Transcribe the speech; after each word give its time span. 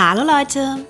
Hallo 0.00 0.22
Leute! 0.22 0.86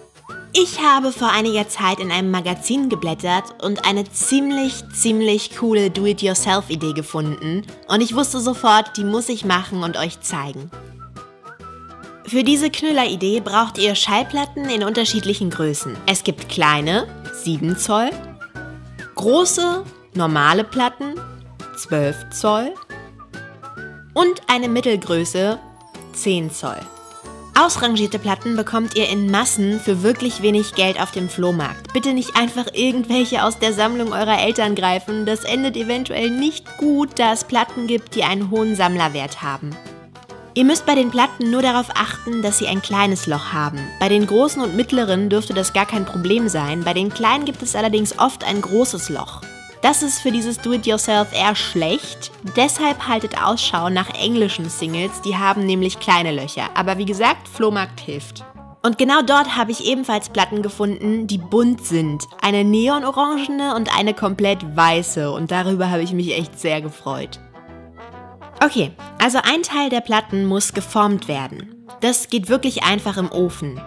Ich 0.53 0.83
habe 0.83 1.13
vor 1.13 1.31
einiger 1.31 1.67
Zeit 1.67 1.99
in 1.99 2.13
einem 2.13 2.31
Magazin 2.31 2.91
geblättert 2.91 3.65
und 3.65 3.87
eine 3.87 4.05
ziemlich, 4.05 4.85
ziemlich 4.93 5.57
coole 5.57 5.89
Do-it-yourself-Idee 5.91 6.93
gefunden 6.93 7.65
und 7.89 8.03
ich 8.03 8.15
wusste 8.15 8.39
sofort, 8.39 8.99
die 8.99 9.05
muss 9.05 9.31
ich 9.31 9.47
machen 9.47 9.83
und 9.83 9.97
euch 9.97 10.21
zeigen. 10.21 10.71
Für 12.27 12.45
diese 12.45 12.69
Knüller-Idee 12.69 13.41
braucht 13.41 13.79
ihr 13.79 13.95
Schallplatten 13.95 14.69
in 14.69 14.85
unterschiedlichen 14.85 15.49
Größen. 15.49 15.97
Es 16.05 16.23
gibt 16.23 16.51
kleine, 16.51 17.09
7 17.33 17.79
Zoll, 17.79 18.11
große, 19.15 19.85
normale 20.13 20.65
Platten, 20.65 21.15
12 21.79 22.29
Zoll 22.29 22.75
und 24.13 24.43
eine 24.49 24.69
Mittelgröße, 24.69 25.59
10 26.13 26.51
Zoll. 26.51 26.81
Ausrangierte 27.61 28.21
Platten 28.21 28.55
bekommt 28.55 28.95
ihr 28.95 29.09
in 29.09 29.33
Massen 29.33 29.81
für 29.81 30.05
wirklich 30.05 30.43
wenig 30.43 30.77
Geld 30.77 31.03
auf 31.03 31.11
dem 31.11 31.29
Flohmarkt. 31.29 31.93
Bitte 31.93 32.13
nicht 32.13 32.37
einfach 32.37 32.67
irgendwelche 32.73 33.43
aus 33.43 33.59
der 33.59 33.73
Sammlung 33.73 34.13
eurer 34.13 34.41
Eltern 34.41 34.77
greifen. 34.77 35.27
Das 35.27 35.43
endet 35.43 35.77
eventuell 35.77 36.31
nicht 36.31 36.77
gut, 36.77 37.19
da 37.19 37.33
es 37.33 37.43
Platten 37.43 37.89
gibt, 37.89 38.15
die 38.15 38.23
einen 38.23 38.53
hohen 38.53 38.77
Sammlerwert 38.77 39.43
haben. 39.43 39.75
Ihr 40.55 40.65
müsst 40.65 40.87
bei 40.87 40.95
den 40.95 41.11
Platten 41.11 41.51
nur 41.51 41.63
darauf 41.63 41.89
achten, 41.97 42.43
dass 42.43 42.59
sie 42.59 42.69
ein 42.69 42.81
kleines 42.81 43.27
Loch 43.27 43.53
haben. 43.53 43.81
Bei 43.99 44.09
den 44.09 44.29
großen 44.29 44.63
und 44.63 44.77
mittleren 44.77 45.29
dürfte 45.29 45.53
das 45.53 45.73
gar 45.73 45.87
kein 45.87 46.05
Problem 46.05 46.49
sein, 46.49 46.85
bei 46.85 46.95
den 46.95 47.13
kleinen 47.13 47.45
gibt 47.45 47.63
es 47.63 47.75
allerdings 47.75 48.21
oft 48.21 48.45
ein 48.45 48.61
großes 48.61 49.09
Loch. 49.09 49.43
Das 49.81 50.03
ist 50.03 50.21
für 50.21 50.33
dieses 50.33 50.59
Do-it-yourself 50.59 51.33
eher 51.33 51.55
schlecht. 51.55 52.33
Deshalb 52.57 53.07
haltet 53.07 53.41
Ausschau 53.41 53.89
nach 53.89 54.13
englischen 54.15 54.69
Singles, 54.69 55.21
die 55.23 55.37
haben 55.37 55.67
nämlich 55.67 56.01
kleine 56.01 56.33
Löcher. 56.33 56.69
Aber 56.75 56.99
wie 56.99 57.05
gesagt, 57.05 57.47
Flohmarkt 57.49 58.01
hilft. 58.01 58.45
Und 58.83 58.99
genau 58.99 59.23
dort 59.23 59.57
habe 59.57 59.71
ich 59.71 59.85
ebenfalls 59.85 60.31
Platten 60.31 60.63
gefunden, 60.63 61.27
die 61.27 61.39
bunt 61.39 61.85
sind. 61.85 62.25
Eine 62.41 62.65
neonorangene 62.65 63.75
und 63.75 63.97
eine 63.97 64.15
komplett 64.15 64.77
weiße. 64.77 65.31
Und 65.31 65.51
darüber 65.51 65.91
habe 65.91 66.03
ich 66.03 66.13
mich 66.13 66.37
echt 66.37 66.59
sehr 66.59 66.81
gefreut. 66.81 67.41
Okay, 68.65 68.91
also 69.23 69.39
ein 69.39 69.63
Teil 69.63 69.91
der 69.91 70.01
Platten 70.01 70.45
muss 70.45 70.73
geformt 70.73 71.29
werden. 71.29 71.87
Das 72.01 72.29
geht 72.29 72.49
wirklich 72.49 72.83
einfach 72.85 73.17
im 73.17 73.31
Ofen. 73.31 73.81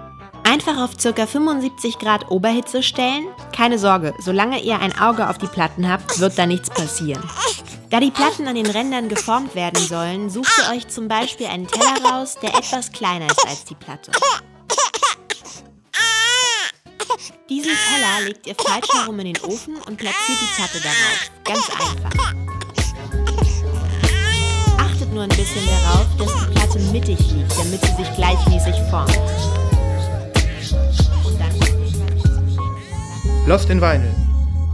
Einfach 0.44 0.78
auf 0.78 0.92
ca. 0.98 1.26
75 1.26 2.00
Grad 2.00 2.30
Oberhitze 2.32 2.84
stellen. 2.84 3.28
Keine 3.56 3.78
Sorge, 3.80 4.14
solange 4.20 4.62
ihr 4.62 4.80
ein 4.80 4.98
Auge 5.00 5.30
auf 5.30 5.38
die 5.38 5.48
Platten 5.48 5.90
habt, 5.90 6.20
wird 6.20 6.38
da 6.38 6.46
nichts 6.46 6.70
passieren. 6.70 7.24
Da 7.90 8.00
die 8.00 8.12
Platten 8.12 8.48
an 8.48 8.56
den 8.56 8.66
Rändern 8.68 9.10
geformt 9.10 9.54
werden 9.54 9.86
sollen, 9.86 10.30
sucht 10.30 10.52
ihr 10.58 10.76
euch 10.76 10.88
zum 10.88 11.08
Beispiel 11.08 11.48
einen 11.48 11.68
Teller 11.68 12.10
raus, 12.10 12.38
der 12.42 12.56
etwas 12.56 12.92
kleiner 12.92 13.26
ist 13.28 13.48
als 13.48 13.66
die 13.66 13.76
Platte. 13.76 14.12
Diesen 17.50 17.72
Teller 17.72 18.26
legt 18.26 18.48
ihr 18.48 18.56
falsch 18.56 18.88
herum 18.94 19.20
in 19.20 19.34
den 19.34 19.44
Ofen 19.44 19.76
und 19.76 19.98
platziert 19.98 20.40
die 20.42 20.56
Platte 20.56 20.80
darauf. 20.80 21.32
Ganz 21.44 21.70
einfach. 21.70 22.34
Achtet 24.78 25.14
nur 25.14 25.24
ein 25.24 25.30
bisschen 25.30 25.68
darauf, 25.68 26.06
dass 26.18 26.34
die 26.34 26.54
Platte 26.54 26.80
mittig 26.94 27.20
liegt, 27.32 27.52
damit 27.58 27.82
sie 27.82 28.04
sich 28.04 28.16
gleichmäßig 28.16 28.76
formt. 28.90 29.20
Lost 33.48 33.72
in 33.72 33.82
Vinyl, 33.82 34.14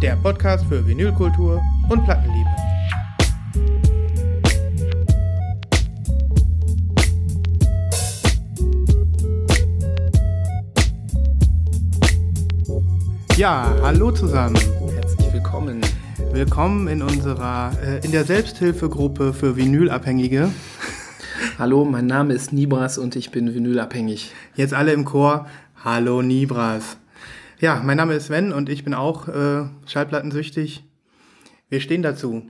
der 0.01 0.17
Podcast 0.17 0.65
für 0.65 0.85
Vinylkultur 0.85 1.61
und 1.89 2.03
Plattenliebe. 2.03 2.49
Ja, 13.38 13.73
hallo 13.81 14.11
zusammen. 14.11 14.57
Herzlich 14.93 15.31
willkommen. 15.31 15.79
Willkommen 16.33 16.89
in 16.89 17.01
unserer 17.01 17.71
äh, 17.81 18.05
in 18.05 18.11
der 18.11 18.25
Selbsthilfegruppe 18.25 19.33
für 19.33 19.56
Vinylabhängige. 19.56 20.50
Hallo, 21.57 21.85
mein 21.85 22.06
Name 22.06 22.33
ist 22.33 22.51
Nibras 22.51 22.97
und 22.97 23.16
ich 23.16 23.31
bin 23.31 23.56
vinylabhängig. 23.56 24.33
Jetzt 24.56 24.73
alle 24.73 24.91
im 24.91 25.06
Chor. 25.06 25.47
Hallo 25.85 26.22
Nibras. 26.22 26.97
Ja, 27.59 27.81
mein 27.84 27.97
Name 27.97 28.13
ist 28.13 28.28
Sven 28.28 28.53
und 28.53 28.69
ich 28.69 28.84
bin 28.84 28.94
auch 28.94 29.28
äh, 29.28 29.63
Schallplattensüchtig. 29.88 30.84
Wir 31.69 31.79
stehen 31.79 32.03
dazu. 32.03 32.44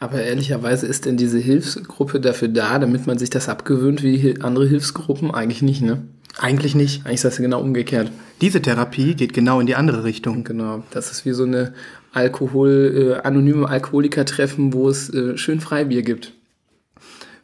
Aber 0.00 0.20
ehrlicherweise 0.20 0.88
ist 0.88 1.04
denn 1.04 1.16
diese 1.16 1.38
Hilfsgruppe 1.38 2.18
dafür 2.18 2.48
da, 2.48 2.80
damit 2.80 3.06
man 3.06 3.18
sich 3.18 3.30
das 3.30 3.48
abgewöhnt 3.48 4.02
wie 4.02 4.40
andere 4.40 4.66
Hilfsgruppen? 4.66 5.30
Eigentlich 5.30 5.62
nicht, 5.62 5.80
ne? 5.80 6.08
Eigentlich 6.38 6.74
nicht. 6.74 7.06
Eigentlich 7.06 7.14
ist 7.16 7.24
das 7.24 7.36
genau 7.36 7.60
umgekehrt. 7.60 8.10
Diese 8.40 8.60
Therapie 8.60 9.14
geht 9.14 9.32
genau 9.32 9.60
in 9.60 9.66
die 9.66 9.76
andere 9.76 10.02
Richtung. 10.02 10.42
Genau. 10.42 10.82
Das 10.90 11.12
ist 11.12 11.24
wie 11.24 11.32
so 11.32 11.44
eine 11.44 11.72
Alkohol, 12.12 13.20
äh, 13.22 13.26
anonyme 13.26 13.68
Alkoholiker-Treffen, 13.68 14.72
wo 14.72 14.88
es 14.88 15.08
äh, 15.14 15.36
schön 15.36 15.60
Freibier 15.60 16.02
gibt. 16.02 16.32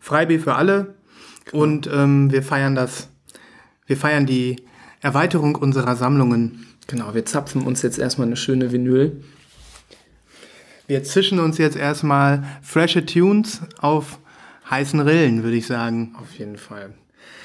Freibier 0.00 0.40
für 0.40 0.56
alle. 0.56 0.94
Genau. 1.44 1.62
Und 1.62 1.88
ähm, 1.92 2.32
wir 2.32 2.42
feiern 2.42 2.74
das. 2.74 3.08
Wir 3.86 3.96
feiern 3.96 4.26
die 4.26 4.65
Erweiterung 5.06 5.54
unserer 5.54 5.94
Sammlungen. 5.94 6.66
Genau, 6.88 7.14
wir 7.14 7.24
zapfen 7.24 7.62
uns 7.62 7.80
jetzt 7.82 7.96
erstmal 7.98 8.26
eine 8.26 8.36
schöne 8.36 8.72
Vinyl. 8.72 9.22
Wir 10.88 11.04
zischen 11.04 11.38
uns 11.38 11.58
jetzt 11.58 11.76
erstmal 11.76 12.42
frische 12.60 13.06
Tunes 13.06 13.60
auf 13.78 14.18
heißen 14.68 14.98
Rillen, 14.98 15.44
würde 15.44 15.56
ich 15.56 15.66
sagen. 15.68 16.16
Auf 16.20 16.34
jeden 16.34 16.58
Fall. 16.58 16.92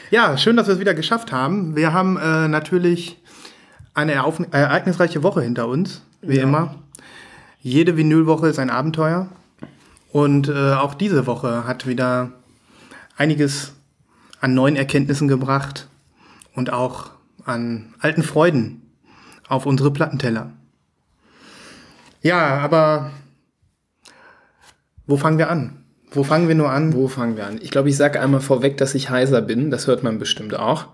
Ja, 0.09 0.37
schön, 0.37 0.57
dass 0.57 0.65
wir 0.67 0.73
es 0.73 0.79
wieder 0.79 0.95
geschafft 0.95 1.31
haben. 1.31 1.75
Wir 1.75 1.93
haben 1.93 2.17
äh, 2.17 2.47
natürlich 2.47 3.19
eine 3.93 4.13
erauf- 4.15 4.41
äh, 4.51 4.57
ereignisreiche 4.57 5.21
Woche 5.21 5.41
hinter 5.43 5.67
uns, 5.67 6.01
wie 6.23 6.37
Ja. 6.37 6.43
immer. 6.43 6.75
Jede 7.61 7.95
Vinylwoche 7.95 8.47
ist 8.47 8.57
ein 8.57 8.71
Abenteuer. 8.71 9.27
Und 10.11 10.49
äh, 10.49 10.73
auch 10.73 10.95
diese 10.95 11.27
Woche 11.27 11.65
hat 11.67 11.85
wieder 11.87 12.31
einiges 13.17 13.73
an 14.39 14.55
neuen 14.55 14.75
Erkenntnissen 14.75 15.27
gebracht 15.27 15.87
und 16.55 16.73
auch 16.73 17.11
an 17.45 17.93
alten 17.99 18.23
Freuden 18.23 18.81
auf 19.47 19.65
unsere 19.65 19.91
Plattenteller. 19.91 20.51
Ja, 22.21 22.59
aber 22.59 23.11
wo 25.07 25.17
fangen 25.17 25.37
wir 25.37 25.49
an? 25.49 25.83
Wo 26.11 26.23
fangen 26.23 26.47
wir 26.47 26.55
nur 26.55 26.71
an? 26.71 26.93
Wo 26.93 27.07
fangen 27.07 27.37
wir 27.37 27.47
an? 27.47 27.59
Ich 27.61 27.71
glaube, 27.71 27.89
ich 27.89 27.97
sage 27.97 28.21
einmal 28.21 28.41
vorweg, 28.41 28.77
dass 28.77 28.95
ich 28.95 29.09
heiser 29.09 29.41
bin. 29.41 29.71
Das 29.71 29.87
hört 29.87 30.03
man 30.03 30.19
bestimmt 30.19 30.55
auch. 30.55 30.87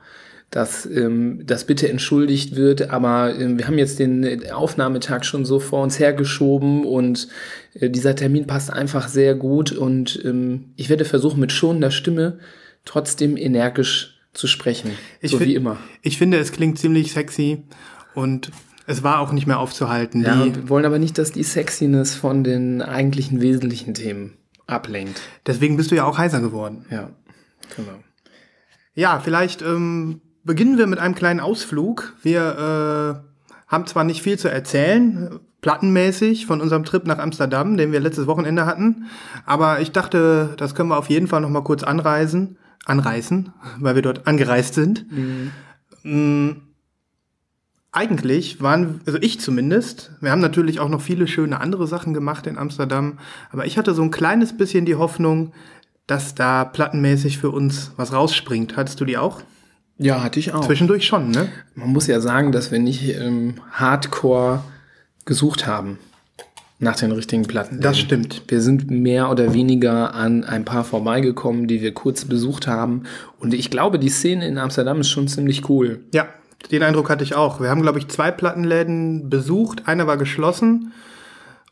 Dass 0.49 0.85
ähm, 0.85 1.41
das 1.45 1.65
bitte 1.65 1.89
entschuldigt 1.89 2.55
wird, 2.55 2.89
aber 2.89 3.35
ähm, 3.37 3.57
wir 3.59 3.67
haben 3.67 3.77
jetzt 3.77 3.99
den 3.99 4.49
Aufnahmetag 4.49 5.25
schon 5.25 5.43
so 5.43 5.59
vor 5.59 5.83
uns 5.83 5.99
hergeschoben 5.99 6.85
und 6.85 7.27
äh, 7.73 7.89
dieser 7.89 8.15
Termin 8.15 8.47
passt 8.47 8.71
einfach 8.71 9.09
sehr 9.09 9.35
gut 9.35 9.73
und 9.73 10.23
ähm, 10.23 10.71
ich 10.77 10.87
werde 10.87 11.03
versuchen, 11.03 11.41
mit 11.41 11.51
schonender 11.51 11.91
Stimme 11.91 12.39
trotzdem 12.85 13.35
energisch 13.35 14.16
zu 14.37 14.47
sprechen. 14.47 14.91
Ich 15.21 15.31
so 15.31 15.39
wie 15.39 15.55
immer. 15.55 15.77
Ich 16.01 16.17
finde, 16.17 16.37
es 16.37 16.51
klingt 16.51 16.79
ziemlich 16.79 17.11
sexy 17.11 17.63
und 18.13 18.51
es 18.85 19.03
war 19.03 19.19
auch 19.19 19.31
nicht 19.31 19.47
mehr 19.47 19.59
aufzuhalten. 19.59 20.23
Ja, 20.23 20.43
Die, 20.43 20.55
wir 20.55 20.69
wollen 20.69 20.85
aber 20.85 20.99
nicht, 20.99 21.17
dass 21.17 21.31
die 21.31 21.43
Sexiness 21.43 22.15
von 22.15 22.43
den 22.43 22.81
eigentlichen 22.81 23.41
wesentlichen 23.41 23.93
Themen 23.93 24.33
ablenkt. 24.65 25.21
deswegen 25.45 25.77
bist 25.77 25.91
du 25.91 25.95
ja 25.95 26.03
auch 26.05 26.17
heiser 26.17 26.41
geworden. 26.41 26.85
Ja, 26.89 27.09
genau. 27.75 27.99
Ja, 28.93 29.19
vielleicht 29.19 29.61
ähm, 29.61 30.21
beginnen 30.43 30.77
wir 30.77 30.87
mit 30.87 30.99
einem 30.99 31.15
kleinen 31.15 31.39
Ausflug. 31.39 32.15
Wir 32.21 33.21
äh, 33.23 33.47
haben 33.67 33.87
zwar 33.87 34.03
nicht 34.03 34.21
viel 34.21 34.37
zu 34.39 34.49
erzählen, 34.49 35.27
äh, 35.27 35.35
plattenmäßig 35.61 36.45
von 36.45 36.61
unserem 36.61 36.83
Trip 36.83 37.05
nach 37.05 37.17
Amsterdam, 37.17 37.77
den 37.77 37.91
wir 37.91 37.99
letztes 37.99 38.27
Wochenende 38.27 38.65
hatten, 38.65 39.05
aber 39.45 39.79
ich 39.81 39.91
dachte, 39.91 40.53
das 40.57 40.75
können 40.75 40.89
wir 40.89 40.97
auf 40.97 41.09
jeden 41.09 41.27
Fall 41.27 41.41
noch 41.41 41.49
mal 41.49 41.63
kurz 41.63 41.83
anreisen, 41.83 42.57
anreißen, 42.89 43.51
weil 43.79 43.95
wir 43.95 44.01
dort 44.01 44.27
angereist 44.27 44.73
sind. 44.73 45.05
Mm, 46.03 46.51
Eigentlich 47.97 48.62
waren, 48.62 49.01
also 49.07 49.17
ich 49.21 49.39
zumindest, 49.39 50.12
wir 50.21 50.29
haben 50.29 50.41
natürlich 50.41 50.79
auch 50.79 50.89
noch 50.89 51.01
viele 51.01 51.27
schöne 51.27 51.59
andere 51.59 51.88
Sachen 51.88 52.13
gemacht 52.13 52.45
in 52.45 52.57
Amsterdam, 52.57 53.17
aber 53.50 53.65
ich 53.65 53.77
hatte 53.77 53.95
so 53.95 54.03
ein 54.03 54.12
kleines 54.12 54.56
bisschen 54.56 54.85
die 54.85 54.94
Hoffnung, 54.95 55.51
dass 56.06 56.35
da 56.35 56.63
plattenmäßig 56.63 57.39
für 57.39 57.50
uns 57.50 57.91
was 57.95 58.13
rausspringt. 58.13 58.77
Hattest 58.77 59.00
du 59.01 59.06
die 59.06 59.17
auch? 59.17 59.41
Ja, 59.97 60.21
hatte 60.21 60.39
ich 60.39 60.53
auch. 60.53 60.65
Zwischendurch 60.65 61.07
schon, 61.07 61.31
ne? 61.31 61.50
Man 61.73 61.89
muss 61.89 62.06
ja 62.06 62.19
sagen, 62.19 62.51
dass 62.51 62.71
wir 62.71 62.77
nicht 62.77 63.15
ähm, 63.15 63.56
hardcore 63.71 64.63
gesucht 65.25 65.65
haben 65.65 65.97
nach 66.79 66.95
den 66.95 67.12
richtigen 67.12 67.44
Platten. 67.44 67.81
Das 67.81 67.97
stimmt. 67.97 68.44
Wir 68.47 68.62
sind 68.62 68.91
mehr 68.91 69.31
oder 69.31 69.53
weniger 69.53 70.13
an 70.13 70.44
ein 70.44 70.63
paar 70.63 70.83
vorbeigekommen, 70.83 71.68
die 71.68 71.81
wir 71.81 71.94
kurz 71.94 72.25
besucht 72.25 72.68
haben. 72.68 73.03
Und 73.39 73.53
ich 73.53 73.71
glaube, 73.71 73.97
die 73.97 74.09
Szene 74.09 74.47
in 74.47 74.57
Amsterdam 74.59 75.01
ist 75.01 75.09
schon 75.09 75.27
ziemlich 75.27 75.69
cool. 75.69 76.01
Ja, 76.13 76.27
den 76.71 76.83
Eindruck 76.83 77.09
hatte 77.09 77.24
ich 77.24 77.35
auch. 77.35 77.59
Wir 77.59 77.69
haben, 77.69 77.81
glaube 77.81 77.97
ich, 77.97 78.07
zwei 78.09 78.29
Plattenläden 78.29 79.29
besucht. 79.29 79.88
Einer 79.88 80.06
war 80.06 80.18
geschlossen. 80.18 80.91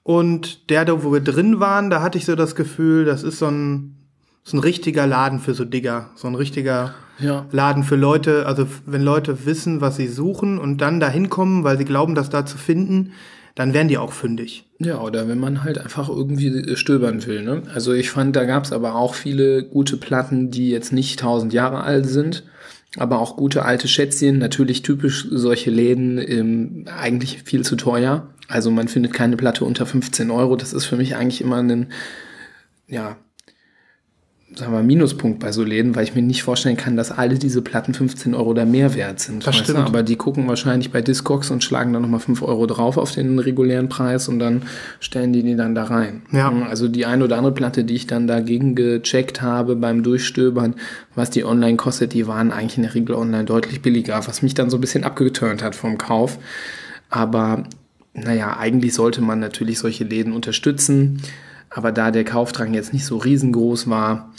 Und 0.02 0.70
der, 0.70 0.86
da 0.86 1.04
wo 1.04 1.14
wir 1.14 1.22
drin 1.22 1.60
waren, 1.60 1.90
da 1.90 2.02
hatte 2.02 2.18
ich 2.18 2.26
so 2.26 2.36
das 2.36 2.56
Gefühl, 2.56 3.06
das 3.06 3.24
ist 3.24 3.40
so 3.40 3.48
ein, 3.48 3.96
ist 4.44 4.54
ein 4.54 4.60
richtiger 4.60 5.06
Laden 5.06 5.40
für 5.40 5.54
so 5.54 5.66
Digger. 5.66 6.10
So 6.16 6.28
ein 6.28 6.36
richtiger 6.36 6.94
Ja. 7.20 7.46
Laden 7.52 7.84
für 7.84 7.96
Leute, 7.96 8.46
also 8.46 8.68
wenn 8.86 9.02
Leute 9.02 9.46
wissen, 9.46 9.82
was 9.82 9.96
sie 9.98 10.08
suchen 10.08 10.58
und 10.60 10.82
dann 10.82 11.00
da 11.00 11.10
hinkommen, 11.10 11.64
weil 11.64 11.78
sie 11.78 11.86
glauben, 11.86 12.14
das 12.16 12.30
da 12.30 12.46
zu 12.46 12.58
finden, 12.58 13.12
dann 13.56 13.74
werden 13.74 13.88
die 13.88 13.98
auch 13.98 14.12
fündig. 14.12 14.66
Ja, 14.80 15.00
oder 15.00 15.30
wenn 15.30 15.40
man 15.40 15.64
halt 15.64 15.78
einfach 15.78 16.10
irgendwie 16.10 16.48
äh, 16.48 16.76
stöbern 16.76 17.26
will. 17.26 17.42
Ne? 17.42 17.64
Also 17.74 17.94
ich 17.94 18.10
fand, 18.10 18.36
da 18.36 18.44
gab 18.44 18.66
es 18.66 18.74
aber 18.74 18.96
auch 18.96 19.16
viele 19.16 19.64
gute 19.64 19.98
Platten, 19.98 20.52
die 20.52 20.70
jetzt 20.70 20.92
nicht 20.92 21.20
tausend 21.20 21.54
Jahre 21.54 21.82
alt 21.82 22.06
sind, 22.06 22.44
aber 22.98 23.20
auch 23.20 23.38
gute 23.38 23.64
alte 23.64 23.88
Schätzchen. 23.88 24.38
Natürlich 24.38 24.82
typisch 24.82 25.28
solche 25.32 25.72
Läden, 25.72 26.18
ähm, 26.18 26.86
eigentlich 26.94 27.44
viel 27.44 27.64
zu 27.64 27.78
teuer. 27.78 28.28
Also 28.50 28.70
man 28.70 28.90
findet 28.90 29.14
keine 29.14 29.38
Platte 29.38 29.64
unter 29.64 29.86
15 29.86 30.30
Euro. 30.30 30.58
Das 30.58 30.74
ist 30.74 30.86
für 30.86 30.98
mich 30.98 31.16
eigentlich 31.16 31.42
immer 31.42 31.58
ein, 31.64 31.88
ja, 32.88 33.18
sagen 34.58 34.74
wir 34.74 34.84
Minuspunkt 34.84 35.40
bei 35.40 35.52
so 35.52 35.64
Läden, 35.64 35.96
weil 35.96 36.04
ich 36.04 36.16
mir 36.16 36.22
nicht 36.22 36.44
vorstellen 36.44 36.78
kann, 36.78 36.96
dass 36.96 37.12
alle 37.12 37.36
diese 37.36 37.62
Platten 37.62 37.94
15 37.94 38.34
Euro 38.34 38.52
oder 38.52 38.66
mehr 38.66 38.96
wert 38.96 39.20
sind. 39.20 39.46
Das 39.46 39.56
weißt 39.56 39.70
du? 39.70 39.74
stimmt. 39.74 39.88
Aber 39.88 40.04
die 40.04 40.16
gucken 40.16 40.48
wahrscheinlich 40.48 40.92
bei 40.92 41.02
Discogs 41.02 41.52
und 41.52 41.64
schlagen 41.64 41.94
dann 41.94 42.02
nochmal 42.02 42.20
5 42.20 42.42
Euro 42.42 42.66
drauf 42.66 42.98
auf 42.98 43.12
den 43.12 43.40
regulären 43.40 43.90
Preis 43.90 44.28
und 44.28 44.40
dann 44.40 44.64
stellen 45.00 45.34
die 45.34 45.44
die 45.44 45.56
dann 45.56 45.76
da 45.76 45.84
rein. 45.86 46.22
Ja. 46.32 46.52
Also 46.70 46.88
die 46.88 47.06
eine 47.06 47.24
oder 47.24 47.38
andere 47.38 47.54
Platte, 47.54 47.84
die 47.84 47.96
ich 47.96 48.08
dann 48.08 48.28
dagegen 48.28 48.76
gecheckt 48.76 49.42
habe 49.42 49.76
beim 49.76 50.04
Durchstöbern, 50.04 50.76
was 51.16 51.30
die 51.30 51.44
online 51.44 51.78
kostet, 51.78 52.14
die 52.14 52.28
waren 52.28 52.52
eigentlich 52.52 52.78
in 52.78 52.84
der 52.84 52.96
Regel 52.96 53.16
online 53.16 53.46
deutlich 53.46 53.82
billiger, 53.82 54.26
was 54.28 54.42
mich 54.42 54.54
dann 54.54 54.70
so 54.70 54.78
ein 54.78 54.82
bisschen 54.82 55.04
abgeturnt 55.04 55.64
hat 55.64 55.76
vom 55.76 55.98
Kauf. 55.98 56.38
Aber 57.10 57.64
naja, 58.14 58.58
eigentlich 58.58 58.94
sollte 58.94 59.22
man 59.22 59.40
natürlich 59.40 59.80
solche 59.80 60.06
Läden 60.06 60.32
unterstützen. 60.32 61.22
Aber 61.76 61.92
da 61.92 62.10
der 62.10 62.24
Kaufdrang 62.24 62.74
jetzt 62.74 62.94
nicht 62.94 63.06
so 63.06 63.18
riesengroß 63.18 63.90
war, 63.90 64.32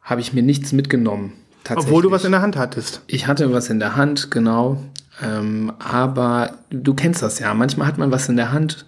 habe 0.00 0.22
ich 0.22 0.32
mir 0.32 0.42
nichts 0.42 0.72
mitgenommen. 0.72 1.34
Obwohl 1.74 2.02
du 2.02 2.10
was 2.10 2.24
in 2.24 2.32
der 2.32 2.40
Hand 2.40 2.56
hattest. 2.56 3.02
Ich 3.08 3.26
hatte 3.26 3.52
was 3.52 3.68
in 3.68 3.78
der 3.78 3.94
Hand, 3.94 4.30
genau. 4.30 4.82
Ähm, 5.22 5.70
aber 5.78 6.54
du 6.70 6.94
kennst 6.94 7.20
das 7.22 7.40
ja. 7.40 7.52
Manchmal 7.52 7.86
hat 7.86 7.98
man 7.98 8.10
was 8.10 8.26
in 8.30 8.36
der 8.36 8.52
Hand 8.52 8.86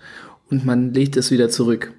und 0.51 0.65
man 0.65 0.95
legt 0.95 1.15
es 1.19 1.31
wieder 1.31 1.51
zurück. 1.51 1.93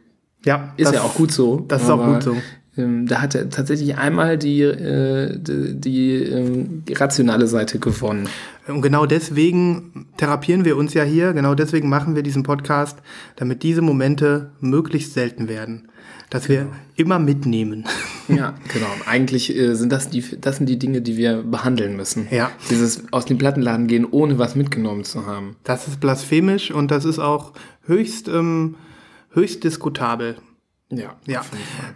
Ja. 0.44 0.74
Ist 0.76 0.88
das- 0.88 0.96
ja 0.96 1.02
auch 1.04 1.14
gut 1.14 1.32
so. 1.32 1.60
Das 1.68 1.84
ist 1.84 1.90
auch 1.92 2.04
gut 2.04 2.24
so. 2.24 2.36
Ähm, 2.78 3.08
da 3.08 3.22
hat 3.22 3.36
er 3.36 3.50
tatsächlich 3.50 3.98
einmal 3.98 4.38
die, 4.38 4.62
äh, 4.62 5.38
die, 5.38 5.80
die 5.80 6.14
ähm, 6.24 6.84
rationale 6.90 7.48
Seite 7.48 7.80
gewonnen. 7.80 8.30
Und 8.68 8.82
genau 8.82 9.06
deswegen 9.06 10.08
therapieren 10.18 10.66
wir 10.66 10.78
uns 10.78 10.94
ja 10.94 11.04
hier, 11.04 11.34
genau 11.34 11.56
deswegen 11.56 11.90
machen 11.90 12.16
wir 12.16 12.24
diesen 12.24 12.44
Podcast, 12.44 13.00
damit 13.36 13.64
diese 13.64 13.82
Momente 13.82 14.52
möglichst 14.60 15.14
selten 15.14 15.48
werden. 15.48 15.90
Dass 16.30 16.50
wir 16.50 16.68
immer 16.96 17.20
mitnehmen. 17.20 17.86
Ja, 18.30 18.56
genau. 18.74 18.88
Eigentlich 19.06 19.56
äh, 19.56 19.74
sind 19.76 19.90
das 19.90 20.10
die, 20.10 20.22
das 20.42 20.58
sind 20.58 20.68
die 20.68 20.78
Dinge, 20.78 21.02
die 21.02 21.16
wir 21.16 21.44
behandeln 21.44 21.96
müssen. 21.96 22.28
Ja. 22.30 22.52
Dieses 22.70 23.04
aus 23.14 23.24
dem 23.24 23.38
Plattenladen 23.38 23.88
gehen, 23.88 24.04
ohne 24.04 24.38
was 24.38 24.54
mitgenommen 24.54 25.06
zu 25.06 25.26
haben. 25.26 25.56
Das 25.64 25.88
ist 25.88 26.02
blasphemisch 26.02 26.72
und 26.72 26.92
das 26.92 27.06
ist 27.06 27.20
auch 27.20 27.54
höchst, 27.86 28.28
ähm, 28.28 28.76
höchst 29.32 29.64
diskutabel. 29.64 30.36
Ja. 30.90 31.16
Ja, 31.26 31.42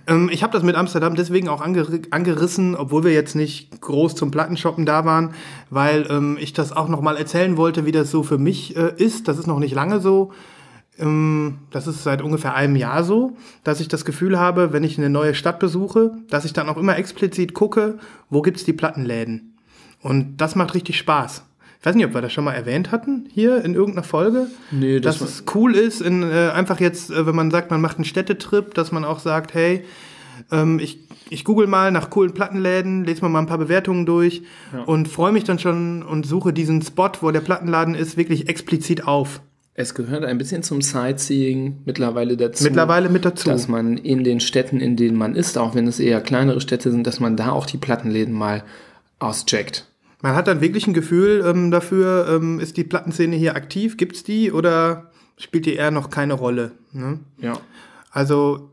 ähm, 0.05 0.29
ich 0.31 0.43
habe 0.43 0.51
das 0.51 0.63
mit 0.63 0.75
Amsterdam 0.75 1.15
deswegen 1.15 1.47
auch 1.47 1.61
anger 1.61 1.85
angerissen, 2.11 2.75
obwohl 2.75 3.05
wir 3.05 3.13
jetzt 3.13 3.35
nicht 3.35 3.79
groß 3.79 4.15
zum 4.15 4.31
Plattenshoppen 4.31 4.85
da 4.85 5.05
waren, 5.05 5.33
weil 5.69 6.07
ähm, 6.09 6.37
ich 6.39 6.51
das 6.51 6.73
auch 6.73 6.89
noch 6.89 6.99
mal 7.01 7.15
erzählen 7.15 7.55
wollte, 7.55 7.85
wie 7.85 7.93
das 7.93 8.11
so 8.11 8.21
für 8.21 8.37
mich 8.37 8.75
äh, 8.75 8.93
ist. 8.97 9.29
Das 9.29 9.37
ist 9.37 9.47
noch 9.47 9.59
nicht 9.59 9.73
lange 9.73 10.01
so. 10.01 10.33
Ähm, 10.99 11.59
das 11.71 11.87
ist 11.87 12.03
seit 12.03 12.21
ungefähr 12.21 12.53
einem 12.53 12.75
Jahr 12.75 13.05
so, 13.05 13.37
dass 13.63 13.79
ich 13.79 13.87
das 13.87 14.03
Gefühl 14.03 14.37
habe, 14.37 14.73
wenn 14.73 14.83
ich 14.83 14.97
eine 14.97 15.09
neue 15.09 15.35
Stadt 15.35 15.59
besuche, 15.59 16.11
dass 16.29 16.43
ich 16.43 16.51
dann 16.51 16.67
auch 16.67 16.77
immer 16.77 16.97
explizit 16.97 17.53
gucke, 17.53 17.97
wo 18.29 18.41
gibt's 18.41 18.65
die 18.65 18.73
Plattenläden. 18.73 19.57
Und 20.01 20.37
das 20.37 20.55
macht 20.55 20.73
richtig 20.73 20.97
Spaß. 20.97 21.43
Ich 21.81 21.85
weiß 21.87 21.95
nicht, 21.95 22.05
ob 22.05 22.13
wir 22.13 22.21
das 22.21 22.31
schon 22.31 22.43
mal 22.43 22.53
erwähnt 22.53 22.91
hatten 22.91 23.27
hier 23.33 23.65
in 23.65 23.73
irgendeiner 23.73 24.03
Folge. 24.03 24.45
Nee, 24.69 24.99
das 24.99 25.17
dass 25.17 25.27
es 25.27 25.43
cool 25.55 25.75
ist, 25.75 25.99
in, 25.99 26.21
äh, 26.21 26.51
einfach 26.53 26.79
jetzt, 26.79 27.09
äh, 27.09 27.25
wenn 27.25 27.35
man 27.35 27.49
sagt, 27.49 27.71
man 27.71 27.81
macht 27.81 27.97
einen 27.97 28.05
Städtetrip, 28.05 28.75
dass 28.75 28.91
man 28.91 29.03
auch 29.03 29.17
sagt, 29.17 29.55
hey, 29.55 29.83
ähm, 30.51 30.77
ich, 30.77 30.99
ich 31.31 31.43
google 31.43 31.65
mal 31.65 31.91
nach 31.91 32.11
coolen 32.11 32.35
Plattenläden, 32.35 33.03
lese 33.03 33.23
mir 33.23 33.29
mal 33.29 33.39
ein 33.39 33.47
paar 33.47 33.57
Bewertungen 33.57 34.05
durch 34.05 34.43
und 34.85 35.07
freue 35.07 35.31
mich 35.31 35.43
dann 35.43 35.57
schon 35.57 36.03
und 36.03 36.27
suche 36.27 36.53
diesen 36.53 36.83
Spot, 36.83 37.09
wo 37.21 37.31
der 37.31 37.41
Plattenladen 37.41 37.95
ist, 37.95 38.15
wirklich 38.15 38.47
explizit 38.47 39.07
auf. 39.07 39.41
Es 39.73 39.95
gehört 39.95 40.23
ein 40.23 40.37
bisschen 40.37 40.61
zum 40.61 40.83
Sightseeing 40.83 41.77
mittlerweile 41.85 42.37
dazu. 42.37 42.63
Mittlerweile 42.63 43.09
mit 43.09 43.25
dazu. 43.25 43.49
Dass 43.49 43.67
man 43.67 43.97
in 43.97 44.23
den 44.23 44.39
Städten, 44.39 44.79
in 44.79 44.97
denen 44.97 45.17
man 45.17 45.33
ist, 45.33 45.57
auch 45.57 45.73
wenn 45.73 45.87
es 45.87 45.99
eher 45.99 46.21
kleinere 46.21 46.61
Städte 46.61 46.91
sind, 46.91 47.07
dass 47.07 47.19
man 47.19 47.37
da 47.37 47.51
auch 47.51 47.65
die 47.65 47.77
Plattenläden 47.77 48.35
mal 48.35 48.63
auscheckt. 49.17 49.87
Man 50.21 50.35
hat 50.35 50.47
dann 50.47 50.61
wirklich 50.61 50.87
ein 50.87 50.93
Gefühl 50.93 51.43
ähm, 51.45 51.71
dafür, 51.71 52.27
ähm, 52.29 52.59
ist 52.59 52.77
die 52.77 52.83
Plattenszene 52.83 53.35
hier 53.35 53.55
aktiv, 53.55 53.97
gibt's 53.97 54.23
die 54.23 54.51
oder 54.51 55.11
spielt 55.37 55.65
die 55.65 55.75
eher 55.75 55.91
noch 55.91 56.09
keine 56.09 56.33
Rolle? 56.33 56.71
Ne? 56.91 57.19
Ja. 57.39 57.53
Also, 58.11 58.71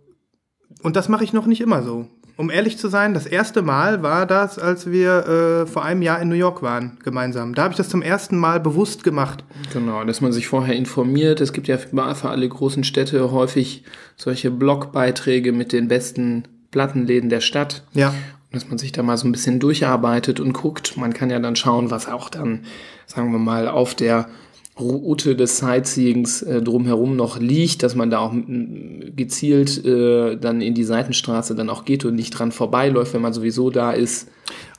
und 0.83 0.97
das 0.97 1.09
mache 1.09 1.25
ich 1.25 1.33
noch 1.33 1.47
nicht 1.47 1.61
immer 1.61 1.83
so. 1.83 2.09
Um 2.37 2.50
ehrlich 2.50 2.79
zu 2.79 2.87
sein, 2.87 3.15
das 3.15 3.27
erste 3.27 3.62
Mal 3.62 4.05
war 4.05 4.25
das, 4.25 4.61
als 4.61 4.89
wir 4.89 5.27
äh, 5.27 5.67
vor 5.67 5.85
einem 5.85 6.03
Jahr 6.03 6.23
in 6.23 6.29
New 6.29 6.37
York 6.37 6.62
waren, 6.62 6.97
gemeinsam. 7.03 7.53
Da 7.53 7.65
habe 7.65 7.73
ich 7.73 7.77
das 7.77 7.89
zum 7.89 8.00
ersten 8.00 8.39
Mal 8.39 8.61
bewusst 8.61 9.03
gemacht. 9.03 9.43
Genau, 9.73 10.05
dass 10.05 10.21
man 10.21 10.33
sich 10.33 10.47
vorher 10.47 10.77
informiert. 10.77 11.41
Es 11.41 11.53
gibt 11.53 11.67
ja 11.67 11.79
für 11.79 11.89
für 12.15 12.29
alle 12.29 12.49
großen 12.49 12.85
Städte 12.85 13.33
häufig 13.33 13.83
solche 14.17 14.53
Blogbeiträge 14.53 15.50
mit 15.50 15.73
den 15.73 15.89
besten 15.89 16.45
Plattenläden 16.71 17.29
der 17.29 17.41
Stadt. 17.41 17.83
Ja. 17.93 18.15
Dass 18.53 18.69
man 18.69 18.79
sich 18.79 18.93
da 18.93 19.03
mal 19.03 19.19
so 19.19 19.29
ein 19.29 19.33
bisschen 19.33 19.61
durcharbeitet 19.61 20.41
und 20.41 20.53
guckt. 20.53 20.97
Man 20.97 21.12
kann 21.12 21.31
ja 21.31 21.39
dann 21.39 21.56
schauen, 21.56 21.91
was 21.91 22.09
auch 22.09 22.31
dann, 22.31 22.65
sagen 23.06 23.31
wir 23.33 23.39
mal, 23.39 23.69
auf 23.69 23.95
der 23.95 24.29
Route 24.81 25.35
des 25.35 25.59
Sightseeings 25.59 26.43
äh, 26.43 26.62
drumherum 26.62 27.17
noch 27.17 27.39
liegt, 27.39 27.83
dass 27.83 27.95
man 27.95 28.11
da 28.11 28.19
auch 28.19 28.33
mm, 28.33 29.17
gezielt 29.17 29.85
äh, 29.85 30.37
dann 30.37 30.61
in 30.61 30.75
die 30.75 30.85
Seitenstraße 30.85 31.55
dann 31.55 31.69
auch 31.69 31.85
geht 31.85 32.05
und 32.05 32.15
nicht 32.15 32.31
dran 32.31 32.53
vorbeiläuft, 32.53 33.12
wenn 33.12 33.23
man 33.23 33.33
sowieso 33.33 33.71
da 33.71 33.93
ist 33.93 34.29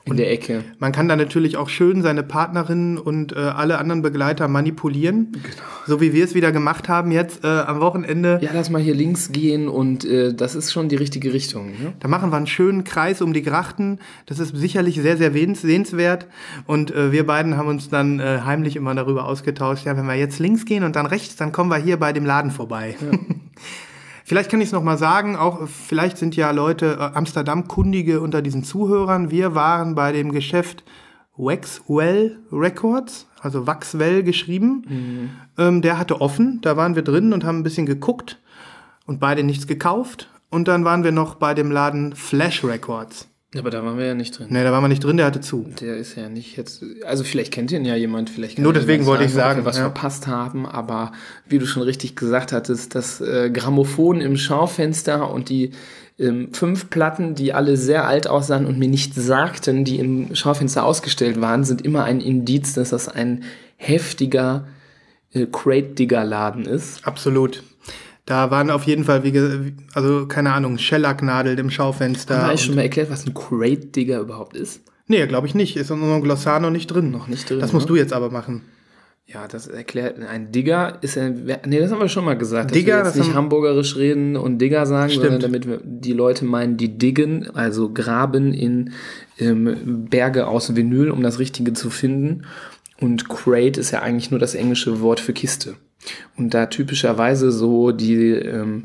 in 0.04 0.16
der 0.16 0.30
Ecke. 0.32 0.64
Man 0.78 0.92
kann 0.92 1.08
da 1.08 1.16
natürlich 1.16 1.56
auch 1.56 1.68
schön 1.68 2.02
seine 2.02 2.22
Partnerin 2.22 2.98
und 2.98 3.32
äh, 3.32 3.36
alle 3.38 3.78
anderen 3.78 4.02
Begleiter 4.02 4.48
manipulieren. 4.48 5.32
So 5.86 6.00
wie 6.00 6.12
wir 6.12 6.24
es 6.24 6.34
wieder 6.34 6.52
gemacht 6.52 6.88
haben 6.88 7.10
jetzt 7.10 7.44
äh, 7.44 7.48
am 7.48 7.80
Wochenende. 7.80 8.38
Ja, 8.42 8.50
lass 8.52 8.70
mal 8.70 8.80
hier 8.80 8.94
links 8.94 9.30
gehen 9.30 9.68
und 9.68 10.04
äh, 10.04 10.34
das 10.34 10.54
ist 10.54 10.72
schon 10.72 10.88
die 10.88 10.96
richtige 10.96 11.32
Richtung. 11.32 11.66
Ne? 11.72 11.92
Da 12.00 12.08
machen 12.08 12.30
wir 12.30 12.36
einen 12.36 12.46
schönen 12.46 12.84
Kreis 12.84 13.20
um 13.22 13.32
die 13.32 13.42
Grachten. 13.42 13.98
Das 14.26 14.38
ist 14.38 14.56
sicherlich 14.56 14.96
sehr, 14.96 15.16
sehr 15.16 15.32
sehens- 15.32 15.60
sehenswert. 15.60 16.26
Und 16.66 16.94
äh, 16.94 17.12
wir 17.12 17.26
beiden 17.26 17.56
haben 17.56 17.68
uns 17.68 17.88
dann 17.88 18.20
äh, 18.20 18.40
heimlich 18.44 18.76
immer 18.76 18.94
darüber 18.94 19.26
ausgetauscht, 19.26 19.84
ja, 19.86 19.96
wenn 19.96 20.06
wir 20.06 20.14
jetzt 20.14 20.38
links 20.38 20.64
gehen 20.64 20.82
und 20.84 20.96
dann 20.96 21.06
rechts, 21.06 21.36
dann 21.36 21.52
kommen 21.52 21.70
wir 21.70 21.78
hier 21.78 21.98
bei 21.98 22.12
dem 22.12 22.24
Laden 22.24 22.50
vorbei. 22.50 22.96
Vielleicht 24.30 24.48
kann 24.48 24.60
ich 24.60 24.68
es 24.68 24.72
nochmal 24.72 24.96
sagen, 24.96 25.34
auch 25.34 25.60
äh, 25.60 25.66
vielleicht 25.66 26.16
sind 26.16 26.36
ja 26.36 26.52
Leute 26.52 26.98
äh, 27.00 27.16
Amsterdam-Kundige 27.18 28.20
unter 28.20 28.42
diesen 28.42 28.62
Zuhörern. 28.62 29.32
Wir 29.32 29.56
waren 29.56 29.96
bei 29.96 30.12
dem 30.12 30.30
Geschäft 30.30 30.84
Waxwell 31.36 32.38
Records, 32.52 33.26
also 33.40 33.66
Waxwell 33.66 34.22
geschrieben. 34.22 34.84
Ähm, 35.58 35.82
der 35.82 35.98
hatte 35.98 36.20
offen, 36.20 36.60
da 36.62 36.76
waren 36.76 36.94
wir 36.94 37.02
drin 37.02 37.32
und 37.32 37.42
haben 37.42 37.58
ein 37.58 37.62
bisschen 37.64 37.86
geguckt 37.86 38.40
und 39.04 39.18
beide 39.18 39.42
nichts 39.42 39.66
gekauft. 39.66 40.30
Und 40.48 40.68
dann 40.68 40.84
waren 40.84 41.02
wir 41.02 41.10
noch 41.10 41.34
bei 41.34 41.52
dem 41.52 41.72
Laden 41.72 42.14
Flash 42.14 42.62
Records. 42.62 43.26
Aber 43.58 43.70
da 43.70 43.84
waren 43.84 43.98
wir 43.98 44.06
ja 44.06 44.14
nicht 44.14 44.38
drin. 44.38 44.46
Ne, 44.50 44.62
da 44.62 44.70
waren 44.70 44.84
wir 44.84 44.88
nicht 44.88 45.02
drin, 45.02 45.16
der 45.16 45.26
hatte 45.26 45.40
zu. 45.40 45.66
Der 45.80 45.96
ist 45.96 46.14
ja 46.14 46.28
nicht 46.28 46.56
jetzt, 46.56 46.84
also 47.04 47.24
vielleicht 47.24 47.52
kennt 47.52 47.72
ihn 47.72 47.84
ja 47.84 47.96
jemand, 47.96 48.30
vielleicht 48.30 48.56
kann 48.56 48.62
Nur 48.62 48.72
deswegen 48.72 49.06
wollte 49.06 49.24
ich 49.24 49.30
ob 49.30 49.36
sagen, 49.36 49.60
wir 49.60 49.64
was 49.64 49.76
ja. 49.76 49.82
verpasst 49.82 50.28
haben, 50.28 50.66
aber 50.66 51.10
wie 51.48 51.58
du 51.58 51.66
schon 51.66 51.82
richtig 51.82 52.14
gesagt 52.14 52.52
hattest, 52.52 52.94
das 52.94 53.20
äh, 53.20 53.50
Grammophon 53.50 54.20
im 54.20 54.36
Schaufenster 54.36 55.32
und 55.32 55.48
die 55.48 55.72
ähm, 56.20 56.52
fünf 56.52 56.90
Platten, 56.90 57.34
die 57.34 57.52
alle 57.52 57.76
sehr 57.76 58.06
alt 58.06 58.28
aussahen 58.28 58.66
und 58.66 58.78
mir 58.78 58.88
nicht 58.88 59.14
sagten, 59.14 59.84
die 59.84 59.98
im 59.98 60.32
Schaufenster 60.36 60.84
ausgestellt 60.84 61.40
waren, 61.40 61.64
sind 61.64 61.84
immer 61.84 62.04
ein 62.04 62.20
Indiz, 62.20 62.74
dass 62.74 62.90
das 62.90 63.08
ein 63.08 63.42
heftiger 63.76 64.68
äh, 65.32 65.46
Crate-Digger-Laden 65.46 66.66
ist. 66.66 67.04
Absolut. 67.04 67.64
Da 68.30 68.52
waren 68.52 68.70
auf 68.70 68.84
jeden 68.84 69.02
Fall, 69.02 69.24
wie, 69.24 69.74
also 69.92 70.26
keine 70.26 70.52
Ahnung, 70.52 70.78
Schellacknadeln 70.78 71.58
im 71.58 71.68
Schaufenster. 71.68 72.42
Habe 72.42 72.54
ich 72.54 72.62
schon 72.62 72.76
mal 72.76 72.82
erklärt, 72.82 73.10
was 73.10 73.26
ein 73.26 73.34
Crate-Digger 73.34 74.20
überhaupt 74.20 74.56
ist? 74.56 74.82
nee, 75.08 75.26
glaube 75.26 75.48
ich 75.48 75.56
nicht. 75.56 75.76
Ist 75.76 75.90
in 75.90 76.00
unserem 76.00 76.22
Glossar 76.22 76.60
noch 76.60 76.70
nicht 76.70 76.86
drin. 76.86 77.10
Noch 77.10 77.26
nicht 77.26 77.50
drin, 77.50 77.58
Das 77.58 77.72
musst 77.72 77.88
ne? 77.88 77.94
du 77.94 77.96
jetzt 77.96 78.12
aber 78.12 78.30
machen. 78.30 78.62
Ja, 79.26 79.48
das 79.48 79.66
erklärt, 79.66 80.20
ein 80.20 80.52
Digger 80.52 80.98
ist 81.02 81.18
ein, 81.18 81.44
nee, 81.66 81.80
das 81.80 81.90
haben 81.90 82.00
wir 82.00 82.08
schon 82.08 82.24
mal 82.24 82.38
gesagt, 82.38 82.70
dass 82.70 82.72
Digger, 82.72 82.98
wir 82.98 83.04
jetzt 83.04 83.16
das 83.16 83.26
nicht 83.26 83.34
hamburgerisch 83.34 83.96
reden 83.96 84.36
und 84.36 84.58
Digger 84.58 84.86
sagen, 84.86 85.10
Stimmt. 85.10 85.24
sondern 85.24 85.40
damit 85.40 85.66
wir, 85.66 85.80
die 85.84 86.12
Leute 86.12 86.44
meinen, 86.44 86.76
die 86.76 86.98
diggen, 86.98 87.50
also 87.54 87.92
graben 87.92 88.54
in 88.54 88.92
ähm, 89.38 90.06
Berge 90.08 90.46
aus 90.46 90.76
Vinyl, 90.76 91.10
um 91.10 91.22
das 91.24 91.40
Richtige 91.40 91.72
zu 91.72 91.90
finden. 91.90 92.42
Und 93.00 93.28
Crate 93.28 93.80
ist 93.80 93.90
ja 93.90 94.02
eigentlich 94.02 94.30
nur 94.30 94.38
das 94.38 94.54
englische 94.54 95.00
Wort 95.00 95.18
für 95.18 95.32
Kiste. 95.32 95.74
Und 96.36 96.54
da 96.54 96.66
typischerweise 96.66 97.50
so 97.50 97.92
die, 97.92 98.30
ähm, 98.30 98.84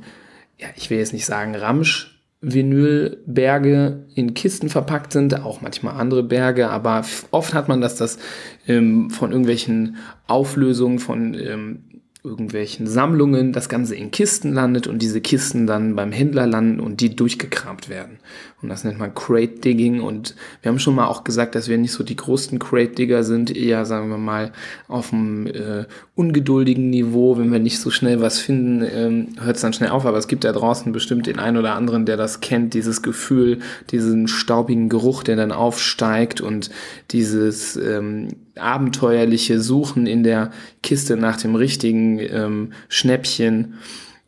ja, 0.58 0.68
ich 0.76 0.90
will 0.90 0.98
jetzt 0.98 1.14
nicht 1.14 1.26
sagen 1.26 1.56
Ramsch, 1.56 2.16
Vinylberge 2.42 4.06
in 4.14 4.36
Kisten 4.36 4.70
verpackt 4.70 5.14
sind, 5.14 5.42
auch 5.42 5.62
manchmal 5.62 5.96
andere 5.96 6.22
Berge, 6.22 6.70
aber 6.70 7.04
oft 7.32 7.56
hat 7.56 7.68
man 7.68 7.82
das, 7.82 7.96
dass 7.96 8.20
ähm, 8.68 9.10
von 9.10 9.32
irgendwelchen 9.32 9.98
Auflösungen 10.28 11.00
von 11.00 11.34
ähm, 11.34 11.85
irgendwelchen 12.26 12.88
Sammlungen 12.88 13.54
das 13.54 13.70
Ganze 13.70 13.96
in 13.96 14.12
Kisten 14.12 14.52
landet 14.52 14.88
und 14.88 15.02
diese 15.02 15.22
Kisten 15.22 15.68
dann 15.68 15.96
beim 15.96 16.12
Händler 16.12 16.48
landen 16.48 16.80
und 16.80 17.00
die 17.00 17.16
durchgekramt 17.16 17.88
werden. 17.88 18.18
Und 18.62 18.70
das 18.70 18.84
nennt 18.84 18.98
man 18.98 19.14
Crate 19.14 19.60
Digging 19.60 20.02
und 20.02 20.36
wir 20.62 20.70
haben 20.70 20.80
schon 20.80 20.96
mal 20.96 21.06
auch 21.06 21.24
gesagt, 21.24 21.54
dass 21.54 21.68
wir 21.68 21.78
nicht 21.78 21.92
so 21.92 22.04
die 22.04 22.16
größten 22.16 22.58
Crate 22.58 22.96
Digger 22.96 23.24
sind, 23.24 23.56
eher 23.56 23.86
sagen 23.86 24.10
wir 24.10 24.18
mal 24.18 24.54
auf 24.88 25.14
einem 25.14 25.46
äh, 25.46 25.86
ungeduldigen 26.16 26.90
Niveau. 26.90 27.38
Wenn 27.38 27.52
wir 27.52 27.60
nicht 27.60 27.80
so 27.80 27.92
schnell 27.92 28.22
was 28.22 28.40
finden, 28.40 28.84
ähm, 28.92 29.28
hört 29.40 29.58
es 29.58 29.62
dann 29.62 29.74
schnell 29.74 29.92
auf. 29.92 30.06
Aber 30.06 30.18
es 30.18 30.28
gibt 30.28 30.44
da 30.44 30.52
draußen 30.52 30.92
bestimmt 30.92 31.28
den 31.28 31.38
einen 31.38 31.58
oder 31.58 31.76
anderen, 31.76 32.08
der 32.08 32.18
das 32.18 32.42
kennt, 32.42 32.74
dieses 32.74 33.04
Gefühl, 33.04 33.60
diesen 33.92 34.28
staubigen 34.28 34.90
Geruch, 34.90 35.24
der 35.24 35.36
dann 35.36 35.52
aufsteigt 35.52 36.42
und 36.42 36.72
dieses 37.12 37.76
ähm, 37.76 38.30
abenteuerliche 38.58 39.60
Suchen 39.60 40.08
in 40.08 40.24
der 40.24 40.52
Kiste 40.84 41.18
nach 41.18 41.38
dem 41.38 41.56
richtigen 41.56 42.20
ähm, 42.20 42.74
Schnäppchen. 42.88 43.76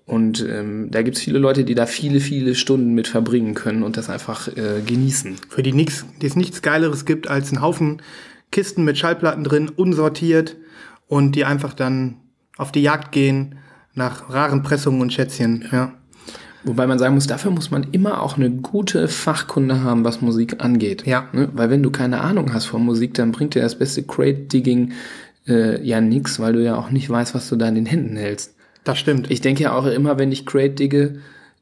Und 0.06 0.46
ähm, 0.50 0.90
da 0.90 1.02
gibt 1.02 1.18
es 1.18 1.24
viele 1.24 1.40
Leute, 1.40 1.66
die 1.66 1.76
da 1.76 1.86
viele, 1.86 2.20
viele 2.20 2.56
Stunden 2.56 2.94
mit 2.94 3.08
verbringen 3.08 3.54
können 3.56 3.84
und 3.84 3.98
das 3.98 4.10
einfach 4.10 4.48
äh, 4.48 4.82
genießen. 4.86 5.36
Für 5.50 5.64
die, 5.64 5.74
nix, 5.74 6.06
die 6.22 6.28
es 6.28 6.36
nichts 6.36 6.62
Geileres 6.62 7.06
gibt 7.06 7.28
als 7.28 7.52
einen 7.52 7.62
Haufen 7.62 8.02
Kisten 8.52 8.86
mit 8.86 8.98
Schallplatten 8.98 9.44
drin, 9.44 9.70
unsortiert 9.70 10.56
und 11.08 11.36
die 11.36 11.46
einfach 11.46 11.74
dann 11.74 12.16
auf 12.58 12.72
die 12.72 12.82
Jagd 12.82 13.12
gehen 13.12 13.60
nach 13.94 14.30
raren 14.30 14.64
Pressungen 14.64 15.02
und 15.02 15.12
Schätzchen. 15.12 15.68
Ja. 15.72 15.78
ja. 15.78 15.94
Wobei 16.64 16.88
man 16.88 17.00
sagen 17.00 17.14
muss, 17.14 17.28
dafür 17.28 17.52
muss 17.52 17.72
man 17.72 17.88
immer 17.92 18.22
auch 18.22 18.38
eine 18.38 18.50
gute 18.50 19.08
Fachkunde 19.08 19.84
haben, 19.84 20.04
was 20.04 20.22
Musik 20.22 20.64
angeht. 20.64 21.06
Ja. 21.06 21.28
Ne? 21.32 21.50
Weil 21.54 21.70
wenn 21.70 21.84
du 21.84 21.92
keine 21.92 22.22
Ahnung 22.22 22.54
hast 22.54 22.66
von 22.66 22.84
Musik, 22.84 23.14
dann 23.14 23.32
bringt 23.32 23.56
dir 23.56 23.62
das 23.62 23.78
beste 23.78 24.04
Crate-Digging 24.04 24.94
äh, 25.48 25.82
ja 25.84 26.02
nix, 26.02 26.40
weil 26.40 26.54
du 26.54 26.64
ja 26.64 26.76
auch 26.76 26.90
nicht 26.90 27.10
weißt, 27.10 27.36
was 27.36 27.48
du 27.50 27.56
da 27.56 27.68
in 27.68 27.76
den 27.76 27.86
Händen 27.86 28.18
hältst. 28.18 28.56
Das 28.84 29.00
stimmt. 29.00 29.30
Ich 29.32 29.42
denke 29.42 29.64
ja 29.64 29.74
auch 29.74 29.86
immer, 29.86 30.18
wenn 30.18 30.32
ich 30.32 30.46
Crate 30.46 30.72
digge 30.72 31.20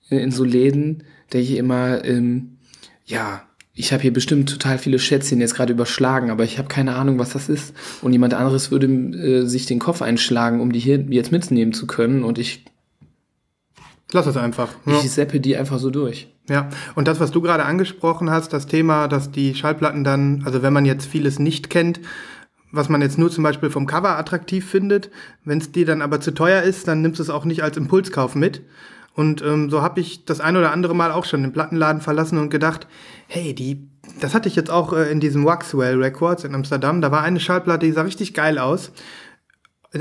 äh, 0.10 0.18
in 0.18 0.32
so 0.32 0.44
Läden, 0.44 1.04
denke 1.34 1.52
ich 1.52 1.58
immer, 1.58 2.04
ähm, 2.06 2.58
ja, 3.06 3.44
ich 3.74 3.92
habe 3.92 4.02
hier 4.02 4.14
bestimmt 4.14 4.50
total 4.50 4.78
viele 4.78 5.00
Schätzchen 5.00 5.42
jetzt 5.42 5.56
gerade 5.56 5.74
überschlagen, 5.74 6.30
aber 6.30 6.46
ich 6.46 6.58
habe 6.58 6.70
keine 6.70 6.96
Ahnung, 6.96 7.20
was 7.20 7.32
das 7.32 7.50
ist. 7.50 7.74
Und 8.02 8.14
jemand 8.14 8.34
anderes 8.34 8.72
würde 8.72 8.88
äh, 8.88 9.46
sich 9.46 9.66
den 9.66 9.80
Kopf 9.80 10.02
einschlagen, 10.02 10.62
um 10.62 10.72
die 10.72 10.80
hier 10.80 11.00
jetzt 11.10 11.32
mitnehmen 11.32 11.74
zu 11.74 11.86
können. 11.86 12.24
Und 12.24 12.40
ich 12.40 12.64
Lass 14.12 14.28
es 14.28 14.38
einfach. 14.38 14.70
Ich 14.86 14.94
ja. 14.94 15.02
seppe 15.02 15.40
die 15.40 15.58
einfach 15.58 15.80
so 15.80 15.90
durch. 15.90 16.32
Ja, 16.48 16.70
und 16.94 17.08
das, 17.08 17.20
was 17.20 17.32
du 17.32 17.42
gerade 17.42 17.66
angesprochen 17.66 18.30
hast, 18.30 18.54
das 18.54 18.68
Thema, 18.68 19.08
dass 19.08 19.32
die 19.32 19.56
Schallplatten 19.56 20.04
dann, 20.04 20.44
also 20.46 20.62
wenn 20.62 20.74
man 20.74 20.86
jetzt 20.86 21.08
vieles 21.08 21.40
nicht 21.40 21.70
kennt, 21.72 22.00
was 22.72 22.90
man 22.90 23.02
jetzt 23.02 23.18
nur 23.18 23.32
zum 23.32 23.44
Beispiel 23.44 23.70
vom 23.70 23.88
Cover 23.88 24.18
attraktiv 24.18 24.70
findet. 24.70 25.10
Wenn 25.44 25.60
es 25.60 25.72
dir 25.72 25.86
dann 25.86 26.02
aber 26.02 26.20
zu 26.20 26.34
teuer 26.34 26.62
ist, 26.62 26.88
dann 26.88 27.02
nimmst 27.02 27.20
du 27.20 27.24
es 27.24 27.30
auch 27.30 27.46
nicht 27.46 27.64
als 27.64 27.78
Impulskauf 27.78 28.36
mit. 28.36 28.62
Und 29.16 29.42
ähm, 29.42 29.70
so 29.70 29.82
habe 29.82 30.02
ich 30.02 30.26
das 30.26 30.42
ein 30.42 30.58
oder 30.58 30.72
andere 30.72 30.94
Mal 30.94 31.12
auch 31.12 31.24
schon 31.24 31.42
den 31.42 31.54
Plattenladen 31.54 32.02
verlassen 32.02 32.38
und 32.38 32.50
gedacht, 32.50 32.86
hey, 33.28 33.56
die, 33.56 33.88
das 34.20 34.34
hatte 34.34 34.50
ich 34.50 34.58
jetzt 34.58 34.70
auch 34.70 34.92
äh, 34.92 35.10
in 35.10 35.22
diesem 35.22 35.46
Waxwell 35.46 35.96
Records 35.96 36.44
in 36.44 36.54
Amsterdam. 36.54 37.00
Da 37.00 37.12
war 37.12 37.24
eine 37.24 37.40
Schallplatte, 37.40 37.86
die 37.86 37.94
sah 37.94 38.02
richtig 38.02 38.34
geil 38.34 38.60
aus. 38.60 38.92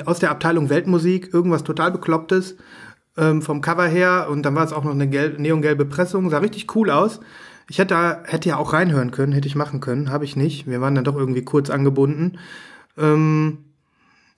Aus 0.04 0.18
der 0.18 0.32
Abteilung 0.32 0.68
Weltmusik, 0.68 1.32
irgendwas 1.32 1.62
total 1.62 1.92
Beklopptes 1.92 2.56
ähm, 3.16 3.42
vom 3.42 3.60
Cover 3.60 3.86
her. 3.86 4.28
Und 4.30 4.42
dann 4.42 4.54
war 4.54 4.64
es 4.64 4.72
auch 4.72 4.84
noch 4.84 4.92
eine 4.92 5.08
gelb, 5.08 5.38
neongelbe 5.38 5.84
Pressung, 5.84 6.30
sah 6.30 6.38
richtig 6.38 6.74
cool 6.74 6.90
aus. 6.90 7.20
Ich 7.68 7.78
hätte, 7.78 8.22
hätte 8.24 8.48
ja 8.48 8.56
auch 8.56 8.72
reinhören 8.72 9.10
können, 9.10 9.32
hätte 9.32 9.48
ich 9.48 9.54
machen 9.54 9.80
können, 9.80 10.10
habe 10.10 10.24
ich 10.24 10.36
nicht. 10.36 10.66
Wir 10.66 10.80
waren 10.80 10.94
dann 10.94 11.04
doch 11.04 11.16
irgendwie 11.16 11.44
kurz 11.44 11.70
angebunden. 11.70 12.38
Ähm, 12.98 13.58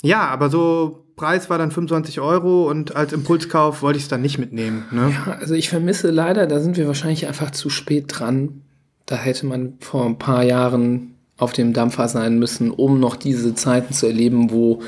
ja, 0.02 0.28
aber 0.28 0.48
so 0.48 1.04
Preis 1.16 1.48
war 1.48 1.58
dann 1.58 1.70
25 1.70 2.20
Euro 2.20 2.68
und 2.70 2.94
als 2.94 3.12
Impulskauf 3.12 3.82
wollte 3.82 3.96
ich 3.96 4.04
es 4.04 4.08
dann 4.08 4.22
nicht 4.22 4.38
mitnehmen. 4.38 4.84
Ne? 4.90 5.12
Ja, 5.12 5.32
also 5.40 5.54
ich 5.54 5.68
vermisse 5.68 6.10
leider, 6.10 6.46
da 6.46 6.60
sind 6.60 6.76
wir 6.76 6.86
wahrscheinlich 6.86 7.26
einfach 7.26 7.50
zu 7.50 7.70
spät 7.70 8.04
dran. 8.08 8.62
Da 9.06 9.16
hätte 9.16 9.46
man 9.46 9.74
vor 9.80 10.04
ein 10.04 10.18
paar 10.18 10.42
Jahren 10.42 11.14
auf 11.38 11.52
dem 11.52 11.72
Dampfer 11.72 12.08
sein 12.08 12.38
müssen, 12.38 12.70
um 12.70 13.00
noch 13.00 13.16
diese 13.16 13.54
Zeiten 13.54 13.94
zu 13.94 14.06
erleben, 14.06 14.50
wo 14.50 14.82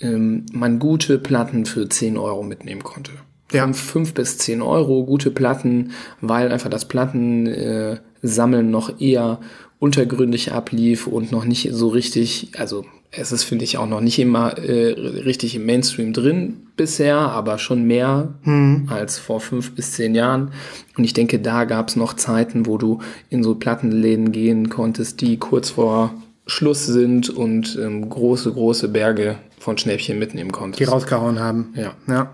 ähm, 0.00 0.46
man 0.52 0.78
gute 0.78 1.18
Platten 1.18 1.66
für 1.66 1.88
10 1.88 2.16
Euro 2.16 2.42
mitnehmen 2.42 2.82
konnte 2.82 3.12
ja. 3.52 3.72
5 3.72 4.14
bis 4.14 4.38
10 4.38 4.62
Euro, 4.62 5.04
gute 5.04 5.30
Platten, 5.30 5.92
weil 6.20 6.52
einfach 6.52 6.70
das 6.70 6.86
Plattensammeln 6.86 8.66
äh, 8.66 8.70
noch 8.70 9.00
eher 9.00 9.40
untergründig 9.78 10.52
ablief 10.52 11.06
und 11.06 11.30
noch 11.32 11.44
nicht 11.44 11.70
so 11.72 11.88
richtig, 11.88 12.50
also 12.58 12.84
es 13.10 13.32
ist, 13.32 13.44
finde 13.44 13.64
ich, 13.64 13.78
auch 13.78 13.86
noch 13.86 14.00
nicht 14.00 14.18
immer 14.18 14.58
äh, 14.58 14.92
richtig 14.92 15.54
im 15.54 15.64
Mainstream 15.64 16.12
drin 16.12 16.66
bisher, 16.76 17.16
aber 17.16 17.58
schon 17.58 17.84
mehr 17.84 18.34
hm. 18.42 18.88
als 18.90 19.18
vor 19.18 19.40
fünf 19.40 19.74
bis 19.74 19.92
zehn 19.92 20.14
Jahren. 20.14 20.50
Und 20.96 21.04
ich 21.04 21.14
denke, 21.14 21.38
da 21.38 21.64
gab 21.64 21.88
es 21.88 21.96
noch 21.96 22.14
Zeiten, 22.14 22.66
wo 22.66 22.76
du 22.76 22.98
in 23.30 23.42
so 23.42 23.54
Plattenläden 23.54 24.30
gehen 24.30 24.68
konntest, 24.68 25.22
die 25.22 25.38
kurz 25.38 25.70
vor 25.70 26.12
Schluss 26.48 26.86
sind 26.86 27.30
und 27.30 27.78
ähm, 27.80 28.08
große, 28.08 28.52
große 28.52 28.88
Berge 28.88 29.36
von 29.60 29.78
Schnäppchen 29.78 30.18
mitnehmen 30.18 30.50
konntest. 30.50 30.80
Die 30.80 30.84
rausgehauen 30.84 31.38
haben. 31.38 31.72
Ja. 31.76 31.92
ja. 32.08 32.30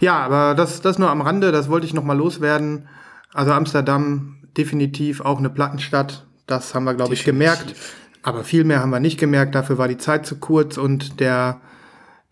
Ja, 0.00 0.18
aber 0.18 0.54
das, 0.54 0.80
das 0.80 0.98
nur 0.98 1.10
am 1.10 1.22
Rande, 1.22 1.50
das 1.50 1.68
wollte 1.68 1.86
ich 1.86 1.94
nochmal 1.94 2.16
loswerden. 2.16 2.88
Also 3.32 3.52
Amsterdam 3.52 4.36
definitiv 4.56 5.20
auch 5.22 5.38
eine 5.38 5.50
Plattenstadt, 5.50 6.26
das 6.46 6.74
haben 6.74 6.84
wir, 6.84 6.94
glaube 6.94 7.14
ich, 7.14 7.24
gemerkt. 7.24 7.74
Aber 8.22 8.44
viel 8.44 8.64
mehr 8.64 8.80
haben 8.80 8.90
wir 8.90 9.00
nicht 9.00 9.18
gemerkt, 9.18 9.54
dafür 9.54 9.78
war 9.78 9.88
die 9.88 9.96
Zeit 9.96 10.26
zu 10.26 10.36
kurz 10.36 10.76
und 10.76 11.20
der, 11.20 11.60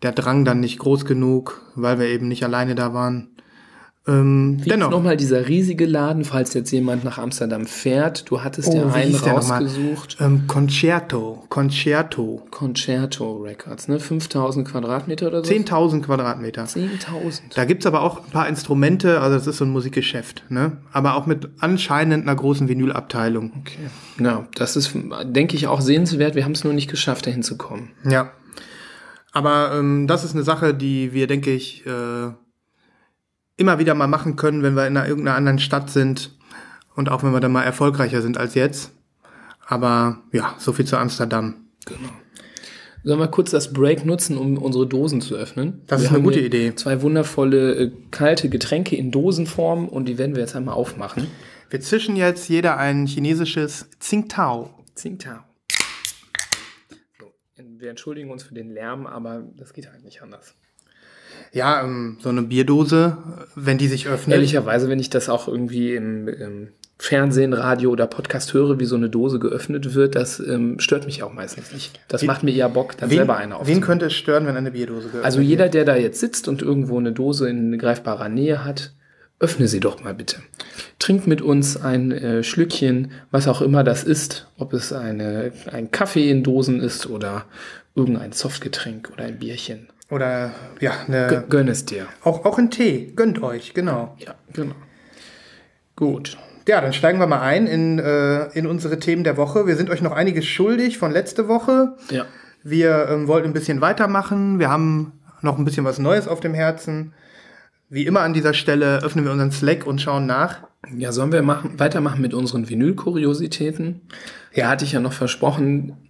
der 0.03 0.11
Drang 0.11 0.45
dann 0.45 0.59
nicht 0.59 0.79
groß 0.79 1.05
genug, 1.05 1.61
weil 1.75 1.99
wir 1.99 2.07
eben 2.07 2.27
nicht 2.27 2.43
alleine 2.43 2.75
da 2.75 2.93
waren. 2.93 3.29
Ähm, 4.07 4.57
Wie 4.63 4.69
dennoch. 4.69 4.89
nochmal 4.89 5.17
dieser 5.17 5.47
riesige 5.47 5.85
Laden, 5.85 6.23
falls 6.23 6.53
jetzt 6.53 6.71
jemand 6.71 7.03
nach 7.03 7.17
Amsterdam 7.17 7.65
fährt. 7.65 8.29
Du 8.29 8.41
hattest 8.41 8.69
oh, 8.69 8.75
ja 8.75 8.87
einen 8.93 9.15
rausgesucht. 9.15 10.17
Ähm, 10.21 10.47
Concerto. 10.47 11.43
Concerto. 11.49 12.47
Concerto 12.49 13.37
Records, 13.37 13.89
ne? 13.89 13.99
5000 13.99 14.67
Quadratmeter 14.67 15.27
oder 15.27 15.43
so? 15.43 15.51
10.000 15.51 16.03
Quadratmeter. 16.03 16.63
10.000. 16.63 17.55
Da 17.55 17.65
gibt's 17.65 17.85
aber 17.85 18.01
auch 18.01 18.23
ein 18.23 18.31
paar 18.31 18.47
Instrumente, 18.47 19.19
also 19.19 19.35
das 19.35 19.47
ist 19.47 19.57
so 19.57 19.65
ein 19.65 19.71
Musikgeschäft, 19.71 20.43
ne? 20.49 20.77
Aber 20.93 21.15
auch 21.15 21.25
mit 21.25 21.49
anscheinend 21.59 22.23
einer 22.23 22.35
großen 22.35 22.69
Vinylabteilung. 22.69 23.51
Okay. 23.59 24.23
Ja, 24.23 24.47
das 24.55 24.77
ist, 24.77 24.93
denke 25.25 25.57
ich, 25.57 25.67
auch 25.67 25.81
sehenswert. 25.81 26.35
Wir 26.35 26.45
haben 26.45 26.53
es 26.53 26.63
nur 26.63 26.73
nicht 26.73 26.89
geschafft, 26.89 27.27
dahin 27.27 27.43
zu 27.43 27.57
kommen. 27.57 27.91
Ja. 28.09 28.31
Aber 29.33 29.73
ähm, 29.75 30.07
das 30.07 30.23
ist 30.23 30.33
eine 30.33 30.43
Sache, 30.43 30.73
die 30.73 31.13
wir, 31.13 31.27
denke 31.27 31.51
ich, 31.51 31.85
äh, 31.85 32.31
immer 33.57 33.79
wieder 33.79 33.95
mal 33.95 34.07
machen 34.07 34.35
können, 34.35 34.63
wenn 34.63 34.75
wir 34.75 34.87
in 34.87 34.95
einer, 34.95 35.07
irgendeiner 35.07 35.37
anderen 35.37 35.59
Stadt 35.59 35.89
sind 35.89 36.31
und 36.95 37.09
auch 37.09 37.23
wenn 37.23 37.31
wir 37.31 37.39
dann 37.39 37.51
mal 37.51 37.63
erfolgreicher 37.63 38.21
sind 38.21 38.37
als 38.37 38.55
jetzt. 38.55 38.91
Aber 39.65 40.19
ja, 40.31 40.55
so 40.57 40.71
viel 40.71 40.85
zu 40.85 40.97
Amsterdam. 40.97 41.55
Genau. 41.85 42.09
Sollen 43.03 43.19
wir 43.19 43.27
kurz 43.27 43.51
das 43.51 43.73
Break 43.73 44.05
nutzen, 44.05 44.37
um 44.37 44.57
unsere 44.57 44.87
Dosen 44.87 45.21
zu 45.21 45.35
öffnen? 45.35 45.81
Das 45.87 46.01
wir 46.01 46.07
ist 46.07 46.13
eine 46.13 46.23
gute 46.23 46.39
Idee. 46.39 46.75
Zwei 46.75 47.01
wundervolle 47.01 47.75
äh, 47.75 47.91
kalte 48.11 48.49
Getränke 48.49 48.95
in 48.95 49.11
Dosenform 49.11 49.87
und 49.87 50.05
die 50.05 50.17
werden 50.17 50.35
wir 50.35 50.41
jetzt 50.41 50.55
einmal 50.55 50.75
aufmachen. 50.75 51.27
Wir 51.69 51.81
zischen 51.81 52.15
jetzt 52.15 52.49
jeder 52.49 52.77
ein 52.77 53.05
chinesisches 53.07 53.89
Tsingtao. 53.99 54.71
Tsingtao. 54.95 55.39
So, 57.19 57.33
wir 57.57 57.89
entschuldigen 57.89 58.31
uns 58.31 58.43
für 58.43 58.53
den 58.53 58.71
Lärm, 58.71 59.05
aber 59.05 59.43
das 59.55 59.73
geht 59.73 59.91
halt 59.91 60.03
nicht 60.03 60.21
anders. 60.21 60.55
Ja, 61.53 61.83
ähm, 61.83 62.17
so 62.21 62.29
eine 62.29 62.43
Bierdose, 62.43 63.17
wenn 63.55 63.77
die 63.77 63.87
sich 63.87 64.07
öffnet. 64.07 64.35
Ehrlicherweise, 64.35 64.89
wenn 64.89 64.99
ich 64.99 65.09
das 65.09 65.29
auch 65.29 65.47
irgendwie 65.47 65.95
im, 65.95 66.27
im 66.27 66.69
Fernsehen, 66.99 67.53
Radio 67.53 67.91
oder 67.91 68.07
Podcast 68.07 68.53
höre, 68.53 68.79
wie 68.79 68.85
so 68.85 68.95
eine 68.95 69.09
Dose 69.09 69.39
geöffnet 69.39 69.93
wird, 69.93 70.15
das 70.15 70.39
ähm, 70.39 70.79
stört 70.79 71.05
mich 71.05 71.21
auch 71.21 71.31
meistens 71.31 71.71
nicht. 71.71 71.99
Das 72.07 72.23
Wie, 72.23 72.25
macht 72.25 72.43
mir 72.43 72.51
eher 72.51 72.69
Bock, 72.69 72.97
dann 72.97 73.09
wen, 73.09 73.17
selber 73.17 73.37
eine 73.37 73.55
aufzunehmen. 73.55 73.81
Wen 73.81 73.85
könnte 73.85 74.05
es 74.07 74.13
stören, 74.13 74.47
wenn 74.47 74.57
eine 74.57 74.71
Bierdose 74.71 75.01
geöffnet 75.01 75.13
wird? 75.13 75.25
Also 75.25 75.41
jeder, 75.41 75.69
der 75.69 75.85
da 75.85 75.95
jetzt 75.95 76.19
sitzt 76.19 76.47
und 76.47 76.61
irgendwo 76.61 76.97
eine 76.97 77.11
Dose 77.11 77.47
in 77.49 77.77
greifbarer 77.77 78.29
Nähe 78.29 78.65
hat, 78.65 78.93
öffne 79.39 79.67
sie 79.67 79.79
doch 79.79 80.03
mal 80.03 80.15
bitte. 80.15 80.37
Trink 80.97 81.27
mit 81.27 81.43
uns 81.43 81.77
ein 81.77 82.11
äh, 82.11 82.43
Schlückchen, 82.43 83.11
was 83.29 83.47
auch 83.47 83.61
immer 83.61 83.83
das 83.83 84.03
ist, 84.03 84.47
ob 84.57 84.73
es 84.73 84.91
eine, 84.91 85.51
ein 85.71 85.91
Kaffee 85.91 86.31
in 86.31 86.43
Dosen 86.43 86.81
ist 86.81 87.07
oder 87.07 87.45
irgendein 87.95 88.31
Softgetränk 88.31 89.11
oder 89.13 89.25
ein 89.25 89.37
Bierchen. 89.37 89.89
Oder 90.09 90.51
ja, 90.79 90.93
eine. 91.07 91.45
Gönn 91.49 91.67
es 91.67 91.85
dir. 91.85 92.07
Auch, 92.23 92.45
auch 92.45 92.57
ein 92.57 92.71
Tee. 92.71 93.11
Gönnt 93.15 93.41
euch, 93.41 93.73
genau. 93.73 94.15
Ja, 94.19 94.35
genau. 94.53 94.75
Gut. 95.95 96.37
Ja, 96.67 96.81
dann 96.81 96.93
steigen 96.93 97.19
wir 97.19 97.27
mal 97.27 97.41
ein 97.41 97.65
in, 97.65 97.99
äh, 97.99 98.47
in 98.57 98.67
unsere 98.67 98.99
Themen 98.99 99.23
der 99.23 99.37
Woche. 99.37 99.67
Wir 99.67 99.75
sind 99.75 99.89
euch 99.89 100.01
noch 100.01 100.11
einiges 100.11 100.45
schuldig 100.45 100.97
von 100.97 101.11
letzte 101.11 101.47
Woche. 101.47 101.95
Ja. 102.09 102.25
Wir 102.63 103.07
ähm, 103.09 103.27
wollten 103.27 103.47
ein 103.47 103.53
bisschen 103.53 103.81
weitermachen. 103.81 104.59
Wir 104.59 104.69
haben 104.69 105.13
noch 105.41 105.57
ein 105.57 105.65
bisschen 105.65 105.85
was 105.85 105.99
Neues 105.99 106.27
auf 106.27 106.39
dem 106.39 106.53
Herzen. 106.53 107.13
Wie 107.89 108.05
immer 108.05 108.21
an 108.21 108.33
dieser 108.33 108.53
Stelle 108.53 109.01
öffnen 109.01 109.23
wir 109.23 109.31
unseren 109.31 109.51
Slack 109.51 109.87
und 109.87 110.01
schauen 110.01 110.25
nach, 110.25 110.67
Ja, 110.95 111.13
sollen 111.13 111.31
wir 111.31 111.41
machen, 111.41 111.79
weitermachen 111.79 112.21
mit 112.21 112.33
unseren 112.33 112.69
Vinyl-Kuriositäten? 112.69 114.01
Ja, 114.53 114.67
hatte 114.67 114.83
ich 114.83 114.91
ja 114.91 114.99
noch 114.99 115.13
versprochen, 115.13 116.06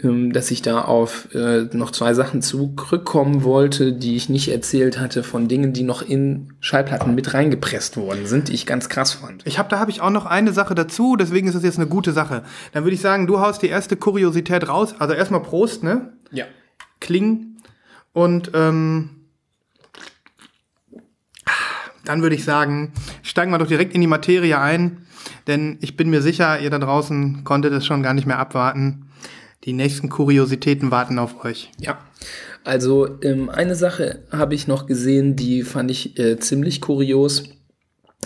dass 0.00 0.52
ich 0.52 0.62
da 0.62 0.82
auf 0.82 1.34
äh, 1.34 1.62
noch 1.72 1.90
zwei 1.90 2.14
Sachen 2.14 2.40
zurückkommen 2.40 3.42
wollte, 3.42 3.92
die 3.92 4.14
ich 4.14 4.28
nicht 4.28 4.48
erzählt 4.48 5.00
hatte, 5.00 5.24
von 5.24 5.48
Dingen, 5.48 5.72
die 5.72 5.82
noch 5.82 6.02
in 6.02 6.52
Schallplatten 6.60 7.16
mit 7.16 7.34
reingepresst 7.34 7.96
worden 7.96 8.26
sind, 8.26 8.46
die 8.46 8.54
ich 8.54 8.64
ganz 8.64 8.88
krass 8.88 9.14
fand. 9.14 9.44
Ich 9.44 9.58
habe 9.58 9.68
da 9.68 9.80
habe 9.80 9.90
ich 9.90 10.00
auch 10.00 10.10
noch 10.10 10.24
eine 10.24 10.52
Sache 10.52 10.76
dazu, 10.76 11.16
deswegen 11.16 11.48
ist 11.48 11.56
es 11.56 11.64
jetzt 11.64 11.78
eine 11.78 11.88
gute 11.88 12.12
Sache. 12.12 12.44
Dann 12.72 12.84
würde 12.84 12.94
ich 12.94 13.00
sagen, 13.00 13.26
du 13.26 13.40
haust 13.40 13.60
die 13.62 13.66
erste 13.66 13.96
Kuriosität 13.96 14.68
raus. 14.68 14.94
Also 15.00 15.14
erstmal 15.14 15.42
Prost, 15.42 15.82
ne? 15.82 16.12
Ja. 16.30 16.44
Kling. 17.00 17.56
Und 18.12 18.52
ähm, 18.54 19.10
dann 22.04 22.22
würde 22.22 22.36
ich 22.36 22.44
sagen, 22.44 22.92
steigen 23.24 23.50
wir 23.50 23.58
doch 23.58 23.66
direkt 23.66 23.94
in 23.94 24.00
die 24.00 24.06
Materie 24.06 24.60
ein, 24.60 25.06
denn 25.48 25.76
ich 25.80 25.96
bin 25.96 26.08
mir 26.08 26.22
sicher, 26.22 26.60
ihr 26.60 26.70
da 26.70 26.78
draußen 26.78 27.42
konntet 27.42 27.72
es 27.72 27.84
schon 27.84 28.04
gar 28.04 28.14
nicht 28.14 28.26
mehr 28.26 28.38
abwarten. 28.38 29.07
Die 29.64 29.72
nächsten 29.72 30.08
Kuriositäten 30.08 30.90
warten 30.90 31.18
auf 31.18 31.44
euch. 31.44 31.70
Ja. 31.78 31.98
Also 32.64 33.20
ähm, 33.22 33.48
eine 33.48 33.74
Sache 33.74 34.24
habe 34.30 34.54
ich 34.54 34.68
noch 34.68 34.86
gesehen, 34.86 35.36
die 35.36 35.62
fand 35.62 35.90
ich 35.90 36.18
äh, 36.18 36.38
ziemlich 36.38 36.80
kurios. 36.80 37.44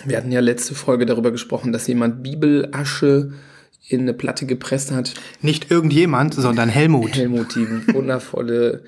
Wir 0.05 0.17
hatten 0.17 0.31
ja 0.31 0.41
letzte 0.41 0.75
Folge 0.75 1.05
darüber 1.05 1.31
gesprochen, 1.31 1.71
dass 1.71 1.87
jemand 1.87 2.23
Bibelasche 2.23 3.33
in 3.87 4.01
eine 4.01 4.13
Platte 4.13 4.45
gepresst 4.45 4.91
hat. 4.91 5.13
Nicht 5.41 5.71
irgendjemand, 5.71 6.33
sondern 6.33 6.69
Helmut. 6.69 7.15
Helmut, 7.15 7.55
die 7.55 7.67
wundervolle 7.93 8.83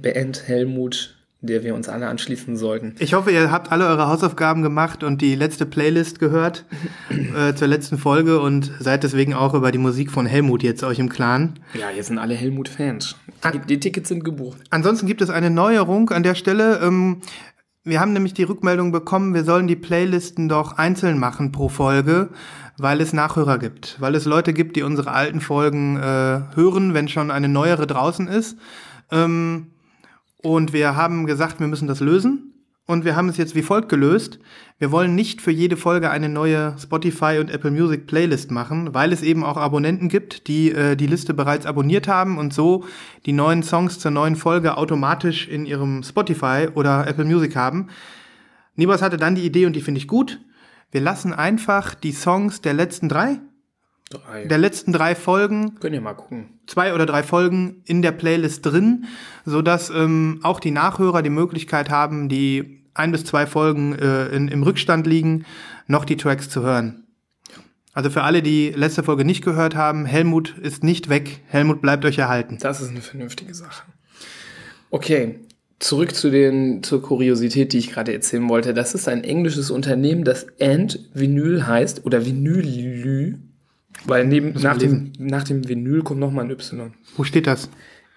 Band 0.00 0.46
Helmut, 0.46 1.16
der 1.42 1.64
wir 1.64 1.74
uns 1.74 1.88
alle 1.88 2.06
anschließen 2.06 2.56
sollten. 2.56 2.94
Ich 3.00 3.14
hoffe, 3.14 3.32
ihr 3.32 3.50
habt 3.50 3.72
alle 3.72 3.86
eure 3.88 4.06
Hausaufgaben 4.06 4.62
gemacht 4.62 5.02
und 5.02 5.20
die 5.20 5.34
letzte 5.34 5.66
Playlist 5.66 6.20
gehört 6.20 6.64
äh, 7.10 7.54
zur 7.54 7.68
letzten 7.68 7.98
Folge 7.98 8.40
und 8.40 8.70
seid 8.78 9.02
deswegen 9.02 9.34
auch 9.34 9.52
über 9.52 9.72
die 9.72 9.78
Musik 9.78 10.12
von 10.12 10.24
Helmut 10.24 10.62
jetzt 10.62 10.84
euch 10.84 11.00
im 11.00 11.08
Klaren. 11.08 11.58
Ja, 11.74 11.90
jetzt 11.90 12.06
sind 12.06 12.18
alle 12.18 12.34
Helmut-Fans. 12.34 13.16
Die, 13.52 13.58
die 13.58 13.80
Tickets 13.80 14.08
sind 14.08 14.24
gebucht. 14.24 14.58
Ansonsten 14.70 15.06
gibt 15.06 15.20
es 15.20 15.30
eine 15.30 15.50
Neuerung 15.50 16.10
an 16.10 16.22
der 16.22 16.36
Stelle. 16.36 16.78
Ähm, 16.80 17.22
wir 17.82 17.98
haben 17.98 18.12
nämlich 18.12 18.34
die 18.34 18.44
Rückmeldung 18.44 18.92
bekommen, 18.92 19.34
wir 19.34 19.42
sollen 19.42 19.66
die 19.66 19.74
Playlisten 19.74 20.48
doch 20.48 20.78
einzeln 20.78 21.18
machen 21.18 21.50
pro 21.50 21.68
Folge, 21.68 22.28
weil 22.78 23.00
es 23.00 23.12
Nachhörer 23.12 23.58
gibt. 23.58 23.96
Weil 23.98 24.14
es 24.14 24.24
Leute 24.24 24.52
gibt, 24.52 24.76
die 24.76 24.84
unsere 24.84 25.10
alten 25.10 25.40
Folgen 25.40 25.96
äh, 25.96 26.42
hören, 26.54 26.94
wenn 26.94 27.08
schon 27.08 27.32
eine 27.32 27.48
neuere 27.48 27.88
draußen 27.88 28.28
ist. 28.28 28.56
Ähm, 29.10 29.71
und 30.42 30.72
wir 30.72 30.96
haben 30.96 31.26
gesagt, 31.26 31.60
wir 31.60 31.68
müssen 31.68 31.88
das 31.88 32.00
lösen. 32.00 32.52
Und 32.84 33.04
wir 33.04 33.14
haben 33.14 33.28
es 33.28 33.36
jetzt 33.36 33.54
wie 33.54 33.62
folgt 33.62 33.88
gelöst. 33.88 34.40
Wir 34.78 34.90
wollen 34.90 35.14
nicht 35.14 35.40
für 35.40 35.52
jede 35.52 35.76
Folge 35.76 36.10
eine 36.10 36.28
neue 36.28 36.74
Spotify 36.78 37.38
und 37.38 37.48
Apple 37.48 37.70
Music 37.70 38.08
Playlist 38.08 38.50
machen, 38.50 38.92
weil 38.92 39.12
es 39.12 39.22
eben 39.22 39.44
auch 39.44 39.56
Abonnenten 39.56 40.08
gibt, 40.08 40.48
die 40.48 40.72
äh, 40.72 40.96
die 40.96 41.06
Liste 41.06 41.32
bereits 41.32 41.64
abonniert 41.64 42.08
haben 42.08 42.38
und 42.38 42.52
so 42.52 42.84
die 43.24 43.32
neuen 43.32 43.62
Songs 43.62 44.00
zur 44.00 44.10
neuen 44.10 44.34
Folge 44.34 44.76
automatisch 44.76 45.46
in 45.46 45.64
ihrem 45.64 46.02
Spotify 46.02 46.68
oder 46.74 47.06
Apple 47.06 47.24
Music 47.24 47.54
haben. 47.54 47.86
Nibas 48.74 49.00
hatte 49.00 49.16
dann 49.16 49.36
die 49.36 49.46
Idee 49.46 49.66
und 49.66 49.76
die 49.76 49.80
finde 49.80 49.98
ich 49.98 50.08
gut. 50.08 50.40
Wir 50.90 51.00
lassen 51.00 51.32
einfach 51.32 51.94
die 51.94 52.12
Songs 52.12 52.62
der 52.62 52.74
letzten 52.74 53.08
drei, 53.08 53.38
Drei. 54.12 54.44
der 54.44 54.58
letzten 54.58 54.92
drei 54.92 55.14
Folgen 55.14 55.74
Könnt 55.80 55.94
ihr 55.94 56.00
mal 56.00 56.14
gucken. 56.14 56.60
zwei 56.66 56.94
oder 56.94 57.06
drei 57.06 57.22
Folgen 57.22 57.82
in 57.84 58.02
der 58.02 58.12
Playlist 58.12 58.66
drin, 58.66 59.06
so 59.44 59.62
dass 59.62 59.90
ähm, 59.90 60.40
auch 60.42 60.60
die 60.60 60.70
Nachhörer 60.70 61.22
die 61.22 61.30
Möglichkeit 61.30 61.90
haben, 61.90 62.28
die 62.28 62.84
ein 62.94 63.12
bis 63.12 63.24
zwei 63.24 63.46
Folgen 63.46 63.94
äh, 63.98 64.26
in, 64.28 64.48
im 64.48 64.62
Rückstand 64.62 65.06
liegen, 65.06 65.44
noch 65.86 66.04
die 66.04 66.16
Tracks 66.16 66.48
zu 66.50 66.62
hören. 66.62 67.06
Also 67.94 68.08
für 68.10 68.22
alle, 68.22 68.42
die 68.42 68.70
letzte 68.70 69.02
Folge 69.02 69.24
nicht 69.24 69.44
gehört 69.44 69.74
haben, 69.74 70.06
Helmut 70.06 70.56
ist 70.58 70.82
nicht 70.82 71.08
weg. 71.08 71.40
Helmut 71.46 71.82
bleibt 71.82 72.04
euch 72.04 72.18
erhalten. 72.18 72.58
Das 72.60 72.80
ist 72.80 72.90
eine 72.90 73.02
vernünftige 73.02 73.52
Sache. 73.54 73.84
Okay, 74.90 75.40
zurück 75.78 76.14
zu 76.14 76.30
den, 76.30 76.82
zur 76.82 77.02
Kuriosität, 77.02 77.72
die 77.72 77.78
ich 77.78 77.90
gerade 77.92 78.12
erzählen 78.12 78.48
wollte. 78.48 78.72
Das 78.72 78.94
ist 78.94 79.08
ein 79.08 79.24
englisches 79.24 79.70
Unternehmen, 79.70 80.24
das 80.24 80.46
Ant 80.60 81.00
Vinyl 81.12 81.66
heißt 81.66 82.06
oder 82.06 82.24
Vinylü, 82.24 83.34
weil 84.04 84.26
neben, 84.26 84.52
nach, 84.60 84.76
dem, 84.76 85.12
nach 85.18 85.44
dem 85.44 85.68
Vinyl 85.68 86.02
kommt 86.02 86.20
nochmal 86.20 86.44
ein 86.44 86.50
Y. 86.50 86.92
Wo 87.16 87.24
steht 87.24 87.46
das? 87.46 87.70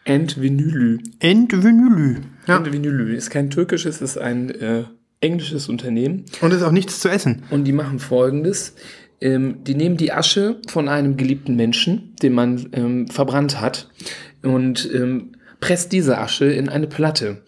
Ant 0.07 0.39
Vinylü. 0.39 0.99
Entvinylü. 1.19 2.17
Ja. 2.47 2.57
Ant 2.57 2.71
Vinylü 2.71 3.15
ist 3.15 3.31
kein 3.31 3.49
türkisches, 3.49 4.01
ist 4.01 4.17
ein 4.17 4.49
äh, 4.51 4.83
englisches 5.19 5.67
Unternehmen. 5.67 6.25
Und 6.41 6.53
ist 6.53 6.61
auch 6.61 6.71
nichts 6.71 6.99
zu 6.99 7.09
essen. 7.09 7.43
Und 7.49 7.65
die 7.65 7.71
machen 7.71 7.99
folgendes. 7.99 8.75
Ähm, 9.19 9.63
die 9.63 9.75
nehmen 9.75 9.97
die 9.97 10.11
Asche 10.11 10.61
von 10.67 10.87
einem 10.89 11.17
geliebten 11.17 11.55
Menschen, 11.55 12.15
den 12.21 12.33
man 12.33 12.67
ähm, 12.73 13.07
verbrannt 13.07 13.59
hat, 13.59 13.89
und 14.43 14.89
ähm, 14.93 15.31
presst 15.59 15.91
diese 15.91 16.19
Asche 16.19 16.45
in 16.45 16.69
eine 16.69 16.87
Platte. 16.87 17.41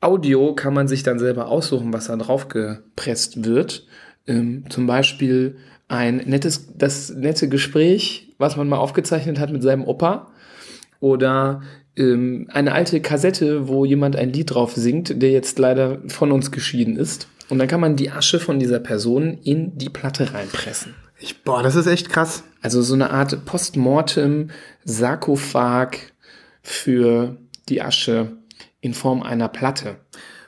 Audio 0.00 0.54
kann 0.54 0.74
man 0.74 0.88
sich 0.88 1.02
dann 1.02 1.18
selber 1.18 1.48
aussuchen, 1.48 1.92
was 1.92 2.08
da 2.08 2.16
drauf 2.16 2.48
gepresst 2.48 3.44
wird. 3.44 3.86
Ähm, 4.26 4.64
zum 4.68 4.86
Beispiel 4.86 5.56
ein 5.88 6.16
nettes, 6.26 6.68
das 6.76 7.10
nette 7.10 7.48
Gespräch, 7.48 8.34
was 8.38 8.56
man 8.56 8.68
mal 8.68 8.78
aufgezeichnet 8.78 9.38
hat 9.38 9.52
mit 9.52 9.62
seinem 9.62 9.84
Opa. 9.84 10.32
Oder 11.00 11.62
ähm, 11.96 12.48
eine 12.52 12.72
alte 12.72 13.00
Kassette, 13.00 13.68
wo 13.68 13.84
jemand 13.84 14.16
ein 14.16 14.32
Lied 14.32 14.54
drauf 14.54 14.72
singt, 14.74 15.20
der 15.22 15.30
jetzt 15.30 15.58
leider 15.58 15.98
von 16.08 16.32
uns 16.32 16.50
geschieden 16.50 16.96
ist. 16.96 17.28
Und 17.48 17.58
dann 17.58 17.68
kann 17.68 17.80
man 17.80 17.94
die 17.96 18.10
Asche 18.10 18.40
von 18.40 18.58
dieser 18.58 18.80
Person 18.80 19.38
in 19.44 19.76
die 19.78 19.88
Platte 19.90 20.32
reinpressen. 20.34 20.94
Ich, 21.18 21.44
boah, 21.44 21.62
das 21.62 21.76
ist 21.76 21.86
echt 21.86 22.08
krass. 22.08 22.42
Also 22.60 22.82
so 22.82 22.94
eine 22.94 23.10
Art 23.10 23.44
Postmortem-Sarkophag 23.44 25.90
für 26.62 27.36
die 27.68 27.80
Asche 27.82 28.32
in 28.80 28.94
Form 28.94 29.22
einer 29.22 29.48
Platte. 29.48 29.96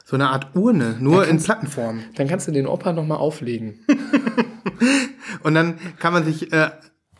So 0.05 0.16
eine 0.16 0.29
Art 0.31 0.55
Urne, 0.57 0.96
nur 1.01 1.22
in 1.24 1.29
kannst- 1.31 1.46
Plattenform. 1.46 2.01
Dann 2.16 2.27
kannst 2.29 2.48
du 2.48 2.53
den 2.53 2.66
Opa 2.66 2.92
nochmal 2.92 3.18
auflegen. 3.18 3.81
Und 5.42 5.54
dann 5.54 5.78
kann 5.98 6.12
man 6.12 6.24
sich 6.24 6.52
äh, 6.52 6.70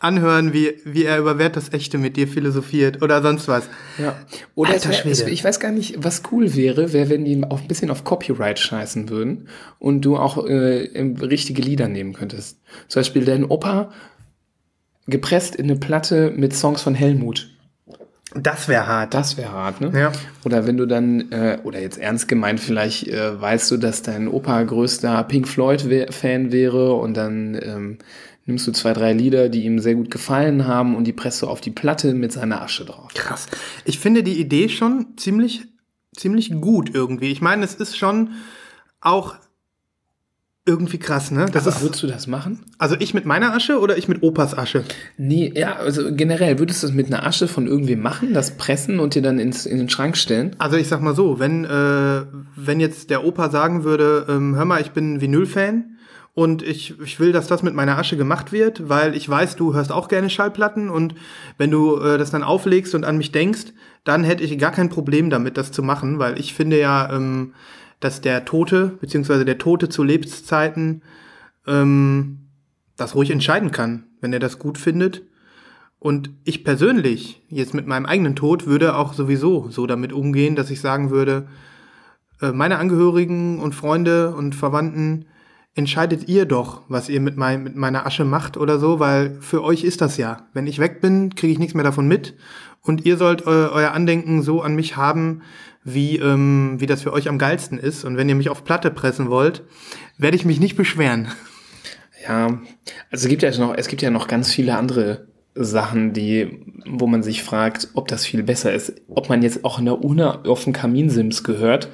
anhören, 0.01 0.53
wie, 0.53 0.75
wie 0.85 1.05
er 1.05 1.19
über 1.19 1.39
Wert 1.39 1.57
das 1.57 1.73
Echte 1.73 1.99
mit 1.99 2.17
dir 2.17 2.29
philosophiert 2.29 3.03
oder 3.03 3.23
sonst 3.23 3.49
was. 3.49 3.69
Ja. 3.99 4.17
Oder 4.55 4.73
Alter 4.73 4.91
wär, 4.91 5.07
es, 5.07 5.23
ich 5.23 5.45
weiß 5.45 5.61
gar 5.61 5.73
nicht, 5.73 5.97
was 6.03 6.23
cool 6.31 6.55
wäre, 6.55 6.93
wäre, 6.93 7.09
wenn 7.09 7.25
die 7.25 7.43
auch 7.45 7.61
ein 7.61 7.69
bisschen 7.69 7.91
auf 7.91 8.05
Copyright 8.05 8.59
scheißen 8.59 9.09
würden 9.09 9.49
und 9.79 10.03
du 10.03 10.17
auch 10.17 10.47
äh, 10.47 10.89
richtige 11.21 11.63
Lieder 11.63 11.89
nehmen 11.89 12.13
könntest. 12.13 12.61
Zum 12.89 13.01
Beispiel 13.01 13.25
dein 13.25 13.45
Opa 13.45 13.93
gepresst 15.07 15.57
in 15.57 15.65
eine 15.65 15.79
Platte 15.79 16.33
mit 16.37 16.55
Songs 16.55 16.83
von 16.83 16.95
Helmut. 16.95 17.51
Das 18.35 18.69
wäre 18.69 18.87
hart. 18.87 19.15
Das 19.15 19.37
wäre 19.37 19.53
hart, 19.53 19.81
ne? 19.81 19.91
Ja. 19.99 20.13
Oder 20.45 20.67
wenn 20.67 20.77
du 20.77 20.87
dann, 20.87 21.33
äh, 21.33 21.59
oder 21.65 21.81
jetzt 21.81 21.99
ernst 21.99 22.29
gemeint, 22.29 22.61
vielleicht 22.61 23.09
äh, 23.09 23.41
weißt 23.41 23.71
du, 23.71 23.77
dass 23.79 24.03
dein 24.03 24.29
Opa 24.29 24.63
größter 24.63 25.25
Pink 25.25 25.49
Floyd-Fan 25.49 26.53
wäre 26.53 26.95
und 26.95 27.17
dann 27.17 27.59
ähm, 27.61 27.99
nimmst 28.45 28.67
du 28.67 28.73
zwei, 28.73 28.93
drei 28.93 29.13
Lieder, 29.13 29.49
die 29.49 29.65
ihm 29.65 29.79
sehr 29.79 29.95
gut 29.95 30.11
gefallen 30.11 30.67
haben 30.67 30.95
und 30.95 31.05
die 31.05 31.13
presst 31.13 31.41
du 31.41 31.47
auf 31.47 31.61
die 31.61 31.71
Platte 31.71 32.13
mit 32.13 32.33
seiner 32.33 32.61
Asche 32.61 32.85
drauf. 32.85 33.13
Krass. 33.15 33.47
Ich 33.85 33.99
finde 33.99 34.23
die 34.23 34.39
Idee 34.39 34.69
schon 34.69 35.17
ziemlich, 35.17 35.67
ziemlich 36.15 36.53
gut 36.61 36.95
irgendwie. 36.95 37.31
Ich 37.31 37.41
meine, 37.41 37.65
es 37.65 37.75
ist 37.75 37.97
schon 37.97 38.33
auch 39.01 39.37
irgendwie 40.69 40.99
krass, 40.99 41.31
ne? 41.31 41.47
Das 41.51 41.67
Aber 41.67 41.77
ist, 41.77 41.83
würdest 41.83 42.03
du 42.03 42.07
das 42.07 42.27
machen? 42.27 42.61
also 42.77 42.95
ich 42.99 43.15
mit 43.15 43.25
meiner 43.25 43.55
Asche 43.55 43.81
oder 43.81 43.97
ich 43.97 44.07
mit 44.07 44.23
Opas 44.23 44.57
Asche? 44.57 44.85
Nee, 45.17 45.51
ja, 45.57 45.77
also 45.77 46.15
generell, 46.15 46.59
würdest 46.59 46.83
du 46.83 46.87
das 46.89 46.95
mit 46.95 47.07
einer 47.07 47.27
Asche 47.27 47.49
von 47.49 47.67
irgendwem 47.67 48.03
machen, 48.03 48.35
das 48.35 48.57
pressen 48.59 49.01
und 49.01 49.15
dir 49.15 49.23
dann 49.23 49.39
ins, 49.39 49.65
in 49.65 49.79
den 49.79 49.89
Schrank 49.89 50.17
stellen? 50.17 50.55
Also 50.59 50.77
ich 50.77 50.87
sag 50.87 51.01
mal 51.01 51.15
so, 51.15 51.39
wenn, 51.41 51.65
äh, 51.65 52.27
wenn 52.55 52.81
jetzt 52.81 53.09
der 53.09 53.25
Opa 53.25 53.49
sagen 53.49 53.83
würde, 53.83 54.27
ähm, 54.29 54.55
hör 54.57 54.67
mal, 54.67 54.81
ich 54.83 54.91
bin 54.91 55.23
Vinyl-Fan 55.23 55.97
und 56.35 56.63
ich, 56.63 57.01
ich 57.01 57.19
will, 57.19 57.33
dass 57.33 57.47
das 57.47 57.63
mit 57.63 57.75
meiner 57.75 57.97
Asche 57.99 58.19
gemacht 58.19 58.53
wird, 58.53 58.89
weil 58.91 59.17
ich 59.17 59.27
weiß, 59.29 59.57
du 59.57 59.75
hörst 59.75 59.91
auch 59.91 60.09
gerne 60.09 60.29
Schallplatten 60.29 60.91
und 60.91 61.15
wenn 61.57 61.71
du 61.71 61.97
äh, 61.97 62.19
das 62.19 62.31
dann 62.31 62.43
auflegst 62.43 62.95
und 62.95 63.05
an 63.05 63.17
mich 63.17 63.33
denkst, 63.33 63.73
dann 64.05 64.23
hätte 64.23 64.45
ich 64.45 64.59
gar 64.59 64.73
kein 64.73 64.91
Problem 64.91 65.31
damit, 65.31 65.57
das 65.57 65.73
zu 65.73 65.83
machen, 65.83 66.19
weil 66.19 66.39
ich 66.39 66.53
finde 66.53 66.79
ja, 66.79 67.11
ähm, 67.11 67.55
dass 68.01 68.21
der 68.21 68.45
Tote, 68.45 68.99
beziehungsweise 69.01 69.45
der 69.45 69.59
Tote 69.59 69.89
zu 69.89 70.03
Lebenszeiten, 70.03 71.03
ähm, 71.67 72.49
das 72.97 73.15
ruhig 73.15 73.31
entscheiden 73.31 73.71
kann, 73.71 74.05
wenn 74.21 74.33
er 74.33 74.41
das 74.41 74.59
gut 74.59 74.79
findet. 74.79 75.23
Und 75.99 76.31
ich 76.45 76.65
persönlich, 76.65 77.43
jetzt 77.49 77.75
mit 77.75 77.87
meinem 77.87 78.07
eigenen 78.07 78.37
Tod, 78.37 78.67
würde 78.67 78.97
auch 78.97 79.15
sowieso 79.15 79.69
so 79.71 79.87
damit 79.87 80.13
umgehen, 80.13 80.55
dass 80.55 80.71
ich 80.71 80.81
sagen 80.81 81.11
würde, 81.11 81.49
äh, 82.41 82.53
meine 82.53 82.79
Angehörigen 82.79 83.59
und 83.59 83.75
Freunde 83.75 84.35
und 84.35 84.55
Verwandten, 84.55 85.27
entscheidet 85.75 86.29
ihr 86.29 86.45
doch, 86.45 86.83
was 86.89 87.09
ihr 87.09 87.21
mit, 87.21 87.37
mein, 87.37 87.63
mit 87.63 87.77
meiner 87.77 88.05
Asche 88.05 88.25
macht 88.25 88.57
oder 88.57 88.81
so, 88.81 88.99
weil 88.99 89.39
für 89.41 89.63
euch 89.63 89.85
ist 89.85 90.01
das 90.01 90.17
ja. 90.17 90.49
Wenn 90.53 90.67
ich 90.67 90.81
weg 90.81 91.01
bin, 91.01 91.35
kriege 91.37 91.53
ich 91.53 91.61
nichts 91.61 91.75
mehr 91.75 91.85
davon 91.85 92.09
mit. 92.09 92.37
Und 92.83 93.05
ihr 93.05 93.17
sollt 93.17 93.47
eu 93.47 93.71
euer 93.71 93.93
Andenken 93.93 94.43
so 94.43 94.61
an 94.61 94.75
mich 94.75 94.97
haben, 94.97 95.43
wie, 95.95 96.17
ähm, 96.17 96.77
wie 96.79 96.87
das 96.87 97.03
für 97.03 97.13
euch 97.13 97.29
am 97.29 97.39
geilsten 97.39 97.79
ist. 97.79 98.05
Und 98.05 98.17
wenn 98.17 98.29
ihr 98.29 98.35
mich 98.35 98.49
auf 98.49 98.65
Platte 98.65 98.91
pressen 98.91 99.31
wollt, 99.31 99.63
werde 100.17 100.37
ich 100.37 100.45
mich 100.45 100.61
nicht 100.61 100.77
beschweren. 100.77 101.29
Ja, 102.27 102.61
also 103.11 103.25
es 103.25 103.29
gibt 103.29 103.43
ja 103.43 103.57
noch, 103.59 103.75
es 103.77 103.89
gibt 103.89 104.03
ja 104.03 104.11
noch 104.11 104.29
ganz 104.29 104.53
viele 104.53 104.77
andere 104.77 105.27
Sachen, 105.55 106.13
die, 106.13 106.65
wo 106.87 107.07
man 107.07 107.23
sich 107.23 107.43
fragt, 107.43 107.89
ob 107.95 108.09
das 108.09 108.25
viel 108.25 108.43
besser 108.43 108.73
ist. 108.73 108.93
Ob 109.09 109.29
man 109.29 109.43
jetzt 109.43 109.65
auch 109.65 109.79
in 109.79 109.87
der 109.87 110.05
Urne 110.05 110.45
auf 110.45 110.65
den 110.65 110.73
Kaminsims 110.73 111.43
gehört, 111.43 111.89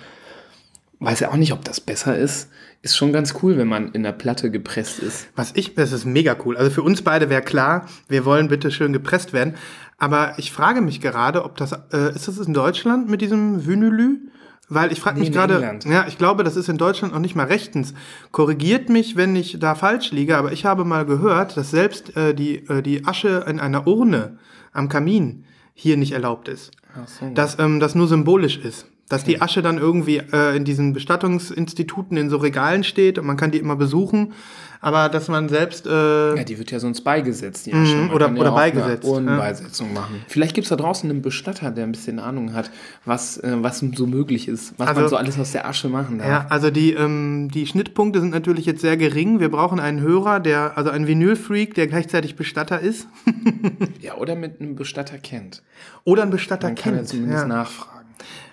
weiß 1.00 1.20
ja 1.20 1.30
auch 1.30 1.36
nicht, 1.36 1.52
ob 1.52 1.64
das 1.64 1.80
besser 1.80 2.16
ist. 2.16 2.50
Ist 2.82 2.96
schon 2.96 3.12
ganz 3.12 3.34
cool, 3.42 3.56
wenn 3.56 3.68
man 3.68 3.92
in 3.92 4.02
der 4.02 4.12
Platte 4.12 4.50
gepresst 4.50 4.98
ist. 4.98 5.28
Was 5.34 5.52
ich, 5.54 5.74
das 5.74 5.92
ist 5.92 6.04
mega 6.04 6.36
cool. 6.44 6.56
Also 6.56 6.70
für 6.70 6.82
uns 6.82 7.00
beide 7.00 7.30
wäre 7.30 7.40
klar, 7.40 7.88
wir 8.08 8.26
wollen 8.26 8.48
bitte 8.48 8.70
schön 8.70 8.92
gepresst 8.92 9.32
werden. 9.32 9.54
Aber 9.98 10.34
ich 10.38 10.52
frage 10.52 10.80
mich 10.80 11.00
gerade, 11.00 11.44
ob 11.44 11.56
das, 11.56 11.72
äh, 11.92 12.14
ist 12.14 12.28
das 12.28 12.38
in 12.38 12.54
Deutschland 12.54 13.08
mit 13.08 13.20
diesem 13.20 13.66
Vinylü? 13.66 14.18
Weil 14.68 14.92
ich 14.92 15.00
frage 15.00 15.18
Nee, 15.18 15.26
mich 15.26 15.32
gerade, 15.32 15.78
ja, 15.84 16.06
ich 16.08 16.16
glaube, 16.16 16.42
das 16.42 16.56
ist 16.56 16.68
in 16.68 16.78
Deutschland 16.78 17.12
noch 17.12 17.20
nicht 17.20 17.36
mal 17.36 17.46
rechtens. 17.46 17.92
Korrigiert 18.32 18.88
mich, 18.88 19.14
wenn 19.14 19.36
ich 19.36 19.58
da 19.60 19.74
falsch 19.74 20.10
liege, 20.10 20.38
aber 20.38 20.52
ich 20.52 20.64
habe 20.64 20.84
mal 20.84 21.04
gehört, 21.04 21.56
dass 21.56 21.70
selbst 21.70 22.16
äh, 22.16 22.34
die, 22.34 22.66
äh, 22.68 22.82
die 22.82 23.04
Asche 23.04 23.44
in 23.46 23.60
einer 23.60 23.86
Urne 23.86 24.38
am 24.72 24.88
Kamin 24.88 25.44
hier 25.74 25.96
nicht 25.96 26.12
erlaubt 26.12 26.48
ist. 26.48 26.72
So. 27.06 27.28
Dass 27.34 27.58
ähm, 27.58 27.78
das 27.78 27.94
nur 27.94 28.08
symbolisch 28.08 28.56
ist. 28.56 28.86
Dass 29.08 29.24
die 29.24 29.42
Asche 29.42 29.60
dann 29.60 29.76
irgendwie 29.76 30.16
äh, 30.16 30.56
in 30.56 30.64
diesen 30.64 30.94
Bestattungsinstituten 30.94 32.16
in 32.16 32.30
so 32.30 32.38
Regalen 32.38 32.84
steht 32.84 33.18
und 33.18 33.26
man 33.26 33.36
kann 33.36 33.50
die 33.50 33.58
immer 33.58 33.76
besuchen, 33.76 34.32
aber 34.84 35.08
dass 35.08 35.28
man 35.28 35.48
selbst 35.48 35.86
äh, 35.86 36.36
Ja, 36.36 36.44
die 36.44 36.58
wird 36.58 36.70
ja 36.70 36.78
sonst 36.78 37.00
beigesetzt, 37.02 37.66
die 37.66 37.72
Asche. 37.74 37.96
Man 37.96 38.04
Mhm, 38.08 38.10
oder- 38.14 38.26
kann 38.26 38.38
oder 38.38 38.52
auch 38.52 38.56
beigesetzt, 38.56 39.04
Eine 39.04 39.12
Urnenbeisetzung 39.14 39.92
machen. 39.92 40.22
Vielleicht 40.28 40.54
gibt's 40.54 40.70
da 40.70 40.76
draußen 40.76 41.10
einen 41.10 41.22
Bestatter, 41.22 41.70
der 41.70 41.84
ein 41.84 41.92
bisschen 41.92 42.18
Ahnung 42.18 42.52
hat, 42.54 42.70
was, 43.04 43.38
äh, 43.38 43.56
was 43.60 43.78
so 43.80 44.06
möglich 44.06 44.46
ist, 44.48 44.74
was 44.78 44.88
Also- 44.88 45.00
man 45.00 45.10
so 45.10 45.16
alles 45.16 45.38
aus 45.38 45.52
der 45.52 45.66
Asche 45.66 45.88
machen 45.88 46.18
darf. 46.18 46.28
Ja, 46.28 46.46
also 46.50 46.70
die, 46.70 46.92
ähm, 46.92 47.48
die 47.52 47.66
Schnittpunkte 47.66 48.20
sind 48.20 48.30
natürlich 48.30 48.66
jetzt 48.66 48.80
sehr 48.82 48.96
gering. 48.96 49.40
Wir 49.40 49.50
brauchen 49.50 49.80
einen 49.80 50.00
Hörer, 50.00 50.40
der, 50.40 50.76
also 50.78 50.90
einen 50.90 51.06
Vinylfreak, 51.06 51.74
der 51.74 51.86
gleichzeitig 51.86 52.36
Bestatter 52.36 52.80
ist. 52.80 53.08
Ja, 54.00 54.16
oder 54.16 54.36
mit 54.36 54.60
einem 54.60 54.76
Bestatter 54.76 55.18
kennt. 55.18 55.62
Oder 56.04 56.22
einen 56.22 56.30
Bestatter 56.30 56.68
Man 56.68 56.74
kann 56.76 56.92
ja 56.92 56.98
kennt. 56.98 57.08
zumindest 57.08 57.42
Ja. 57.42 57.48
nachfragen. 57.48 58.04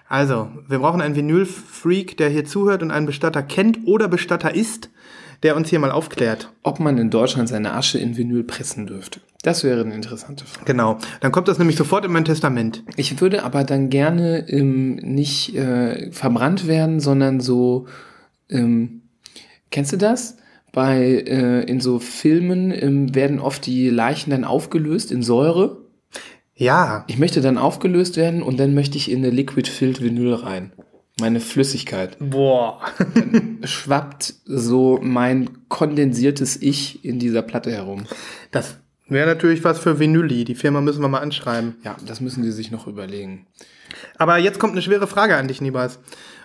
Also, 0.08 0.50
wir 0.68 0.80
brauchen 0.80 1.02
einen 1.02 1.16
Vinylfreak, 1.16 2.18
der 2.18 2.30
hier 2.30 2.46
zuhört 2.46 2.82
und 2.84 2.92
einen 2.92 3.06
Bestatter 3.06 3.44
kennt 3.44 3.80
oder 3.86 4.08
Bestatter 4.08 4.54
ist, 4.54 4.90
der 5.44 5.56
uns 5.56 5.70
hier 5.70 5.80
mal 5.80 5.92
aufklärt. 5.92 6.52
Ob 6.64 6.80
man 6.80 6.98
in 6.98 7.10
Deutschland 7.10 7.50
seine 7.50 7.74
Asche 7.74 7.98
in 7.98 8.18
Vinyl 8.18 8.44
pressen 8.44 8.88
dürfte. 8.88 9.22
Das 9.44 9.64
wäre 9.64 9.82
eine 9.82 9.96
interessante 9.96 10.46
Frage. 10.46 10.66
Genau. 10.66 11.00
Dann 11.20 11.32
kommt 11.32 11.48
das 11.48 11.58
nämlich 11.58 11.76
sofort 11.76 12.06
in 12.06 12.12
mein 12.12 12.26
Testament. 12.26 12.84
Ich 12.96 13.20
würde 13.22 13.44
aber 13.44 13.64
dann 13.64 13.90
gerne 13.90 14.48
ähm, 14.50 14.96
nicht 14.98 15.56
äh, 15.56 16.12
verbrannt 16.12 16.68
werden, 16.68 17.00
sondern 17.00 17.40
so, 17.40 17.88
ähm, 18.50 19.02
kennst 19.72 19.94
du 19.94 19.98
das? 19.98 20.38
Bei, 20.72 21.00
äh, 21.00 21.64
in 21.64 21.82
so 21.82 22.00
Filmen 22.00 22.72
ähm, 22.72 23.16
werden 23.16 23.40
oft 23.40 23.66
die 23.66 23.90
Leichen 23.90 24.30
dann 24.30 24.44
aufgelöst 24.44 25.12
in 25.12 25.24
Säure. 25.24 25.82
Ja, 26.56 27.06
Ich 27.08 27.18
möchte 27.18 27.42
dann 27.42 27.58
aufgelöst 27.58 28.18
werden 28.18 28.44
und 28.44 28.60
dann 28.60 28.76
möchte 28.76 28.96
ich 28.96 29.10
in 29.10 29.20
eine 29.20 29.32
Liquid-Filled 29.32 30.02
Vinyl 30.04 30.36
rein. 30.36 30.72
Meine 31.22 31.40
Flüssigkeit. 31.40 32.18
boah. 32.20 32.82
Schwappt 33.64 34.34
so 34.44 35.00
mein 35.02 35.70
kondensiertes 35.70 36.60
Ich 36.62 37.06
in 37.06 37.20
dieser 37.20 37.44
Platte 37.44 37.72
herum. 37.72 38.06
Das 38.50 38.78
wäre 39.08 39.28
natürlich 39.28 39.64
was 39.64 39.78
für 39.78 40.00
Vinyli. 40.00 40.46
Die 40.46 40.56
Firma 40.56 40.82
müssen 40.82 41.02
wir 41.02 41.08
mal 41.10 41.20
anschreiben. 41.20 41.76
Ja, 41.84 41.96
das 42.06 42.22
müssen 42.22 42.42
die 42.42 42.52
sich 42.52 42.72
noch 42.72 42.88
überlegen. 42.88 43.46
Aber 44.18 44.38
jetzt 44.40 44.58
kommt 44.60 44.74
eine 44.74 44.82
schwere 44.82 45.06
Frage 45.06 45.38
an 45.38 45.48
dich, 45.48 45.62
Nibas. 45.62 46.00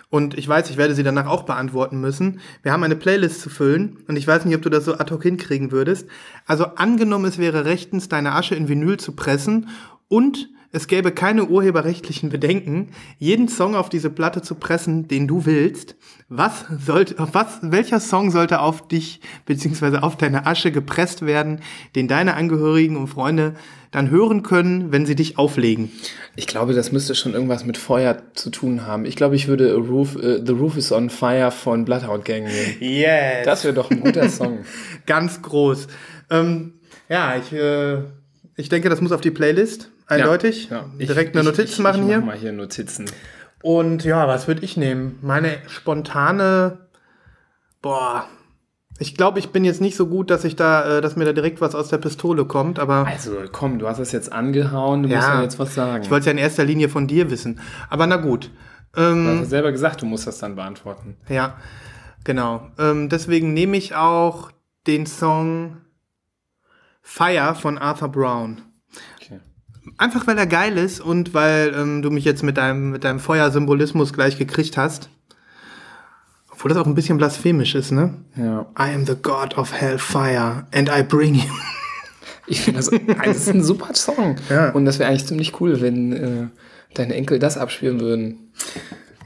Und 0.09 0.37
ich 0.37 0.47
weiß, 0.47 0.69
ich 0.69 0.77
werde 0.77 0.93
sie 0.93 1.03
danach 1.03 1.25
auch 1.25 1.43
beantworten 1.43 1.99
müssen. 1.99 2.39
Wir 2.61 2.71
haben 2.71 2.83
eine 2.83 2.95
Playlist 2.95 3.41
zu 3.41 3.49
füllen 3.49 3.97
und 4.07 4.15
ich 4.15 4.27
weiß 4.27 4.45
nicht, 4.45 4.55
ob 4.55 4.61
du 4.61 4.69
das 4.69 4.85
so 4.85 4.93
ad 4.93 5.11
hoc 5.11 5.23
hinkriegen 5.23 5.71
würdest. 5.71 6.07
Also 6.45 6.65
angenommen, 6.65 7.25
es 7.25 7.39
wäre 7.39 7.65
rechtens, 7.65 8.07
deine 8.09 8.33
Asche 8.33 8.55
in 8.55 8.69
Vinyl 8.69 8.97
zu 8.97 9.13
pressen 9.13 9.69
und 10.07 10.49
es 10.71 10.87
gäbe 10.87 11.11
keine 11.11 11.45
urheberrechtlichen 11.45 12.29
Bedenken, 12.29 12.89
jeden 13.17 13.47
Song 13.47 13.75
auf 13.75 13.89
diese 13.89 14.09
Platte 14.09 14.41
zu 14.41 14.55
pressen, 14.55 15.07
den 15.07 15.27
du 15.27 15.45
willst. 15.45 15.95
Was 16.29 16.65
sollte, 16.85 17.19
auf 17.19 17.33
was, 17.33 17.59
welcher 17.61 17.99
Song 17.99 18.31
sollte 18.31 18.59
auf 18.59 18.87
dich 18.87 19.21
beziehungsweise 19.45 20.03
auf 20.03 20.17
deine 20.17 20.45
Asche 20.45 20.71
gepresst 20.71 21.25
werden, 21.25 21.61
den 21.95 22.07
deine 22.07 22.35
Angehörigen 22.35 22.97
und 22.97 23.07
Freunde 23.07 23.55
dann 23.91 24.09
hören 24.09 24.43
können, 24.43 24.91
wenn 24.91 25.05
sie 25.05 25.15
dich 25.15 25.37
auflegen? 25.37 25.89
Ich 26.35 26.47
glaube, 26.47 26.73
das 26.73 26.91
müsste 26.91 27.15
schon 27.15 27.33
irgendwas 27.33 27.63
mit 27.63 27.77
Feuer 27.77 28.23
zu 28.33 28.49
tun 28.49 28.85
haben. 28.85 29.05
Ich 29.05 29.15
glaube, 29.15 29.35
ich 29.37 29.47
würde 29.47 29.71
A 29.73 29.77
Roof, 29.77 30.17
äh, 30.17 30.41
The 30.45 30.51
Roof 30.51 30.75
is 30.75 30.91
on 30.91 31.09
Fire 31.09 31.51
von 31.51 31.85
Bloodhound 31.85 32.25
Gang 32.25 32.43
nehmen. 32.43 32.75
Yes. 32.81 33.45
Das 33.45 33.63
wäre 33.63 33.73
doch 33.73 33.89
ein 33.89 34.01
guter 34.01 34.27
Song. 34.29 34.59
ganz 35.05 35.41
groß. 35.41 35.87
Ähm, 36.29 36.73
ja, 37.07 37.37
ich, 37.37 37.53
äh, 37.53 37.99
ich 38.57 38.67
denke, 38.67 38.89
das 38.89 38.99
muss 38.99 39.13
auf 39.13 39.21
die 39.21 39.31
Playlist. 39.31 39.91
Eindeutig. 40.07 40.69
Ja, 40.69 40.85
ich- 40.97 41.07
Direkt 41.07 41.35
eine 41.35 41.41
ich- 41.49 41.57
Notiz 41.57 41.71
ich, 41.73 41.79
machen 41.79 42.01
ich 42.03 42.07
hier. 42.07 42.19
Mach 42.19 42.25
mal 42.27 42.37
hier 42.37 42.51
Notizen. 42.53 43.05
Und 43.61 44.03
ja, 44.03 44.27
was 44.27 44.47
würde 44.47 44.63
ich 44.63 44.77
nehmen? 44.77 45.19
Meine 45.21 45.57
spontane. 45.67 46.77
Boah. 47.81 48.25
Ich 48.99 49.15
glaube, 49.15 49.37
ich 49.39 49.49
bin 49.49 49.63
jetzt 49.63 49.81
nicht 49.81 49.95
so 49.95 50.07
gut, 50.07 50.31
dass 50.31 50.43
ich 50.43 50.55
da, 50.55 50.97
äh, 50.97 51.01
dass 51.01 51.15
mir 51.15 51.25
da 51.25 51.33
direkt 51.33 51.61
was 51.61 51.75
aus 51.75 51.89
der 51.89 51.97
Pistole 51.99 52.45
kommt, 52.45 52.79
aber 52.79 53.05
Also 53.05 53.35
komm, 53.51 53.77
du 53.77 53.87
hast 53.87 53.99
das 53.99 54.11
jetzt 54.11 54.31
angehauen, 54.31 55.03
du 55.03 55.09
Ja. 55.09 55.17
musst 55.17 55.27
ja 55.29 55.41
jetzt 55.43 55.59
was 55.59 55.75
sagen. 55.75 56.03
ich 56.03 56.09
wollte 56.09 56.21
es 56.21 56.25
ja 56.25 56.31
in 56.31 56.37
erster 56.39 56.63
Linie 56.65 56.89
von 56.89 57.05
dir 57.07 57.29
wissen. 57.29 57.59
Aber 57.89 58.07
na 58.07 58.17
gut. 58.17 58.49
du 58.93 59.01
Ähm, 59.01 59.39
hast 59.41 59.49
selber 59.51 59.71
gesagt, 59.71 60.01
du 60.01 60.05
musst 60.07 60.25
das 60.25 60.39
dann 60.39 60.55
beantworten. 60.55 61.17
ja, 61.29 61.57
genau. 62.23 62.71
Ähm, 62.79 63.09
deswegen 63.09 63.53
nehme 63.53 63.77
ich 63.77 63.93
auch 63.95 64.49
den 64.87 65.05
Song 65.05 65.77
Fire 67.01 67.53
von 67.53 67.77
Arthur 67.77 68.09
Brown. 68.09 68.61
Einfach 69.97 70.27
weil 70.27 70.37
er 70.37 70.47
geil 70.47 70.77
ist 70.77 70.99
und 70.99 71.33
weil 71.33 71.73
ähm, 71.75 72.01
du 72.01 72.09
mich 72.11 72.25
jetzt 72.25 72.43
mit 72.43 72.57
deinem, 72.57 72.91
mit 72.91 73.03
deinem 73.03 73.19
Feuersymbolismus 73.19 74.13
gleich 74.13 74.37
gekriegt 74.37 74.77
hast. 74.77 75.09
Obwohl 76.51 76.69
das 76.69 76.77
auch 76.79 76.87
ein 76.87 76.95
bisschen 76.95 77.17
blasphemisch 77.17 77.75
ist, 77.75 77.91
ne? 77.91 78.15
Ja. 78.35 78.61
I 78.79 78.93
am 78.93 79.05
the 79.05 79.15
God 79.21 79.57
of 79.57 79.71
Hellfire 79.73 80.65
and 80.73 80.89
I 80.89 81.03
bring 81.03 81.35
you. 81.35 81.53
Ich 82.47 82.61
finde 82.61 82.79
das, 82.79 82.89
das 82.89 83.37
ist 83.37 83.49
ein 83.49 83.63
super 83.63 83.93
Song. 83.93 84.37
Ja. 84.49 84.71
Und 84.71 84.85
das 84.85 84.99
wäre 84.99 85.09
eigentlich 85.09 85.25
ziemlich 85.27 85.59
cool, 85.59 85.81
wenn 85.81 86.13
äh, 86.13 86.47
deine 86.93 87.13
Enkel 87.15 87.39
das 87.39 87.57
abspielen 87.57 87.99
würden. 87.99 88.51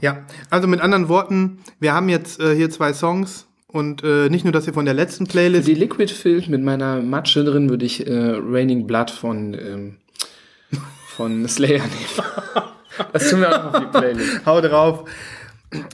Ja, 0.00 0.24
also 0.50 0.66
mit 0.66 0.80
anderen 0.80 1.08
Worten, 1.08 1.58
wir 1.78 1.94
haben 1.94 2.08
jetzt 2.08 2.40
äh, 2.40 2.56
hier 2.56 2.68
zwei 2.70 2.92
Songs 2.92 3.46
und 3.68 4.02
äh, 4.02 4.28
nicht 4.28 4.44
nur, 4.44 4.52
dass 4.52 4.66
ihr 4.66 4.74
von 4.74 4.84
der 4.84 4.94
letzten 4.94 5.26
Für 5.26 5.32
Playlist. 5.32 5.68
die 5.68 5.74
Liquid 5.74 6.12
Filled 6.12 6.48
mit 6.48 6.62
meiner 6.62 7.00
Matsche 7.00 7.44
drin 7.44 7.70
würde 7.70 7.86
ich 7.86 8.06
äh, 8.06 8.12
Raining 8.12 8.86
Blood 8.86 9.10
von, 9.12 9.54
ähm, 9.54 9.96
von 11.16 11.46
Slayer 11.48 11.78
nehmen. 11.82 12.66
Das 13.12 13.30
tun 13.30 13.40
wir 13.40 13.48
auch 13.50 13.64
noch 13.64 13.74
auf 13.74 13.80
die 13.80 13.98
Playlist. 13.98 14.40
Hau 14.46 14.60
drauf. 14.60 15.08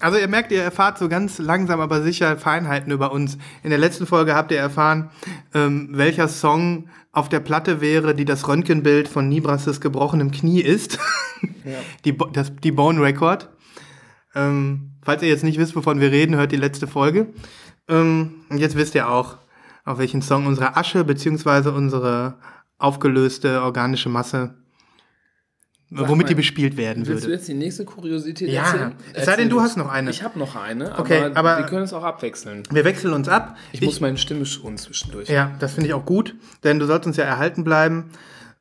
Also 0.01 0.19
ihr 0.19 0.27
merkt, 0.27 0.51
ihr 0.51 0.63
erfahrt 0.63 0.99
so 0.99 1.09
ganz 1.09 1.39
langsam, 1.39 1.81
aber 1.81 2.03
sicher 2.03 2.37
Feinheiten 2.37 2.91
über 2.93 3.13
uns. 3.13 3.39
In 3.63 3.71
der 3.71 3.79
letzten 3.79 4.07
Folge 4.07 4.35
habt 4.35 4.51
ihr 4.51 4.59
erfahren, 4.59 5.11
ähm, 5.55 5.91
welcher 5.93 6.27
Song 6.27 6.89
auf 7.13 7.29
der 7.29 7.39
Platte 7.41 7.81
wäre, 7.81 8.15
die 8.15 8.25
das 8.25 8.49
Röntgenbild 8.49 9.09
von 9.09 9.29
Nibras' 9.29 9.81
gebrochenem 9.81 10.33
Knie 10.33 10.61
ist. 10.61 10.99
die, 12.05 12.13
Bo- 12.13 12.27
das, 12.27 12.53
die 12.57 12.73
Bone 12.73 13.01
Record. 13.01 13.49
Ähm, 14.35 14.95
falls 15.03 15.23
ihr 15.23 15.29
jetzt 15.29 15.45
nicht 15.45 15.59
wisst, 15.59 15.77
wovon 15.77 16.01
wir 16.01 16.11
reden, 16.11 16.35
hört 16.37 16.51
die 16.53 16.57
letzte 16.57 16.87
Folge. 16.89 17.29
Ähm, 17.89 18.45
und 18.49 18.59
jetzt 18.59 18.77
wisst 18.77 18.97
ihr 18.97 19.09
auch, 19.09 19.37
auf 19.85 19.99
welchen 19.99 20.23
Song 20.23 20.47
unsere 20.47 20.77
Asche 20.77 21.05
beziehungsweise 21.05 21.73
unsere 21.73 22.35
aufgelöste 22.79 23.63
organische 23.63 24.09
Masse, 24.09 24.55
womit 25.91 26.25
mal, 26.27 26.29
die 26.29 26.35
bespielt 26.35 26.77
werden 26.77 27.07
Willst 27.07 27.25
du 27.25 27.29
würde. 27.29 27.37
jetzt 27.39 27.49
die 27.49 27.55
nächste 27.55 27.85
Kuriosität 27.85 28.49
Ja, 28.51 28.63
erzählen? 28.65 28.93
es 29.15 29.25
sei 29.25 29.37
denn, 29.37 29.49
du 29.49 29.61
hast 29.61 29.77
noch 29.77 29.89
eine. 29.91 30.11
Ich 30.11 30.23
habe 30.23 30.39
noch 30.39 30.55
eine, 30.57 30.99
Okay, 30.99 31.25
aber, 31.25 31.37
aber- 31.37 31.59
wir 31.59 31.67
können 31.67 31.85
es 31.85 31.93
auch 31.93 32.05
abwechseln. 32.05 32.63
Wir 32.71 32.85
wechseln 32.85 33.13
uns 33.15 33.29
ab. 33.29 33.57
Ich, 33.73 33.81
muss 33.83 34.01
meine 34.01 34.19
Stimme 34.19 34.45
schonen 34.47 34.77
zwischendurch. 34.79 35.29
Ja, 35.29 35.53
das 35.61 35.73
finde 35.75 35.89
ich 35.89 35.95
auch 35.95 36.05
gut, 36.05 36.35
denn 36.65 36.79
du 36.79 36.87
sollst 36.87 37.07
uns 37.07 37.17
ja 37.17 37.25
erhalten 37.25 37.65
bleiben. 37.65 38.11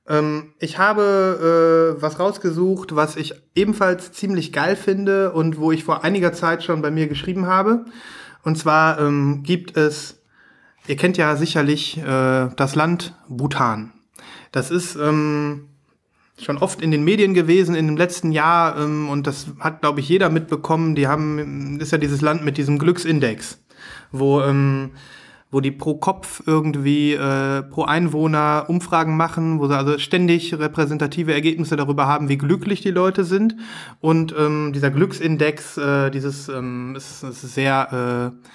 Ähm, 0.10 0.54
ich 0.60 0.78
habe 0.78 1.96
äh, 1.98 2.02
was 2.02 2.18
rausgesucht, 2.20 2.96
was 2.96 3.18
ich 3.18 3.34
ebenfalls 3.56 4.14
ziemlich 4.14 4.54
geil 4.54 4.78
finde 4.78 5.34
und 5.34 5.58
wo 5.60 5.72
ich 5.74 5.84
vor 5.84 6.04
einiger 6.06 6.32
Zeit 6.32 6.64
schon 6.64 6.82
bei 6.82 6.92
mir 6.92 7.08
geschrieben 7.08 7.46
habe. 7.46 7.84
Und 8.44 8.58
zwar 8.58 9.00
ähm, 9.02 9.44
gibt 9.44 9.76
es, 9.76 10.22
ihr 10.88 10.96
kennt 10.96 11.18
ja 11.18 11.36
sicherlich 11.36 11.98
äh, 11.98 12.48
das 12.56 12.76
Land 12.76 13.16
Bhutan. 13.28 13.92
Das 14.54 14.72
ist 14.72 14.96
ähm, 14.96 15.68
schon 16.40 16.58
oft 16.58 16.82
in 16.82 16.92
den 16.92 17.04
Medien 17.04 17.34
gewesen 17.34 17.76
in 17.76 17.88
dem 17.88 17.98
letzten 17.98 18.32
Jahr 18.32 18.78
ähm, 18.78 19.10
und 19.10 19.28
das 19.28 19.48
hat, 19.60 19.82
glaube 19.82 20.00
ich, 20.00 20.10
jeder 20.10 20.30
mitbekommen. 20.30 20.96
Die 20.96 21.08
haben, 21.08 21.80
ist 21.80 21.92
ja 21.92 21.98
dieses 21.98 22.22
Land 22.22 22.46
mit 22.46 22.58
diesem 22.58 22.78
Glücksindex, 22.78 23.64
wo, 24.12 24.42
ähm, 24.42 24.92
wo 25.50 25.62
die 25.62 25.72
pro 25.72 25.96
Kopf 25.96 26.44
irgendwie 26.46 27.14
äh, 27.14 27.64
pro 27.64 27.86
Einwohner 27.86 28.66
Umfragen 28.68 29.18
machen, 29.18 29.60
wo 29.60 29.68
sie 29.68 29.76
also 29.76 29.98
ständig 29.98 30.54
repräsentative 30.54 31.34
Ergebnisse 31.34 31.76
darüber 31.76 32.06
haben, 32.06 32.30
wie 32.30 32.38
glücklich 32.38 32.82
die 32.82 32.92
Leute 32.92 33.24
sind. 33.24 33.56
Und 34.00 34.36
ähm, 34.38 34.74
dieser 34.74 34.92
Glücksindex, 34.92 35.78
äh, 35.78 36.12
dieses 36.12 36.50
ähm, 36.50 36.96
ist, 36.96 37.24
ist 37.24 37.42
sehr 37.54 38.34
äh, 38.44 38.48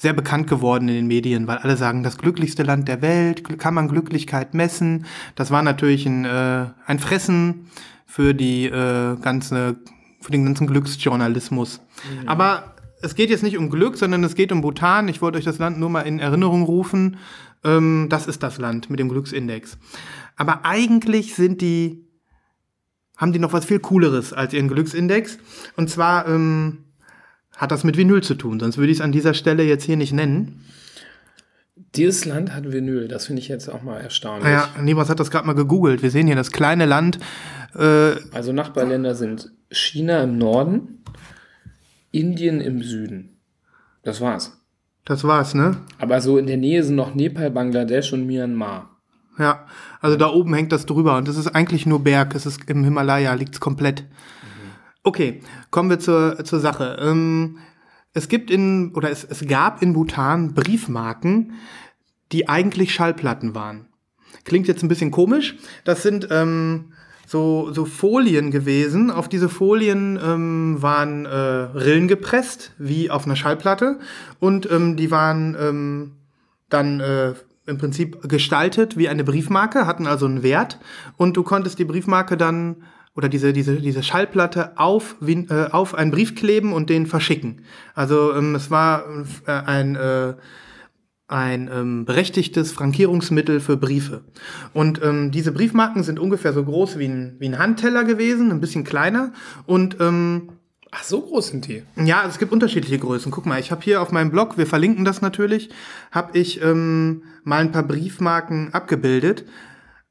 sehr 0.00 0.14
bekannt 0.14 0.48
geworden 0.48 0.88
in 0.88 0.94
den 0.94 1.06
Medien, 1.08 1.46
weil 1.46 1.58
alle 1.58 1.76
sagen, 1.76 2.02
das 2.02 2.16
glücklichste 2.16 2.62
Land 2.62 2.88
der 2.88 3.02
Welt, 3.02 3.58
kann 3.58 3.74
man 3.74 3.86
Glücklichkeit 3.86 4.54
messen. 4.54 5.04
Das 5.34 5.50
war 5.50 5.62
natürlich 5.62 6.06
ein, 6.06 6.24
äh, 6.24 6.68
ein 6.86 6.98
Fressen 6.98 7.66
für 8.06 8.32
die 8.32 8.64
äh, 8.64 9.16
ganze, 9.20 9.76
für 10.22 10.32
den 10.32 10.46
ganzen 10.46 10.66
Glücksjournalismus. 10.66 11.82
Mhm. 12.22 12.28
Aber 12.30 12.76
es 13.02 13.14
geht 13.14 13.28
jetzt 13.28 13.42
nicht 13.42 13.58
um 13.58 13.68
Glück, 13.68 13.98
sondern 13.98 14.24
es 14.24 14.34
geht 14.34 14.52
um 14.52 14.62
Bhutan. 14.62 15.06
Ich 15.08 15.20
wollte 15.20 15.36
euch 15.36 15.44
das 15.44 15.58
Land 15.58 15.78
nur 15.78 15.90
mal 15.90 16.00
in 16.00 16.18
Erinnerung 16.18 16.62
rufen. 16.62 17.18
Ähm, 17.62 18.06
das 18.08 18.26
ist 18.26 18.42
das 18.42 18.56
Land 18.56 18.88
mit 18.88 19.00
dem 19.00 19.10
Glücksindex. 19.10 19.76
Aber 20.34 20.64
eigentlich 20.64 21.34
sind 21.34 21.60
die, 21.60 22.06
haben 23.18 23.34
die 23.34 23.38
noch 23.38 23.52
was 23.52 23.66
viel 23.66 23.80
Cooleres 23.80 24.32
als 24.32 24.54
ihren 24.54 24.68
Glücksindex. 24.68 25.36
Und 25.76 25.90
zwar 25.90 26.26
ähm, 26.26 26.86
hat 27.60 27.70
das 27.70 27.84
mit 27.84 27.98
Vinyl 27.98 28.22
zu 28.22 28.34
tun, 28.34 28.58
sonst 28.58 28.78
würde 28.78 28.90
ich 28.90 28.98
es 28.98 29.02
an 29.02 29.12
dieser 29.12 29.34
Stelle 29.34 29.62
jetzt 29.62 29.84
hier 29.84 29.98
nicht 29.98 30.14
nennen. 30.14 30.64
Dieses 31.94 32.24
Land 32.24 32.54
hat 32.54 32.72
Vinyl, 32.72 33.06
das 33.06 33.26
finde 33.26 33.42
ich 33.42 33.48
jetzt 33.48 33.68
auch 33.68 33.82
mal 33.82 34.00
erstaunlich. 34.00 34.48
Ja, 34.48 34.70
Nibas 34.80 35.10
hat 35.10 35.20
das 35.20 35.30
gerade 35.30 35.46
mal 35.46 35.54
gegoogelt. 35.54 36.02
Wir 36.02 36.10
sehen 36.10 36.26
hier 36.26 36.36
das 36.36 36.52
kleine 36.52 36.86
Land. 36.86 37.18
Äh, 37.74 38.12
also 38.32 38.52
Nachbarländer 38.52 39.14
sind 39.14 39.52
China 39.70 40.22
im 40.22 40.38
Norden, 40.38 41.04
Indien 42.12 42.62
im 42.62 42.82
Süden. 42.82 43.36
Das 44.04 44.22
war's. 44.22 44.56
Das 45.04 45.24
war's, 45.24 45.54
ne? 45.54 45.76
Aber 45.98 46.22
so 46.22 46.38
in 46.38 46.46
der 46.46 46.56
Nähe 46.56 46.82
sind 46.82 46.96
noch 46.96 47.14
Nepal, 47.14 47.50
Bangladesch 47.50 48.14
und 48.14 48.26
Myanmar. 48.26 48.96
Ja, 49.38 49.66
also 50.00 50.16
da 50.16 50.30
oben 50.30 50.54
hängt 50.54 50.72
das 50.72 50.86
drüber 50.86 51.18
und 51.18 51.28
das 51.28 51.36
ist 51.36 51.48
eigentlich 51.48 51.84
nur 51.84 52.02
Berg. 52.02 52.34
Es 52.34 52.46
ist 52.46 52.70
im 52.70 52.84
Himalaya, 52.84 53.34
liegt's 53.34 53.60
komplett. 53.60 54.04
Okay, 55.02 55.40
kommen 55.70 55.88
wir 55.88 55.98
zur, 55.98 56.44
zur 56.44 56.60
Sache. 56.60 56.98
Ähm, 57.00 57.58
es 58.12 58.28
gibt 58.28 58.50
in, 58.50 58.92
oder 58.94 59.10
es, 59.10 59.24
es 59.24 59.46
gab 59.46 59.82
in 59.82 59.94
Bhutan 59.94 60.52
Briefmarken, 60.52 61.52
die 62.32 62.48
eigentlich 62.48 62.92
Schallplatten 62.92 63.54
waren. 63.54 63.86
Klingt 64.44 64.68
jetzt 64.68 64.82
ein 64.82 64.88
bisschen 64.88 65.10
komisch. 65.10 65.56
Das 65.84 66.02
sind 66.02 66.28
ähm, 66.30 66.92
so, 67.26 67.72
so 67.72 67.84
Folien 67.84 68.50
gewesen. 68.50 69.10
Auf 69.10 69.28
diese 69.28 69.48
Folien 69.48 70.18
ähm, 70.22 70.82
waren 70.82 71.24
äh, 71.24 71.28
Rillen 71.28 72.08
gepresst, 72.08 72.72
wie 72.78 73.10
auf 73.10 73.24
einer 73.24 73.36
Schallplatte. 73.36 74.00
Und 74.38 74.70
ähm, 74.70 74.96
die 74.96 75.10
waren 75.10 75.56
ähm, 75.58 76.12
dann 76.68 77.00
äh, 77.00 77.34
im 77.66 77.78
Prinzip 77.78 78.28
gestaltet 78.28 78.96
wie 78.96 79.08
eine 79.08 79.24
Briefmarke, 79.24 79.86
hatten 79.86 80.06
also 80.06 80.26
einen 80.26 80.42
Wert. 80.42 80.78
Und 81.16 81.36
du 81.36 81.42
konntest 81.42 81.78
die 81.78 81.84
Briefmarke 81.84 82.36
dann 82.36 82.82
oder 83.14 83.28
diese, 83.28 83.52
diese, 83.52 83.76
diese 83.76 84.02
Schallplatte 84.02 84.78
auf, 84.78 85.16
äh, 85.26 85.46
auf 85.70 85.94
einen 85.94 86.10
Brief 86.10 86.34
kleben 86.34 86.72
und 86.72 86.90
den 86.90 87.06
verschicken. 87.06 87.62
Also 87.94 88.34
ähm, 88.34 88.54
es 88.54 88.70
war 88.70 89.04
äh, 89.46 89.50
ein, 89.52 89.96
äh, 89.96 90.34
ein 91.26 91.70
ähm, 91.72 92.04
berechtigtes 92.04 92.72
Frankierungsmittel 92.72 93.60
für 93.60 93.76
Briefe. 93.76 94.22
Und 94.72 95.02
ähm, 95.02 95.30
diese 95.30 95.52
Briefmarken 95.52 96.02
sind 96.02 96.18
ungefähr 96.18 96.52
so 96.52 96.64
groß 96.64 96.98
wie 96.98 97.06
ein, 97.06 97.36
wie 97.38 97.46
ein 97.46 97.58
Handteller 97.58 98.04
gewesen, 98.04 98.50
ein 98.50 98.60
bisschen 98.60 98.84
kleiner. 98.84 99.32
Und 99.66 99.96
ähm, 100.00 100.50
Ach, 100.92 101.04
so 101.04 101.20
groß 101.20 101.48
sind 101.48 101.68
die? 101.68 101.84
Ja, 102.04 102.24
es 102.26 102.38
gibt 102.38 102.50
unterschiedliche 102.50 102.98
Größen. 102.98 103.30
Guck 103.30 103.46
mal, 103.46 103.60
ich 103.60 103.70
habe 103.70 103.82
hier 103.82 104.02
auf 104.02 104.10
meinem 104.10 104.32
Blog, 104.32 104.58
wir 104.58 104.66
verlinken 104.66 105.04
das 105.04 105.22
natürlich, 105.22 105.70
habe 106.10 106.36
ich 106.36 106.60
ähm, 106.62 107.22
mal 107.44 107.60
ein 107.60 107.70
paar 107.70 107.84
Briefmarken 107.84 108.74
abgebildet. 108.74 109.44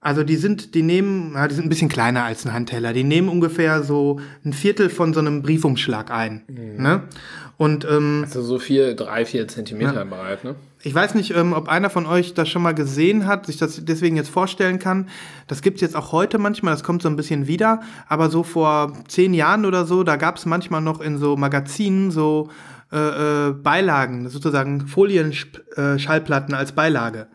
Also 0.02 0.24
die 0.24 0.38
sind, 0.38 0.76
die 0.76 0.82
nehmen, 0.82 1.34
ja, 1.34 1.48
die 1.48 1.56
sind 1.56 1.66
ein 1.66 1.70
bisschen 1.70 1.90
kleiner 1.90 2.24
als 2.24 2.46
ein 2.46 2.54
Handteller. 2.54 2.94
Die 2.94 3.04
nehmen 3.04 3.28
ungefähr 3.28 3.84
so 3.84 4.22
ein 4.46 4.54
Viertel 4.54 4.90
von 4.90 5.14
so 5.14 5.20
einem 5.20 5.42
Briefumschlag 5.42 6.10
ein. 6.10 6.44
Mhm. 6.48 6.82
Ne? 6.82 7.04
Und 7.58 7.86
ähm, 7.86 8.22
also 8.24 8.42
so 8.42 8.60
vier, 8.60 8.96
drei, 8.96 9.26
vier 9.26 9.50
Zentimeter 9.50 9.94
ja. 9.96 10.04
breit, 10.06 10.46
ne? 10.46 10.56
Ich 10.82 10.96
weiß 10.96 11.16
nicht, 11.16 11.36
ähm, 11.36 11.52
ob 11.52 11.68
einer 11.68 11.90
von 11.90 12.06
euch 12.06 12.34
das 12.34 12.48
schon 12.48 12.62
mal 12.62 12.74
gesehen 12.74 13.28
hat, 13.28 13.48
sich 13.48 13.58
das 13.58 13.84
deswegen 13.84 14.16
jetzt 14.16 14.30
vorstellen 14.30 14.80
kann. 14.80 15.10
Das 15.48 15.62
gibt's 15.62 15.82
jetzt 15.82 15.98
auch 15.98 16.14
heute 16.14 16.38
manchmal, 16.38 16.74
das 16.74 16.84
kommt 16.84 17.02
so 17.02 17.10
ein 17.10 17.18
bisschen 17.18 17.48
wieder. 17.48 17.82
Aber 18.08 18.30
so 18.30 18.44
vor 18.44 18.94
zehn 19.10 19.34
Jahren 19.34 19.66
oder 19.66 19.86
so, 19.86 20.04
da 20.04 20.16
gab's 20.16 20.46
manchmal 20.46 20.80
noch 20.80 21.02
in 21.02 21.18
so 21.18 21.36
Magazinen 21.36 22.12
so 22.12 22.50
äh, 22.94 23.50
äh, 23.50 23.52
Beilagen, 23.52 24.30
sozusagen 24.30 24.88
Folienschallplatten 24.88 26.54
äh, 26.54 26.58
als 26.58 26.72
Beilage. 26.72 27.28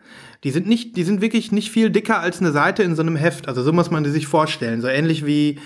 Die 0.45 0.51
sind 0.51 0.67
nicht, 0.67 0.95
die 0.95 1.03
sind 1.03 1.21
wirklich 1.21 1.51
nicht 1.51 1.71
viel 1.71 1.89
dicker 1.89 2.19
als 2.19 2.39
eine 2.39 2.51
Seite 2.51 2.83
in 2.83 2.95
so 2.95 3.01
einem 3.01 3.15
Heft. 3.15 3.47
Also 3.47 3.63
so 3.63 3.73
muss 3.73 3.89
man 3.89 4.03
die 4.03 4.11
sich 4.11 4.27
vorstellen. 4.27 4.79
So 4.79 4.87
ähnlich 4.87 5.25
wie, 5.25 5.57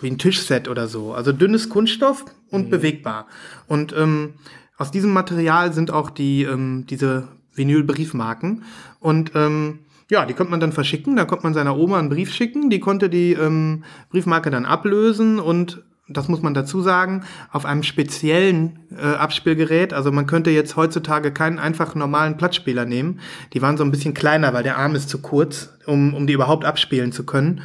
wie 0.00 0.06
ein 0.08 0.18
Tischset 0.18 0.68
oder 0.68 0.86
so. 0.86 1.12
Also 1.12 1.32
dünnes 1.32 1.68
Kunststoff 1.68 2.24
und 2.50 2.66
mhm. 2.66 2.70
bewegbar. 2.70 3.26
Und 3.66 3.92
ähm, 3.92 4.34
aus 4.78 4.92
diesem 4.92 5.12
Material 5.12 5.72
sind 5.72 5.90
auch 5.90 6.10
die, 6.10 6.44
ähm, 6.44 6.86
diese 6.88 7.26
Vinylbriefmarken. 7.54 8.62
Und 9.00 9.32
ähm, 9.34 9.80
ja, 10.08 10.26
die 10.26 10.34
konnte 10.34 10.52
man 10.52 10.60
dann 10.60 10.72
verschicken. 10.72 11.16
Da 11.16 11.24
konnte 11.24 11.42
man 11.42 11.54
seiner 11.54 11.76
Oma 11.76 11.98
einen 11.98 12.10
Brief 12.10 12.32
schicken. 12.32 12.70
Die 12.70 12.78
konnte 12.78 13.10
die 13.10 13.32
ähm, 13.32 13.82
Briefmarke 14.10 14.50
dann 14.50 14.64
ablösen 14.64 15.40
und 15.40 15.82
das 16.08 16.28
muss 16.28 16.42
man 16.42 16.52
dazu 16.52 16.82
sagen, 16.82 17.24
auf 17.50 17.64
einem 17.64 17.82
speziellen 17.82 18.80
äh, 18.96 19.02
Abspielgerät. 19.02 19.94
Also 19.94 20.12
man 20.12 20.26
könnte 20.26 20.50
jetzt 20.50 20.76
heutzutage 20.76 21.32
keinen 21.32 21.58
einfach 21.58 21.94
normalen 21.94 22.36
Plattspieler 22.36 22.84
nehmen. 22.84 23.20
Die 23.54 23.62
waren 23.62 23.78
so 23.78 23.84
ein 23.84 23.90
bisschen 23.90 24.12
kleiner, 24.12 24.52
weil 24.52 24.62
der 24.62 24.76
Arm 24.76 24.94
ist 24.94 25.08
zu 25.08 25.22
kurz, 25.22 25.72
um, 25.86 26.12
um 26.14 26.26
die 26.26 26.34
überhaupt 26.34 26.66
abspielen 26.66 27.12
zu 27.12 27.24
können. 27.24 27.62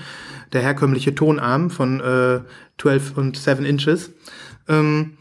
Der 0.54 0.62
herkömmliche 0.62 1.14
Tonarm 1.14 1.70
von 1.70 2.00
äh, 2.00 2.40
12 2.78 3.18
und 3.18 3.38
7 3.38 3.66
Inches. 3.66 4.12
Ähm, 4.70 5.18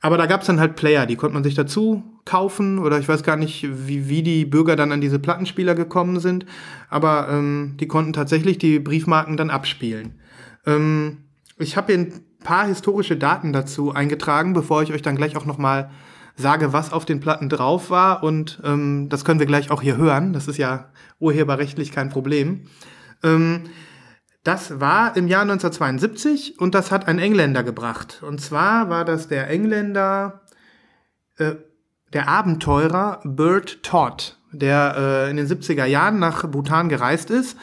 aber 0.00 0.16
da 0.16 0.26
gab's 0.26 0.46
dann 0.46 0.60
halt 0.60 0.76
Player, 0.76 1.06
die 1.06 1.16
konnte 1.16 1.34
man 1.34 1.44
sich 1.44 1.54
dazu 1.54 2.04
kaufen 2.24 2.78
oder 2.78 2.98
ich 2.98 3.08
weiß 3.08 3.24
gar 3.24 3.36
nicht, 3.36 3.66
wie, 3.86 4.08
wie 4.08 4.22
die 4.22 4.44
Bürger 4.44 4.76
dann 4.76 4.92
an 4.92 5.00
diese 5.00 5.18
Plattenspieler 5.18 5.74
gekommen 5.74 6.20
sind. 6.20 6.46
Aber 6.90 7.28
ähm, 7.28 7.76
die 7.80 7.88
konnten 7.88 8.12
tatsächlich 8.12 8.58
die 8.58 8.78
Briefmarken 8.78 9.36
dann 9.36 9.50
abspielen. 9.50 10.20
Ähm, 10.64 11.18
ich 11.58 11.76
habe 11.76 11.92
hier 11.92 12.12
paar 12.42 12.66
historische 12.66 13.16
Daten 13.16 13.52
dazu 13.52 13.92
eingetragen, 13.92 14.52
bevor 14.52 14.82
ich 14.82 14.92
euch 14.92 15.02
dann 15.02 15.16
gleich 15.16 15.36
auch 15.36 15.46
nochmal 15.46 15.90
sage, 16.36 16.72
was 16.72 16.92
auf 16.92 17.04
den 17.04 17.20
Platten 17.20 17.48
drauf 17.48 17.90
war. 17.90 18.22
Und 18.22 18.60
ähm, 18.64 19.08
das 19.08 19.24
können 19.24 19.40
wir 19.40 19.46
gleich 19.46 19.70
auch 19.70 19.82
hier 19.82 19.96
hören. 19.96 20.32
Das 20.32 20.48
ist 20.48 20.58
ja 20.58 20.90
urheberrechtlich 21.18 21.92
kein 21.92 22.08
Problem. 22.08 22.66
Ähm, 23.22 23.64
das 24.44 24.80
war 24.80 25.16
im 25.16 25.28
Jahr 25.28 25.42
1972 25.42 26.58
und 26.58 26.74
das 26.74 26.90
hat 26.90 27.06
ein 27.06 27.18
Engländer 27.18 27.62
gebracht. 27.62 28.22
Und 28.26 28.40
zwar 28.40 28.90
war 28.90 29.04
das 29.04 29.28
der 29.28 29.48
Engländer, 29.48 30.42
äh, 31.36 31.52
der 32.12 32.28
Abenteurer 32.28 33.20
Bert 33.24 33.82
Todd, 33.84 34.38
der 34.50 34.96
äh, 34.96 35.30
in 35.30 35.36
den 35.36 35.46
70er 35.46 35.84
Jahren 35.84 36.18
nach 36.18 36.46
Bhutan 36.48 36.88
gereist 36.88 37.30
ist. 37.30 37.56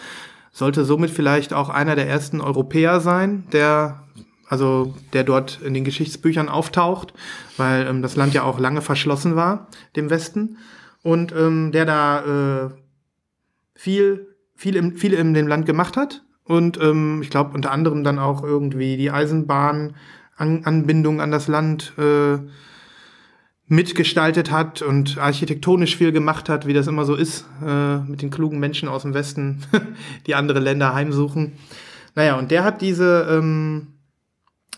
Sollte 0.52 0.86
somit 0.86 1.12
vielleicht 1.12 1.54
auch 1.54 1.70
einer 1.70 1.96
der 1.96 2.08
ersten 2.08 2.42
Europäer 2.42 3.02
sein, 3.02 3.46
der 3.52 4.04
also 4.50 4.94
der 5.14 5.24
dort 5.24 5.62
in 5.64 5.74
den 5.74 5.86
Geschichtsbüchern 5.86 6.50
auftaucht, 6.50 7.14
weil 7.56 7.88
ähm, 7.88 8.02
das 8.02 8.16
Land 8.16 8.34
ja 8.34 8.44
auch 8.44 8.60
lange 8.60 8.82
verschlossen 8.82 9.36
war, 9.36 9.68
dem 9.96 10.10
Westen. 10.10 10.58
Und 11.04 11.32
ähm, 11.32 11.72
der 11.72 11.86
da 11.86 12.66
äh, 12.66 12.70
viel, 13.76 14.36
viel, 14.56 14.76
im, 14.76 14.98
viel 14.98 15.14
in 15.14 15.34
dem 15.34 15.48
Land 15.48 15.66
gemacht 15.68 15.96
hat. 15.96 16.24
Und 16.44 16.78
ähm, 16.82 17.22
ich 17.22 17.30
glaube 17.30 17.54
unter 17.54 17.72
anderem 17.72 18.04
dann 18.04 18.20
auch 18.20 18.44
irgendwie 18.44 18.98
die 18.98 19.12
Eisenbahnanbindung 19.12 21.22
an 21.22 21.32
das 21.32 21.48
Land 21.48 21.94
äh, 22.00 22.40
mitgestaltet 23.68 24.50
hat 24.50 24.82
und 24.82 25.20
architektonisch 25.20 25.96
viel 25.96 26.12
gemacht 26.12 26.50
hat, 26.50 26.66
wie 26.66 26.74
das 26.74 26.88
immer 26.88 27.06
so 27.06 27.14
ist, 27.14 27.46
äh, 27.64 28.00
mit 28.00 28.24
den 28.24 28.32
klugen 28.32 28.60
Menschen 28.60 28.90
aus 28.90 29.04
dem 29.04 29.14
Westen, 29.14 29.62
die 30.26 30.34
andere 30.34 30.60
Länder 30.60 30.96
heimsuchen. 30.96 31.54
Naja, 32.16 32.40
und 32.40 32.50
der 32.50 32.64
hat 32.64 32.82
diese 32.82 33.28
ähm, 33.30 33.99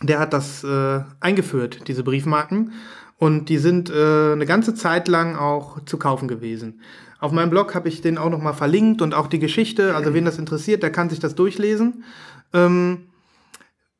der 0.01 0.19
hat 0.19 0.33
das 0.33 0.63
äh, 0.63 1.01
eingeführt, 1.19 1.87
diese 1.87 2.03
Briefmarken. 2.03 2.73
Und 3.17 3.49
die 3.49 3.59
sind 3.59 3.89
äh, 3.89 4.33
eine 4.33 4.45
ganze 4.45 4.73
Zeit 4.73 5.07
lang 5.07 5.35
auch 5.35 5.83
zu 5.85 5.97
kaufen 5.97 6.27
gewesen. 6.27 6.81
Auf 7.19 7.31
meinem 7.31 7.51
Blog 7.51 7.75
habe 7.75 7.87
ich 7.87 8.01
den 8.01 8.17
auch 8.17 8.31
nochmal 8.31 8.55
verlinkt 8.55 9.01
und 9.03 9.13
auch 9.13 9.27
die 9.27 9.37
Geschichte. 9.37 9.95
Also 9.95 10.15
wen 10.15 10.25
das 10.25 10.39
interessiert, 10.39 10.81
der 10.81 10.91
kann 10.91 11.09
sich 11.11 11.19
das 11.19 11.35
durchlesen. 11.35 12.03
Ähm, 12.51 13.09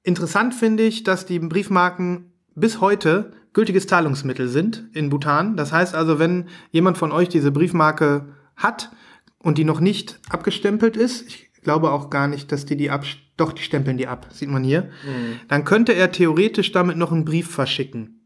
interessant 0.02 0.56
finde 0.56 0.84
ich, 0.84 1.04
dass 1.04 1.28
die 1.28 1.38
Briefmarken 1.38 2.34
bis 2.56 2.82
heute 2.82 3.34
gültiges 3.54 3.86
Zahlungsmittel 3.86 4.48
sind 4.48 4.86
in 4.94 5.10
Bhutan. 5.10 5.56
Das 5.56 5.72
heißt 5.72 5.94
also, 5.94 6.18
wenn 6.18 6.48
jemand 6.72 6.98
von 6.98 7.12
euch 7.12 7.30
diese 7.30 7.52
Briefmarke 7.52 8.26
hat 8.56 8.92
und 9.38 9.60
die 9.60 9.66
noch 9.66 9.82
nicht 9.82 10.20
abgestempelt 10.30 10.98
ist, 10.98 11.28
ich 11.28 11.52
glaube 11.62 11.92
auch 11.92 12.10
gar 12.10 12.28
nicht, 12.28 12.52
dass 12.52 12.66
die 12.66 12.76
die 12.76 12.90
abstempeln, 12.90 13.31
doch, 13.42 13.54
die 13.54 13.64
stempeln 13.64 13.98
die 13.98 14.08
ab, 14.08 14.28
sieht 14.32 14.50
man 14.50 14.64
hier. 14.64 14.84
Mhm. 14.84 15.40
Dann 15.48 15.66
könnte 15.66 15.94
er 15.94 16.12
theoretisch 16.12 16.72
damit 16.72 16.98
noch 16.98 17.12
einen 17.12 17.26
Brief 17.26 17.50
verschicken. 17.50 18.22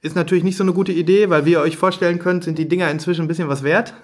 Ist 0.00 0.16
natürlich 0.16 0.44
nicht 0.44 0.56
so 0.56 0.64
eine 0.64 0.72
gute 0.72 0.92
Idee, 0.92 1.30
weil 1.30 1.46
wie 1.46 1.52
ihr 1.52 1.60
euch 1.60 1.76
vorstellen 1.76 2.18
könnt, 2.18 2.44
sind 2.44 2.58
die 2.58 2.68
Dinger 2.68 2.90
inzwischen 2.90 3.22
ein 3.22 3.28
bisschen 3.28 3.48
was 3.48 3.62
wert. 3.62 3.94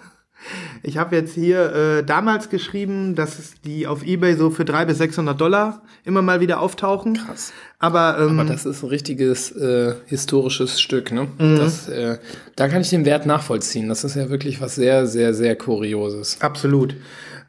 Ich 0.83 0.97
habe 0.97 1.15
jetzt 1.15 1.35
hier 1.35 1.73
äh, 1.73 2.05
damals 2.05 2.49
geschrieben, 2.49 3.15
dass 3.15 3.55
die 3.65 3.87
auf 3.87 4.05
Ebay 4.05 4.35
so 4.35 4.51
für 4.51 4.65
300 4.65 4.89
bis 4.89 4.99
600 4.99 5.41
Dollar 5.41 5.83
immer 6.05 6.23
mal 6.23 6.41
wieder 6.41 6.61
auftauchen. 6.61 7.15
Krass. 7.15 7.53
Aber, 7.79 8.19
ähm, 8.19 8.41
Aber 8.41 8.49
das 8.49 8.67
ist 8.67 8.83
ein 8.83 8.89
richtiges 8.89 9.53
äh, 9.53 9.95
historisches 10.07 10.81
Stück, 10.81 11.13
ne? 11.13 11.29
Mhm. 11.39 11.57
Das, 11.57 11.89
äh, 11.89 12.19
da 12.57 12.69
kann 12.69 12.83
ich 12.83 12.91
den 12.91 13.05
Wert 13.05 13.27
nachvollziehen. 13.27 13.89
Das 13.89 14.03
ist 14.03 14.17
ja 14.17 14.29
wirklich 14.31 14.61
was 14.61 14.75
sehr, 14.75 15.07
sehr, 15.07 15.35
sehr 15.35 15.55
Kurioses. 15.55 16.39
Absolut. 16.41 16.97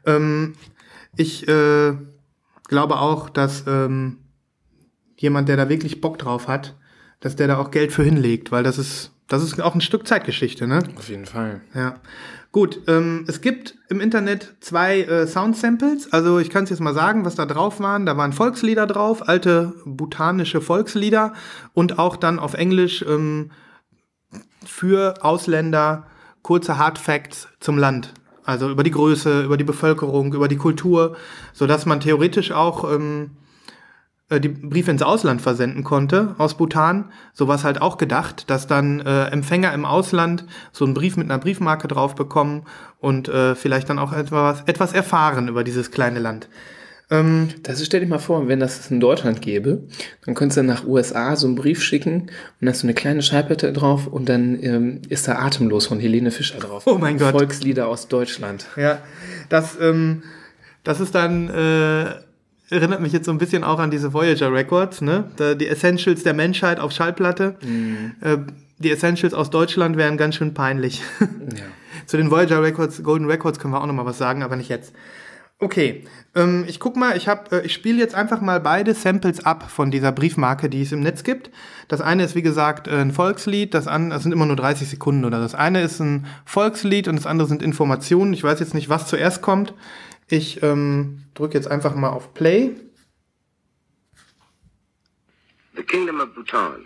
Ähm, 0.06 0.54
ich 1.16 1.48
äh, 1.48 1.94
glaube 2.74 2.98
auch, 2.98 3.30
dass 3.30 3.68
ähm, 3.68 4.18
jemand, 5.16 5.48
der 5.48 5.56
da 5.56 5.68
wirklich 5.68 6.00
Bock 6.00 6.18
drauf 6.18 6.48
hat, 6.48 6.74
dass 7.20 7.36
der 7.36 7.46
da 7.46 7.58
auch 7.58 7.70
Geld 7.70 7.92
für 7.92 8.02
hinlegt, 8.02 8.50
weil 8.50 8.64
das 8.64 8.78
ist, 8.78 9.12
das 9.28 9.44
ist 9.44 9.62
auch 9.62 9.76
ein 9.76 9.80
Stück 9.80 10.08
Zeitgeschichte, 10.08 10.66
ne? 10.66 10.80
Auf 10.96 11.08
jeden 11.08 11.24
Fall. 11.24 11.60
Ja. 11.72 12.00
Gut, 12.50 12.80
ähm, 12.88 13.26
es 13.28 13.40
gibt 13.40 13.76
im 13.88 14.00
Internet 14.00 14.56
zwei 14.58 15.02
äh, 15.02 15.28
Sound-Samples. 15.28 16.12
Also 16.12 16.40
ich 16.40 16.50
kann 16.50 16.64
es 16.64 16.70
jetzt 16.70 16.80
mal 16.80 16.94
sagen, 16.94 17.24
was 17.24 17.36
da 17.36 17.46
drauf 17.46 17.78
waren. 17.78 18.06
Da 18.06 18.16
waren 18.16 18.32
Volkslieder 18.32 18.88
drauf, 18.88 19.28
alte 19.28 19.72
butanische 19.84 20.60
Volkslieder 20.60 21.32
und 21.74 22.00
auch 22.00 22.16
dann 22.16 22.40
auf 22.40 22.54
Englisch 22.54 23.04
ähm, 23.08 23.52
für 24.66 25.22
Ausländer 25.22 26.08
kurze 26.42 26.76
Hard 26.76 26.98
Facts 26.98 27.46
zum 27.60 27.78
Land. 27.78 28.14
Also 28.44 28.70
über 28.70 28.82
die 28.82 28.90
Größe, 28.90 29.42
über 29.42 29.56
die 29.56 29.64
Bevölkerung, 29.64 30.34
über 30.34 30.48
die 30.48 30.56
Kultur, 30.56 31.16
sodass 31.52 31.86
man 31.86 32.00
theoretisch 32.00 32.52
auch 32.52 32.90
ähm, 32.92 33.30
äh, 34.28 34.40
die 34.40 34.48
Briefe 34.48 34.90
ins 34.90 35.02
Ausland 35.02 35.42
versenden 35.42 35.84
konnte 35.84 36.34
aus 36.38 36.56
Bhutan. 36.56 37.10
So 37.32 37.48
war 37.48 37.56
es 37.56 37.64
halt 37.64 37.80
auch 37.80 37.98
gedacht, 37.98 38.50
dass 38.50 38.66
dann 38.66 39.00
äh, 39.00 39.26
Empfänger 39.26 39.72
im 39.72 39.84
Ausland 39.84 40.44
so 40.72 40.84
einen 40.84 40.94
Brief 40.94 41.16
mit 41.16 41.30
einer 41.30 41.38
Briefmarke 41.38 41.88
drauf 41.88 42.14
bekommen 42.14 42.64
und 43.00 43.28
äh, 43.28 43.54
vielleicht 43.54 43.90
dann 43.90 43.98
auch 43.98 44.12
etwas, 44.12 44.62
etwas 44.66 44.92
erfahren 44.92 45.48
über 45.48 45.64
dieses 45.64 45.90
kleine 45.90 46.20
Land. 46.20 46.48
Ähm, 47.10 47.48
Das 47.62 47.80
ist, 47.80 47.86
stell 47.86 48.00
dir 48.00 48.06
mal 48.06 48.18
vor, 48.18 48.48
wenn 48.48 48.60
das 48.60 48.90
in 48.90 48.98
Deutschland 49.00 49.42
gäbe, 49.42 49.82
dann 50.24 50.34
könntest 50.34 50.58
du 50.58 50.62
nach 50.62 50.86
USA 50.86 51.36
so 51.36 51.46
einen 51.46 51.56
Brief 51.56 51.82
schicken 51.82 52.22
und 52.22 52.30
dann 52.60 52.70
hast 52.70 52.82
du 52.82 52.86
eine 52.86 52.94
kleine 52.94 53.22
Schallplatte 53.22 53.72
drauf 53.72 54.06
und 54.06 54.28
dann 54.28 54.58
ähm, 54.62 55.02
ist 55.08 55.28
da 55.28 55.36
Atemlos 55.38 55.86
von 55.86 56.00
Helene 56.00 56.30
Fischer 56.30 56.58
drauf. 56.58 56.84
Oh 56.86 56.96
mein 56.98 57.18
Gott. 57.18 57.32
Volkslieder 57.32 57.88
aus 57.88 58.08
Deutschland. 58.08 58.66
ja, 58.76 58.98
das, 59.48 59.76
ähm, 59.80 60.22
das 60.82 61.00
ist 61.00 61.14
dann, 61.14 61.48
äh, 61.50 62.06
erinnert 62.70 63.00
mich 63.00 63.12
jetzt 63.12 63.26
so 63.26 63.32
ein 63.32 63.38
bisschen 63.38 63.64
auch 63.64 63.78
an 63.78 63.90
diese 63.90 64.12
Voyager 64.14 64.52
Records, 64.52 65.02
ne? 65.02 65.24
Die 65.60 65.68
Essentials 65.68 66.22
der 66.22 66.32
Menschheit 66.34 66.80
auf 66.80 66.92
Schallplatte. 66.92 67.56
Äh, 68.22 68.38
die 68.78 68.90
Essentials 68.90 69.34
aus 69.34 69.50
Deutschland 69.50 69.96
wären 69.96 70.16
ganz 70.16 70.34
schön 70.36 70.54
peinlich. 70.54 71.02
Ja. 71.20 71.26
Zu 72.06 72.16
den 72.16 72.30
Voyager 72.30 72.62
Records, 72.62 73.02
Golden 73.02 73.26
Records 73.26 73.58
können 73.58 73.72
wir 73.72 73.80
auch 73.80 73.86
noch 73.86 73.94
mal 73.94 74.04
was 74.06 74.18
sagen, 74.18 74.42
aber 74.42 74.56
nicht 74.56 74.68
jetzt. 74.68 74.92
Okay, 75.64 76.04
ähm, 76.34 76.66
ich 76.68 76.78
guck 76.78 76.94
mal, 76.94 77.16
ich 77.16 77.26
äh, 77.26 77.64
ich 77.64 77.72
spiele 77.72 77.96
jetzt 77.96 78.14
einfach 78.14 78.42
mal 78.42 78.60
beide 78.60 78.92
Samples 78.92 79.46
ab 79.46 79.70
von 79.70 79.90
dieser 79.90 80.12
Briefmarke, 80.12 80.68
die 80.68 80.82
es 80.82 80.92
im 80.92 81.00
Netz 81.00 81.24
gibt. 81.24 81.50
Das 81.88 82.02
eine 82.02 82.22
ist 82.22 82.34
wie 82.34 82.42
gesagt 82.42 82.86
ein 82.86 83.12
Volkslied, 83.12 83.72
das 83.72 83.86
andere, 83.86 84.16
das 84.16 84.24
sind 84.24 84.32
immer 84.32 84.44
nur 84.44 84.56
30 84.56 84.86
Sekunden 84.86 85.24
oder 85.24 85.40
das 85.40 85.54
eine 85.54 85.80
ist 85.80 86.00
ein 86.00 86.26
Volkslied 86.44 87.08
und 87.08 87.16
das 87.16 87.24
andere 87.24 87.48
sind 87.48 87.62
Informationen. 87.62 88.34
Ich 88.34 88.44
weiß 88.44 88.60
jetzt 88.60 88.74
nicht, 88.74 88.90
was 88.90 89.08
zuerst 89.08 89.40
kommt. 89.40 89.72
Ich 90.28 90.62
ähm, 90.62 91.22
drücke 91.32 91.54
jetzt 91.54 91.70
einfach 91.70 91.94
mal 91.94 92.10
auf 92.10 92.34
Play. 92.34 92.72
The 95.76 95.82
Kingdom 95.82 96.20
of 96.20 96.34
Bhutan. 96.34 96.84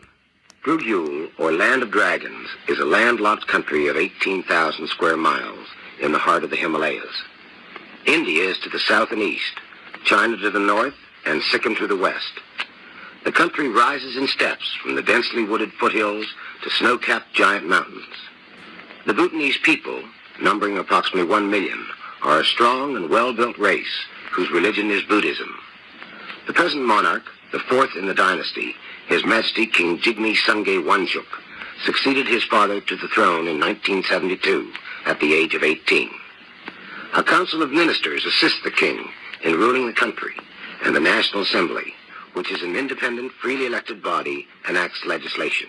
Brugyul, 0.62 1.30
or 1.38 1.50
Land 1.50 1.82
of 1.82 1.90
Dragons, 1.90 2.48
is 2.68 2.78
a 2.78 2.84
landlocked 2.84 3.48
country 3.48 3.88
of 3.90 3.96
18,000 3.96 4.86
square 4.88 5.16
miles 5.16 5.66
in 6.00 6.12
the 6.12 6.18
heart 6.18 6.44
of 6.44 6.50
the 6.50 6.56
Himalayas. 6.56 7.24
India 8.08 8.48
is 8.48 8.56
to 8.60 8.70
the 8.70 8.78
south 8.78 9.12
and 9.12 9.20
east, 9.20 9.60
China 10.04 10.38
to 10.38 10.48
the 10.48 10.58
north, 10.58 10.94
and 11.26 11.42
Sikkim 11.42 11.76
to 11.76 11.86
the 11.86 11.96
west. 11.96 12.40
The 13.24 13.32
country 13.32 13.68
rises 13.68 14.16
in 14.16 14.26
steps 14.28 14.64
from 14.82 14.94
the 14.94 15.02
densely 15.02 15.44
wooded 15.44 15.70
foothills 15.74 16.24
to 16.62 16.70
snow-capped 16.70 17.34
giant 17.34 17.68
mountains. 17.68 18.06
The 19.04 19.12
Bhutanese 19.12 19.58
people, 19.58 20.02
numbering 20.40 20.78
approximately 20.78 21.28
one 21.28 21.50
million, 21.50 21.86
are 22.22 22.40
a 22.40 22.46
strong 22.46 22.96
and 22.96 23.10
well-built 23.10 23.58
race 23.58 24.06
whose 24.32 24.50
religion 24.50 24.90
is 24.90 25.02
Buddhism. 25.02 25.54
The 26.46 26.54
present 26.54 26.84
monarch, 26.84 27.24
the 27.52 27.58
fourth 27.58 27.94
in 27.94 28.06
the 28.06 28.14
dynasty, 28.14 28.74
His 29.08 29.26
Majesty 29.26 29.66
King 29.66 29.98
Jigme 29.98 30.34
Sungay 30.34 30.82
Wanchuk, 30.82 31.26
succeeded 31.84 32.26
his 32.26 32.44
father 32.44 32.80
to 32.80 32.96
the 32.96 33.08
throne 33.08 33.46
in 33.46 33.60
1972 33.60 34.72
at 35.04 35.20
the 35.20 35.34
age 35.34 35.54
of 35.54 35.62
18. 35.62 36.08
A 37.14 37.22
council 37.22 37.62
of 37.62 37.70
ministers 37.70 38.24
assists 38.26 38.62
the 38.62 38.70
king 38.70 38.98
in 39.42 39.54
ruling 39.54 39.86
the 39.86 39.94
country, 39.94 40.34
and 40.84 40.94
the 40.94 41.00
National 41.00 41.42
Assembly, 41.42 41.94
which 42.34 42.50
is 42.50 42.62
an 42.62 42.76
independent, 42.76 43.32
freely 43.40 43.66
elected 43.66 44.02
body, 44.02 44.46
enacts 44.68 45.04
legislation. 45.06 45.68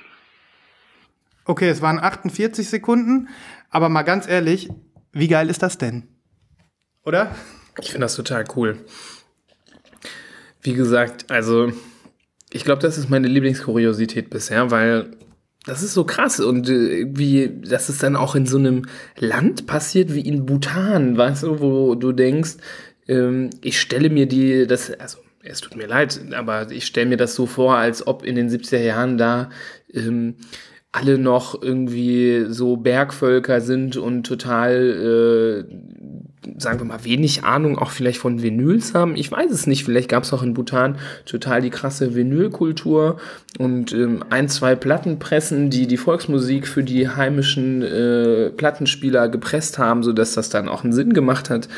Okay, 1.45 1.69
es 1.69 1.81
waren 1.81 1.99
48 1.99 2.67
Sekunden, 2.67 3.29
aber 3.69 3.89
mal 3.89 4.03
ganz 4.03 4.27
ehrlich, 4.27 4.69
wie 5.13 5.27
geil 5.27 5.49
ist 5.49 5.63
das 5.63 5.77
denn? 5.77 6.07
Oder? 7.03 7.35
Ich 7.81 7.91
finde 7.91 8.05
das 8.05 8.15
total 8.15 8.45
cool. 8.55 8.85
Wie 10.61 10.73
gesagt, 10.73 11.31
also 11.31 11.71
ich 12.51 12.65
glaube, 12.65 12.81
das 12.81 12.97
ist 12.97 13.09
meine 13.09 13.27
Lieblingskuriosität 13.27 14.29
bisher, 14.29 14.71
weil 14.71 15.15
das 15.65 15.83
ist 15.83 15.93
so 15.93 16.03
krass 16.03 16.39
und 16.39 16.69
äh, 16.69 16.99
irgendwie, 16.99 17.51
dass 17.63 17.89
es 17.89 17.97
dann 17.97 18.15
auch 18.15 18.35
in 18.35 18.45
so 18.45 18.57
einem 18.57 18.85
Land 19.17 19.67
passiert 19.67 20.13
wie 20.13 20.21
in 20.21 20.45
Bhutan, 20.45 21.17
weißt 21.17 21.43
du, 21.43 21.59
wo 21.59 21.95
du 21.95 22.11
denkst, 22.11 22.55
ähm, 23.07 23.49
ich 23.61 23.79
stelle 23.79 24.09
mir 24.09 24.25
die, 24.25 24.67
das, 24.67 24.91
also 24.91 25.19
es 25.43 25.61
tut 25.61 25.75
mir 25.75 25.87
leid, 25.87 26.19
aber 26.33 26.71
ich 26.71 26.85
stelle 26.85 27.07
mir 27.07 27.17
das 27.17 27.35
so 27.35 27.45
vor, 27.45 27.75
als 27.75 28.05
ob 28.05 28.23
in 28.23 28.35
den 28.35 28.49
70er 28.49 28.79
Jahren 28.79 29.17
da 29.17 29.49
ähm, 29.93 30.35
alle 30.91 31.19
noch 31.19 31.61
irgendwie 31.61 32.45
so 32.49 32.75
Bergvölker 32.75 33.61
sind 33.61 33.95
und 33.95 34.23
total, 34.23 35.65
äh, 35.67 36.59
sagen 36.59 36.79
wir 36.79 36.85
mal, 36.85 37.05
wenig 37.05 37.43
Ahnung 37.43 37.77
auch 37.77 37.91
vielleicht 37.91 38.17
von 38.17 38.41
Vinyls 38.41 38.95
haben. 38.95 39.15
Ich 39.15 39.31
weiß 39.31 39.51
es 39.51 39.67
nicht. 39.67 39.83
Vielleicht 39.85 40.09
gab 40.09 40.23
es 40.23 40.33
auch 40.33 40.41
in 40.41 40.55
Bhutan 40.55 40.97
total 41.27 41.61
die 41.61 41.69
krasse 41.69 42.15
Vinylkultur 42.15 43.17
und 43.59 43.93
ähm, 43.93 44.23
ein, 44.31 44.49
zwei 44.49 44.75
Plattenpressen, 44.75 45.69
die 45.69 45.85
die 45.85 45.97
Volksmusik 45.97 46.67
für 46.67 46.83
die 46.83 47.07
heimischen 47.07 47.83
äh, 47.83 48.49
Plattenspieler 48.49 49.29
gepresst 49.29 49.77
haben, 49.77 50.01
sodass 50.01 50.33
das 50.33 50.49
dann 50.49 50.67
auch 50.67 50.83
einen 50.83 50.93
Sinn 50.93 51.13
gemacht 51.13 51.51
hat. 51.51 51.69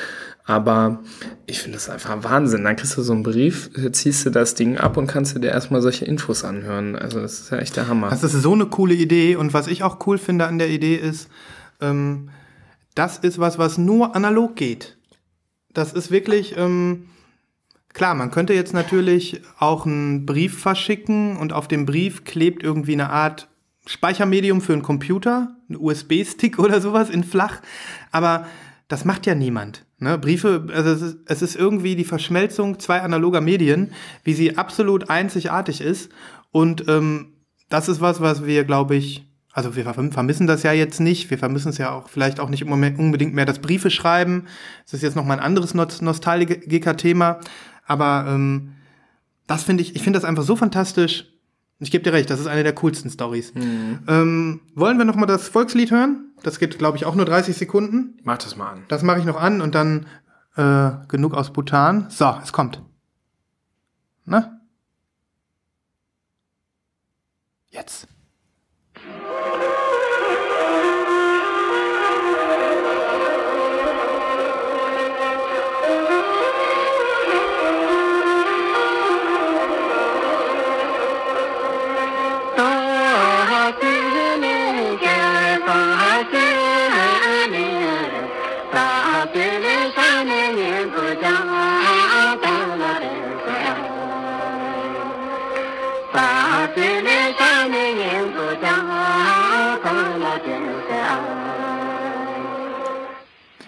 Aber 0.51 0.99
ich 1.45 1.61
finde 1.61 1.77
das 1.77 1.89
einfach 1.89 2.25
Wahnsinn. 2.25 2.65
Dann 2.65 2.75
kriegst 2.75 2.97
du 2.97 3.01
so 3.03 3.13
einen 3.13 3.23
Brief, 3.23 3.69
ziehst 3.93 4.25
du 4.25 4.31
das 4.31 4.53
Ding 4.53 4.77
ab 4.77 4.97
und 4.97 5.07
kannst 5.07 5.33
du 5.33 5.39
dir 5.39 5.47
erstmal 5.47 5.81
solche 5.81 6.03
Infos 6.03 6.43
anhören. 6.43 6.97
Also 6.97 7.21
das 7.21 7.39
ist 7.39 7.51
ja 7.51 7.59
echt 7.59 7.77
der 7.77 7.87
Hammer. 7.87 8.09
Das 8.09 8.21
ist 8.21 8.33
so 8.33 8.51
eine 8.51 8.65
coole 8.65 8.93
Idee 8.93 9.37
und 9.37 9.53
was 9.53 9.67
ich 9.67 9.81
auch 9.81 10.05
cool 10.05 10.17
finde 10.17 10.47
an 10.47 10.57
der 10.57 10.69
Idee 10.69 10.97
ist, 10.97 11.29
ähm, 11.79 12.31
das 12.95 13.17
ist 13.17 13.39
was, 13.39 13.59
was 13.59 13.77
nur 13.77 14.13
analog 14.13 14.57
geht. 14.57 14.97
Das 15.71 15.93
ist 15.93 16.11
wirklich, 16.11 16.57
ähm, 16.57 17.05
klar, 17.93 18.13
man 18.13 18.29
könnte 18.29 18.53
jetzt 18.53 18.73
natürlich 18.73 19.41
auch 19.57 19.85
einen 19.85 20.25
Brief 20.25 20.59
verschicken 20.59 21.37
und 21.37 21.53
auf 21.53 21.69
dem 21.69 21.85
Brief 21.85 22.25
klebt 22.25 22.61
irgendwie 22.61 22.91
eine 22.93 23.09
Art 23.09 23.47
Speichermedium 23.85 24.59
für 24.59 24.73
einen 24.73 24.81
Computer, 24.81 25.55
ein 25.69 25.77
USB-Stick 25.77 26.59
oder 26.59 26.81
sowas 26.81 27.09
in 27.09 27.23
flach, 27.23 27.61
aber 28.11 28.47
das 28.89 29.05
macht 29.05 29.25
ja 29.25 29.33
niemand. 29.33 29.85
Ne? 30.01 30.17
Briefe, 30.17 30.65
also 30.73 30.89
es 30.89 31.01
ist, 31.01 31.17
es 31.27 31.41
ist 31.43 31.55
irgendwie 31.55 31.95
die 31.95 32.03
Verschmelzung 32.03 32.79
zwei 32.79 33.01
analoger 33.01 33.39
Medien, 33.39 33.91
wie 34.23 34.33
sie 34.33 34.57
absolut 34.57 35.09
einzigartig 35.09 35.79
ist. 35.79 36.11
Und 36.51 36.87
ähm, 36.89 37.33
das 37.69 37.87
ist 37.87 38.01
was, 38.01 38.19
was 38.19 38.45
wir, 38.45 38.63
glaube 38.63 38.95
ich, 38.95 39.27
also 39.53 39.75
wir 39.75 39.85
verm- 39.85 40.11
vermissen 40.11 40.47
das 40.47 40.63
ja 40.63 40.71
jetzt 40.73 40.99
nicht. 40.99 41.29
Wir 41.29 41.37
vermissen 41.37 41.69
es 41.69 41.77
ja 41.77 41.91
auch 41.91 42.09
vielleicht 42.09 42.39
auch 42.39 42.49
nicht 42.49 42.65
unbedingt 42.65 43.33
mehr 43.35 43.45
das 43.45 43.59
Briefe 43.59 43.91
schreiben. 43.91 44.47
Das 44.85 44.95
ist 44.95 45.03
jetzt 45.03 45.15
noch 45.15 45.23
mal 45.25 45.35
ein 45.35 45.39
anderes 45.43 45.75
Nost- 45.75 46.01
Nostalgiker-Thema. 46.03 47.39
Aber 47.85 48.25
ähm, 48.27 48.71
das 49.45 49.63
finde 49.63 49.83
ich, 49.83 49.95
ich 49.95 50.01
finde 50.01 50.17
das 50.17 50.25
einfach 50.27 50.43
so 50.43 50.55
fantastisch. 50.55 51.25
Ich 51.79 51.91
gebe 51.91 52.03
dir 52.03 52.13
recht, 52.13 52.29
das 52.29 52.39
ist 52.39 52.47
eine 52.47 52.63
der 52.63 52.73
coolsten 52.73 53.09
Stories. 53.09 53.53
Ähm, 53.55 54.61
wollen 54.75 54.97
wir 54.97 55.05
noch 55.05 55.15
mal 55.15 55.25
das 55.25 55.47
Volkslied 55.47 55.91
hören? 55.91 56.30
Das 56.43 56.59
geht, 56.59 56.77
glaube 56.77 56.97
ich, 56.97 57.05
auch 57.05 57.15
nur 57.15 57.25
30 57.25 57.55
Sekunden. 57.55 58.17
Mach 58.23 58.37
das 58.37 58.55
mal 58.55 58.71
an. 58.71 58.83
Das 58.87 59.03
mache 59.03 59.19
ich 59.19 59.25
noch 59.25 59.39
an 59.39 59.61
und 59.61 59.75
dann 59.75 60.07
äh, 60.55 60.91
genug 61.07 61.33
aus 61.33 61.53
Bhutan. 61.53 62.09
So, 62.09 62.35
es 62.41 62.51
kommt. 62.51 62.81
Na? 64.25 64.61
Jetzt. 67.69 68.07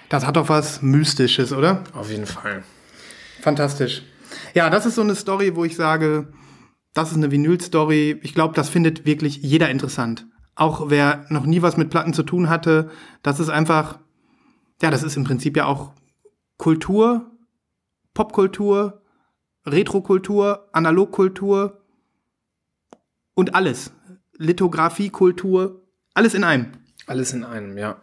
Das 0.10 0.28
hat 0.28 0.36
doch 0.36 0.48
was 0.48 0.84
Mystisches, 0.84 1.52
oder? 1.52 1.84
Auf 1.94 2.12
jeden 2.12 2.28
Fall. 2.28 2.64
Fantastisch. 3.42 4.04
Ja, 4.54 4.70
das 4.70 4.86
ist 4.86 4.94
so 4.94 5.02
eine 5.02 5.16
Story, 5.16 5.56
wo 5.56 5.66
ich 5.66 5.76
sage, 5.76 6.28
das 6.94 7.10
ist 7.10 7.18
eine 7.18 7.32
Vinyl-Story. 7.32 8.20
Ich 8.22 8.36
glaube, 8.36 8.54
das 8.54 8.70
findet 8.70 9.08
wirklich 9.08 9.38
jeder 9.38 9.72
interessant. 9.72 10.28
Auch 10.54 10.92
wer 10.92 11.26
noch 11.30 11.48
nie 11.48 11.64
was 11.64 11.78
mit 11.78 11.90
Platten 11.90 12.14
zu 12.14 12.22
tun 12.22 12.48
hatte, 12.48 12.92
das 13.24 13.40
ist 13.40 13.50
einfach 13.50 13.98
ja, 14.84 14.92
das 14.92 15.02
ist 15.02 15.16
im 15.16 15.24
Prinzip 15.24 15.56
ja 15.56 15.66
auch 15.66 15.94
Kultur, 16.58 17.32
Popkultur, 18.14 19.02
Retrokultur, 19.66 20.68
Analogkultur 20.74 21.82
und 23.34 23.56
alles. 23.56 23.94
Lithografiekultur, 24.38 25.82
alles 26.14 26.34
in 26.34 26.44
einem. 26.44 26.68
Alles 27.08 27.32
in 27.32 27.46
einem, 27.46 27.78
ja. 27.78 28.02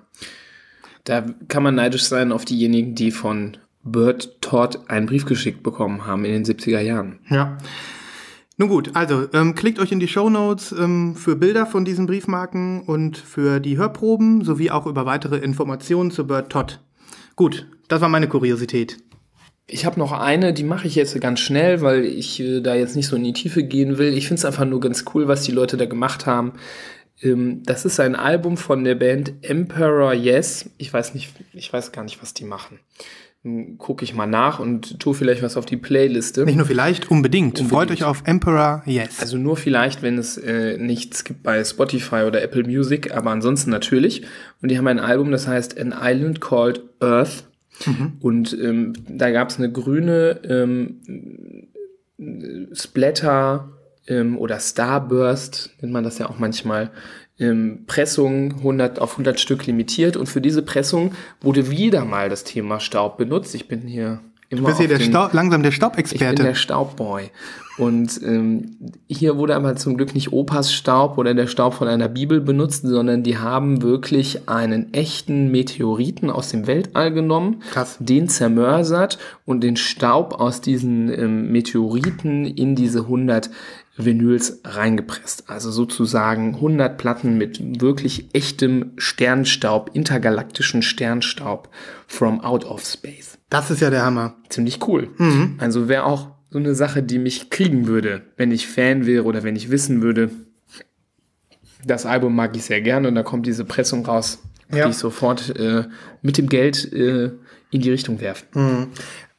Da 1.05 1.27
kann 1.49 1.63
man 1.63 1.75
neidisch 1.75 2.05
sein 2.05 2.33
auf 2.33 2.47
diejenigen, 2.47 2.95
die 2.95 3.11
von 3.11 3.59
Bert 3.83 4.41
Todd 4.41 4.79
einen 4.89 5.05
Brief 5.05 5.27
geschickt 5.27 5.63
bekommen 5.63 6.07
haben 6.07 6.25
in 6.25 6.33
den 6.33 6.45
70er 6.47 6.81
Jahren. 6.81 7.19
Ja. 7.29 7.59
Nun 8.61 8.69
gut, 8.69 8.91
also 8.93 9.27
ähm, 9.33 9.55
klickt 9.55 9.79
euch 9.79 9.91
in 9.91 10.01
die 10.01 10.07
Show 10.07 10.29
Notes 10.29 10.71
ähm, 10.73 11.17
für 11.17 11.35
Bilder 11.35 11.65
von 11.65 11.87
diesen 11.87 12.05
Briefmarken 12.05 12.83
und 12.83 13.17
für 13.17 13.59
die 13.59 13.79
Hörproben 13.79 14.45
sowie 14.45 14.71
auch 14.71 14.85
über 14.85 15.07
weitere 15.07 15.39
Informationen 15.39 16.11
zu 16.11 16.27
Bert 16.27 16.53
Todd. 16.53 16.79
Gut, 17.37 17.67
das 17.89 18.03
war 18.03 18.11
meine 18.11 18.29
Kuriosität. 18.29 18.99
Ich 19.67 19.87
habe 19.87 19.99
noch 19.99 20.13
eine, 20.13 20.53
die 20.53 20.65
mache 20.65 20.87
ich 20.87 20.95
jetzt 20.95 21.19
ganz 21.23 21.41
schnell, 21.41 21.81
weil 21.81 22.05
ich 22.05 22.39
äh, 22.39 22.61
da 22.61 22.75
jetzt 22.75 22.97
nicht 22.97 23.07
so 23.07 23.17
in 23.17 23.25
die 23.25 23.33
Tiefe 23.33 23.63
gehen 23.63 23.97
will. 23.97 24.13
Ich 24.13 24.29
finde 24.29 24.41
es 24.41 24.45
einfach 24.45 24.67
nur 24.67 24.81
ganz 24.81 25.07
cool, 25.15 25.27
was 25.27 25.43
die 25.43 25.53
Leute 25.53 25.79
da 25.79 25.87
gemacht 25.87 26.27
haben. 26.27 26.53
Ähm, 27.23 27.63
das 27.65 27.87
ist 27.87 27.99
ein 27.99 28.15
Album 28.15 28.59
von 28.59 28.85
der 28.85 28.95
Band 28.95 29.33
Emperor 29.41 30.13
Yes. 30.13 30.69
Ich 30.77 30.93
weiß 30.93 31.15
nicht, 31.15 31.33
ich 31.55 31.73
weiß 31.73 31.93
gar 31.93 32.05
nicht, 32.05 32.21
was 32.21 32.35
die 32.35 32.45
machen. 32.45 32.79
Gucke 33.79 34.05
ich 34.05 34.15
mal 34.15 34.27
nach 34.27 34.61
und 34.61 35.01
tue 35.01 35.15
vielleicht 35.15 35.43
was 35.43 35.57
auf 35.57 35.65
die 35.65 35.79
Playliste. 35.79 36.45
Nicht 36.45 36.57
nur 36.57 36.67
vielleicht, 36.67 37.11
unbedingt. 37.11 37.59
Unbedingt. 37.59 37.71
Freut 37.71 37.91
euch 37.91 38.05
auf 38.05 38.23
Emperor 38.27 38.83
Yes. 38.85 39.21
Also 39.21 39.39
nur 39.39 39.57
vielleicht, 39.57 40.03
wenn 40.03 40.19
es 40.19 40.37
äh, 40.37 40.77
nichts 40.77 41.25
gibt 41.25 41.43
bei 41.43 41.65
Spotify 41.65 42.25
oder 42.27 42.43
Apple 42.43 42.65
Music, 42.65 43.15
aber 43.15 43.31
ansonsten 43.31 43.71
natürlich. 43.71 44.27
Und 44.61 44.71
die 44.71 44.77
haben 44.77 44.87
ein 44.87 44.99
Album, 44.99 45.31
das 45.31 45.49
heißt 45.49 45.81
An 45.81 45.95
Island 45.99 46.43
Called 46.43 46.83
Earth. 47.01 47.45
Und 48.21 48.53
ähm, 48.61 48.93
da 49.09 49.31
gab 49.31 49.49
es 49.49 49.59
eine 49.59 49.73
grüne 49.73 50.41
ähm, 50.45 51.01
Splatter 52.75 53.73
ähm, 54.07 54.37
oder 54.37 54.61
Starburst, 54.61 55.71
nennt 55.81 55.93
man 55.93 56.05
das 56.05 56.19
ja 56.19 56.29
auch 56.29 56.39
manchmal, 56.39 56.91
ähm, 57.41 57.85
Pressung 57.87 58.53
100 58.59 59.01
auf 59.01 59.13
100 59.13 59.41
Stück 59.41 59.67
limitiert. 59.67 60.17
Und 60.17 60.29
für 60.29 60.41
diese 60.41 60.63
Pressung 60.63 61.13
wurde 61.41 61.71
wieder 61.71 62.05
mal 62.05 62.29
das 62.29 62.45
Thema 62.45 62.79
Staub 62.81 63.17
benutzt. 63.19 63.55
Ich 63.55 63.67
bin 63.67 63.81
hier 63.83 64.21
immer 64.51 64.61
du 64.61 64.67
bist 64.67 64.79
hier 64.79 64.89
der 64.89 64.99
den- 64.99 65.11
Staub, 65.11 65.33
langsam 65.33 65.63
der 65.63 65.71
ich 65.73 65.79
bin 65.79 65.89
der 65.91 65.97
Staubexperte. 65.97 66.55
Staubboy. 66.55 67.31
Und 67.79 68.21
ähm, 68.23 68.77
hier 69.09 69.39
wurde 69.39 69.57
aber 69.57 69.75
zum 69.77 69.97
Glück 69.97 70.15
nicht 70.15 70.33
Opas 70.33 70.71
Staub 70.71 71.17
oder 71.17 71.33
der 71.33 71.47
Staub 71.47 71.73
von 71.73 71.89
einer 71.89 72.09
Bibel 72.09 72.43
benutzt, 72.43 72.83
sondern 72.85 73.23
die 73.23 73.39
haben 73.39 73.81
wirklich 73.81 74.51
einen 74.51 74.93
echten 74.93 75.51
Meteoriten 75.51 76.29
aus 76.29 76.51
dem 76.51 76.67
Weltall 76.67 77.11
genommen, 77.11 77.63
Krass. 77.71 77.97
den 77.99 78.29
zermörsert 78.29 79.19
und 79.47 79.63
den 79.63 79.77
Staub 79.77 80.35
aus 80.41 80.61
diesen 80.61 81.11
ähm, 81.11 81.51
Meteoriten 81.53 82.45
in 82.45 82.75
diese 82.75 82.99
100 83.01 83.49
Vinyls 84.05 84.61
reingepresst. 84.65 85.49
Also 85.49 85.71
sozusagen 85.71 86.55
100 86.57 86.97
Platten 86.99 87.37
mit 87.39 87.81
wirklich 87.81 88.29
echtem 88.35 88.93
Sternstaub, 88.97 89.91
intergalaktischen 89.95 90.83
Sternstaub 90.83 91.69
from 92.07 92.41
out 92.41 92.65
of 92.65 92.85
space 92.85 93.39
Das 93.51 93.71
ist 93.71 93.81
ja 93.81 93.91
der 93.91 94.05
Hammer. 94.05 94.35
ziemlich 94.49 94.87
cool. 94.89 95.09
Also 95.59 95.89
wäre 95.89 96.05
auch 96.05 96.29
so 96.51 96.59
eine 96.59 96.75
Sache, 96.75 97.03
die 97.03 97.19
mich 97.19 97.51
kriegen 97.51 97.87
würde, 97.87 98.23
wenn 98.37 98.51
ich 98.51 98.67
Fan 98.67 99.07
wäre 99.07 99.25
oder 99.25 99.43
wenn 99.45 99.55
ich 99.57 99.71
wissen 99.71 100.03
würde, 100.03 100.31
das 101.85 102.07
Album 102.07 102.35
mag 102.35 102.55
ich 102.57 102.65
sehr 102.65 102.81
gerne 102.83 103.09
und 103.09 103.15
da 103.15 103.23
kommt 103.23 103.47
diese 103.47 103.65
Pressung 103.65 104.05
raus, 104.05 104.39
Ja. 104.73 104.85
die 104.85 104.91
ich 104.91 104.97
sofort 104.99 105.57
äh, 105.59 105.85
mit 106.23 106.39
dem 106.39 106.49
Geld 106.49 106.93
äh, 106.93 107.31
in 107.71 107.81
die 107.83 107.91
Richtung 107.91 108.21
werfen. 108.21 108.89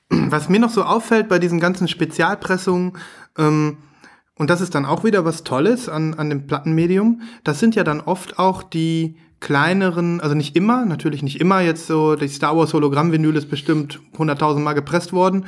Was 0.09 0.49
mir 0.49 0.59
noch 0.59 0.71
so 0.71 0.83
auffällt 0.83 1.29
bei 1.29 1.39
diesen 1.39 1.59
ganzen 1.59 1.87
Spezialpressungen, 1.87 2.93
ähm, 3.37 3.77
und 4.37 4.49
das 4.49 4.61
ist 4.61 4.75
dann 4.75 4.85
auch 4.85 5.03
wieder 5.03 5.25
was 5.25 5.43
Tolles 5.43 5.89
an, 5.89 6.13
an 6.13 6.29
dem 6.29 6.47
Plattenmedium, 6.47 7.21
das 7.43 7.59
sind 7.59 7.75
ja 7.75 7.83
dann 7.83 8.01
oft 8.01 8.39
auch 8.39 8.63
die 8.63 9.17
kleineren, 9.39 10.21
also 10.21 10.35
nicht 10.35 10.55
immer, 10.55 10.85
natürlich 10.85 11.23
nicht 11.23 11.41
immer 11.41 11.61
jetzt 11.61 11.87
so, 11.87 12.15
die 12.15 12.27
Star 12.27 12.55
Wars 12.55 12.73
Hologramm-Vinyl 12.73 13.35
ist 13.35 13.49
bestimmt 13.49 13.99
100.000 14.17 14.59
Mal 14.59 14.73
gepresst 14.73 15.13
worden, 15.13 15.45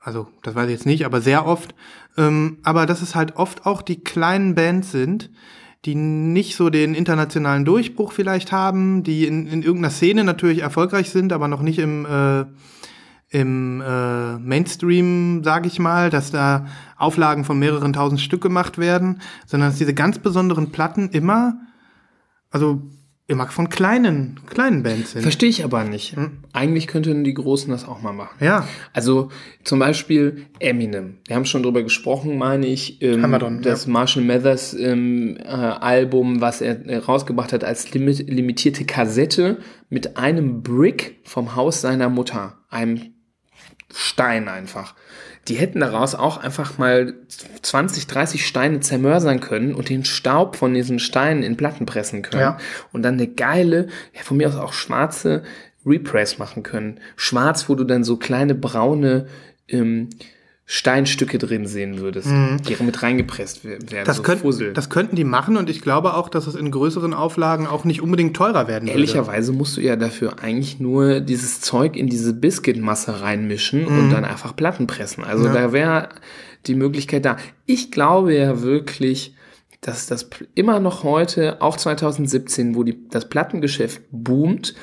also 0.00 0.28
das 0.42 0.54
weiß 0.54 0.66
ich 0.66 0.72
jetzt 0.72 0.86
nicht, 0.86 1.04
aber 1.04 1.20
sehr 1.20 1.46
oft, 1.46 1.74
ähm, 2.16 2.58
aber 2.62 2.86
dass 2.86 3.02
es 3.02 3.14
halt 3.14 3.36
oft 3.36 3.66
auch 3.66 3.82
die 3.82 4.02
kleinen 4.02 4.54
Bands 4.54 4.90
sind, 4.90 5.30
die 5.84 5.94
nicht 5.94 6.56
so 6.56 6.68
den 6.68 6.94
internationalen 6.94 7.64
Durchbruch 7.64 8.12
vielleicht 8.12 8.52
haben, 8.52 9.02
die 9.02 9.26
in, 9.26 9.46
in 9.46 9.62
irgendeiner 9.62 9.90
Szene 9.90 10.24
natürlich 10.24 10.60
erfolgreich 10.60 11.10
sind, 11.10 11.32
aber 11.32 11.48
noch 11.48 11.62
nicht 11.62 11.78
im 11.78 12.04
äh, 12.04 12.44
im 13.30 13.80
äh, 13.80 14.38
Mainstream, 14.38 15.42
sage 15.44 15.68
ich 15.68 15.78
mal, 15.78 16.10
dass 16.10 16.32
da 16.32 16.66
Auflagen 16.96 17.44
von 17.44 17.58
mehreren 17.58 17.92
tausend 17.92 18.20
Stück 18.20 18.42
gemacht 18.42 18.76
werden, 18.76 19.20
sondern 19.46 19.70
dass 19.70 19.78
diese 19.78 19.94
ganz 19.94 20.18
besonderen 20.18 20.72
Platten 20.72 21.10
immer, 21.10 21.60
also 22.50 22.82
immer 23.28 23.46
von 23.46 23.68
kleinen, 23.68 24.40
kleinen 24.50 24.82
Bands 24.82 25.12
sind. 25.12 25.22
Verstehe 25.22 25.48
ich 25.48 25.62
aber 25.62 25.84
nicht. 25.84 26.16
Eigentlich 26.52 26.88
könnten 26.88 27.22
die 27.22 27.32
Großen 27.32 27.70
das 27.70 27.86
auch 27.86 28.02
mal 28.02 28.12
machen. 28.12 28.44
Ja. 28.44 28.66
Also 28.92 29.30
zum 29.62 29.78
Beispiel 29.78 30.46
Eminem. 30.58 31.18
Wir 31.28 31.36
haben 31.36 31.44
schon 31.44 31.62
drüber 31.62 31.84
gesprochen, 31.84 32.36
meine 32.36 32.66
ich. 32.66 33.00
Ähm, 33.00 33.22
doch, 33.38 33.52
das 33.62 33.86
Marshall 33.86 34.24
Mathers 34.24 34.74
ähm, 34.74 35.36
äh, 35.36 35.44
Album, 35.44 36.40
was 36.40 36.60
er 36.60 36.84
äh, 36.86 36.96
rausgebracht 36.96 37.52
hat 37.52 37.62
als 37.62 37.94
limit 37.94 38.28
limitierte 38.28 38.84
Kassette 38.84 39.58
mit 39.88 40.16
einem 40.16 40.62
Brick 40.62 41.20
vom 41.22 41.54
Haus 41.54 41.80
seiner 41.80 42.08
Mutter. 42.08 42.58
Einem 42.68 43.14
Stein 43.94 44.48
einfach. 44.48 44.94
Die 45.48 45.54
hätten 45.54 45.80
daraus 45.80 46.14
auch 46.14 46.38
einfach 46.38 46.78
mal 46.78 47.14
20, 47.62 48.06
30 48.06 48.46
Steine 48.46 48.80
zermörsern 48.80 49.40
können 49.40 49.74
und 49.74 49.88
den 49.88 50.04
Staub 50.04 50.56
von 50.56 50.74
diesen 50.74 50.98
Steinen 50.98 51.42
in 51.42 51.56
Platten 51.56 51.86
pressen 51.86 52.22
können. 52.22 52.42
Ja. 52.42 52.58
Und 52.92 53.02
dann 53.02 53.14
eine 53.14 53.26
geile, 53.26 53.88
ja, 54.14 54.22
von 54.22 54.36
mir 54.36 54.48
aus 54.48 54.56
auch 54.56 54.72
schwarze 54.72 55.42
Repress 55.84 56.38
machen 56.38 56.62
können. 56.62 57.00
Schwarz, 57.16 57.68
wo 57.68 57.74
du 57.74 57.84
dann 57.84 58.04
so 58.04 58.16
kleine 58.16 58.54
braune 58.54 59.26
ähm, 59.68 60.10
Steinstücke 60.72 61.38
drin 61.38 61.66
sehen 61.66 61.98
würdest, 61.98 62.28
die 62.28 62.82
mit 62.84 63.02
reingepresst 63.02 63.64
wer- 63.64 63.72
werden. 63.90 64.02
Mhm. 64.02 64.04
Das, 64.04 64.18
so 64.18 64.22
könnt, 64.22 64.76
das 64.76 64.88
könnten 64.88 65.16
die 65.16 65.24
machen 65.24 65.56
und 65.56 65.68
ich 65.68 65.80
glaube 65.80 66.14
auch, 66.14 66.28
dass 66.28 66.46
es 66.46 66.54
in 66.54 66.70
größeren 66.70 67.12
Auflagen 67.12 67.66
auch 67.66 67.84
nicht 67.84 68.00
unbedingt 68.00 68.36
teurer 68.36 68.68
werden 68.68 68.84
würde. 68.86 68.92
Ehrlicherweise 68.92 69.52
musst 69.52 69.76
du 69.76 69.80
ja 69.80 69.96
dafür 69.96 70.38
eigentlich 70.40 70.78
nur 70.78 71.18
dieses 71.18 71.60
Zeug 71.60 71.96
in 71.96 72.06
diese 72.06 72.32
Biscuitmasse 72.34 73.20
reinmischen 73.20 73.84
und 73.88 74.10
dann 74.10 74.24
einfach 74.24 74.54
Platten 74.54 74.86
pressen. 74.86 75.24
Also 75.24 75.48
Mhm. 75.48 75.54
Ja. 75.56 75.60
da 75.60 75.72
wäre 75.72 76.08
die 76.68 76.76
Möglichkeit 76.76 77.24
da. 77.24 77.36
Ich 77.66 77.90
glaube 77.90 78.32
ja 78.36 78.62
wirklich, 78.62 79.34
dass 79.80 80.06
das 80.06 80.30
immer 80.54 80.78
noch 80.78 81.02
heute, 81.02 81.60
auch 81.62 81.76
2017, 81.78 82.76
wo 82.76 82.84
die, 82.84 83.08
das 83.08 83.28
Plattengeschäft 83.28 84.02
boomt, 84.12 84.74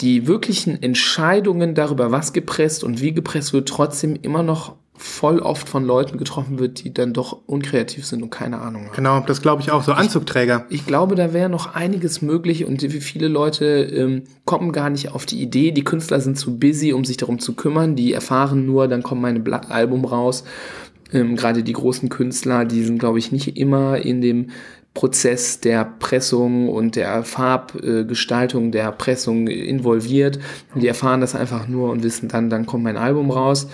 die 0.00 0.28
wirklichen 0.28 0.80
Entscheidungen 0.80 1.74
darüber, 1.74 2.12
was 2.12 2.32
gepresst 2.32 2.84
und 2.84 3.00
wie 3.00 3.12
gepresst 3.12 3.52
wird, 3.52 3.68
trotzdem 3.68 4.16
immer 4.22 4.44
noch 4.44 4.76
voll 4.96 5.40
oft 5.40 5.68
von 5.68 5.84
Leuten 5.84 6.18
getroffen 6.18 6.58
wird, 6.58 6.84
die 6.84 6.94
dann 6.94 7.12
doch 7.12 7.40
unkreativ 7.46 8.06
sind 8.06 8.22
und 8.22 8.30
keine 8.30 8.60
Ahnung 8.60 8.86
haben. 8.86 8.94
Genau, 8.94 9.20
das 9.20 9.42
glaube 9.42 9.60
ich 9.60 9.72
auch. 9.72 9.82
So 9.82 9.92
Anzugträger. 9.92 10.66
Ich 10.70 10.86
glaube, 10.86 11.16
da 11.16 11.32
wäre 11.32 11.48
noch 11.48 11.74
einiges 11.74 12.22
möglich 12.22 12.64
und 12.64 12.80
wie 12.82 13.00
viele 13.00 13.26
Leute 13.26 13.66
ähm, 13.66 14.24
kommen 14.44 14.70
gar 14.70 14.90
nicht 14.90 15.10
auf 15.10 15.26
die 15.26 15.42
Idee. 15.42 15.72
Die 15.72 15.84
Künstler 15.84 16.20
sind 16.20 16.38
zu 16.38 16.58
busy, 16.58 16.92
um 16.92 17.04
sich 17.04 17.16
darum 17.16 17.40
zu 17.40 17.54
kümmern. 17.54 17.96
Die 17.96 18.12
erfahren 18.12 18.66
nur, 18.66 18.86
dann 18.86 19.02
kommt 19.02 19.20
mein 19.20 19.44
Album 19.70 20.04
raus. 20.04 20.44
Ähm, 21.12 21.34
Gerade 21.34 21.64
die 21.64 21.72
großen 21.72 22.08
Künstler, 22.08 22.64
die 22.64 22.84
sind, 22.84 22.98
glaube 22.98 23.18
ich, 23.18 23.32
nicht 23.32 23.56
immer 23.56 23.98
in 23.98 24.20
dem 24.20 24.50
Prozess 24.94 25.58
der 25.58 25.84
Pressung 25.84 26.68
und 26.68 26.94
der 26.94 27.24
Farbgestaltung 27.24 28.70
der 28.70 28.92
Pressung 28.92 29.48
involviert. 29.48 30.38
Die 30.76 30.86
erfahren 30.86 31.20
das 31.20 31.34
einfach 31.34 31.66
nur 31.66 31.90
und 31.90 32.04
wissen 32.04 32.28
dann, 32.28 32.48
dann 32.48 32.64
kommt 32.64 32.84
mein 32.84 32.96
Album 32.96 33.32
raus. 33.32 33.66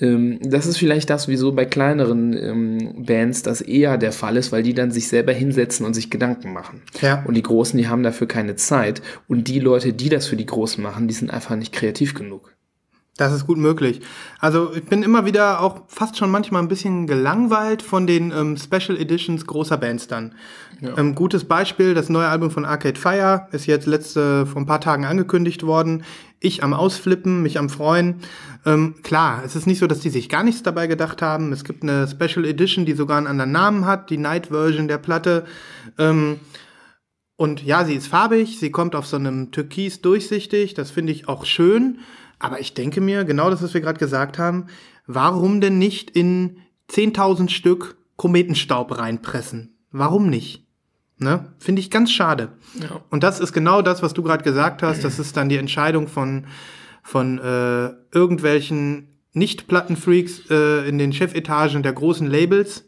Ähm, 0.00 0.38
das 0.42 0.66
ist 0.66 0.78
vielleicht 0.78 1.10
das, 1.10 1.28
wieso 1.28 1.52
bei 1.52 1.64
kleineren 1.64 2.32
ähm, 2.36 3.04
Bands 3.04 3.42
das 3.42 3.60
eher 3.60 3.98
der 3.98 4.12
Fall 4.12 4.36
ist, 4.36 4.52
weil 4.52 4.62
die 4.62 4.74
dann 4.74 4.90
sich 4.90 5.08
selber 5.08 5.32
hinsetzen 5.32 5.84
und 5.84 5.94
sich 5.94 6.10
Gedanken 6.10 6.52
machen. 6.52 6.82
Ja. 7.00 7.24
Und 7.26 7.34
die 7.34 7.42
Großen, 7.42 7.78
die 7.78 7.88
haben 7.88 8.02
dafür 8.02 8.28
keine 8.28 8.56
Zeit. 8.56 9.02
Und 9.26 9.48
die 9.48 9.60
Leute, 9.60 9.92
die 9.92 10.08
das 10.08 10.26
für 10.26 10.36
die 10.36 10.46
Großen 10.46 10.82
machen, 10.82 11.08
die 11.08 11.14
sind 11.14 11.30
einfach 11.30 11.56
nicht 11.56 11.72
kreativ 11.72 12.14
genug. 12.14 12.54
Das 13.18 13.32
ist 13.32 13.48
gut 13.48 13.58
möglich. 13.58 14.00
Also 14.38 14.72
ich 14.72 14.84
bin 14.84 15.02
immer 15.02 15.26
wieder 15.26 15.60
auch 15.60 15.82
fast 15.88 16.16
schon 16.16 16.30
manchmal 16.30 16.62
ein 16.62 16.68
bisschen 16.68 17.08
gelangweilt 17.08 17.82
von 17.82 18.06
den 18.06 18.30
ähm, 18.30 18.56
Special 18.56 18.96
Editions 18.96 19.44
großer 19.44 19.76
Bands 19.76 20.06
dann. 20.06 20.36
Ähm, 20.96 21.16
gutes 21.16 21.42
Beispiel, 21.42 21.94
das 21.94 22.08
neue 22.08 22.28
Album 22.28 22.52
von 22.52 22.64
Arcade 22.64 22.98
Fire 22.98 23.48
ist 23.50 23.66
jetzt 23.66 23.86
letzte 23.86 24.46
vor 24.46 24.62
ein 24.62 24.66
paar 24.66 24.80
Tagen 24.80 25.04
angekündigt 25.04 25.64
worden. 25.66 26.04
Ich 26.40 26.62
am 26.62 26.72
Ausflippen, 26.72 27.42
mich 27.42 27.58
am 27.58 27.68
Freuen. 27.68 28.16
Ähm, 28.64 28.96
klar, 29.02 29.42
es 29.44 29.56
ist 29.56 29.66
nicht 29.66 29.78
so, 29.78 29.86
dass 29.86 30.00
die 30.00 30.10
sich 30.10 30.28
gar 30.28 30.44
nichts 30.44 30.62
dabei 30.62 30.86
gedacht 30.86 31.20
haben. 31.20 31.52
Es 31.52 31.64
gibt 31.64 31.82
eine 31.82 32.06
Special 32.06 32.44
Edition, 32.44 32.84
die 32.84 32.92
sogar 32.92 33.18
einen 33.18 33.26
anderen 33.26 33.52
Namen 33.52 33.86
hat, 33.86 34.10
die 34.10 34.18
Night 34.18 34.48
Version 34.48 34.88
der 34.88 34.98
Platte. 34.98 35.44
Ähm, 35.98 36.38
und 37.36 37.62
ja, 37.62 37.84
sie 37.84 37.94
ist 37.94 38.08
farbig, 38.08 38.58
sie 38.58 38.70
kommt 38.70 38.94
auf 38.94 39.06
so 39.06 39.16
einem 39.16 39.52
Türkis 39.52 40.00
durchsichtig, 40.00 40.74
das 40.74 40.90
finde 40.90 41.12
ich 41.12 41.28
auch 41.28 41.44
schön. 41.44 41.98
Aber 42.38 42.60
ich 42.60 42.74
denke 42.74 43.00
mir, 43.00 43.24
genau 43.24 43.50
das, 43.50 43.62
was 43.62 43.74
wir 43.74 43.80
gerade 43.80 43.98
gesagt 43.98 44.38
haben, 44.38 44.66
warum 45.06 45.60
denn 45.60 45.78
nicht 45.78 46.10
in 46.10 46.58
10.000 46.90 47.48
Stück 47.48 47.96
Kometenstaub 48.16 48.96
reinpressen? 48.96 49.76
Warum 49.90 50.28
nicht? 50.28 50.67
Ne? 51.18 51.46
Finde 51.58 51.80
ich 51.80 51.90
ganz 51.90 52.12
schade. 52.12 52.52
Ja. 52.80 53.00
Und 53.10 53.24
das 53.24 53.40
ist 53.40 53.52
genau 53.52 53.82
das, 53.82 54.02
was 54.02 54.14
du 54.14 54.22
gerade 54.22 54.44
gesagt 54.44 54.82
hast. 54.82 55.02
Das 55.02 55.18
ist 55.18 55.36
dann 55.36 55.48
die 55.48 55.56
Entscheidung 55.56 56.06
von, 56.06 56.46
von 57.02 57.38
äh, 57.38 57.90
irgendwelchen 58.12 59.18
Nicht-Plattenfreaks 59.32 60.48
äh, 60.50 60.88
in 60.88 60.98
den 60.98 61.12
Chefetagen 61.12 61.82
der 61.82 61.92
großen 61.92 62.28
Labels, 62.28 62.84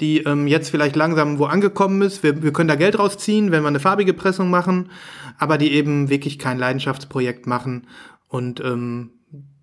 die 0.00 0.18
ähm, 0.18 0.48
jetzt 0.48 0.70
vielleicht 0.70 0.96
langsam 0.96 1.38
wo 1.38 1.44
angekommen 1.44 2.02
ist. 2.02 2.24
Wir, 2.24 2.42
wir 2.42 2.52
können 2.52 2.68
da 2.68 2.74
Geld 2.74 2.98
rausziehen, 2.98 3.52
wenn 3.52 3.62
wir 3.62 3.68
eine 3.68 3.80
farbige 3.80 4.14
Pressung 4.14 4.50
machen, 4.50 4.90
aber 5.38 5.56
die 5.56 5.70
eben 5.70 6.10
wirklich 6.10 6.40
kein 6.40 6.58
Leidenschaftsprojekt 6.58 7.46
machen. 7.46 7.86
Und 8.26 8.60
ähm, 8.64 9.12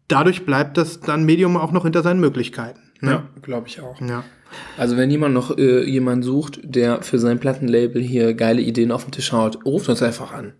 dadurch 0.07 0.45
bleibt 0.45 0.77
das 0.77 1.01
dann 1.01 1.25
Medium 1.25 1.57
auch 1.57 1.73
noch 1.73 1.83
hinter 1.83 2.03
seinen 2.03 2.21
Möglichkeiten. 2.21 2.86
Ne? 3.01 3.11
Ja, 3.11 3.23
glaube 3.41 3.67
ich 3.67 3.79
auch. 3.81 3.99
ja. 4.01 4.23
Also 4.77 4.95
wenn 4.95 5.11
jemand 5.11 5.33
noch 5.33 5.57
äh, 5.57 5.83
jemanden 5.83 6.23
sucht, 6.23 6.59
der 6.63 7.01
für 7.01 7.19
sein 7.19 7.37
Plattenlabel 7.39 8.01
hier 8.01 8.33
geile 8.33 8.61
Ideen 8.61 8.91
auf 8.93 9.03
den 9.03 9.11
Tisch 9.11 9.33
haut, 9.33 9.65
ruft 9.65 9.89
uns 9.89 10.01
einfach 10.01 10.31
an. 10.33 10.53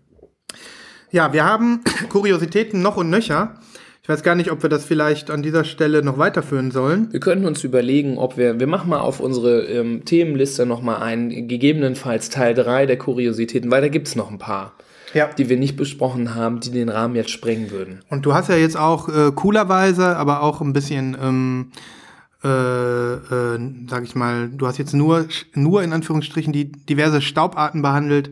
Ja, 1.10 1.32
wir 1.32 1.44
haben 1.44 1.80
Kuriositäten 2.10 2.82
noch 2.82 2.96
und 2.96 3.08
nöcher. 3.10 3.54
Ich 4.02 4.08
weiß 4.08 4.22
gar 4.22 4.34
nicht, 4.34 4.50
ob 4.50 4.62
wir 4.62 4.70
das 4.70 4.84
vielleicht 4.84 5.30
an 5.30 5.42
dieser 5.42 5.64
Stelle 5.64 6.02
noch 6.02 6.16
weiterführen 6.18 6.70
sollen. 6.70 7.12
Wir 7.12 7.20
könnten 7.20 7.44
uns 7.46 7.62
überlegen, 7.64 8.16
ob 8.18 8.36
wir, 8.38 8.58
wir 8.58 8.66
machen 8.66 8.88
mal 8.90 9.00
auf 9.00 9.20
unsere 9.20 9.64
ähm, 9.66 10.04
Themenliste 10.04 10.64
nochmal 10.64 11.02
einen, 11.02 11.48
gegebenenfalls 11.48 12.30
Teil 12.30 12.54
3 12.54 12.86
der 12.86 12.96
Kuriositäten, 12.98 13.70
weil 13.70 13.82
da 13.82 13.88
gibt's 13.88 14.16
noch 14.16 14.30
ein 14.30 14.38
paar, 14.38 14.72
Ja. 15.12 15.28
die 15.36 15.50
wir 15.50 15.58
nicht 15.58 15.76
besprochen 15.76 16.34
haben, 16.34 16.60
die 16.60 16.70
den 16.70 16.88
Rahmen 16.88 17.16
jetzt 17.16 17.30
sprengen 17.30 17.70
würden. 17.70 18.00
Und 18.08 18.24
du 18.24 18.32
hast 18.34 18.48
ja 18.48 18.56
jetzt 18.56 18.78
auch 18.78 19.08
äh, 19.10 19.30
coolerweise, 19.34 20.16
aber 20.16 20.42
auch 20.42 20.62
ein 20.62 20.72
bisschen, 20.72 21.14
ähm, 21.22 21.72
äh, 22.44 23.14
äh, 23.14 23.58
sag 23.88 24.04
ich 24.04 24.14
mal, 24.14 24.48
du 24.48 24.66
hast 24.66 24.78
jetzt 24.78 24.94
nur, 24.94 25.26
nur 25.54 25.82
in 25.82 25.92
Anführungsstrichen 25.92 26.52
die 26.52 26.70
diverse 26.70 27.20
Staubarten 27.20 27.82
behandelt. 27.82 28.30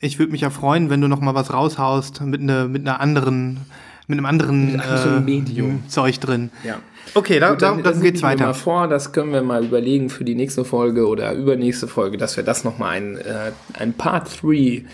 Ich 0.00 0.18
würde 0.18 0.32
mich 0.32 0.40
ja 0.40 0.50
freuen, 0.50 0.90
wenn 0.90 1.00
du 1.00 1.08
noch 1.08 1.20
mal 1.20 1.34
was 1.34 1.52
raushaust 1.52 2.20
mit 2.22 2.42
ne, 2.42 2.68
mit 2.68 2.82
einer 2.86 3.00
anderen, 3.00 3.60
mit 4.08 4.18
einem 4.18 4.26
anderen 4.26 4.72
Mit 4.72 4.80
anderen 4.80 5.24
Medium. 5.24 5.88
Zeug 5.88 6.18
drin. 6.20 6.50
Ja. 6.64 6.80
Okay, 7.14 7.38
da, 7.38 7.50
Gut, 7.50 7.62
da, 7.62 7.68
dann, 7.68 7.82
dann, 7.82 7.94
dann 7.94 8.02
geht's 8.02 8.22
weiter. 8.22 8.46
mal 8.46 8.54
vor, 8.54 8.88
das 8.88 9.12
können 9.12 9.32
wir 9.32 9.42
mal 9.42 9.64
überlegen 9.64 10.10
für 10.10 10.24
die 10.24 10.34
nächste 10.34 10.64
Folge 10.64 11.06
oder 11.06 11.32
übernächste 11.32 11.86
Folge, 11.88 12.18
dass 12.18 12.36
wir 12.36 12.44
das 12.44 12.64
nochmal 12.64 12.96
ein, 12.96 13.16
äh, 13.16 13.52
ein 13.74 13.94
Part 13.94 14.42
3 14.42 14.84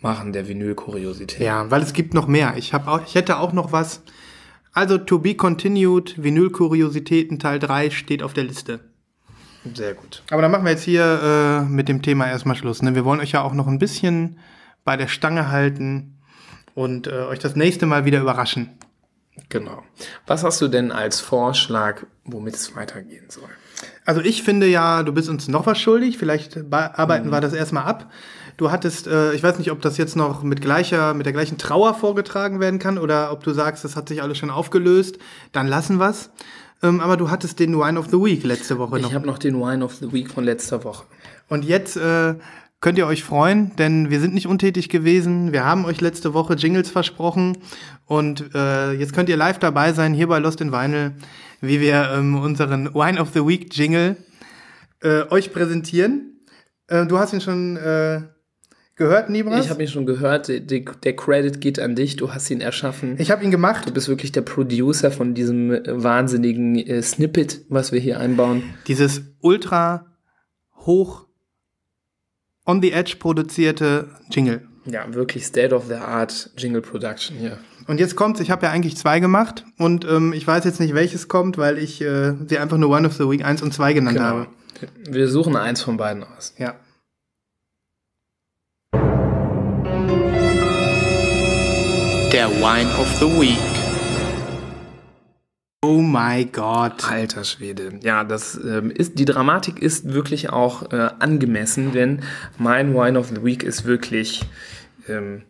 machen 0.00 0.32
der 0.32 0.48
Vinyl-Kuriosität. 0.48 1.40
Ja, 1.40 1.70
weil 1.70 1.82
es 1.82 1.92
gibt 1.92 2.14
noch 2.14 2.26
mehr. 2.26 2.54
Ich, 2.56 2.72
hab 2.72 2.86
auch, 2.86 3.00
ich 3.06 3.14
hätte 3.14 3.38
auch 3.38 3.52
noch 3.52 3.72
was. 3.72 4.02
Also, 4.78 4.96
To 4.96 5.18
Be 5.18 5.34
Continued, 5.34 6.22
Vinyl-Kuriositäten 6.22 7.40
Teil 7.40 7.58
3 7.58 7.90
steht 7.90 8.22
auf 8.22 8.32
der 8.32 8.44
Liste. 8.44 8.78
Sehr 9.74 9.92
gut. 9.94 10.22
Aber 10.30 10.40
dann 10.40 10.52
machen 10.52 10.62
wir 10.62 10.70
jetzt 10.70 10.84
hier 10.84 11.02
äh, 11.20 11.68
mit 11.68 11.88
dem 11.88 12.00
Thema 12.00 12.28
erstmal 12.28 12.54
Schluss. 12.54 12.80
Ne? 12.80 12.94
Wir 12.94 13.04
wollen 13.04 13.18
euch 13.18 13.32
ja 13.32 13.42
auch 13.42 13.54
noch 13.54 13.66
ein 13.66 13.80
bisschen 13.80 14.38
bei 14.84 14.96
der 14.96 15.08
Stange 15.08 15.50
halten 15.50 16.20
und 16.76 17.08
äh, 17.08 17.22
euch 17.22 17.40
das 17.40 17.56
nächste 17.56 17.86
Mal 17.86 18.04
wieder 18.04 18.20
überraschen. 18.20 18.70
Genau. 19.48 19.82
Was 20.28 20.44
hast 20.44 20.60
du 20.60 20.68
denn 20.68 20.92
als 20.92 21.18
Vorschlag, 21.18 22.04
womit 22.24 22.54
es 22.54 22.76
weitergehen 22.76 23.30
soll? 23.30 23.50
Also 24.04 24.20
ich 24.20 24.42
finde 24.42 24.66
ja, 24.66 25.02
du 25.02 25.12
bist 25.12 25.28
uns 25.28 25.48
noch 25.48 25.66
was 25.66 25.78
schuldig. 25.78 26.18
Vielleicht 26.18 26.58
arbeiten 26.72 27.30
wir 27.30 27.40
das 27.40 27.52
erstmal 27.52 27.84
ab. 27.84 28.10
Du 28.56 28.72
hattest, 28.72 29.06
äh, 29.06 29.34
ich 29.34 29.42
weiß 29.42 29.58
nicht, 29.58 29.70
ob 29.70 29.80
das 29.80 29.98
jetzt 29.98 30.16
noch 30.16 30.42
mit 30.42 30.60
gleicher, 30.60 31.14
mit 31.14 31.26
der 31.26 31.32
gleichen 31.32 31.58
Trauer 31.58 31.94
vorgetragen 31.94 32.58
werden 32.58 32.80
kann 32.80 32.98
oder 32.98 33.30
ob 33.30 33.44
du 33.44 33.52
sagst, 33.52 33.84
das 33.84 33.94
hat 33.94 34.08
sich 34.08 34.20
alles 34.20 34.36
schon 34.38 34.50
aufgelöst. 34.50 35.18
Dann 35.52 35.68
lassen 35.68 35.98
wir's. 35.98 36.30
Ähm, 36.82 37.00
aber 37.00 37.16
du 37.16 37.30
hattest 37.30 37.58
den 37.60 37.78
Wine 37.78 37.98
of 37.98 38.06
the 38.06 38.18
Week 38.18 38.42
letzte 38.44 38.78
Woche 38.78 38.98
noch. 38.98 39.08
Ich 39.08 39.14
habe 39.14 39.26
noch 39.26 39.38
den 39.38 39.60
Wine 39.60 39.84
of 39.84 39.94
the 39.94 40.12
Week 40.12 40.30
von 40.30 40.44
letzter 40.44 40.84
Woche. 40.84 41.04
Und 41.48 41.64
jetzt 41.64 41.96
äh, 41.96 42.34
könnt 42.80 42.98
ihr 42.98 43.06
euch 43.06 43.24
freuen, 43.24 43.74
denn 43.76 44.10
wir 44.10 44.20
sind 44.20 44.34
nicht 44.34 44.46
untätig 44.46 44.88
gewesen. 44.88 45.52
Wir 45.52 45.64
haben 45.64 45.84
euch 45.84 46.00
letzte 46.00 46.34
Woche 46.34 46.54
Jingles 46.54 46.90
versprochen 46.90 47.58
und 48.06 48.54
äh, 48.54 48.92
jetzt 48.92 49.12
könnt 49.12 49.28
ihr 49.28 49.36
live 49.36 49.58
dabei 49.58 49.92
sein 49.92 50.14
hier 50.14 50.28
bei 50.28 50.38
Lost 50.38 50.60
in 50.60 50.72
Vinyl, 50.72 51.12
wie 51.60 51.80
wir 51.80 52.10
ähm, 52.12 52.36
unseren 52.36 52.94
Wine 52.94 53.20
of 53.20 53.30
the 53.34 53.46
Week 53.46 53.74
Jingle 53.74 54.16
äh, 55.02 55.22
euch 55.30 55.52
präsentieren. 55.52 56.40
Äh, 56.88 57.06
du 57.06 57.18
hast 57.18 57.32
ihn 57.32 57.40
schon 57.40 57.76
äh, 57.76 58.22
gehört, 58.96 59.30
Nibras? 59.30 59.64
Ich 59.64 59.70
habe 59.70 59.82
ihn 59.82 59.88
schon 59.88 60.06
gehört, 60.06 60.48
der, 60.48 60.60
der 60.60 61.16
Credit 61.16 61.60
geht 61.60 61.78
an 61.78 61.94
dich, 61.94 62.16
du 62.16 62.32
hast 62.32 62.50
ihn 62.50 62.60
erschaffen. 62.60 63.16
ich 63.18 63.30
hab 63.30 63.42
ihn 63.42 63.50
gemacht. 63.50 63.88
Du 63.88 63.92
bist 63.92 64.08
wirklich 64.08 64.32
der 64.32 64.42
Producer 64.42 65.10
von 65.10 65.34
diesem 65.34 65.72
äh, 65.72 65.82
wahnsinnigen 66.02 66.76
äh, 66.76 67.02
Snippet, 67.02 67.62
was 67.68 67.92
wir 67.92 68.00
hier 68.00 68.20
einbauen. 68.20 68.62
Dieses 68.86 69.22
ultra 69.40 70.06
hoch 70.86 71.26
on 72.66 72.82
the 72.82 72.92
edge 72.92 73.16
produzierte 73.18 74.08
Jingle. 74.30 74.62
Ja, 74.84 75.12
wirklich 75.12 75.44
State 75.44 75.74
of 75.74 75.86
the 75.86 75.94
Art 75.94 76.50
Jingle 76.56 76.80
Production 76.80 77.36
hier. 77.36 77.58
Und 77.88 77.98
jetzt 78.00 78.16
kommt's, 78.16 78.38
ich 78.40 78.50
habe 78.50 78.66
ja 78.66 78.70
eigentlich 78.70 78.98
zwei 78.98 79.18
gemacht 79.18 79.64
und 79.78 80.04
ähm, 80.04 80.34
ich 80.34 80.46
weiß 80.46 80.62
jetzt 80.64 80.78
nicht, 80.78 80.94
welches 80.94 81.26
kommt, 81.26 81.56
weil 81.56 81.78
ich 81.78 82.02
äh, 82.02 82.34
sie 82.46 82.58
einfach 82.58 82.76
nur 82.76 82.90
One 82.90 83.06
of 83.06 83.14
the 83.14 83.24
Week 83.30 83.42
1 83.42 83.62
und 83.62 83.72
2 83.72 83.94
genannt 83.94 84.20
habe. 84.20 84.46
Wir 85.08 85.26
suchen 85.26 85.56
eins 85.56 85.80
von 85.80 85.96
beiden 85.96 86.22
aus. 86.22 86.52
Ja. 86.58 86.74
Der 92.30 92.50
Wine 92.60 92.90
of 92.98 93.10
the 93.20 93.24
Week. 93.24 93.56
Oh 95.82 96.02
my 96.02 96.44
God. 96.44 97.10
Alter 97.10 97.44
Schwede. 97.44 97.98
Ja, 98.02 98.22
das 98.22 98.54
ähm, 98.62 98.90
ist, 98.90 99.18
die 99.18 99.24
Dramatik 99.24 99.80
ist 99.80 100.12
wirklich 100.12 100.50
auch 100.50 100.92
äh, 100.92 101.08
angemessen, 101.20 101.92
denn 101.92 102.20
mein 102.58 102.94
Wine 102.94 103.18
of 103.18 103.28
the 103.28 103.42
Week 103.42 103.62
ist 103.62 103.86
wirklich, 103.86 104.42
ähm, 105.08 105.44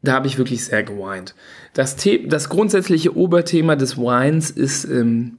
da 0.00 0.12
habe 0.12 0.28
ich 0.28 0.38
wirklich 0.38 0.64
sehr 0.64 0.84
geweint. 0.84 1.34
Das, 1.74 1.96
The 1.96 2.26
das 2.28 2.48
grundsätzliche 2.48 3.16
Oberthema 3.16 3.76
des 3.76 3.96
Wines 3.96 4.50
ist, 4.50 4.84
ähm, 4.84 5.38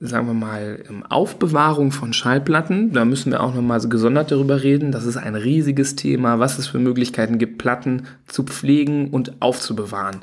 sagen 0.00 0.26
wir 0.26 0.34
mal, 0.34 0.82
ähm, 0.88 1.04
Aufbewahrung 1.08 1.92
von 1.92 2.12
Schallplatten. 2.12 2.92
Da 2.92 3.04
müssen 3.04 3.30
wir 3.30 3.42
auch 3.42 3.54
nochmal 3.54 3.80
so 3.80 3.88
gesondert 3.88 4.32
darüber 4.32 4.62
reden. 4.62 4.90
Das 4.90 5.04
ist 5.04 5.16
ein 5.16 5.34
riesiges 5.34 5.96
Thema, 5.96 6.38
was 6.38 6.58
es 6.58 6.66
für 6.66 6.78
Möglichkeiten 6.78 7.38
gibt, 7.38 7.58
Platten 7.58 8.06
zu 8.26 8.42
pflegen 8.44 9.10
und 9.10 9.40
aufzubewahren. 9.40 10.20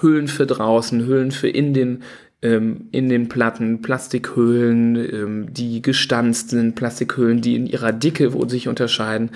Hüllen 0.00 0.28
für 0.28 0.46
draußen, 0.46 1.06
Hüllen 1.06 1.30
für 1.30 1.48
in 1.48 1.74
den 1.74 2.02
ähm, 2.42 2.88
in 2.90 3.08
den 3.08 3.28
Platten, 3.28 3.82
Plastikhüllen, 3.82 4.96
ähm, 4.96 5.52
die 5.52 5.82
gestanzt 5.82 6.50
sind, 6.50 6.74
Plastikhüllen, 6.74 7.42
die 7.42 7.54
in 7.54 7.66
ihrer 7.66 7.92
Dicke 7.92 8.32
sich 8.48 8.66
unterscheiden. 8.66 9.30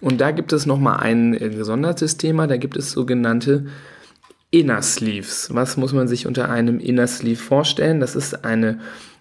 Und 0.00 0.20
da 0.20 0.32
gibt 0.32 0.52
es 0.52 0.66
nochmal 0.66 0.98
ein 0.98 1.34
äh, 1.34 1.50
gesondertes 1.50 2.16
Thema, 2.16 2.48
da 2.48 2.56
gibt 2.56 2.76
es 2.76 2.90
sogenannte 2.90 3.66
Inner 4.50 4.82
Sleeves. 4.82 5.54
Was 5.54 5.76
muss 5.76 5.92
man 5.92 6.08
sich 6.08 6.26
unter 6.26 6.48
einem 6.48 6.80
Inner 6.80 7.06
Sleeve 7.06 7.40
vorstellen? 7.40 8.00
Das 8.00 8.16
ist 8.16 8.44
eine 8.44 8.78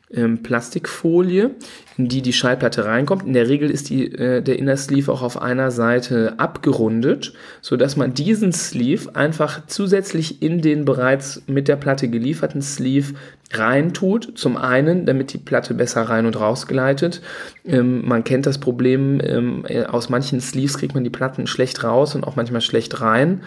ähm, 0.10 0.42
Plastikfolie, 0.42 1.52
in 1.98 2.08
die 2.08 2.22
die 2.22 2.32
Schallplatte 2.32 2.86
reinkommt. 2.86 3.26
In 3.26 3.34
der 3.34 3.50
Regel 3.50 3.70
ist 3.70 3.90
die, 3.90 4.10
äh, 4.14 4.42
der 4.42 4.58
Inner 4.58 4.78
Sleeve 4.78 5.12
auch 5.12 5.22
auf 5.22 5.42
einer 5.42 5.70
Seite 5.70 6.36
abgerundet, 6.38 7.34
so 7.60 7.76
dass 7.76 7.98
man 7.98 8.14
diesen 8.14 8.54
Sleeve 8.54 9.16
einfach 9.18 9.68
zusätzlich 9.68 10.42
in 10.42 10.62
den 10.62 10.86
bereits 10.86 11.44
mit 11.48 11.68
der 11.68 11.76
Platte 11.76 12.08
gelieferten 12.08 12.62
Sleeve 12.62 13.16
reintut. 13.52 14.38
Zum 14.38 14.56
einen, 14.56 15.06
damit 15.06 15.34
die 15.34 15.40
Platte 15.40 15.74
besser 15.74 16.04
rein 16.04 16.26
und 16.26 16.40
raus 16.40 16.68
gleitet. 16.68 17.22
Ähm, 17.66 18.08
man 18.08 18.24
kennt 18.24 18.46
das 18.46 18.60
Problem, 18.60 19.20
ähm, 19.22 19.66
äh, 19.68 19.84
aus 19.84 20.08
manchen 20.08 20.40
Sleeves 20.40 20.78
kriegt 20.78 20.94
man 20.94 21.04
die 21.04 21.10
Platten 21.10 21.48
schlecht 21.48 21.84
raus 21.84 22.16
und 22.16 22.24
auch 22.24 22.38
manchmal 22.38 22.62
schlecht 22.62 23.02
rein. 23.02 23.42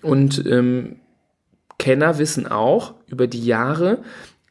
Und 0.00 0.42
ähm, 0.46 0.96
Kenner 1.78 2.18
wissen 2.18 2.46
auch 2.46 2.94
über 3.06 3.26
die 3.26 3.44
Jahre, 3.44 4.02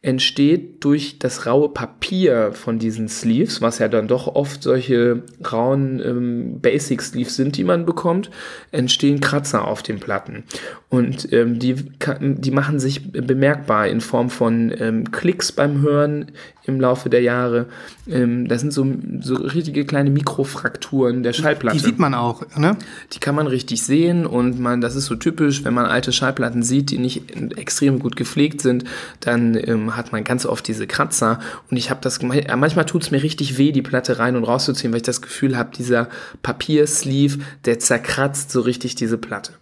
entsteht 0.05 0.83
durch 0.83 1.17
das 1.17 1.47
raue 1.47 1.69
Papier 1.69 2.51
von 2.53 2.77
diesen 2.77 3.07
Sleeves, 3.07 3.61
was 3.61 3.79
ja 3.79 3.87
dann 3.87 4.07
doch 4.07 4.27
oft 4.27 4.61
solche 4.61 5.23
rauen 5.51 5.99
ähm, 5.99 6.59
Basic 6.61 7.01
Sleeves 7.01 7.35
sind, 7.35 7.57
die 7.57 7.63
man 7.63 7.87
bekommt, 7.87 8.29
entstehen 8.71 9.19
Kratzer 9.19 9.67
auf 9.67 9.81
den 9.81 9.99
Platten. 9.99 10.43
Und 10.89 11.33
ähm, 11.33 11.57
die, 11.57 11.75
die 12.19 12.51
machen 12.51 12.79
sich 12.79 13.11
bemerkbar 13.11 13.87
in 13.87 13.99
Form 13.99 14.29
von 14.29 14.71
ähm, 14.77 15.11
Klicks 15.11 15.51
beim 15.51 15.81
Hören 15.81 16.31
im 16.67 16.79
Laufe 16.79 17.09
der 17.09 17.21
Jahre. 17.21 17.67
Ähm, 18.07 18.47
das 18.47 18.61
sind 18.61 18.71
so, 18.71 18.85
so 19.21 19.35
richtige 19.35 19.85
kleine 19.85 20.09
Mikrofrakturen 20.09 21.23
der 21.23 21.33
Schallplatte. 21.33 21.77
Die 21.77 21.83
sieht 21.83 21.99
man 21.99 22.13
auch, 22.13 22.43
ne? 22.57 22.77
Die 23.13 23.19
kann 23.19 23.35
man 23.35 23.47
richtig 23.47 23.83
sehen 23.83 24.25
und 24.25 24.59
man, 24.59 24.81
das 24.81 24.95
ist 24.95 25.05
so 25.05 25.15
typisch, 25.15 25.63
wenn 25.63 25.73
man 25.73 25.85
alte 25.85 26.11
Schallplatten 26.11 26.63
sieht, 26.63 26.91
die 26.91 26.97
nicht 26.97 27.23
extrem 27.57 27.99
gut 27.99 28.15
gepflegt 28.15 28.61
sind, 28.61 28.85
dann 29.19 29.55
ähm, 29.55 29.94
hat 29.95 30.11
man 30.11 30.23
ganz 30.23 30.45
oft 30.45 30.67
diese 30.67 30.87
Kratzer 30.87 31.39
und 31.69 31.77
ich 31.77 31.89
habe 31.89 32.01
das, 32.01 32.19
ja, 32.21 32.55
manchmal 32.55 32.85
tut 32.85 33.03
es 33.03 33.11
mir 33.11 33.23
richtig 33.23 33.57
weh, 33.57 33.71
die 33.71 33.81
Platte 33.81 34.19
rein 34.19 34.35
und 34.35 34.43
rauszuziehen, 34.43 34.91
weil 34.91 34.97
ich 34.97 35.03
das 35.03 35.21
Gefühl 35.21 35.57
habe, 35.57 35.71
dieser 35.75 36.09
Papiersleeve, 36.41 37.39
der 37.65 37.79
zerkratzt 37.79 38.51
so 38.51 38.61
richtig 38.61 38.95
diese 38.95 39.17
Platte. 39.17 39.53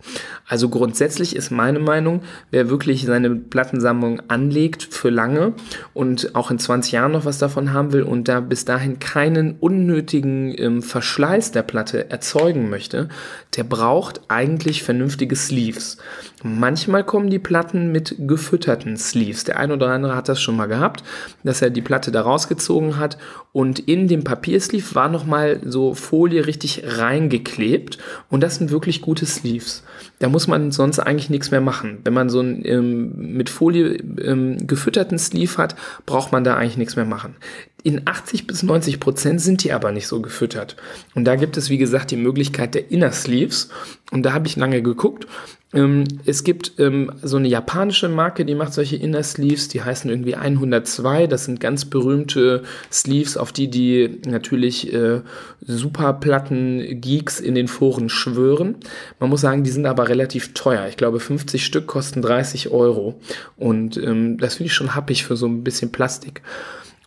Also 0.47 0.69
grundsätzlich 0.69 1.35
ist 1.35 1.51
meine 1.51 1.79
Meinung, 1.79 2.21
wer 2.51 2.69
wirklich 2.69 3.05
seine 3.05 3.31
Plattensammlung 3.35 4.21
anlegt 4.27 4.83
für 4.83 5.09
lange 5.09 5.53
und 5.93 6.35
auch 6.35 6.51
in 6.51 6.59
20 6.59 6.91
Jahren 6.91 7.13
noch 7.13 7.25
was 7.25 7.37
davon 7.37 7.73
haben 7.73 7.93
will 7.93 8.03
und 8.03 8.27
da 8.27 8.39
bis 8.39 8.65
dahin 8.65 8.99
keinen 8.99 9.55
unnötigen 9.59 10.53
ähm, 10.57 10.81
Verschleiß 10.81 11.51
der 11.51 11.63
Platte 11.63 12.09
erzeugen 12.09 12.69
möchte, 12.69 13.09
der 13.55 13.63
braucht 13.63 14.21
eigentlich 14.27 14.83
vernünftige 14.83 15.35
Sleeves. 15.35 15.97
Manchmal 16.43 17.05
kommen 17.05 17.29
die 17.29 17.39
Platten 17.39 17.93
mit 17.93 18.15
gefütterten 18.19 18.97
Sleeves. 18.97 19.45
Der 19.45 19.57
ein 19.57 19.71
oder 19.71 19.89
andere 19.89 20.15
hat 20.15 20.27
das 20.27 20.41
schon 20.41 20.57
mal 20.57 20.67
gehabt, 20.67 21.03
dass 21.43 21.61
er 21.61 21.69
die 21.69 21.81
Platte 21.81 22.11
da 22.11 22.21
rausgezogen 22.21 22.97
hat 22.97 23.17
und 23.53 23.79
in 23.79 24.09
dem 24.09 24.25
Papiersleeve 24.25 24.93
war 24.93 25.07
nochmal 25.07 25.61
so 25.63 25.93
Folie 25.93 26.45
richtig 26.45 26.83
reingeklebt 26.85 27.97
und 28.29 28.41
das 28.41 28.55
sind 28.55 28.71
wirklich 28.71 29.01
gute 29.01 29.25
Sleeves. 29.25 29.83
Da 30.19 30.27
muss 30.27 30.47
man 30.47 30.71
sonst 30.71 30.99
eigentlich 30.99 31.29
nichts 31.29 31.51
mehr 31.51 31.61
machen. 31.61 31.99
Wenn 32.03 32.13
man 32.13 32.29
so 32.29 32.39
einen 32.39 32.65
ähm, 32.65 33.13
mit 33.15 33.49
Folie 33.49 33.95
ähm, 34.21 34.67
gefütterten 34.67 35.17
Sleeve 35.17 35.57
hat, 35.57 35.75
braucht 36.05 36.33
man 36.33 36.43
da 36.43 36.55
eigentlich 36.55 36.77
nichts 36.77 36.95
mehr 36.97 37.05
machen. 37.05 37.35
In 37.83 38.03
80 38.05 38.47
bis 38.47 38.63
90 38.63 39.01
Prozent 39.01 39.41
sind 39.41 39.63
die 39.63 39.73
aber 39.73 39.91
nicht 39.91 40.07
so 40.07 40.21
gefüttert. 40.21 40.77
Und 41.15 41.25
da 41.25 41.35
gibt 41.35 41.57
es, 41.57 41.69
wie 41.69 41.77
gesagt, 41.77 42.11
die 42.11 42.17
Möglichkeit 42.17 42.75
der 42.75 42.89
Inner 42.91 43.11
Sleeves. 43.11 43.69
Und 44.09 44.23
da 44.23 44.31
habe 44.31 44.47
ich 44.47 44.55
lange 44.55 44.81
geguckt. 44.81 45.27
Ähm, 45.73 46.05
es 46.25 46.45
gibt 46.45 46.73
ähm, 46.79 47.11
so 47.21 47.37
eine 47.37 47.47
japanische 47.47 48.07
Marke, 48.07 48.45
die 48.45 48.55
macht 48.55 48.73
solche 48.73 48.95
Inner 48.95 49.23
Sleeves, 49.23 49.67
die 49.67 49.81
heißen 49.81 50.09
irgendwie 50.09 50.35
102. 50.35 51.27
Das 51.27 51.43
sind 51.43 51.59
ganz 51.59 51.83
berühmte 51.83 52.63
Sleeves, 52.91 53.35
auf 53.35 53.51
die 53.51 53.69
die 53.69 54.21
natürlich 54.25 54.93
äh, 54.93 55.21
Superplatten-Geeks 55.61 57.41
in 57.41 57.55
den 57.55 57.67
Foren 57.67 58.07
schwören. 58.07 58.75
Man 59.19 59.29
muss 59.29 59.41
sagen, 59.41 59.63
die 59.63 59.71
sind 59.71 59.87
aber 59.87 60.07
relativ 60.07 60.53
teuer. 60.53 60.87
Ich 60.87 60.95
glaube, 60.95 61.19
50 61.19 61.65
Stück 61.65 61.87
kosten 61.87 62.21
30 62.21 62.69
Euro. 62.69 63.19
Und 63.57 63.97
ähm, 63.97 64.37
das 64.37 64.55
finde 64.55 64.67
ich 64.67 64.73
schon 64.73 64.95
happig 64.95 65.25
für 65.25 65.35
so 65.35 65.47
ein 65.47 65.65
bisschen 65.65 65.91
Plastik. 65.91 66.41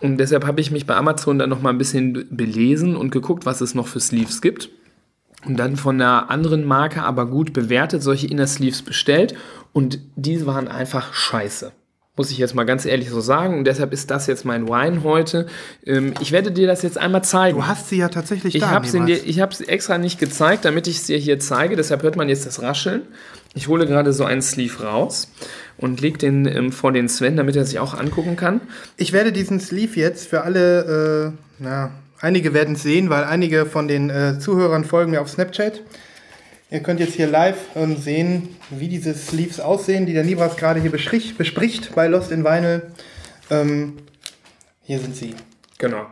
Und 0.01 0.19
deshalb 0.19 0.47
habe 0.47 0.61
ich 0.61 0.71
mich 0.71 0.87
bei 0.87 0.95
Amazon 0.95 1.39
dann 1.39 1.49
noch 1.51 1.63
mal 1.63 1.71
ein 1.71 1.79
bisschen 1.79 2.13
be- 2.13 2.27
belesen 2.31 2.97
und 2.97 3.11
geguckt, 3.11 3.47
was 3.47 3.61
es 3.61 3.75
noch 3.75 3.87
für 3.87 4.01
Sleeves 4.01 4.43
gibt. 4.43 4.69
Und 5.45 5.57
dann 5.59 5.77
von 5.77 6.01
einer 6.01 6.31
anderen 6.31 6.65
Marke, 6.65 7.03
aber 7.03 7.27
gut 7.27 7.53
bewertet, 7.53 8.03
solche 8.03 8.27
Inner 8.27 8.47
Sleeves 8.47 8.83
bestellt. 8.83 9.35
Und 9.73 10.01
die 10.17 10.45
waren 10.45 10.69
einfach 10.69 11.15
scheiße. 11.15 11.73
Muss 12.19 12.31
ich 12.31 12.39
jetzt 12.39 12.55
mal 12.55 12.65
ganz 12.65 12.87
ehrlich 12.87 13.11
so 13.11 13.21
sagen. 13.21 13.59
Und 13.59 13.65
deshalb 13.65 13.93
ist 13.93 14.11
das 14.11 14.27
jetzt 14.27 14.45
mein 14.45 14.67
Wine 14.69 15.03
heute. 15.03 15.47
Ähm, 15.85 16.15
ich 16.21 16.33
werde 16.33 16.51
dir 16.51 16.67
das 16.67 16.83
jetzt 16.83 16.97
einmal 16.99 17.23
zeigen. 17.23 17.59
Du 17.59 17.67
hast 17.67 17.89
sie 17.91 17.99
ja 17.99 18.09
tatsächlich 18.09 18.55
Ich 18.55 18.63
da. 18.63 18.81
Nibras. 18.81 19.07
dir, 19.07 19.27
ich 19.27 19.41
habe 19.41 19.55
sie 19.55 19.69
extra 19.69 19.99
nicht 19.99 20.19
gezeigt, 20.19 20.65
damit 20.65 20.87
ich 20.87 20.97
es 20.97 21.05
dir 21.05 21.19
hier 21.19 21.39
zeige. 21.39 21.77
Deshalb 21.77 22.03
hört 22.03 22.17
man 22.17 22.29
jetzt 22.31 22.47
das 22.47 22.61
Rascheln. 22.63 23.03
Ich 23.57 23.69
hole 23.69 23.87
gerade 23.87 24.13
so 24.13 24.25
einen 24.25 24.43
Sleeve 24.43 24.85
raus 24.85 25.29
und 25.79 26.03
leg 26.03 26.19
den 26.19 26.47
ähm, 26.47 26.73
vor 26.73 26.93
den 26.93 27.09
Sven, 27.09 27.37
damit 27.37 27.57
er 27.57 27.65
sich 27.65 27.79
auch 27.79 27.95
angucken 27.95 28.37
kann. 28.37 28.61
Ich 28.99 29.15
werde 29.15 29.33
diesen 29.33 29.61
Sleeve 29.61 29.99
jetzt 29.99 30.29
für 30.29 30.43
alle, 30.43 31.33
äh, 31.33 31.39
na, 31.59 31.91
einige 32.21 32.53
werden 32.53 32.75
es 32.75 32.83
sehen, 32.83 33.09
weil 33.09 33.25
einige 33.25 33.65
von 33.65 33.89
den 33.89 34.11
äh, 34.11 34.39
Zuhörern 34.39 34.85
folgen 34.85 35.13
mir 35.13 35.23
auf 35.23 35.31
Snapchat. 35.31 35.81
Ihr 36.71 36.81
könnt 36.81 37.01
jetzt 37.01 37.15
hier 37.15 37.29
live 37.29 37.57
ähm, 37.75 37.97
sehen, 37.97 38.57
wie 38.69 38.89
diese 38.89 39.15
Sleeves 39.15 39.59
aussehen, 39.59 40.05
die 40.05 40.13
der 40.13 40.25
Nibras 40.25 40.59
gerade 40.59 40.81
hier 40.81 40.91
bestrich, 40.91 41.39
bespricht 41.39 41.95
bei 41.95 42.09
Lost 42.09 42.31
in 42.33 42.45
Vinyl. 42.45 42.83
Ähm, 43.51 43.95
hier 44.83 44.99
sind 44.99 45.17
sie. 45.17 45.35
Genau. 45.79 46.07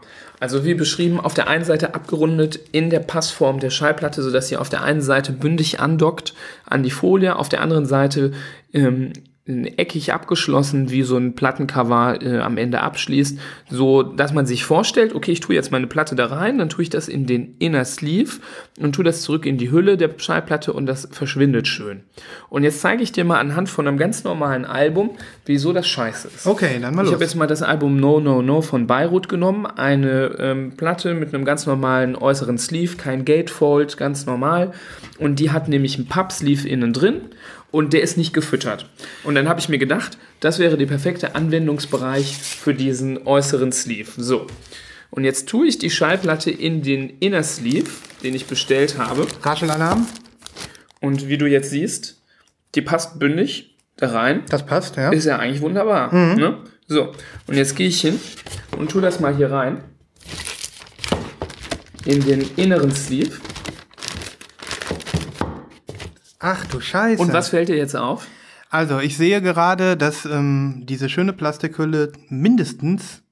Also 0.44 0.66
wie 0.66 0.74
beschrieben, 0.74 1.20
auf 1.20 1.32
der 1.32 1.48
einen 1.48 1.64
Seite 1.64 1.94
abgerundet 1.94 2.60
in 2.70 2.90
der 2.90 3.00
Passform 3.00 3.60
der 3.60 3.70
Schallplatte, 3.70 4.22
sodass 4.22 4.46
sie 4.46 4.58
auf 4.58 4.68
der 4.68 4.82
einen 4.82 5.00
Seite 5.00 5.32
bündig 5.32 5.80
andockt 5.80 6.34
an 6.66 6.82
die 6.82 6.90
Folie, 6.90 7.36
auf 7.36 7.48
der 7.48 7.62
anderen 7.62 7.86
Seite 7.86 8.32
ähm, 8.74 9.14
eckig 9.46 10.14
abgeschlossen, 10.14 10.90
wie 10.90 11.02
so 11.02 11.18
ein 11.18 11.34
Plattencover 11.34 12.22
äh, 12.22 12.38
am 12.38 12.56
Ende 12.56 12.80
abschließt, 12.80 13.38
so 13.68 14.02
dass 14.02 14.32
man 14.32 14.46
sich 14.46 14.64
vorstellt, 14.64 15.14
okay, 15.14 15.32
ich 15.32 15.40
tue 15.40 15.54
jetzt 15.54 15.70
meine 15.70 15.86
Platte 15.86 16.14
da 16.16 16.26
rein, 16.26 16.56
dann 16.56 16.70
tue 16.70 16.82
ich 16.84 16.88
das 16.88 17.08
in 17.08 17.26
den 17.26 17.54
Inner 17.58 17.84
Sleeve 17.84 18.30
und 18.80 18.94
tue 18.94 19.04
das 19.04 19.20
zurück 19.20 19.44
in 19.44 19.58
die 19.58 19.70
Hülle 19.70 19.98
der 19.98 20.10
Schallplatte 20.16 20.72
und 20.72 20.86
das 20.86 21.06
verschwindet 21.12 21.68
schön. 21.68 22.04
Und 22.48 22.62
jetzt 22.62 22.80
zeige 22.80 23.02
ich 23.02 23.12
dir 23.12 23.24
mal 23.26 23.38
anhand 23.38 23.68
von 23.68 23.86
einem 23.86 23.98
ganz 23.98 24.24
normalen 24.24 24.64
Album, 24.64 25.10
wieso 25.44 25.74
das 25.74 25.86
scheiße 25.88 26.28
ist. 26.34 26.46
Okay, 26.46 26.78
dann 26.80 26.94
mal 26.94 27.02
Ich 27.02 27.08
los. 27.08 27.14
habe 27.16 27.24
jetzt 27.24 27.34
mal 27.34 27.46
das 27.46 27.60
Album 27.60 28.00
No 28.00 28.20
No 28.20 28.40
No 28.40 28.62
von 28.62 28.86
Beirut 28.86 29.28
genommen. 29.28 29.66
Eine 29.66 30.36
ähm, 30.38 30.72
Platte 30.74 31.12
mit 31.12 31.34
einem 31.34 31.44
ganz 31.44 31.66
normalen 31.66 32.16
äußeren 32.16 32.56
Sleeve, 32.56 32.96
kein 32.96 33.26
Gatefold, 33.26 33.98
ganz 33.98 34.24
normal. 34.24 34.72
Und 35.18 35.38
die 35.38 35.50
hat 35.50 35.68
nämlich 35.68 35.96
einen 35.96 36.06
Papp-Sleeve 36.08 36.66
innen 36.66 36.94
drin 36.94 37.20
und 37.74 37.92
der 37.92 38.02
ist 38.02 38.16
nicht 38.16 38.32
gefüttert. 38.32 38.88
Und 39.24 39.34
dann 39.34 39.48
habe 39.48 39.58
ich 39.58 39.68
mir 39.68 39.78
gedacht, 39.78 40.16
das 40.38 40.60
wäre 40.60 40.76
der 40.78 40.86
perfekte 40.86 41.34
Anwendungsbereich 41.34 42.36
für 42.36 42.72
diesen 42.72 43.26
äußeren 43.26 43.72
Sleeve. 43.72 44.12
So. 44.16 44.46
Und 45.10 45.24
jetzt 45.24 45.48
tue 45.48 45.66
ich 45.66 45.78
die 45.78 45.90
Schallplatte 45.90 46.52
in 46.52 46.82
den 46.82 47.18
Inner 47.18 47.42
Sleeve, 47.42 47.90
den 48.22 48.32
ich 48.32 48.46
bestellt 48.46 48.96
habe. 48.96 49.26
Raschelalarm, 49.42 50.06
Und 51.00 51.26
wie 51.26 51.36
du 51.36 51.46
jetzt 51.46 51.70
siehst, 51.70 52.22
die 52.76 52.80
passt 52.80 53.18
bündig 53.18 53.76
da 53.96 54.10
rein. 54.10 54.44
das 54.50 54.64
passt, 54.64 54.94
ja. 54.94 55.10
Ist 55.10 55.24
ja 55.24 55.40
eigentlich 55.40 55.60
wunderbar. 55.60 56.14
Ne? 56.14 56.58
So, 56.86 57.10
und 57.48 57.56
jetzt 57.56 57.74
gehe 57.74 57.88
ich 57.88 58.00
hin 58.00 58.20
und 58.78 58.92
tue 58.92 59.02
das 59.02 59.18
mal 59.18 59.34
hier 59.34 59.50
rein. 59.50 59.82
In 62.04 62.24
den 62.24 62.48
inneren 62.54 62.94
Sleeve. 62.94 63.32
Ach 66.46 66.66
du 66.66 66.78
Scheiße. 66.78 67.22
Und 67.22 67.32
was 67.32 67.48
fällt 67.48 67.70
dir 67.70 67.76
jetzt 67.76 67.96
auf? 67.96 68.26
Also, 68.68 68.98
ich 69.00 69.16
sehe 69.16 69.40
gerade, 69.40 69.96
dass 69.96 70.26
ähm, 70.26 70.82
diese 70.84 71.08
schöne 71.08 71.32
Plastikhülle 71.32 72.12
mindestens 72.28 73.22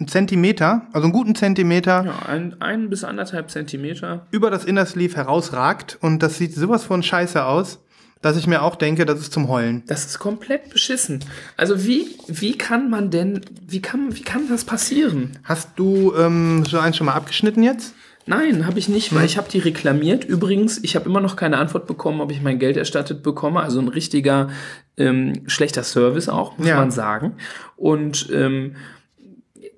einen 0.00 0.08
Zentimeter, 0.08 0.88
also 0.92 1.04
einen 1.04 1.12
guten 1.12 1.36
Zentimeter 1.36 2.04
Ja, 2.04 2.28
ein, 2.28 2.60
ein 2.60 2.90
bis 2.90 3.04
anderthalb 3.04 3.50
Zentimeter. 3.52 4.26
über 4.32 4.50
das 4.50 4.64
Inner 4.64 4.84
Sleeve 4.84 5.14
herausragt. 5.14 5.96
Und 6.00 6.24
das 6.24 6.38
sieht 6.38 6.54
sowas 6.54 6.82
von 6.82 7.04
scheiße 7.04 7.44
aus, 7.44 7.78
dass 8.20 8.36
ich 8.36 8.48
mir 8.48 8.62
auch 8.62 8.74
denke, 8.74 9.06
das 9.06 9.20
ist 9.20 9.32
zum 9.32 9.46
Heulen. 9.48 9.84
Das 9.86 10.04
ist 10.04 10.18
komplett 10.18 10.70
beschissen. 10.70 11.20
Also 11.56 11.84
wie, 11.86 12.16
wie 12.26 12.58
kann 12.58 12.90
man 12.90 13.12
denn, 13.12 13.42
wie 13.64 13.80
kann, 13.80 14.16
wie 14.16 14.22
kann 14.22 14.48
das 14.48 14.64
passieren? 14.64 15.38
Hast 15.44 15.70
du 15.76 16.14
ähm, 16.16 16.64
so 16.68 16.80
eins 16.80 16.96
schon 16.96 17.06
mal 17.06 17.14
abgeschnitten 17.14 17.62
jetzt? 17.62 17.94
Nein, 18.26 18.66
habe 18.66 18.78
ich 18.78 18.88
nicht, 18.88 19.14
weil 19.14 19.24
ich 19.24 19.38
habe 19.38 19.48
die 19.48 19.58
reklamiert. 19.60 20.24
Übrigens, 20.24 20.78
ich 20.82 20.96
habe 20.96 21.08
immer 21.08 21.20
noch 21.20 21.36
keine 21.36 21.58
Antwort 21.58 21.86
bekommen, 21.86 22.20
ob 22.20 22.32
ich 22.32 22.42
mein 22.42 22.58
Geld 22.58 22.76
erstattet 22.76 23.22
bekomme. 23.22 23.60
Also 23.60 23.78
ein 23.80 23.88
richtiger 23.88 24.50
ähm, 24.96 25.42
schlechter 25.46 25.84
Service 25.84 26.28
auch, 26.28 26.58
muss 26.58 26.66
Ja. 26.66 26.76
man 26.76 26.90
sagen. 26.90 27.34
Und 27.76 28.28
ähm, 28.32 28.74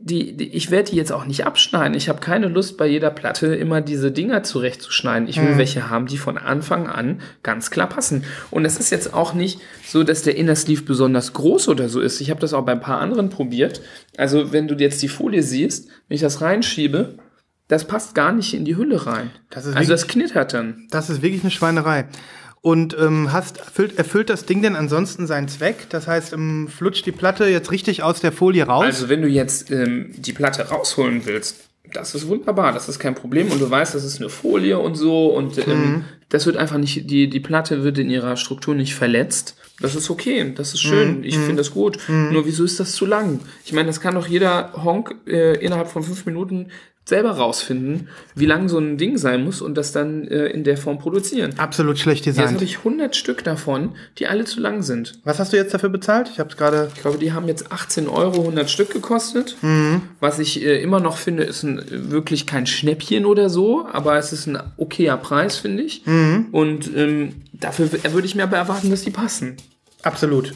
die, 0.00 0.36
die, 0.36 0.48
ich 0.54 0.70
werde 0.70 0.90
die 0.92 0.96
jetzt 0.96 1.12
auch 1.12 1.26
nicht 1.26 1.44
abschneiden. 1.44 1.94
Ich 1.94 2.08
habe 2.08 2.20
keine 2.20 2.48
Lust, 2.48 2.78
bei 2.78 2.86
jeder 2.86 3.10
Platte 3.10 3.48
immer 3.48 3.80
diese 3.82 4.10
Dinger 4.12 4.42
zurechtzuschneiden. 4.42 5.28
Ich 5.28 5.40
will 5.42 5.58
welche 5.58 5.90
haben, 5.90 6.06
die 6.06 6.16
von 6.16 6.38
Anfang 6.38 6.86
an 6.86 7.20
ganz 7.42 7.70
klar 7.70 7.88
passen. 7.88 8.24
Und 8.50 8.64
es 8.64 8.78
ist 8.78 8.90
jetzt 8.90 9.12
auch 9.12 9.34
nicht 9.34 9.60
so, 9.84 10.04
dass 10.04 10.22
der 10.22 10.36
Inner 10.36 10.56
Sleeve 10.56 10.82
besonders 10.82 11.32
groß 11.34 11.68
oder 11.68 11.88
so 11.90 12.00
ist. 12.00 12.20
Ich 12.22 12.30
habe 12.30 12.40
das 12.40 12.54
auch 12.54 12.64
bei 12.64 12.72
ein 12.72 12.80
paar 12.80 13.00
anderen 13.00 13.28
probiert. 13.28 13.82
Also 14.16 14.52
wenn 14.52 14.68
du 14.68 14.76
jetzt 14.76 15.02
die 15.02 15.08
Folie 15.08 15.42
siehst, 15.42 15.88
wenn 16.08 16.14
ich 16.14 16.22
das 16.22 16.40
reinschiebe, 16.40 17.18
das 17.68 17.86
passt 17.86 18.14
gar 18.14 18.32
nicht 18.32 18.54
in 18.54 18.64
die 18.64 18.76
Hülle 18.76 19.06
rein. 19.06 19.30
Das 19.50 19.64
ist 19.64 19.76
also 19.76 19.88
wirklich- 19.88 19.88
das 19.88 20.08
knittert 20.08 20.52
dann. 20.54 20.86
Das 20.90 21.10
ist 21.10 21.22
wirklich 21.22 21.42
eine 21.42 21.50
Schweinerei. 21.50 22.06
Und 22.60 22.96
ähm, 22.98 23.32
hast, 23.32 23.58
erfüllt, 23.58 23.98
erfüllt 23.98 24.28
das 24.30 24.44
Ding 24.44 24.62
denn 24.62 24.74
ansonsten 24.74 25.26
seinen 25.28 25.46
Zweck? 25.48 25.86
Das 25.90 26.08
heißt, 26.08 26.32
ähm, 26.32 26.68
flutscht 26.68 27.06
die 27.06 27.12
Platte 27.12 27.46
jetzt 27.46 27.70
richtig 27.70 28.02
aus 28.02 28.20
der 28.20 28.32
Folie 28.32 28.64
raus? 28.64 28.84
Also 28.84 29.08
wenn 29.08 29.22
du 29.22 29.28
jetzt 29.28 29.70
ähm, 29.70 30.10
die 30.16 30.32
Platte 30.32 30.68
rausholen 30.68 31.24
willst, 31.24 31.56
Das 31.92 32.14
ist 32.14 32.26
wunderbar, 32.28 32.72
das 32.72 32.88
ist 32.88 32.98
kein 32.98 33.14
Problem 33.14 33.50
und 33.50 33.60
du 33.60 33.70
weißt, 33.70 33.94
das 33.94 34.04
ist 34.04 34.18
eine 34.20 34.28
Folie 34.28 34.78
und 34.78 34.94
so 34.96 35.28
und 35.28 35.56
ähm, 35.66 36.04
das 36.28 36.44
wird 36.44 36.58
einfach 36.58 36.76
nicht, 36.76 37.08
die, 37.10 37.30
die 37.30 37.40
Platte 37.40 37.82
wird 37.82 37.96
in 37.96 38.10
ihrer 38.10 38.36
Struktur 38.36 38.74
nicht 38.74 38.94
verletzt. 38.94 39.54
Das 39.80 39.94
ist 39.94 40.10
okay, 40.10 40.52
das 40.54 40.74
ist 40.74 40.80
schön, 40.80 41.24
ich 41.24 41.38
finde 41.38 41.56
das 41.62 41.70
gut. 41.70 41.98
Nur 42.08 42.44
wieso 42.44 42.64
ist 42.64 42.78
das 42.80 42.92
zu 42.92 43.06
lang? 43.06 43.40
Ich 43.64 43.72
meine, 43.72 43.86
das 43.86 44.00
kann 44.00 44.16
doch 44.16 44.26
jeder 44.26 44.72
Honk 44.84 45.14
äh, 45.26 45.54
innerhalb 45.64 45.88
von 45.88 46.02
fünf 46.02 46.26
Minuten 46.26 46.66
selber 47.08 47.30
rausfinden, 47.30 48.08
wie 48.34 48.44
lang 48.44 48.68
so 48.68 48.78
ein 48.78 48.98
Ding 48.98 49.16
sein 49.16 49.42
muss 49.42 49.62
und 49.62 49.76
das 49.76 49.92
dann 49.92 50.28
äh, 50.28 50.48
in 50.48 50.62
der 50.62 50.76
Form 50.76 50.98
produzieren. 50.98 51.54
Absolut 51.56 51.98
schlecht 51.98 52.26
Jetzt 52.26 52.38
habe 52.38 52.48
designt. 52.52 52.62
ich 52.62 52.78
100 52.78 53.16
Stück 53.16 53.42
davon, 53.42 53.92
die 54.18 54.26
alle 54.26 54.44
zu 54.44 54.60
lang 54.60 54.82
sind. 54.82 55.18
Was 55.24 55.38
hast 55.38 55.54
du 55.54 55.56
jetzt 55.56 55.72
dafür 55.72 55.88
bezahlt? 55.88 56.28
Ich 56.30 56.38
habe 56.38 56.50
es 56.50 56.58
gerade. 56.58 56.90
Ich 56.94 57.00
glaube, 57.00 57.16
die 57.16 57.32
haben 57.32 57.48
jetzt 57.48 57.72
18 57.72 58.08
Euro 58.08 58.40
100 58.40 58.68
Stück 58.68 58.92
gekostet. 58.92 59.56
Was 60.20 60.38
ich 60.38 60.62
äh, 60.62 60.82
immer 60.82 61.00
noch 61.00 61.16
finde, 61.16 61.44
ist 61.44 61.62
ein, 61.62 61.82
wirklich 61.88 62.46
kein 62.46 62.66
Schnäppchen 62.66 63.24
oder 63.24 63.48
so, 63.48 63.86
aber 63.90 64.18
es 64.18 64.34
ist 64.34 64.46
ein 64.46 64.58
okayer 64.76 65.16
Preis, 65.16 65.56
finde 65.56 65.84
ich. 65.84 66.02
Und 66.06 66.90
ähm, 66.94 67.36
dafür 67.54 67.90
würde 68.12 68.26
ich 68.26 68.34
mir 68.34 68.42
aber 68.42 68.58
erwarten, 68.58 68.90
dass 68.90 69.02
die 69.02 69.10
passen. 69.10 69.56
Absolut. 70.02 70.52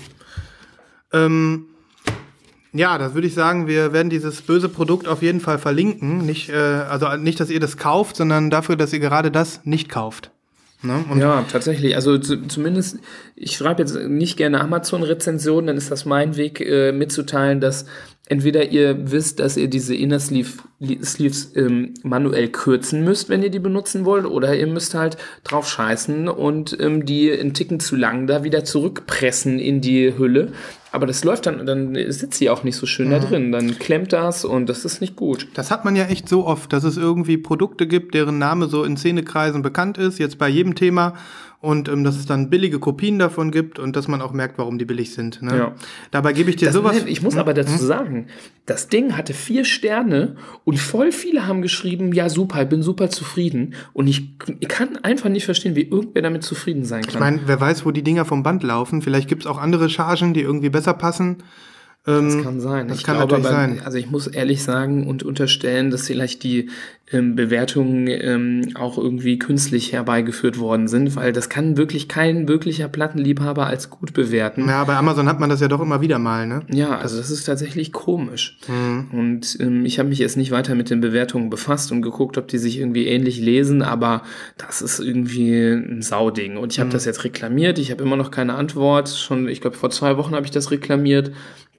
Ähm, 1.12 1.66
ja, 2.73 2.99
das 2.99 3.14
würde 3.14 3.27
ich 3.27 3.35
sagen, 3.35 3.66
wir 3.66 3.93
werden 3.93 4.09
dieses 4.11 4.43
böse 4.43 4.68
Produkt 4.68 5.07
auf 5.07 5.23
jeden 5.23 5.41
Fall 5.41 5.59
verlinken. 5.59 6.25
Nicht, 6.25 6.49
äh, 6.49 6.55
also 6.57 7.16
nicht, 7.16 7.39
dass 7.39 7.51
ihr 7.51 7.61
das 7.61 7.77
kauft, 7.77 8.16
sondern 8.16 8.51
dafür, 8.51 8.77
dass 8.77 8.93
ihr 8.93 9.01
gerade 9.01 9.31
das 9.31 9.61
nicht 9.64 9.89
kauft. 9.89 10.31
Ne? 10.83 11.05
Ja, 11.18 11.45
tatsächlich. 11.51 11.95
Also 11.95 12.18
zu, 12.18 12.47
zumindest, 12.49 12.99
ich 13.37 13.57
schreibe 13.57 13.83
jetzt 13.83 13.95
nicht 13.95 14.37
gerne 14.37 14.61
Amazon-Rezensionen, 14.61 15.68
dann 15.68 15.77
ist 15.77 15.91
das 15.91 16.07
mein 16.07 16.37
Weg 16.37 16.61
äh, 16.61 16.91
mitzuteilen, 16.91 17.61
dass 17.61 17.87
entweder 18.27 18.68
ihr 18.68 19.12
wisst, 19.12 19.39
dass 19.39 19.57
ihr 19.57 19.68
diese 19.68 19.95
Inner 19.95 20.18
Sleeve, 20.18 20.51
Sleeves 21.05 21.53
ähm, 21.55 21.95
manuell 22.03 22.49
kürzen 22.49 23.05
müsst, 23.05 23.29
wenn 23.29 23.43
ihr 23.43 23.51
die 23.51 23.61
benutzen 23.61 24.05
wollt, 24.05 24.27
oder 24.27 24.57
ihr 24.57 24.66
müsst 24.66 24.95
halt 24.95 25.18
drauf 25.45 25.68
scheißen 25.68 26.29
und 26.29 26.77
ähm, 26.81 27.07
die 27.07 27.31
einen 27.31 27.55
Ticken 27.55 27.79
zu 27.79 27.95
lang 27.95 28.27
da 28.27 28.43
wieder 28.43 28.64
zurückpressen 28.64 29.61
in 29.61 29.81
die 29.81 30.16
Hülle. 30.16 30.53
Aber 30.93 31.07
das 31.07 31.24
läuft 31.24 31.47
dann, 31.47 31.64
dann 31.64 31.95
sitzt 32.12 32.34
sie 32.38 32.51
auch 32.51 32.64
nicht 32.64 32.76
so 32.76 32.84
schön 32.84 33.11
da 33.11 33.18
drin. 33.18 33.51
Dann 33.51 33.78
klemmt 33.78 34.12
das 34.12 34.45
und 34.45 34.68
das 34.68 34.84
ist 34.84 35.01
nicht 35.01 35.16
gut. 35.16 35.49
Das 35.55 35.70
hat 35.70 35.86
man 35.86 35.97
ja 35.97 36.05
echt 36.05 36.28
so 36.28 36.47
oft, 36.47 36.70
dass 36.72 36.84
es 36.84 36.99
irgendwie 36.99 37.38
Produkte 37.38 37.86
gibt, 37.86 38.14
deren 38.14 38.36
Name 38.38 38.66
so 38.66 38.84
in 38.84 38.99
Szenekreisen 38.99 39.62
bekannt 39.62 39.97
ist, 39.97 40.18
jetzt 40.18 40.36
bei 40.36 40.49
jedem 40.49 40.74
Thema. 40.74 41.14
Und 41.62 41.88
ähm, 41.88 42.02
dass 42.02 42.16
es 42.16 42.26
dann 42.26 42.50
billige 42.50 42.80
Kopien 42.80 43.20
davon 43.20 43.52
gibt 43.52 43.78
und 43.78 43.94
dass 43.94 44.08
man 44.08 44.20
auch 44.20 44.32
merkt, 44.32 44.58
warum 44.58 44.78
die 44.78 44.84
billig 44.84 45.14
sind. 45.14 45.42
Ne? 45.42 45.56
Ja. 45.56 45.74
Dabei 46.10 46.32
gebe 46.32 46.50
ich 46.50 46.56
dir 46.56 46.66
Das, 46.66 46.74
sowas. 46.74 47.02
ich 47.06 47.22
muss 47.22 47.36
aber 47.36 47.54
dazu 47.54 47.78
sagen, 47.84 48.26
das 48.66 48.88
Ding 48.88 49.16
hatte 49.16 49.32
vier 49.32 49.64
Sterne 49.64 50.34
und 50.64 50.80
voll 50.80 51.12
viele 51.12 51.46
haben 51.46 51.62
geschrieben, 51.62 52.12
ja 52.12 52.28
super, 52.28 52.62
ich 52.62 52.68
bin 52.68 52.82
super 52.82 53.10
zufrieden. 53.10 53.74
Und 53.92 54.08
ich, 54.08 54.28
ich 54.58 54.68
kann 54.68 54.96
einfach 55.04 55.28
nicht 55.28 55.44
verstehen, 55.44 55.76
wie 55.76 55.82
irgendwer 55.82 56.22
damit 56.22 56.42
zufrieden 56.42 56.84
sein 56.84 57.02
Ich 57.06 57.12
kann. 57.12 57.20
meine, 57.20 57.40
wer 57.46 57.60
weiß, 57.60 57.86
wo 57.86 57.92
die 57.92 58.02
Dinger 58.02 58.24
vom 58.24 58.42
Band 58.42 58.64
laufen. 58.64 59.00
Vielleicht 59.00 59.28
gibt's 59.28 59.46
auch 59.46 59.58
andere 59.58 59.88
Chargen, 59.88 60.34
die 60.34 60.40
irgendwie 60.40 60.68
besser 60.70 60.94
passen. 60.94 61.44
Das 62.05 62.42
kann 62.42 62.61
sein. 62.61 62.88
das 62.88 62.98
ich 62.98 63.05
kann 63.05 63.16
glaube, 63.16 63.34
natürlich 63.34 63.55
aber, 63.57 63.68
sein. 63.76 63.82
Also 63.84 63.98
ich 63.98 64.11
muss 64.11 64.26
ehrlich 64.26 64.62
sagen 64.62 65.07
und 65.07 65.22
unterstellen, 65.22 65.90
dass 65.90 66.09
vielleicht 66.09 66.42
die 66.42 66.68
ähm, 67.12 67.36
Bewertungen 67.36 68.07
ähm, 68.09 68.70
auch 68.74 68.96
irgendwie 68.98 69.38
künstlich 69.38 69.92
herbeigeführt 69.92 70.59
worden 70.59 70.88
sind, 70.88 71.14
weil 71.14 71.32
das 71.32 71.48
kann 71.48 71.76
wirklich 71.76 72.09
kein 72.09 72.48
wirklicher 72.48 72.88
Plattenliebhaber 72.88 73.66
als 73.66 73.90
gut 73.90 74.14
bewerten. 74.14 74.66
Ja, 74.66 74.82
bei 74.84 74.96
Amazon 74.96 75.28
hat 75.28 75.38
man 75.38 75.50
das 75.50 75.61
ja 75.61 75.68
doch 75.68 75.80
immer 75.80 76.00
wieder 76.00 76.18
mal, 76.18 76.46
ne? 76.46 76.62
Ja, 76.70 76.96
also 76.98 77.18
das 77.18 77.30
ist 77.30 77.44
tatsächlich 77.44 77.92
komisch. 77.92 78.57
Mhm. 78.66 79.09
Und 79.12 79.59
ähm, 79.61 79.84
ich 79.84 79.98
habe 79.98 80.09
mich 80.09 80.18
jetzt 80.18 80.36
nicht 80.36 80.50
weiter 80.50 80.74
mit 80.74 80.90
den 80.90 81.00
Bewertungen 81.03 81.50
befasst 81.50 81.92
und 81.92 82.03
geguckt, 82.03 82.38
ob 82.38 82.48
die 82.48 82.59
sich 82.59 82.78
irgendwie 82.78 83.07
ähnlich 83.07 83.38
lesen, 83.38 83.82
aber 83.82 84.22
das 84.57 84.80
ist 84.82 84.98
irgendwie 84.98 85.53
ein 85.72 86.03
Sauding. 86.03 86.57
Und 86.57 86.72
ich 86.72 86.78
Mhm. 86.78 86.82
habe 86.84 86.92
das 86.92 87.05
jetzt 87.05 87.24
reklamiert, 87.24 87.78
ich 87.78 87.90
habe 87.90 88.03
immer 88.03 88.16
noch 88.16 88.30
keine 88.30 88.55
Antwort. 88.55 89.09
Schon, 89.11 89.48
ich 89.48 89.61
glaube, 89.61 89.76
vor 89.76 89.90
zwei 89.90 90.16
Wochen 90.16 90.34
habe 90.34 90.46
ich 90.46 90.50
das 90.50 90.70
reklamiert. 90.70 91.30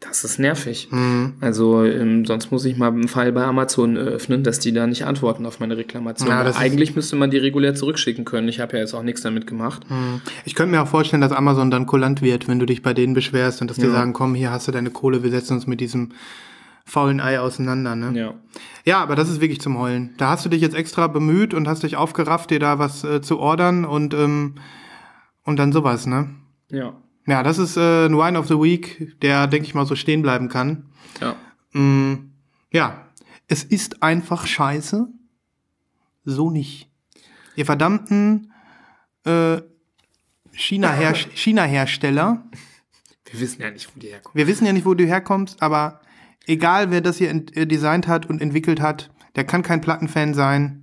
Das 0.05 0.23
ist 0.23 0.39
nervig. 0.39 0.89
Mhm. 0.91 1.33
Also 1.41 1.83
ähm, 1.83 2.25
sonst 2.25 2.51
muss 2.51 2.65
ich 2.65 2.77
mal 2.77 2.87
einen 2.87 3.07
Fall 3.07 3.31
bei 3.31 3.43
Amazon 3.43 3.97
öffnen, 3.97 4.43
dass 4.43 4.59
die 4.59 4.73
da 4.73 4.85
nicht 4.85 5.05
antworten 5.05 5.45
auf 5.45 5.59
meine 5.59 5.77
Reklamation. 5.77 6.29
Ja, 6.29 6.55
Eigentlich 6.55 6.95
müsste 6.95 7.15
man 7.15 7.31
die 7.31 7.37
regulär 7.37 7.75
zurückschicken 7.75 8.25
können. 8.25 8.47
Ich 8.47 8.59
habe 8.59 8.73
ja 8.75 8.79
jetzt 8.79 8.93
auch 8.93 9.03
nichts 9.03 9.21
damit 9.21 9.47
gemacht. 9.47 9.83
Ich 10.45 10.55
könnte 10.55 10.71
mir 10.71 10.81
auch 10.81 10.87
vorstellen, 10.87 11.21
dass 11.21 11.31
Amazon 11.31 11.71
dann 11.71 11.85
kulant 11.85 12.21
wird, 12.21 12.47
wenn 12.47 12.59
du 12.59 12.65
dich 12.65 12.81
bei 12.81 12.93
denen 12.93 13.13
beschwerst 13.13 13.61
und 13.61 13.69
dass 13.69 13.77
die 13.77 13.87
sagen, 13.87 14.13
komm, 14.13 14.35
hier 14.35 14.51
hast 14.51 14.67
du 14.67 14.71
deine 14.71 14.89
Kohle, 14.89 15.23
wir 15.23 15.31
setzen 15.31 15.53
uns 15.53 15.67
mit 15.67 15.79
diesem 15.79 16.09
faulen 16.85 17.19
Ei 17.21 17.39
auseinander, 17.39 17.95
ne? 17.95 18.11
Ja. 18.17 18.33
Ja, 18.85 19.01
aber 19.01 19.15
das 19.15 19.29
ist 19.29 19.39
wirklich 19.39 19.61
zum 19.61 19.79
Heulen. 19.79 20.13
Da 20.17 20.29
hast 20.29 20.43
du 20.45 20.49
dich 20.49 20.61
jetzt 20.61 20.75
extra 20.75 21.07
bemüht 21.07 21.53
und 21.53 21.67
hast 21.67 21.83
dich 21.83 21.95
aufgerafft, 21.95 22.49
dir 22.49 22.59
da 22.59 22.79
was 22.79 23.03
äh, 23.03 23.21
zu 23.21 23.39
ordern 23.39 23.85
und, 23.85 24.13
ähm, 24.13 24.55
und 25.45 25.57
dann 25.57 25.71
sowas, 25.71 26.05
ne? 26.05 26.29
Ja. 26.69 26.93
Ja, 27.25 27.43
das 27.43 27.57
ist 27.57 27.77
äh, 27.77 28.05
ein 28.05 28.17
Wine 28.17 28.37
of 28.37 28.47
the 28.47 28.55
Week, 28.55 29.19
der, 29.21 29.47
denke 29.47 29.67
ich 29.67 29.73
mal, 29.73 29.85
so 29.85 29.95
stehen 29.95 30.21
bleiben 30.21 30.49
kann. 30.49 30.89
Ja. 31.21 31.35
Mm, 31.71 32.31
ja, 32.71 33.07
es 33.47 33.63
ist 33.63 34.03
einfach 34.03 34.45
scheiße. 34.45 35.07
So 36.25 36.49
nicht. 36.49 36.89
Ihr 37.55 37.65
verdammten 37.65 38.51
äh, 39.25 39.61
China-Her 40.51 41.13
China-Hersteller. 41.33 42.43
Wir 43.31 43.39
wissen 43.39 43.61
ja 43.61 43.71
nicht, 43.71 43.89
wo 43.93 43.99
die 43.99 44.07
herkommen. 44.07 44.35
Wir 44.35 44.47
wissen 44.47 44.65
ja 44.65 44.73
nicht, 44.73 44.85
wo 44.85 44.93
du 44.93 45.05
herkommst, 45.05 45.61
aber 45.61 46.01
egal, 46.45 46.91
wer 46.91 47.01
das 47.01 47.17
hier 47.17 47.29
äh, 47.29 47.65
designt 47.65 48.07
hat 48.07 48.25
und 48.25 48.41
entwickelt 48.41 48.81
hat, 48.81 49.11
der 49.35 49.45
kann 49.45 49.63
kein 49.63 49.81
Plattenfan 49.81 50.33
sein. 50.33 50.82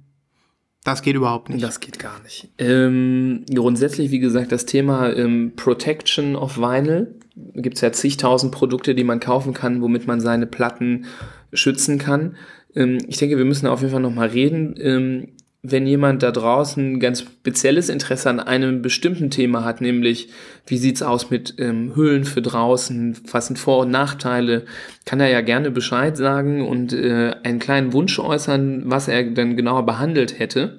Das 0.84 1.02
geht 1.02 1.14
überhaupt 1.14 1.50
nicht. 1.50 1.62
Das 1.62 1.80
geht 1.80 1.98
gar 1.98 2.22
nicht. 2.22 2.48
Ähm, 2.58 3.44
grundsätzlich, 3.52 4.10
wie 4.10 4.18
gesagt, 4.18 4.50
das 4.50 4.64
Thema 4.64 5.12
ähm, 5.12 5.52
Protection 5.56 6.36
of 6.36 6.56
Vinyl. 6.56 7.14
Gibt 7.54 7.76
es 7.76 7.82
ja 7.82 7.92
zigtausend 7.92 8.52
Produkte, 8.52 8.94
die 8.94 9.04
man 9.04 9.20
kaufen 9.20 9.52
kann, 9.54 9.82
womit 9.82 10.06
man 10.06 10.20
seine 10.20 10.46
Platten 10.46 11.06
schützen 11.52 11.98
kann. 11.98 12.36
Ähm, 12.74 12.98
ich 13.08 13.18
denke, 13.18 13.36
wir 13.36 13.44
müssen 13.44 13.66
auf 13.66 13.80
jeden 13.80 13.92
Fall 13.92 14.00
nochmal 14.00 14.28
reden. 14.28 14.74
Ähm, 14.78 15.28
wenn 15.62 15.86
jemand 15.86 16.22
da 16.22 16.30
draußen 16.30 17.00
ganz 17.00 17.20
spezielles 17.20 17.90
Interesse 17.90 18.30
an 18.30 18.40
einem 18.40 18.80
bestimmten 18.80 19.30
Thema 19.30 19.64
hat, 19.64 19.82
nämlich 19.82 20.30
wie 20.70 20.78
sieht's 20.78 21.02
aus 21.02 21.30
mit 21.30 21.54
ähm, 21.58 21.92
Hüllen 21.96 22.24
für 22.24 22.40
draußen, 22.40 23.18
was 23.30 23.48
sind 23.48 23.58
Vor- 23.58 23.80
und 23.80 23.90
Nachteile, 23.90 24.64
kann 25.04 25.18
er 25.18 25.28
ja 25.28 25.40
gerne 25.40 25.72
Bescheid 25.72 26.16
sagen 26.16 26.66
und 26.66 26.92
äh, 26.92 27.32
einen 27.42 27.58
kleinen 27.58 27.92
Wunsch 27.92 28.18
äußern, 28.18 28.84
was 28.86 29.08
er 29.08 29.24
dann 29.24 29.56
genauer 29.56 29.84
behandelt 29.84 30.38
hätte. 30.38 30.78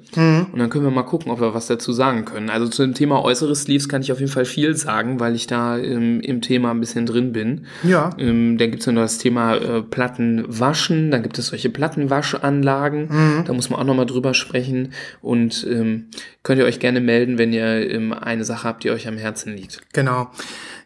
Und 0.53 0.59
dann 0.59 0.69
können 0.69 0.85
wir 0.85 0.91
mal 0.91 1.03
gucken, 1.03 1.31
ob 1.31 1.41
wir 1.41 1.53
was 1.53 1.67
dazu 1.67 1.91
sagen 1.91 2.23
können. 2.23 2.49
Also 2.49 2.67
zu 2.67 2.83
dem 2.83 2.93
Thema 2.93 3.21
äußere 3.21 3.53
Sleeves 3.55 3.89
kann 3.89 4.01
ich 4.01 4.11
auf 4.11 4.19
jeden 4.19 4.31
Fall 4.31 4.45
viel 4.45 4.75
sagen, 4.75 5.19
weil 5.19 5.35
ich 5.35 5.47
da 5.47 5.77
ähm, 5.77 6.21
im 6.21 6.41
Thema 6.41 6.71
ein 6.71 6.79
bisschen 6.79 7.05
drin 7.05 7.33
bin. 7.33 7.65
Ja. 7.83 8.11
Ähm, 8.17 8.57
dann 8.57 8.71
gibt 8.71 8.81
es 8.81 8.87
noch 8.87 9.01
das 9.01 9.17
Thema 9.17 9.55
äh, 9.55 9.81
Platten 9.81 10.45
waschen, 10.47 11.11
dann 11.11 11.23
gibt 11.23 11.37
es 11.37 11.47
solche 11.47 11.69
Plattenwaschanlagen, 11.69 13.43
da 13.45 13.53
muss 13.53 13.69
man 13.69 13.79
auch 13.79 13.85
nochmal 13.85 14.05
drüber 14.05 14.33
sprechen 14.33 14.93
und 15.21 15.67
ähm, 15.69 16.05
könnt 16.43 16.59
ihr 16.59 16.65
euch 16.65 16.79
gerne 16.79 17.01
melden, 17.01 17.37
wenn 17.37 17.51
ihr 17.53 17.89
ähm, 17.91 18.13
eine 18.13 18.45
Sache 18.45 18.67
habt, 18.67 18.83
die 18.83 18.91
euch 18.91 19.07
am 19.07 19.17
Herzen 19.17 19.55
liegt. 19.55 19.80
Genau. 19.93 20.31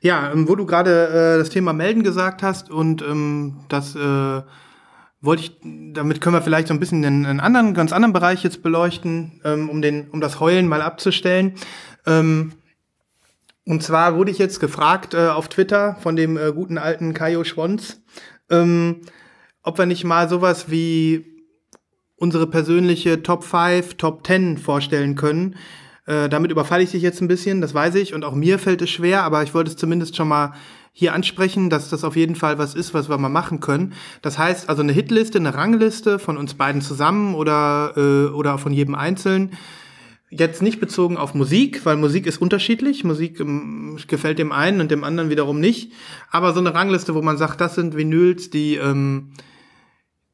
Ja, 0.02 0.32
ähm, 0.32 0.48
wo 0.48 0.56
du 0.56 0.66
gerade 0.66 1.08
äh, 1.08 1.38
das 1.40 1.50
Thema 1.50 1.74
Melden 1.74 2.04
gesagt 2.04 2.44
hast 2.44 2.70
und 2.70 3.02
ähm, 3.02 3.62
das 3.70 3.96
äh, 3.96 4.42
wollte 5.22 5.44
ich, 5.44 5.58
damit 5.94 6.22
können 6.22 6.36
wir 6.36 6.42
vielleicht 6.42 6.68
so 6.68 6.74
ein 6.74 6.80
bisschen 6.80 7.04
einen, 7.04 7.26
einen 7.26 7.40
anderen, 7.40 7.74
ganz 7.74 7.92
anderen 7.92 8.14
Bereich 8.14 8.44
jetzt 8.44 8.64
beleuchten, 8.64 9.42
ähm, 9.44 9.70
um 9.70 9.82
den, 9.82 10.10
um 10.10 10.22
das 10.22 10.40
Heulen 10.40 10.68
mal 10.68 10.82
abzustellen. 10.82 11.54
Ähm, 12.06 12.54
und 13.66 13.82
zwar 13.82 14.16
wurde 14.16 14.32
ich 14.32 14.38
jetzt 14.38 14.60
gefragt 14.60 15.14
äh, 15.14 15.28
auf 15.28 15.50
Twitter 15.50 15.96
von 16.02 16.16
dem 16.16 16.38
äh, 16.38 16.52
guten 16.54 16.78
alten 16.78 17.14
Kajo 17.14 17.44
Schwons, 17.44 18.02
ähm, 18.50 19.02
ob 19.64 19.80
wir 19.80 19.88
nicht 19.88 20.04
mal 20.04 20.30
sowas 20.30 20.70
wie 20.70 21.26
unsere 22.16 22.48
persönliche 22.48 23.24
Top 23.24 23.44
5, 23.44 23.96
Top 23.96 24.26
10 24.26 24.58
vorstellen 24.58 25.16
können. 25.16 25.56
Äh, 26.06 26.30
damit 26.30 26.52
überfalle 26.52 26.84
ich 26.84 26.92
dich 26.92 27.02
jetzt 27.02 27.22
ein 27.22 27.28
bisschen, 27.28 27.62
das 27.62 27.74
weiß 27.74 27.96
ich. 27.96 28.14
Und 28.14 28.24
auch 28.24 28.36
mir 28.36 28.60
fällt 28.60 28.82
es 28.82 28.90
schwer, 28.90 29.24
aber 29.24 29.44
ich 29.44 29.54
wollte 29.54 29.72
es 29.72 29.78
zumindest 29.78 30.16
schon 30.16 30.28
mal 30.28 30.54
hier 30.92 31.14
ansprechen, 31.14 31.70
dass 31.70 31.90
das 31.90 32.04
auf 32.04 32.16
jeden 32.16 32.36
Fall 32.36 32.58
was 32.58 32.74
ist, 32.74 32.94
was 32.94 33.10
wir 33.10 33.18
mal 33.18 33.30
machen 33.30 33.60
können. 33.60 33.94
Das 34.22 34.38
heißt 34.38 34.70
also 34.70 34.82
eine 34.82 34.94
Hitliste, 34.94 35.40
eine 35.40 35.54
Rangliste 35.54 36.20
von 36.20 36.38
uns 36.38 36.54
beiden 36.54 36.82
zusammen 36.82 37.36
oder, 37.36 37.94
äh, 37.98 38.34
oder 38.34 38.58
von 38.58 38.72
jedem 38.72 38.96
Einzelnen. 38.96 39.52
Jetzt 40.30 40.62
nicht 40.62 40.80
bezogen 40.80 41.18
auf 41.18 41.34
Musik, 41.34 41.86
weil 41.86 41.98
Musik 41.98 42.28
ist 42.28 42.42
unterschiedlich. 42.42 43.04
Musik 43.04 43.40
ähm, 43.40 43.98
gefällt 44.08 44.40
dem 44.40 44.52
einen 44.52 44.82
und 44.82 44.92
dem 44.92 45.04
anderen 45.04 45.30
wiederum 45.30 45.60
nicht. 45.60 45.92
Aber 46.32 46.54
so 46.54 46.60
eine 46.60 46.74
Rangliste, 46.74 47.16
wo 47.16 47.22
man 47.22 47.38
sagt, 47.38 47.62
das 47.62 47.76
sind 47.76 47.98
Vinyls, 47.98 48.50
die, 48.50 48.76
ähm, 48.76 49.32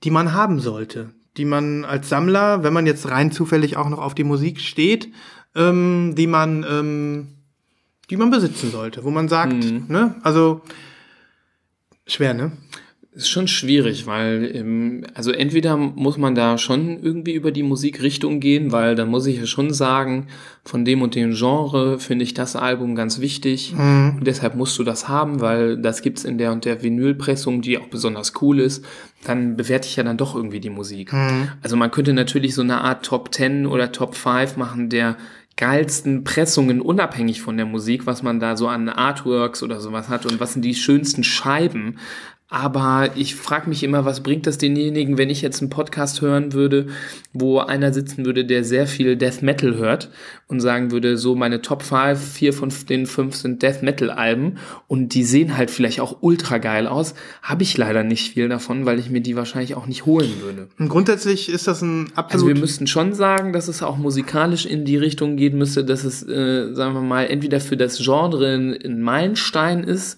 die 0.03 0.11
man 0.11 0.34
haben 0.34 0.59
sollte. 0.59 1.11
Die 1.38 1.45
man 1.45 1.86
als 1.86 2.09
Sammler, 2.09 2.63
wenn 2.63 2.74
man 2.74 2.86
jetzt 2.86 3.09
rein 3.09 3.32
zufällig 3.32 3.78
auch 3.78 3.89
noch 3.89 3.99
auf 3.99 4.15
die 4.15 4.26
Musik 4.26 4.59
steht, 4.59 5.09
ähm, 5.55 6.13
die 6.17 6.27
man, 6.27 6.65
ähm, 6.69 7.27
die 8.09 8.17
man 8.17 8.29
besitzen 8.29 8.71
sollte. 8.71 9.03
Wo 9.03 9.09
man 9.09 9.29
sagt, 9.29 9.53
ne, 9.89 10.15
also 10.23 10.61
schwer, 12.05 12.33
ne? 12.33 12.51
Ist 13.13 13.29
schon 13.29 13.49
schwierig, 13.49 14.07
weil 14.07 15.03
also 15.15 15.33
entweder 15.33 15.75
muss 15.75 16.17
man 16.17 16.33
da 16.33 16.57
schon 16.57 17.03
irgendwie 17.03 17.33
über 17.33 17.51
die 17.51 17.61
Musikrichtung 17.61 18.39
gehen, 18.39 18.71
weil 18.71 18.95
dann 18.95 19.09
muss 19.09 19.25
ich 19.25 19.35
ja 19.35 19.45
schon 19.45 19.73
sagen, 19.73 20.27
von 20.63 20.85
dem 20.85 21.01
und 21.01 21.13
dem 21.15 21.33
Genre 21.33 21.99
finde 21.99 22.23
ich 22.23 22.33
das 22.33 22.55
Album 22.55 22.95
ganz 22.95 23.19
wichtig 23.19 23.73
und 24.17 24.23
deshalb 24.25 24.55
musst 24.55 24.79
du 24.79 24.85
das 24.85 25.09
haben, 25.09 25.41
weil 25.41 25.75
das 25.77 26.03
gibt's 26.03 26.23
in 26.23 26.37
der 26.37 26.53
und 26.53 26.63
der 26.63 26.83
Vinylpressung, 26.83 27.61
die 27.61 27.77
auch 27.77 27.87
besonders 27.87 28.31
cool 28.41 28.61
ist. 28.61 28.85
Dann 29.25 29.57
bewerte 29.57 29.89
ich 29.89 29.97
ja 29.97 30.03
dann 30.03 30.15
doch 30.15 30.33
irgendwie 30.33 30.61
die 30.61 30.69
Musik. 30.69 31.11
Also 31.61 31.75
man 31.75 31.91
könnte 31.91 32.13
natürlich 32.13 32.55
so 32.55 32.61
eine 32.61 32.79
Art 32.79 33.05
Top 33.05 33.33
10 33.35 33.65
oder 33.65 33.91
Top 33.91 34.15
5 34.15 34.55
machen, 34.55 34.87
der 34.87 35.17
geilsten 35.57 36.23
Pressungen 36.23 36.81
unabhängig 36.81 37.41
von 37.41 37.57
der 37.57 37.65
Musik, 37.65 38.05
was 38.05 38.23
man 38.23 38.39
da 38.39 38.57
so 38.57 38.67
an 38.67 38.89
Artworks 38.89 39.61
oder 39.63 39.79
sowas 39.79 40.09
hat 40.09 40.25
und 40.25 40.39
was 40.39 40.53
sind 40.53 40.63
die 40.63 40.75
schönsten 40.75 41.23
Scheiben. 41.23 41.99
Aber 42.53 43.11
ich 43.15 43.35
frage 43.35 43.69
mich 43.69 43.81
immer, 43.81 44.03
was 44.03 44.23
bringt 44.23 44.45
das 44.45 44.57
denjenigen, 44.57 45.17
wenn 45.17 45.29
ich 45.29 45.41
jetzt 45.41 45.61
einen 45.61 45.69
Podcast 45.69 46.19
hören 46.19 46.51
würde, 46.51 46.87
wo 47.31 47.59
einer 47.59 47.93
sitzen 47.93 48.25
würde, 48.25 48.43
der 48.43 48.65
sehr 48.65 48.87
viel 48.87 49.15
Death 49.15 49.41
Metal 49.41 49.77
hört 49.77 50.09
und 50.49 50.59
sagen 50.59 50.91
würde, 50.91 51.15
so 51.15 51.33
meine 51.33 51.61
Top 51.61 51.81
5, 51.81 52.19
vier 52.19 52.51
von 52.51 52.69
den 52.89 53.05
fünf 53.05 53.37
sind 53.37 53.63
Death 53.63 53.83
Metal 53.83 54.09
Alben 54.09 54.57
und 54.89 55.13
die 55.13 55.23
sehen 55.23 55.55
halt 55.55 55.71
vielleicht 55.71 56.01
auch 56.01 56.17
ultra 56.19 56.57
geil 56.57 56.87
aus. 56.87 57.13
Habe 57.41 57.63
ich 57.63 57.77
leider 57.77 58.03
nicht 58.03 58.33
viel 58.33 58.49
davon, 58.49 58.85
weil 58.85 58.99
ich 58.99 59.09
mir 59.09 59.21
die 59.21 59.37
wahrscheinlich 59.37 59.75
auch 59.75 59.87
nicht 59.87 60.05
holen 60.05 60.41
würde. 60.41 60.67
Und 60.77 60.89
grundsätzlich 60.89 61.47
ist 61.47 61.69
das 61.69 61.81
ein 61.81 62.07
Also 62.07 62.17
absolut. 62.17 62.47
wir 62.55 62.59
müssten 62.59 62.85
schon 62.85 63.13
sagen, 63.13 63.53
dass 63.53 63.69
es 63.69 63.81
auch 63.81 63.95
musikalisch 63.95 64.65
in 64.65 64.83
die 64.83 64.97
Richtung 64.97 65.37
gehen 65.37 65.57
müsste, 65.57 65.85
dass 65.85 66.03
es, 66.03 66.21
äh, 66.27 66.73
sagen 66.73 66.95
wir 66.95 67.01
mal, 67.01 67.27
entweder 67.27 67.61
für 67.61 67.77
das 67.77 67.97
Genre 67.99 68.55
ein 68.55 69.01
Meilenstein 69.01 69.85
ist 69.85 70.17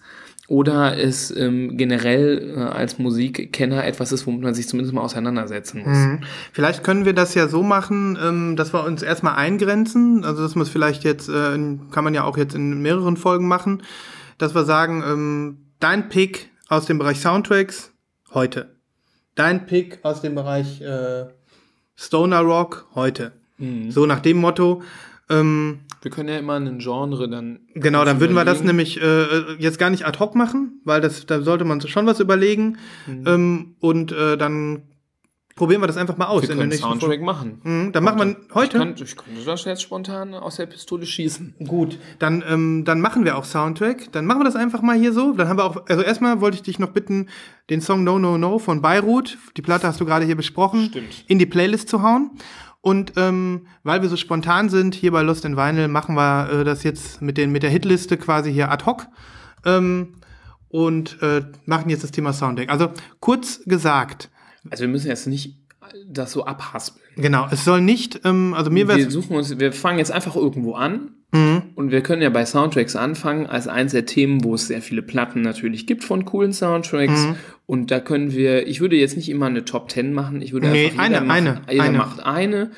oder 0.53 0.97
es 0.97 1.35
ähm, 1.35 1.77
generell 1.77 2.53
äh, 2.55 2.59
als 2.61 2.99
Musikkenner 2.99 3.85
etwas 3.85 4.11
ist, 4.11 4.27
womit 4.27 4.41
man 4.43 4.53
sich 4.53 4.67
zumindest 4.67 4.93
mal 4.93 5.01
auseinandersetzen 5.01 5.79
muss. 5.79 5.97
Mhm. 5.97 6.19
Vielleicht 6.51 6.83
können 6.83 7.05
wir 7.05 7.13
das 7.13 7.33
ja 7.33 7.47
so 7.47 7.63
machen, 7.63 8.17
ähm, 8.23 8.55
dass 8.55 8.71
wir 8.71 8.83
uns 8.83 9.01
erstmal 9.01 9.35
eingrenzen. 9.35 10.23
Also 10.23 10.43
dass 10.43 10.53
man 10.53 10.61
es 10.63 10.69
vielleicht 10.69 11.03
jetzt, 11.03 11.27
äh, 11.27 11.55
in- 11.55 11.89
kann 11.89 12.03
man 12.03 12.13
ja 12.13 12.23
auch 12.23 12.37
jetzt 12.37 12.53
in 12.53 12.81
mehreren 12.83 13.17
Folgen 13.17 13.47
machen, 13.47 13.81
dass 14.37 14.53
wir 14.53 14.63
sagen, 14.63 15.03
ähm, 15.05 15.57
dein 15.79 16.07
Pick 16.09 16.49
aus 16.69 16.85
dem 16.85 16.99
Bereich 16.99 17.19
Soundtracks 17.19 17.91
heute. 18.33 18.75
Dein 19.33 19.65
Pick 19.65 19.99
aus 20.03 20.21
dem 20.21 20.35
Bereich 20.35 20.81
äh, 20.81 21.25
Stoner 21.95 22.41
Rock 22.41 22.87
heute. 22.93 23.31
So 23.89 24.05
nach 24.05 24.19
dem 24.19 24.37
Motto. 24.37 24.81
Ähm, 25.29 25.79
Wir 26.03 26.11
können 26.11 26.27
ja 26.27 26.37
immer 26.37 26.55
einen 26.55 26.79
Genre 26.79 27.29
dann. 27.29 27.61
Genau, 27.75 28.03
dann 28.03 28.19
würden 28.19 28.35
wir 28.35 28.43
das 28.43 28.59
überlegen. 28.59 28.67
nämlich 28.67 29.01
äh, 29.01 29.53
jetzt 29.57 29.79
gar 29.79 29.89
nicht 29.89 30.05
ad 30.05 30.19
hoc 30.19 30.35
machen, 30.35 30.81
weil 30.83 30.99
das, 30.99 31.25
da 31.25 31.41
sollte 31.41 31.63
man 31.63 31.79
schon 31.79 32.05
was 32.05 32.19
überlegen. 32.19 32.77
Mhm. 33.07 33.23
Ähm, 33.25 33.75
und 33.79 34.11
äh, 34.11 34.37
dann 34.37 34.83
probieren 35.55 35.81
wir 35.81 35.87
das 35.87 35.95
einfach 35.97 36.17
mal 36.17 36.25
aus 36.25 36.41
Wir 36.41 36.55
können 36.55 36.71
Soundtrack 36.71 37.09
Folge. 37.09 37.23
machen. 37.23 37.61
Mhm, 37.63 37.91
dann 37.93 38.03
machen 38.03 38.19
wir 38.19 38.35
heute. 38.53 38.77
Ich, 38.77 38.83
kann, 38.83 38.95
ich 39.01 39.15
könnte 39.15 39.45
das 39.45 39.63
jetzt 39.65 39.81
spontan 39.81 40.33
aus 40.33 40.57
der 40.57 40.65
Pistole 40.65 41.05
schießen. 41.05 41.55
Gut, 41.67 41.99
dann, 42.19 42.43
ähm, 42.49 42.83
dann 42.85 42.99
machen 42.99 43.23
wir 43.23 43.37
auch 43.37 43.45
Soundtrack. 43.45 44.11
Dann 44.11 44.25
machen 44.25 44.41
wir 44.41 44.45
das 44.45 44.55
einfach 44.55 44.81
mal 44.81 44.97
hier 44.97 45.13
so. 45.13 45.33
Dann 45.33 45.47
haben 45.47 45.57
wir 45.57 45.63
auch, 45.63 45.85
also 45.87 46.01
erstmal 46.03 46.41
wollte 46.41 46.55
ich 46.55 46.63
dich 46.63 46.79
noch 46.79 46.89
bitten, 46.89 47.29
den 47.69 47.79
Song 47.79 48.03
No 48.03 48.19
No 48.19 48.37
No 48.37 48.59
von 48.59 48.81
Beirut, 48.81 49.37
die 49.55 49.61
Platte 49.61 49.87
hast 49.87 50.01
du 50.01 50.05
gerade 50.05 50.25
hier 50.25 50.35
besprochen, 50.35 50.87
Stimmt. 50.89 51.23
in 51.27 51.39
die 51.39 51.45
Playlist 51.45 51.87
zu 51.87 52.01
hauen. 52.01 52.31
Und 52.85 53.13
ähm, 53.15 53.67
weil 53.83 54.01
wir 54.01 54.09
so 54.09 54.17
spontan 54.17 54.67
sind, 54.67 54.93
hier 54.93 55.13
bei 55.13 55.21
Lost 55.21 55.45
in 55.45 55.55
Vinyl, 55.55 55.87
machen 55.87 56.15
wir 56.15 56.49
äh, 56.51 56.63
das 56.65 56.83
jetzt 56.83 57.21
mit, 57.21 57.37
den, 57.37 57.53
mit 57.53 57.63
der 57.63 57.69
Hitliste 57.69 58.17
quasi 58.17 58.51
hier 58.51 58.69
ad 58.69 58.83
hoc. 58.85 59.07
Ähm, 59.65 60.15
und 60.67 61.21
äh, 61.21 61.43
machen 61.65 61.89
jetzt 61.89 62.03
das 62.03 62.11
Thema 62.11 62.33
Soundtrack. 62.33 62.69
Also 62.69 62.89
kurz 63.21 63.61
gesagt, 63.65 64.29
Also 64.69 64.81
wir 64.81 64.89
müssen 64.89 65.07
jetzt 65.07 65.27
nicht 65.27 65.55
das 66.07 66.33
so 66.33 66.45
abhaspeln. 66.45 67.05
genau, 67.15 67.47
es 67.51 67.63
soll 67.63 67.79
nicht, 67.79 68.19
ähm, 68.25 68.53
also 68.53 68.69
mir 68.69 68.87
wäre 68.89 68.97
Wir 68.97 69.11
suchen 69.11 69.37
uns, 69.37 69.57
wir 69.59 69.71
fangen 69.71 69.99
jetzt 69.99 70.11
einfach 70.11 70.35
irgendwo 70.35 70.73
an 70.73 71.11
Mhm. 71.31 71.63
und 71.75 71.89
wir 71.89 72.01
können 72.01 72.21
ja 72.21 72.29
bei 72.29 72.45
Soundtracks 72.45 72.95
anfangen 72.95 73.47
als 73.47 73.67
eins 73.67 73.91
der 73.93 74.05
Themen, 74.05 74.43
wo 74.43 74.53
es 74.53 74.67
sehr 74.67 74.83
viele 74.83 75.01
Platten 75.01 75.41
natürlich 75.41 75.87
gibt 75.87 76.03
von 76.03 76.25
coolen 76.25 76.53
Soundtracks. 76.53 77.25
Mhm. 77.27 77.35
Und 77.65 77.91
da 77.91 77.99
können 77.99 78.33
wir, 78.33 78.67
ich 78.67 78.81
würde 78.81 78.95
jetzt 78.97 79.15
nicht 79.15 79.29
immer 79.29 79.45
eine 79.45 79.63
Top 79.65 79.89
10 79.89 80.13
machen, 80.13 80.41
ich 80.41 80.51
würde 80.53 80.67
Nee, 80.67 80.87
einfach 80.87 81.03
eine, 81.03 81.15
jeder 81.15 81.25
macht, 81.25 81.37
eine, 81.37 81.61
jeder 81.71 81.83
eine. 81.83 81.97
macht 81.97 82.25
eine. 82.25 82.71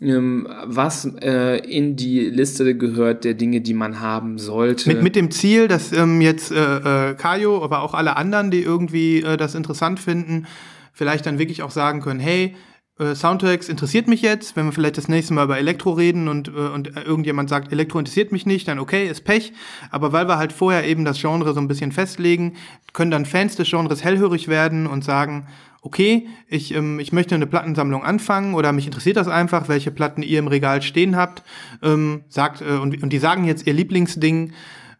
ähm, 0.00 0.48
Was 0.64 1.04
äh, 1.22 1.58
in 1.58 1.94
die 1.96 2.20
Liste 2.20 2.76
gehört 2.76 3.24
der 3.24 3.34
Dinge, 3.34 3.60
die 3.60 3.74
man 3.74 4.00
haben 4.00 4.38
sollte. 4.38 4.88
Mit, 4.88 5.02
mit 5.02 5.16
dem 5.16 5.30
Ziel, 5.30 5.68
dass 5.68 5.92
ähm, 5.92 6.20
jetzt 6.20 6.50
äh, 6.50 7.10
äh, 7.10 7.14
Kajo, 7.14 7.62
aber 7.62 7.82
auch 7.82 7.94
alle 7.94 8.16
anderen, 8.16 8.50
die 8.50 8.62
irgendwie 8.62 9.22
äh, 9.22 9.36
das 9.36 9.54
interessant 9.54 10.00
finden, 10.00 10.46
vielleicht 10.92 11.24
dann 11.24 11.38
wirklich 11.38 11.62
auch 11.62 11.70
sagen 11.70 12.00
können, 12.00 12.20
hey, 12.20 12.54
äh, 12.98 13.14
Soundtracks 13.14 13.68
interessiert 13.68 14.06
mich 14.06 14.22
jetzt, 14.22 14.56
wenn 14.56 14.66
wir 14.66 14.72
vielleicht 14.72 14.98
das 14.98 15.08
nächste 15.08 15.34
Mal 15.34 15.44
über 15.44 15.58
Elektro 15.58 15.92
reden 15.92 16.28
und, 16.28 16.48
äh, 16.48 16.52
und 16.52 16.96
irgendjemand 16.96 17.48
sagt, 17.48 17.72
Elektro 17.72 17.98
interessiert 17.98 18.32
mich 18.32 18.46
nicht, 18.46 18.68
dann 18.68 18.78
okay, 18.78 19.08
ist 19.08 19.24
Pech. 19.24 19.52
Aber 19.90 20.12
weil 20.12 20.28
wir 20.28 20.38
halt 20.38 20.52
vorher 20.52 20.84
eben 20.84 21.04
das 21.04 21.20
Genre 21.20 21.54
so 21.54 21.60
ein 21.60 21.68
bisschen 21.68 21.92
festlegen, 21.92 22.54
können 22.92 23.10
dann 23.10 23.26
Fans 23.26 23.56
des 23.56 23.70
Genres 23.70 24.04
hellhörig 24.04 24.48
werden 24.48 24.86
und 24.86 25.04
sagen, 25.04 25.46
okay, 25.80 26.28
ich, 26.48 26.74
ähm, 26.74 27.00
ich 27.00 27.12
möchte 27.12 27.34
eine 27.34 27.46
Plattensammlung 27.46 28.04
anfangen 28.04 28.54
oder 28.54 28.72
mich 28.72 28.86
interessiert 28.86 29.16
das 29.16 29.28
einfach, 29.28 29.68
welche 29.68 29.90
Platten 29.90 30.22
ihr 30.22 30.38
im 30.38 30.46
Regal 30.46 30.82
stehen 30.82 31.16
habt, 31.16 31.42
ähm, 31.82 32.22
sagt, 32.28 32.60
äh, 32.60 32.76
und, 32.76 33.02
und 33.02 33.12
die 33.12 33.18
sagen 33.18 33.44
jetzt 33.44 33.66
ihr 33.66 33.72
Lieblingsding, 33.72 34.52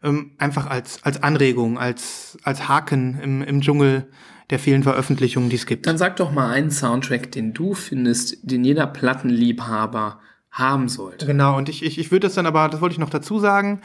ähm, 0.03 0.33
einfach 0.39 0.67
als, 0.67 1.05
als 1.05 1.23
Anregung, 1.23 1.79
als, 1.79 2.37
als 2.43 2.69
Haken 2.69 3.21
im, 3.23 3.43
im 3.43 3.61
Dschungel 3.61 4.09
der 4.53 4.59
vielen 4.59 4.83
Veröffentlichungen, 4.85 5.51
die 5.51 5.57
es 5.57 5.67
gibt. 5.67 5.87
Dann 5.87 5.99
sag 5.99 6.17
doch 6.17 6.31
mal 6.31 6.51
einen 6.51 6.71
Soundtrack, 6.71 7.33
den 7.33 7.53
du 7.53 7.75
findest, 7.75 8.39
den 8.43 8.65
jeder 8.65 8.87
Plattenliebhaber 8.87 10.21
haben 10.51 10.89
sollte. 10.89 11.27
Genau, 11.27 11.57
und 11.57 11.69
ich, 11.69 11.83
ich, 11.83 11.99
ich 11.99 12.11
würde 12.13 12.27
das 12.27 12.35
dann 12.35 12.47
aber, 12.47 12.69
das 12.69 12.81
wollte 12.81 12.93
ich 12.93 12.99
noch 12.99 13.11
dazu 13.11 13.39
sagen, 13.39 13.81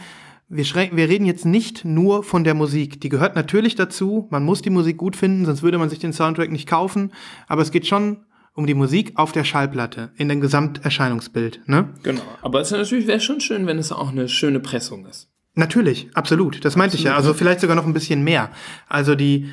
wir, 0.49 0.65
wir 0.65 1.09
reden 1.09 1.25
jetzt 1.25 1.45
nicht 1.45 1.85
nur 1.85 2.23
von 2.23 2.43
der 2.43 2.53
Musik. 2.53 3.01
Die 3.01 3.09
gehört 3.09 3.35
natürlich 3.35 3.75
dazu. 3.75 4.27
Man 4.29 4.43
muss 4.43 4.61
die 4.61 4.69
Musik 4.69 4.97
gut 4.97 5.15
finden, 5.15 5.45
sonst 5.45 5.63
würde 5.63 5.77
man 5.77 5.89
sich 5.89 5.99
den 5.99 6.13
Soundtrack 6.13 6.51
nicht 6.51 6.67
kaufen. 6.67 7.11
Aber 7.47 7.61
es 7.61 7.71
geht 7.71 7.87
schon 7.87 8.25
um 8.53 8.65
die 8.65 8.73
Musik 8.73 9.13
auf 9.15 9.31
der 9.31 9.43
Schallplatte, 9.43 10.11
in 10.17 10.29
dem 10.29 10.41
Gesamterscheinungsbild. 10.41 11.61
Ne? 11.67 11.89
Genau. 12.03 12.21
Aber 12.41 12.59
es 12.61 12.71
natürlich 12.71 13.07
wäre 13.07 13.19
schon 13.19 13.39
schön, 13.39 13.67
wenn 13.67 13.77
es 13.77 13.91
auch 13.91 14.09
eine 14.09 14.27
schöne 14.27 14.59
Pressung 14.59 15.05
ist. 15.05 15.29
Natürlich, 15.53 16.09
absolut. 16.13 16.63
Das 16.65 16.75
meinte 16.75 16.97
ich 16.97 17.03
ja. 17.03 17.15
Also 17.15 17.33
vielleicht 17.33 17.61
sogar 17.61 17.75
noch 17.75 17.85
ein 17.85 17.93
bisschen 17.93 18.23
mehr. 18.23 18.49
Also 18.87 19.15
die 19.15 19.49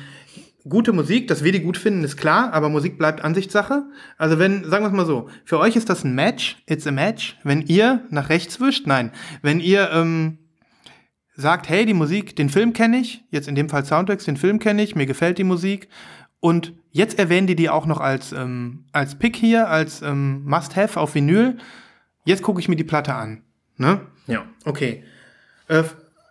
gute 0.67 0.93
Musik, 0.93 1.27
dass 1.27 1.43
wir 1.43 1.51
die 1.51 1.61
gut 1.61 1.77
finden, 1.77 2.03
ist 2.03 2.17
klar, 2.17 2.51
aber 2.53 2.69
Musik 2.69 2.97
bleibt 2.97 3.21
Ansichtssache. 3.21 3.83
Also 4.17 4.39
wenn, 4.39 4.63
sagen 4.69 4.83
wir 4.83 4.89
es 4.89 4.95
mal 4.95 5.05
so, 5.05 5.29
für 5.43 5.59
euch 5.59 5.75
ist 5.75 5.89
das 5.89 6.03
ein 6.03 6.15
Match, 6.15 6.57
it's 6.67 6.87
a 6.87 6.91
match. 6.91 7.37
Wenn 7.43 7.61
ihr 7.61 8.03
nach 8.09 8.29
rechts 8.29 8.59
wischt, 8.59 8.87
nein. 8.87 9.11
Wenn 9.41 9.59
ihr 9.59 9.89
ähm, 9.91 10.39
sagt, 11.35 11.69
hey, 11.69 11.85
die 11.85 11.93
Musik, 11.93 12.35
den 12.35 12.49
Film 12.49 12.73
kenne 12.73 12.97
ich, 12.97 13.23
jetzt 13.29 13.47
in 13.47 13.55
dem 13.55 13.69
Fall 13.69 13.85
Soundtracks, 13.85 14.25
den 14.25 14.37
Film 14.37 14.59
kenne 14.59 14.83
ich, 14.83 14.95
mir 14.95 15.05
gefällt 15.05 15.37
die 15.37 15.43
Musik 15.43 15.87
und 16.39 16.73
jetzt 16.91 17.19
erwähnen 17.19 17.47
die 17.47 17.55
die 17.55 17.69
auch 17.69 17.85
noch 17.85 17.99
als, 17.99 18.31
ähm, 18.31 18.85
als 18.91 19.15
Pick 19.15 19.35
hier, 19.35 19.69
als 19.69 20.01
ähm, 20.01 20.43
Must-Have 20.45 20.99
auf 20.99 21.13
Vinyl. 21.13 21.57
Jetzt 22.23 22.41
gucke 22.41 22.59
ich 22.59 22.69
mir 22.69 22.75
die 22.75 22.83
Platte 22.83 23.13
an. 23.13 23.43
Ne? 23.77 24.01
Ja. 24.27 24.45
Okay. 24.63 25.03
Äh, 25.67 25.83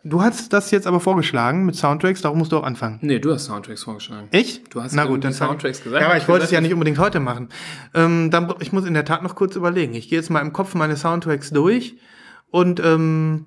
du 0.04 0.22
hast 0.22 0.52
das 0.52 0.70
jetzt 0.70 0.86
aber 0.86 1.00
vorgeschlagen 1.00 1.64
mit 1.64 1.74
Soundtracks, 1.76 2.20
darum 2.22 2.38
musst 2.38 2.52
du 2.52 2.58
auch 2.58 2.62
anfangen. 2.62 2.98
Nee, 3.02 3.18
du 3.18 3.32
hast 3.32 3.46
Soundtracks 3.46 3.82
vorgeschlagen. 3.82 4.28
Ich? 4.30 4.62
Du 4.64 4.82
hast 4.82 4.94
Na 4.94 5.04
gut, 5.06 5.24
dann 5.24 5.32
Soundtracks 5.32 5.82
gesagt. 5.82 6.00
Ja, 6.00 6.08
aber 6.08 6.16
ich 6.18 6.28
wollte 6.28 6.44
es 6.44 6.50
ja 6.50 6.60
nicht 6.60 6.72
unbedingt 6.72 6.98
heute 6.98 7.20
machen. 7.20 7.48
Ähm, 7.94 8.30
dann, 8.30 8.52
ich 8.60 8.72
muss 8.72 8.84
in 8.84 8.94
der 8.94 9.04
Tat 9.04 9.22
noch 9.22 9.34
kurz 9.34 9.56
überlegen. 9.56 9.94
Ich 9.94 10.08
gehe 10.08 10.18
jetzt 10.18 10.30
mal 10.30 10.40
im 10.40 10.52
Kopf 10.52 10.74
meine 10.74 10.96
Soundtracks 10.96 11.50
durch 11.50 11.96
und 12.50 12.80
ähm, 12.80 13.46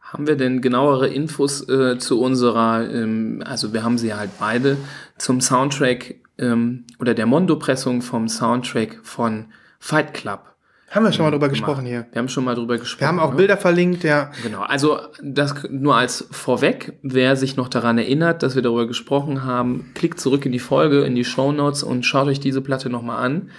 Haben 0.00 0.26
wir 0.26 0.36
denn 0.36 0.62
genauere 0.62 1.08
Infos 1.08 1.68
äh, 1.68 1.98
zu 1.98 2.20
unserer, 2.20 2.90
ähm, 2.90 3.42
also 3.44 3.74
wir 3.74 3.82
haben 3.82 3.98
sie 3.98 4.14
halt 4.14 4.30
beide, 4.40 4.78
zum 5.18 5.42
Soundtrack 5.42 6.14
ähm, 6.38 6.84
oder 6.98 7.12
der 7.12 7.26
Mondo-Pressung 7.26 8.00
vom 8.00 8.26
Soundtrack 8.28 9.00
von 9.02 9.46
Fight 9.78 10.14
Club. 10.14 10.47
Haben 10.90 11.04
wir 11.04 11.12
schon 11.12 11.24
mal 11.24 11.30
drüber 11.30 11.48
gemacht. 11.48 11.66
gesprochen 11.66 11.86
hier. 11.86 12.06
Wir 12.12 12.18
haben 12.18 12.28
schon 12.28 12.44
mal 12.44 12.54
drüber 12.54 12.78
gesprochen. 12.78 13.00
Wir 13.00 13.08
haben 13.08 13.20
auch 13.20 13.30
ne? 13.32 13.36
Bilder 13.36 13.56
verlinkt, 13.56 14.04
ja. 14.04 14.30
Genau, 14.42 14.62
also 14.62 14.98
das 15.22 15.54
nur 15.70 15.96
als 15.96 16.26
vorweg, 16.30 16.98
wer 17.02 17.36
sich 17.36 17.56
noch 17.56 17.68
daran 17.68 17.98
erinnert, 17.98 18.42
dass 18.42 18.54
wir 18.54 18.62
darüber 18.62 18.86
gesprochen 18.86 19.44
haben, 19.44 19.90
klickt 19.94 20.18
zurück 20.18 20.46
in 20.46 20.52
die 20.52 20.58
Folge, 20.58 21.04
in 21.04 21.14
die 21.14 21.24
Show 21.24 21.52
Notes 21.52 21.82
und 21.82 22.06
schaut 22.06 22.28
euch 22.28 22.40
diese 22.40 22.62
Platte 22.62 22.88
nochmal 22.88 23.24
an. 23.24 23.50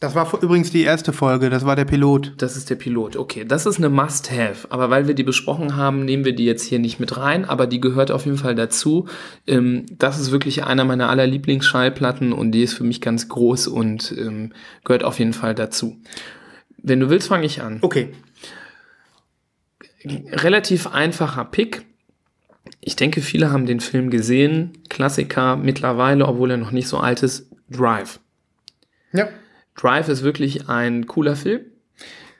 Das 0.00 0.14
war 0.14 0.32
übrigens 0.42 0.70
die 0.70 0.82
erste 0.82 1.12
Folge, 1.12 1.50
das 1.50 1.66
war 1.66 1.76
der 1.76 1.84
Pilot. 1.84 2.32
Das 2.38 2.56
ist 2.56 2.70
der 2.70 2.76
Pilot. 2.76 3.16
Okay, 3.16 3.44
das 3.44 3.66
ist 3.66 3.76
eine 3.76 3.90
Must-Have. 3.90 4.66
Aber 4.70 4.88
weil 4.88 5.06
wir 5.06 5.14
die 5.14 5.24
besprochen 5.24 5.76
haben, 5.76 6.06
nehmen 6.06 6.24
wir 6.24 6.34
die 6.34 6.46
jetzt 6.46 6.62
hier 6.62 6.78
nicht 6.78 7.00
mit 7.00 7.18
rein. 7.18 7.44
Aber 7.44 7.66
die 7.66 7.82
gehört 7.82 8.10
auf 8.10 8.24
jeden 8.24 8.38
Fall 8.38 8.54
dazu. 8.54 9.06
Ähm, 9.46 9.84
das 9.98 10.18
ist 10.18 10.30
wirklich 10.30 10.64
einer 10.64 10.86
meiner 10.86 11.10
aller 11.10 11.26
Lieblingsschallplatten 11.26 12.32
und 12.32 12.52
die 12.52 12.62
ist 12.62 12.72
für 12.72 12.84
mich 12.84 13.02
ganz 13.02 13.28
groß 13.28 13.66
und 13.66 14.14
ähm, 14.16 14.52
gehört 14.84 15.04
auf 15.04 15.18
jeden 15.18 15.34
Fall 15.34 15.54
dazu. 15.54 15.98
Wenn 16.82 17.00
du 17.00 17.10
willst, 17.10 17.28
fange 17.28 17.46
ich 17.46 17.62
an. 17.62 17.78
Okay. 17.82 18.10
Relativ 20.04 20.86
einfacher 20.86 21.44
Pick. 21.44 21.84
Ich 22.80 22.96
denke, 22.96 23.20
viele 23.20 23.50
haben 23.50 23.66
den 23.66 23.80
Film 23.80 24.10
gesehen. 24.10 24.72
Klassiker 24.88 25.56
mittlerweile, 25.56 26.26
obwohl 26.26 26.52
er 26.52 26.56
noch 26.56 26.70
nicht 26.70 26.88
so 26.88 26.98
alt 26.98 27.22
ist. 27.22 27.50
Drive. 27.70 28.20
Ja. 29.12 29.28
Drive 29.76 30.08
ist 30.08 30.22
wirklich 30.22 30.68
ein 30.68 31.06
cooler 31.06 31.36
Film. 31.36 31.62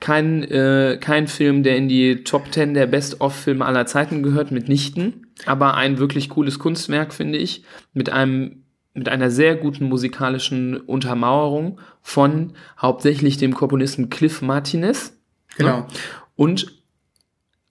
Kein, 0.01 0.45
äh, 0.45 0.99
kein 0.99 1.27
Film, 1.29 1.63
der 1.63 1.77
in 1.77 1.89
die 1.89 2.25
Top 2.25 2.53
10 2.53 2.73
der 2.73 2.87
Best-of-Filme 2.87 3.65
aller 3.65 3.85
Zeiten 3.85 4.23
gehört, 4.23 4.51
mitnichten. 4.51 5.27
Aber 5.45 5.75
ein 5.75 5.99
wirklich 5.99 6.31
cooles 6.31 6.59
Kunstwerk, 6.59 7.13
finde 7.13 7.39
ich. 7.39 7.65
Mit 7.93 8.11
einem, 8.11 8.65
mit 9.01 9.09
einer 9.09 9.31
sehr 9.31 9.57
guten 9.57 9.87
musikalischen 9.87 10.77
Untermauerung 10.77 11.81
von 12.03 12.53
hauptsächlich 12.79 13.39
dem 13.39 13.55
Komponisten 13.55 14.11
Cliff 14.11 14.43
Martinez. 14.43 15.15
Genau. 15.57 15.79
Ne? 15.79 15.87
Und 16.37 16.83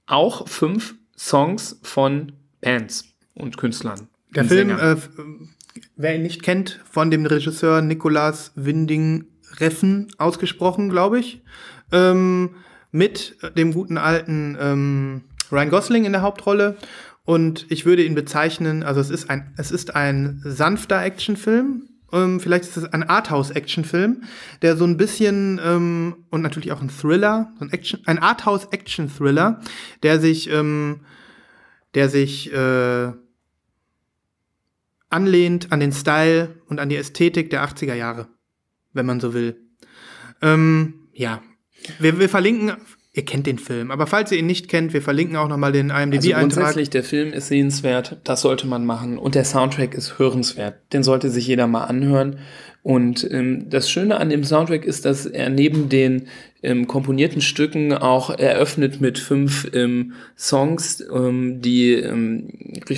auch 0.07 0.47
fünf 0.47 0.95
Songs 1.15 1.79
von 1.83 2.31
Bands 2.61 3.05
und 3.35 3.57
Künstlern. 3.57 4.07
Der 4.33 4.41
und 4.41 4.49
Film, 4.49 4.71
äh, 4.71 4.95
wer 5.95 6.15
ihn 6.15 6.23
nicht 6.23 6.41
kennt, 6.41 6.79
von 6.89 7.11
dem 7.11 7.27
Regisseur 7.27 7.83
Nicolas 7.83 8.51
Winding 8.55 9.25
Reffen 9.57 10.07
ausgesprochen, 10.17 10.89
glaube 10.89 11.19
ich. 11.19 11.43
Ähm, 11.91 12.55
mit 12.91 13.37
dem 13.55 13.71
guten 13.71 13.99
alten 13.99 14.57
ähm, 14.59 15.21
Ryan 15.51 15.69
Gosling 15.69 16.05
in 16.05 16.11
der 16.11 16.23
Hauptrolle. 16.23 16.75
Und 17.29 17.67
ich 17.69 17.85
würde 17.85 18.03
ihn 18.03 18.15
bezeichnen, 18.15 18.81
also 18.81 18.99
es 18.99 19.11
ist 19.11 19.29
ein, 19.29 19.53
es 19.55 19.69
ist 19.69 19.95
ein 19.95 20.41
sanfter 20.43 21.03
Actionfilm. 21.03 21.87
Ähm, 22.11 22.39
vielleicht 22.39 22.63
ist 22.63 22.75
es 22.75 22.85
ein 22.85 23.03
Arthouse-Actionfilm, 23.03 24.23
der 24.63 24.75
so 24.75 24.83
ein 24.83 24.97
bisschen 24.97 25.61
ähm, 25.63 26.25
und 26.31 26.41
natürlich 26.41 26.71
auch 26.71 26.81
ein 26.81 26.89
Thriller, 26.89 27.53
so 27.59 27.65
ein 27.65 27.71
Action, 27.71 27.99
ein 28.07 28.17
Arthouse-Action-Thriller, 28.17 29.61
der 30.01 30.19
sich, 30.19 30.49
ähm, 30.49 31.01
der 31.93 32.09
sich 32.09 32.51
äh, 32.51 33.11
anlehnt 35.11 35.71
an 35.71 35.79
den 35.81 35.91
Style 35.91 36.55
und 36.65 36.79
an 36.79 36.89
die 36.89 36.95
Ästhetik 36.95 37.51
der 37.51 37.63
80er 37.63 37.93
Jahre, 37.93 38.27
wenn 38.93 39.05
man 39.05 39.19
so 39.19 39.35
will. 39.35 39.69
Ähm, 40.41 41.09
ja, 41.13 41.43
wir, 41.99 42.17
wir 42.17 42.27
verlinken, 42.27 42.75
ihr 43.19 43.25
kennt 43.25 43.47
den 43.47 43.59
Film, 43.59 43.91
aber 43.91 44.07
falls 44.07 44.31
ihr 44.31 44.39
ihn 44.39 44.45
nicht 44.45 44.69
kennt, 44.69 44.93
wir 44.93 45.01
verlinken 45.01 45.35
auch 45.35 45.49
nochmal 45.49 45.73
den 45.73 45.91
Also 45.91 46.03
IMDb-Eintrag. 46.03 46.39
grundsätzlich, 46.39 46.89
der 46.89 47.03
Film 47.03 47.33
ist 47.33 47.49
sehenswert, 47.49 48.17
das 48.23 48.41
sollte 48.41 48.65
man 48.65 48.85
machen. 48.85 49.17
Und 49.17 49.35
der 49.35 49.43
Soundtrack 49.43 49.93
ist 49.93 50.17
hörenswert. 50.17 50.75
Den 50.93 51.03
sollte 51.03 51.29
sich 51.29 51.45
jeder 51.45 51.67
mal 51.67 51.83
anhören. 51.83 52.37
Und 52.81 53.29
ähm, 53.29 53.69
das 53.69 53.91
Schöne 53.91 54.17
an 54.17 54.29
dem 54.29 54.45
Soundtrack 54.45 54.85
ist, 54.85 55.03
dass 55.03 55.25
er 55.25 55.49
neben 55.49 55.89
den 55.89 56.27
ähm, 56.63 56.87
komponierten 56.87 57.41
Stücken 57.41 57.91
auch 57.91 58.29
eröffnet 58.29 59.01
mit 59.01 59.19
fünf 59.19 59.69
ähm, 59.73 60.13
Songs, 60.37 61.03
ähm, 61.13 61.61
die 61.61 61.95
ähm, 61.95 62.47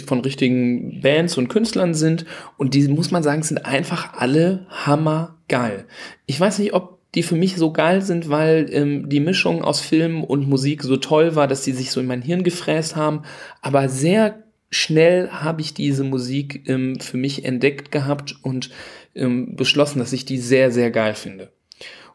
von 0.06 0.22
richtigen 0.22 1.02
Bands 1.02 1.36
und 1.36 1.48
Künstlern 1.48 1.96
sind. 1.96 2.26
Und 2.58 2.76
die, 2.76 2.88
muss 2.90 3.10
man 3.10 3.24
sagen, 3.24 3.42
sind 3.42 3.66
einfach 3.66 4.14
alle 4.14 4.68
hammergeil. 4.70 5.86
Ich 6.28 6.40
weiß 6.40 6.60
nicht, 6.60 6.74
ob 6.74 7.01
die 7.16 7.24
für 7.24 7.36
mich 7.36 7.58
so 7.58 7.74
geil 7.74 8.02
sind, 8.02 8.30
weil 8.30 8.68
ähm, 8.72 9.10
die 9.10 9.20
Mischung 9.20 9.64
aus 9.64 9.82
Film 9.82 10.24
und 10.24 10.48
Musik 10.48 10.84
so 10.84 10.98
toll 10.98 11.36
war, 11.36 11.48
dass 11.48 11.64
die 11.64 11.74
sich 11.74 11.92
so 11.92 12.00
in 12.00 12.08
mein 12.08 12.22
Hirn 12.22 12.44
gefräst 12.44 12.96
haben. 12.96 13.24
Aber 13.62 13.90
sehr 13.90 14.44
schnell 14.70 15.30
habe 15.30 15.62
ich 15.62 15.74
diese 15.74 16.04
Musik 16.04 16.68
ähm, 16.68 17.00
für 17.00 17.18
mich 17.18 17.44
entdeckt 17.44 17.92
gehabt 17.92 18.36
und 18.42 18.70
ähm, 19.14 19.56
beschlossen, 19.56 20.00
dass 20.00 20.14
ich 20.14 20.26
die 20.26 20.38
sehr, 20.38 20.72
sehr 20.72 20.90
geil 20.92 21.14
finde. 21.14 21.52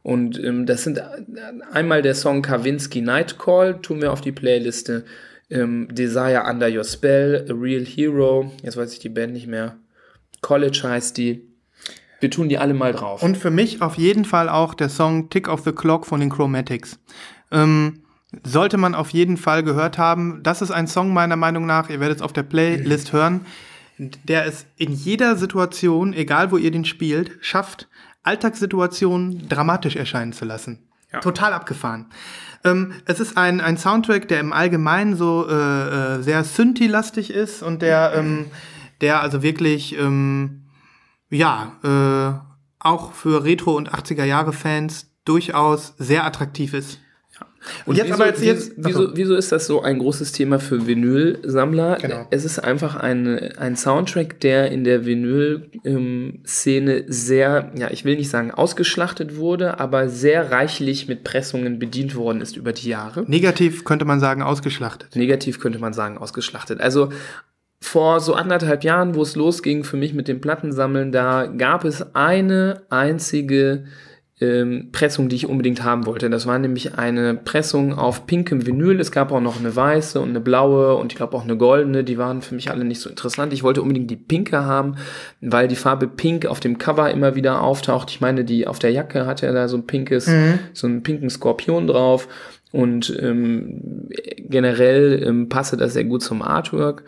Und 0.03 0.43
ähm, 0.43 0.67
das 0.67 0.85
sind 0.85 0.99
äh, 0.99 1.03
einmal 1.73 2.01
der 2.01 2.15
Song 2.15 2.41
Kavinsky 2.41 3.03
Night 3.03 3.39
Call, 3.39 3.81
tun 3.83 4.01
wir 4.01 4.13
auf 4.13 4.21
die 4.21 4.33
Playliste. 4.33 5.05
Ähm, 5.51 5.89
Desire 5.93 6.45
Under 6.49 6.69
Your 6.69 6.85
Spell, 6.85 7.45
A 7.49 7.53
Real 7.53 7.85
Hero, 7.85 8.51
jetzt 8.63 8.77
weiß 8.77 8.93
ich 8.93 8.99
die 8.99 9.09
Band 9.09 9.33
nicht 9.33 9.47
mehr. 9.47 9.77
College 10.41 10.81
heißt 10.85 11.17
die. 11.19 11.43
Wir 12.21 12.31
tun 12.31 12.49
die 12.49 12.59
alle 12.59 12.75
mal 12.75 12.93
drauf. 12.93 13.23
Und 13.23 13.37
für 13.37 13.51
mich 13.51 13.83
auf 13.83 13.97
jeden 13.97 14.25
Fall 14.25 14.49
auch 14.49 14.75
der 14.75 14.89
Song 14.89 15.29
Tick 15.29 15.49
of 15.49 15.61
the 15.65 15.73
Clock 15.73 16.07
von 16.07 16.21
den 16.21 16.31
Chromatics. 16.31 16.99
Ähm, 17.51 18.03
sollte 18.45 18.77
man 18.77 18.95
auf 18.95 19.11
jeden 19.11 19.37
Fall 19.37 19.63
gehört 19.63 19.99
haben. 19.99 20.41
Das 20.43 20.63
ist 20.63 20.71
ein 20.71 20.87
Song 20.87 21.13
meiner 21.13 21.37
Meinung 21.37 21.67
nach, 21.67 21.91
ihr 21.91 22.01
werdet 22.01 22.19
es 22.19 22.23
auf 22.23 22.33
der 22.33 22.43
Playlist 22.43 23.13
hören, 23.13 23.47
der 23.99 24.47
es 24.47 24.67
in 24.77 24.93
jeder 24.93 25.37
Situation, 25.37 26.13
egal 26.13 26.51
wo 26.51 26.57
ihr 26.57 26.71
den 26.71 26.85
spielt, 26.85 27.33
schafft, 27.41 27.89
Alltagssituationen 28.23 29.49
dramatisch 29.49 29.97
erscheinen 29.97 30.33
zu 30.33 30.45
lassen. 30.45 30.83
Total 31.21 31.53
abgefahren. 31.53 32.07
Ähm, 32.65 32.93
es 33.07 33.21
ist 33.21 33.39
ein, 33.39 33.61
ein 33.61 33.79
Soundtrack, 33.79 34.29
der 34.29 34.41
im 34.41 34.53
Allgemeinen 34.53 35.17
so 35.17 35.47
äh, 35.49 35.55
äh, 35.55 36.23
sehr 36.23 36.45
Synthi-lastig 36.45 37.31
ist 37.31 37.63
und 37.63 37.81
der, 37.81 38.13
ähm, 38.17 38.47
der 39.01 39.23
also 39.23 39.43
wirklich 39.43 39.97
ähm, 39.99 40.66
ja, 41.37 41.73
äh, 41.85 42.47
auch 42.79 43.13
für 43.13 43.45
Retro- 43.45 43.77
und 43.77 43.93
80er-Jahre-Fans 43.93 45.11
durchaus 45.25 45.95
sehr 45.99 46.25
attraktiv 46.25 46.75
ist. 46.75 46.99
Und 47.85 47.97
jetzt 47.97 48.07
wieso, 48.07 48.15
aber 48.15 48.27
jetzt, 48.27 48.43
jetzt 48.43 48.73
wieso, 48.77 49.01
wieso, 49.01 49.17
wieso 49.17 49.35
ist 49.35 49.51
das 49.53 49.67
so 49.67 49.83
ein 49.83 49.99
großes 49.99 50.33
Thema 50.33 50.59
für 50.61 50.87
Vinyl-Sammler? 50.87 51.99
Genau. 52.01 52.27
Es 52.31 52.45
ist 52.45 52.61
einfach 52.61 52.97
ein, 52.97 53.57
ein 53.57 53.77
Soundtrack, 53.77 54.41
der 54.41 54.71
in 54.71 54.85
der 54.85 55.05
Vinyl-Szene 55.05 57.05
sehr, 57.09 57.73
ja, 57.77 57.91
ich 57.91 58.05
will 58.05 58.17
nicht 58.17 58.31
sagen 58.31 58.53
ausgeschlachtet 58.53 59.37
wurde, 59.37 59.81
aber 59.81 60.09
sehr 60.09 60.53
reichlich 60.53 61.09
mit 61.09 61.25
Pressungen 61.25 61.79
bedient 61.79 62.15
worden 62.15 62.41
ist 62.41 62.57
über 62.57 62.73
die 62.73 62.89
Jahre. 62.89 63.25
negativ 63.29 63.85
könnte 63.85 64.05
man 64.05 64.21
sagen 64.21 64.43
ausgeschlachtet. 64.43 65.17
Negativ 65.17 65.61
könnte 65.61 65.79
man 65.79 65.93
sagen, 65.93 66.19
ausgeschlachtet. 66.19 66.81
Also 66.81 67.11
vor 67.87 68.21
so 68.21 68.35
anderthalb 68.35 68.85
Jahren, 68.85 69.15
wo 69.15 69.23
es 69.23 69.37
losging 69.37 69.85
für 69.85 69.97
mich 69.97 70.13
mit 70.13 70.29
dem 70.29 70.41
Plattensammeln, 70.41 71.13
da 71.13 71.47
gab 71.47 71.85
es 71.85 72.15
eine 72.15 72.83
einzige 72.91 73.85
ähm, 74.41 74.91
Pressung, 74.93 75.29
die 75.29 75.37
ich 75.37 75.49
unbedingt 75.49 75.83
haben 75.85 76.05
wollte. 76.05 76.29
Das 76.29 76.47
war 76.47 76.59
nämlich 76.59 76.99
eine 76.99 77.35
Pressung 77.35 77.95
auf 77.95 78.27
pinkem 78.27 78.67
Vinyl. 78.67 79.01
Es 79.01 79.13
gab 79.13 79.31
auch 79.31 79.41
noch 79.41 79.59
eine 79.59 79.75
weiße 79.75 80.21
und 80.21 80.31
eine 80.31 80.41
blaue 80.41 80.97
und 80.97 81.13
ich 81.13 81.17
glaube 81.17 81.37
auch 81.37 81.45
eine 81.45 81.57
goldene. 81.57 82.03
Die 82.05 82.19
waren 82.19 82.43
für 82.43 82.55
mich 82.55 82.71
alle 82.71 82.85
nicht 82.85 83.01
so 83.01 83.09
interessant. 83.09 83.53
Ich 83.53 83.63
wollte 83.63 83.81
unbedingt 83.81 84.11
die 84.11 84.17
pinke 84.17 84.65
haben, 84.65 84.97
weil 85.41 85.69
die 85.69 85.77
Farbe 85.77 86.09
Pink 86.09 86.45
auf 86.45 86.61
dem 86.61 86.79
Cover 86.79 87.11
immer 87.11 87.35
wieder 87.35 87.63
auftaucht. 87.63 88.11
Ich 88.11 88.21
meine, 88.21 88.45
die 88.45 88.67
auf 88.67 88.79
der 88.79 88.91
Jacke 88.91 89.27
hat 89.27 89.41
ja 89.41 89.53
da 89.53 89.69
so 89.69 89.77
ein 89.77 89.87
pinkes, 89.87 90.29
so 90.73 90.87
einen 90.87 91.03
pinken 91.03 91.31
Skorpion 91.31 91.87
drauf. 91.87 92.29
Und 92.73 93.17
ähm, 93.23 94.09
generell 94.39 95.23
ähm, 95.25 95.49
passe 95.49 95.77
das 95.77 95.95
sehr 95.95 96.05
gut 96.05 96.23
zum 96.23 96.43
Artwork. 96.43 97.05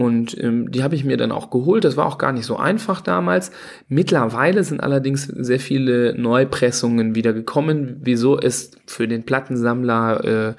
Und 0.00 0.42
ähm, 0.42 0.70
die 0.70 0.82
habe 0.82 0.94
ich 0.94 1.04
mir 1.04 1.18
dann 1.18 1.30
auch 1.30 1.50
geholt. 1.50 1.84
Das 1.84 1.98
war 1.98 2.06
auch 2.06 2.16
gar 2.16 2.32
nicht 2.32 2.46
so 2.46 2.56
einfach 2.56 3.02
damals. 3.02 3.50
Mittlerweile 3.86 4.64
sind 4.64 4.82
allerdings 4.82 5.26
sehr 5.26 5.60
viele 5.60 6.14
Neupressungen 6.18 7.14
wieder 7.14 7.34
gekommen, 7.34 7.98
wieso 8.00 8.38
es 8.38 8.70
für 8.86 9.06
den 9.06 9.24
Plattensammler 9.24 10.24
äh, 10.24 10.54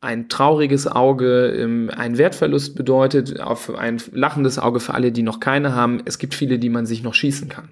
ein 0.00 0.30
trauriges 0.30 0.86
Auge, 0.86 1.48
ähm, 1.48 1.90
ein 1.94 2.16
Wertverlust 2.16 2.74
bedeutet, 2.74 3.38
auf 3.38 3.68
ein 3.74 4.00
lachendes 4.12 4.58
Auge 4.58 4.80
für 4.80 4.94
alle, 4.94 5.12
die 5.12 5.22
noch 5.22 5.40
keine 5.40 5.74
haben. 5.74 6.00
Es 6.06 6.16
gibt 6.16 6.34
viele, 6.34 6.58
die 6.58 6.70
man 6.70 6.86
sich 6.86 7.02
noch 7.02 7.12
schießen 7.12 7.50
kann. 7.50 7.68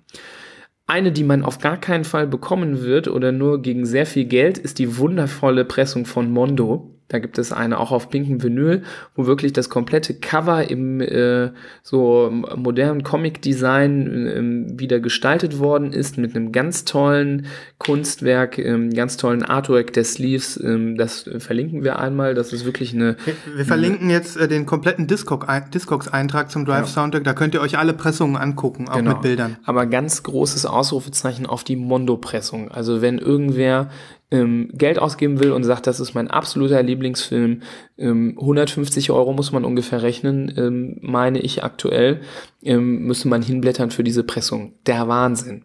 Eine, 0.87 1.11
die 1.11 1.25
man 1.25 1.43
auf 1.43 1.59
gar 1.59 1.79
keinen 1.79 2.05
Fall 2.05 2.27
bekommen 2.27 2.83
wird 2.83 3.09
oder 3.09 3.33
nur 3.33 3.63
gegen 3.63 3.87
sehr 3.87 4.05
viel 4.05 4.27
Geld, 4.27 4.59
ist 4.59 4.79
die 4.79 4.99
wundervolle 4.99 5.65
Pressung 5.65 6.05
von 6.05 6.31
Mondo. 6.31 6.92
Da 7.13 7.19
gibt 7.19 7.39
es 7.39 7.53
eine 7.53 7.79
auch 7.79 7.93
auf 7.93 8.09
pinkem 8.11 8.43
Vinyl, 8.43 8.83
wo 9.15 9.27
wirklich 9.27 9.53
das 9.53 9.69
komplette 9.69 10.15
Cover 10.15 10.69
im 10.71 11.01
äh, 11.01 11.51
so 11.83 12.31
modernen 12.57 13.03
Comic-Design 13.03 14.31
ähm, 14.35 14.81
wieder 14.81 14.99
gestaltet 15.01 15.59
worden 15.59 15.93
ist 15.93 16.19
mit 16.19 16.35
einem 16.35 16.53
ganz 16.53 16.85
tollen 16.85 17.47
Kunstwerk, 17.79 18.59
ähm, 18.59 18.91
ganz 18.91 19.17
tollen 19.17 19.43
Artwork 19.43 19.93
der 19.93 20.05
Sleeves. 20.05 20.59
Ähm, 20.63 20.97
das 20.97 21.29
verlinken 21.39 21.85
wir 21.85 21.99
einmal. 21.99 22.35
Das 22.35 22.53
ist 22.53 22.65
wirklich 22.65 22.95
eine 22.95 23.17
Wir, 23.25 23.35
wir 23.57 23.65
verlinken 23.65 24.09
jetzt 24.11 24.37
äh, 24.37 24.49
den 24.49 24.67
kompletten 24.67 25.07
Discog- 25.07 25.49
ein- 25.49 25.71
Discogs-Eintrag 25.71 26.51
zum 26.51 26.65
Drive-Soundtrack. 26.65 27.25
Da 27.25 27.35
könnt 27.35 27.55
ihr 27.55 27.61
euch 27.61 27.77
alle 27.79 27.93
Pressungen 27.93 28.37
angucken, 28.37 28.89
auch 28.89 29.03
mit 29.03 29.21
Bildern. 29.21 29.57
Aber 29.65 29.87
ganz 29.87 30.23
großes 30.23 30.65
Ausrufezeichen 30.65 31.45
auf 31.45 31.63
die 31.65 31.77
Mondo-Pressung. 31.77 32.71
Also 32.71 33.03
wenn 33.03 33.19
irgendwer 33.19 33.91
ähm, 34.33 34.71
Geld 34.73 34.99
ausgeben 34.99 35.41
will 35.41 35.53
und 35.53 35.63
sagt, 35.63 35.87
das 35.87 36.01
ist 36.01 36.15
mein 36.15 36.31
absoluter 36.31 36.83
Lieblingsfilm, 36.83 37.61
ähm, 37.99 38.37
150 38.41 39.11
Euro 39.11 39.35
muss 39.35 39.53
man 39.53 39.65
ungefähr 39.65 40.03
rechnen, 40.03 40.53
ähm, 40.57 40.97
meine 41.03 41.39
ich 41.39 41.63
aktuell, 41.63 42.23
ähm, 42.63 43.03
müsste 43.03 43.29
man 43.29 43.43
hinblättern 43.43 43.91
für 43.91 44.03
diese 44.03 44.25
Pressung. 44.25 44.73
Der 44.87 45.07
Wahnsinn. 45.07 45.65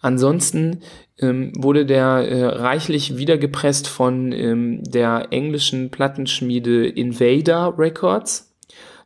Ansonsten 0.00 0.80
ähm, 1.18 1.52
wurde 1.56 1.84
der 1.84 2.06
äh, 2.06 2.46
reichlich 2.46 3.18
wiedergepresst 3.18 3.86
von 3.86 4.32
ähm, 4.32 4.82
der 4.82 5.28
englischen 5.30 5.90
Plattenschmiede 5.90 6.88
Invader 6.88 7.74
Records. 7.78 8.54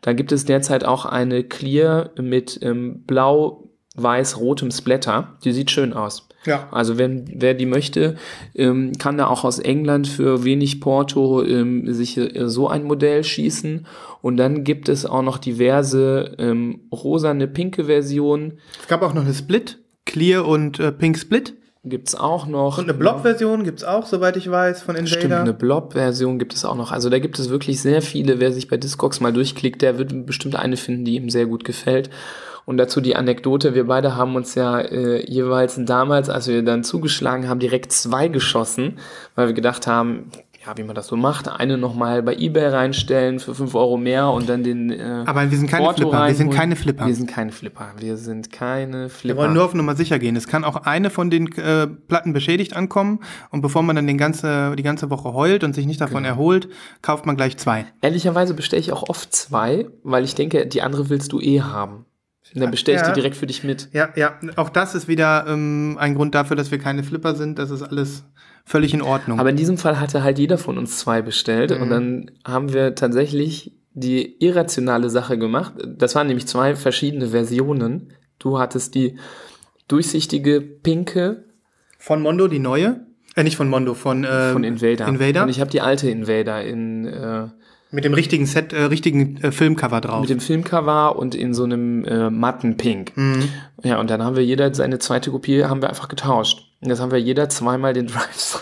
Da 0.02 0.12
gibt 0.12 0.32
es 0.32 0.44
derzeit 0.44 0.84
auch 0.84 1.04
eine 1.04 1.44
Clear 1.44 2.10
mit 2.16 2.60
ähm, 2.62 3.02
blau-weiß-rotem 3.06 4.70
Splatter. 4.70 5.36
Die 5.44 5.52
sieht 5.52 5.70
schön 5.70 5.92
aus. 5.92 6.29
Ja. 6.44 6.68
Also 6.70 6.96
wenn 6.96 7.24
wer 7.34 7.54
die 7.54 7.66
möchte, 7.66 8.16
ähm, 8.54 8.92
kann 8.98 9.18
da 9.18 9.26
auch 9.26 9.44
aus 9.44 9.58
England 9.58 10.08
für 10.08 10.44
wenig 10.44 10.80
Porto 10.80 11.42
ähm, 11.44 11.92
sich 11.92 12.16
äh, 12.16 12.48
so 12.48 12.68
ein 12.68 12.84
Modell 12.84 13.24
schießen. 13.24 13.86
Und 14.22 14.36
dann 14.36 14.64
gibt 14.64 14.88
es 14.88 15.06
auch 15.06 15.22
noch 15.22 15.38
diverse 15.38 16.34
ähm, 16.38 16.88
rosane, 16.92 17.46
pinke 17.46 17.84
Versionen. 17.84 18.58
Es 18.80 18.88
gab 18.88 19.02
auch 19.02 19.14
noch 19.14 19.24
eine 19.24 19.34
Split, 19.34 19.78
Clear 20.06 20.46
und 20.46 20.80
äh, 20.80 20.92
Pink 20.92 21.18
Split. 21.18 21.54
Gibt's 21.82 22.14
auch 22.14 22.46
noch. 22.46 22.76
Und 22.76 22.84
eine 22.84 22.94
Blob-Version 22.94 23.64
gibt's 23.64 23.84
auch, 23.84 24.04
soweit 24.04 24.36
ich 24.36 24.50
weiß, 24.50 24.82
von 24.82 24.96
Invader. 24.96 25.18
Stimmt, 25.18 25.32
eine 25.32 25.54
Blob-Version 25.54 26.38
gibt 26.38 26.52
es 26.52 26.66
auch 26.66 26.74
noch. 26.74 26.92
Also 26.92 27.08
da 27.08 27.18
gibt 27.18 27.38
es 27.38 27.48
wirklich 27.48 27.80
sehr 27.80 28.02
viele. 28.02 28.38
Wer 28.38 28.52
sich 28.52 28.68
bei 28.68 28.76
Discogs 28.76 29.20
mal 29.20 29.32
durchklickt, 29.32 29.80
der 29.80 29.96
wird 29.96 30.26
bestimmt 30.26 30.56
eine 30.56 30.76
finden, 30.76 31.06
die 31.06 31.16
ihm 31.16 31.30
sehr 31.30 31.46
gut 31.46 31.64
gefällt. 31.64 32.10
Und 32.66 32.76
dazu 32.76 33.00
die 33.00 33.16
Anekdote, 33.16 33.74
wir 33.74 33.86
beide 33.86 34.16
haben 34.16 34.36
uns 34.36 34.54
ja 34.54 34.78
äh, 34.80 35.24
jeweils 35.30 35.78
damals, 35.84 36.28
als 36.28 36.46
wir 36.48 36.62
dann 36.62 36.84
zugeschlagen 36.84 37.48
haben, 37.48 37.60
direkt 37.60 37.92
zwei 37.92 38.28
geschossen, 38.28 38.98
weil 39.34 39.46
wir 39.48 39.54
gedacht 39.54 39.86
haben, 39.86 40.30
ja, 40.66 40.76
wie 40.76 40.82
man 40.82 40.94
das 40.94 41.06
so 41.06 41.16
macht, 41.16 41.48
eine 41.48 41.78
nochmal 41.78 42.22
bei 42.22 42.34
Ebay 42.36 42.66
reinstellen 42.68 43.38
für 43.40 43.54
5 43.54 43.74
Euro 43.74 43.96
mehr 43.96 44.28
und 44.28 44.46
dann 44.46 44.62
den 44.62 44.90
äh, 44.90 45.22
Aber 45.24 45.50
wir 45.50 45.56
sind 45.56 45.70
keine 45.70 45.84
Porto 45.86 46.02
Flipper, 46.02 46.26
wir 46.26 46.34
sind 46.34 46.52
keine 46.52 46.76
Flipper. 46.76 47.06
Wir 47.06 47.14
sind 47.14 47.30
keine 47.30 47.50
Flipper. 47.50 47.92
Wir 47.98 48.16
sind 48.18 48.52
keine 48.52 49.04
Wir 49.04 49.08
Flipper. 49.08 49.38
wollen 49.38 49.54
nur 49.54 49.64
auf 49.64 49.72
Nummer 49.72 49.96
sicher 49.96 50.18
gehen. 50.18 50.36
Es 50.36 50.46
kann 50.46 50.62
auch 50.64 50.76
eine 50.84 51.08
von 51.08 51.30
den 51.30 51.50
äh, 51.56 51.86
Platten 51.86 52.34
beschädigt 52.34 52.76
ankommen 52.76 53.20
und 53.50 53.62
bevor 53.62 53.82
man 53.82 53.96
dann 53.96 54.06
den 54.06 54.18
ganze, 54.18 54.76
die 54.76 54.82
ganze 54.82 55.08
Woche 55.08 55.32
heult 55.32 55.64
und 55.64 55.74
sich 55.74 55.86
nicht 55.86 55.98
davon 56.02 56.24
Genau. 56.24 56.34
erholt, 56.34 56.68
kauft 57.00 57.24
man 57.24 57.36
gleich 57.38 57.56
zwei. 57.56 57.86
Ehrlicherweise 58.02 58.52
bestelle 58.52 58.80
ich 58.80 58.92
auch 58.92 59.08
oft 59.08 59.34
zwei, 59.34 59.86
weil 60.02 60.24
ich 60.24 60.34
denke, 60.34 60.66
die 60.66 60.82
andere 60.82 61.08
willst 61.08 61.32
du 61.32 61.40
eh 61.40 61.62
haben. 61.62 62.04
Und 62.54 62.60
dann 62.60 62.70
bestelle 62.70 62.96
ich 62.96 63.02
Ja. 63.02 63.08
die 63.08 63.14
direkt 63.14 63.36
für 63.36 63.46
dich 63.46 63.62
mit. 63.64 63.88
Ja, 63.92 64.08
ja, 64.16 64.34
auch 64.56 64.68
das 64.70 64.94
ist 64.94 65.06
wieder 65.08 65.46
ähm, 65.48 65.96
ein 66.00 66.14
Grund 66.14 66.34
dafür, 66.34 66.56
dass 66.56 66.70
wir 66.70 66.78
keine 66.78 67.02
Flipper 67.04 67.34
sind. 67.34 67.58
Das 67.58 67.70
ist 67.70 67.82
alles 67.82 68.24
völlig 68.64 68.92
in 68.94 69.02
Ordnung. 69.02 69.38
Aber 69.38 69.50
in 69.50 69.56
diesem 69.56 69.78
Fall 69.78 70.00
hatte 70.00 70.22
halt 70.22 70.38
jeder 70.38 70.58
von 70.58 70.76
uns 70.78 70.98
zwei 70.98 71.22
bestellt 71.22 71.72
und 71.72 71.90
dann 71.90 72.30
haben 72.44 72.72
wir 72.72 72.94
tatsächlich 72.94 73.72
die 73.92 74.36
irrationale 74.44 75.10
Sache 75.10 75.38
gemacht. 75.38 75.74
Das 75.86 76.14
waren 76.14 76.26
nämlich 76.26 76.46
zwei 76.46 76.76
verschiedene 76.76 77.28
Versionen. 77.28 78.12
Du 78.38 78.58
hattest 78.58 78.94
die 78.94 79.16
durchsichtige 79.88 80.60
pinke 80.60 81.44
von 81.98 82.22
Mondo 82.22 82.48
die 82.48 82.58
neue? 82.60 83.00
Äh, 83.36 83.44
nicht 83.44 83.56
von 83.56 83.68
Mondo, 83.68 83.94
von, 83.94 84.24
äh, 84.24 84.52
von 84.52 84.64
Invader. 84.64 85.06
Invader. 85.06 85.42
Und 85.44 85.48
ich 85.50 85.60
habe 85.60 85.70
die 85.70 85.80
alte 85.80 86.10
Invader 86.10 86.64
in 86.64 87.06
äh, 87.06 87.48
mit 87.92 88.04
dem 88.04 88.14
richtigen 88.14 88.46
Set, 88.46 88.72
äh, 88.72 88.82
richtigen 88.84 89.38
äh, 89.42 89.50
Filmcover 89.52 90.00
drauf. 90.00 90.20
mit 90.20 90.30
dem 90.30 90.40
Filmcover 90.40 91.16
und 91.16 91.34
in 91.34 91.54
so 91.54 91.64
einem 91.64 92.04
äh, 92.04 92.30
matten 92.30 92.76
Pink. 92.76 93.16
Mhm. 93.16 93.48
Ja, 93.82 93.98
und 94.00 94.10
dann 94.10 94.22
haben 94.22 94.36
wir 94.36 94.44
jeder 94.44 94.72
seine 94.74 94.98
zweite 94.98 95.30
Kopie 95.30 95.64
haben 95.64 95.82
wir 95.82 95.88
einfach 95.88 96.08
getauscht. 96.08 96.66
Und 96.80 96.88
jetzt 96.88 97.00
haben 97.00 97.10
wir 97.12 97.18
jeder 97.20 97.48
zweimal 97.48 97.92
den 97.92 98.06
Drive. 98.08 98.60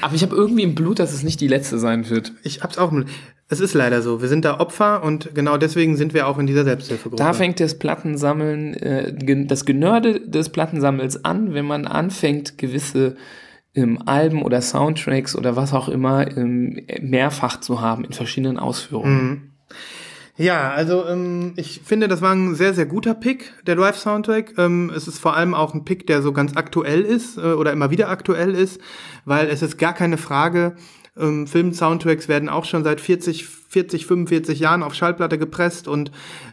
Aber 0.00 0.14
ich 0.14 0.22
habe 0.22 0.36
irgendwie 0.36 0.62
im 0.64 0.74
Blut, 0.74 0.98
dass 0.98 1.12
es 1.14 1.22
nicht 1.22 1.40
die 1.40 1.48
letzte 1.48 1.78
sein 1.78 2.10
wird. 2.10 2.32
Ich 2.42 2.62
hab's 2.62 2.76
auch. 2.76 2.90
mit- 2.90 3.08
Es 3.48 3.60
ist 3.60 3.72
leider 3.74 4.02
so. 4.02 4.20
Wir 4.20 4.28
sind 4.28 4.44
da 4.44 4.60
Opfer 4.60 5.02
und 5.02 5.34
genau 5.34 5.56
deswegen 5.56 5.96
sind 5.96 6.12
wir 6.12 6.26
auch 6.26 6.38
in 6.38 6.46
dieser 6.46 6.64
Selbsthilfegruppe. 6.64 7.16
Da 7.16 7.32
fängt 7.32 7.58
das 7.60 7.78
Plattensammeln, 7.78 8.74
äh, 8.74 9.46
das 9.46 9.64
Genörde 9.64 10.20
des 10.20 10.50
Plattensammels 10.50 11.24
an, 11.24 11.54
wenn 11.54 11.64
man 11.64 11.86
anfängt, 11.86 12.58
gewisse 12.58 13.16
ähm, 13.74 14.02
Alben 14.06 14.42
oder 14.42 14.60
Soundtracks 14.60 15.36
oder 15.36 15.56
was 15.56 15.72
auch 15.72 15.88
immer 15.88 16.36
ähm, 16.36 16.80
mehrfach 17.00 17.60
zu 17.60 17.80
haben 17.80 18.04
in 18.04 18.12
verschiedenen 18.12 18.58
Ausführungen. 18.58 19.54
Ja, 20.36 20.72
also 20.72 21.06
ähm, 21.06 21.52
ich 21.56 21.82
finde, 21.84 22.08
das 22.08 22.20
war 22.20 22.34
ein 22.34 22.56
sehr, 22.56 22.74
sehr 22.74 22.86
guter 22.86 23.14
Pick, 23.14 23.52
der 23.66 23.76
Drive 23.76 23.96
Soundtrack. 23.96 24.54
Ähm, 24.58 24.90
es 24.94 25.06
ist 25.06 25.20
vor 25.20 25.36
allem 25.36 25.54
auch 25.54 25.74
ein 25.74 25.84
Pick, 25.84 26.08
der 26.08 26.22
so 26.22 26.32
ganz 26.32 26.56
aktuell 26.56 27.02
ist 27.02 27.38
äh, 27.38 27.52
oder 27.52 27.72
immer 27.72 27.90
wieder 27.90 28.08
aktuell 28.08 28.52
ist, 28.54 28.80
weil 29.24 29.48
es 29.48 29.62
ist 29.62 29.78
gar 29.78 29.92
keine 29.92 30.18
Frage, 30.18 30.74
ähm, 31.16 31.46
Film-Soundtracks 31.46 32.28
werden 32.28 32.48
auch 32.48 32.64
schon 32.64 32.84
seit 32.84 33.00
40, 33.00 33.46
40, 33.46 34.06
45 34.06 34.60
Jahren 34.60 34.82
auf 34.82 34.94
Schallplatte 34.94 35.38
gepresst 35.38 35.88
und 35.88 36.10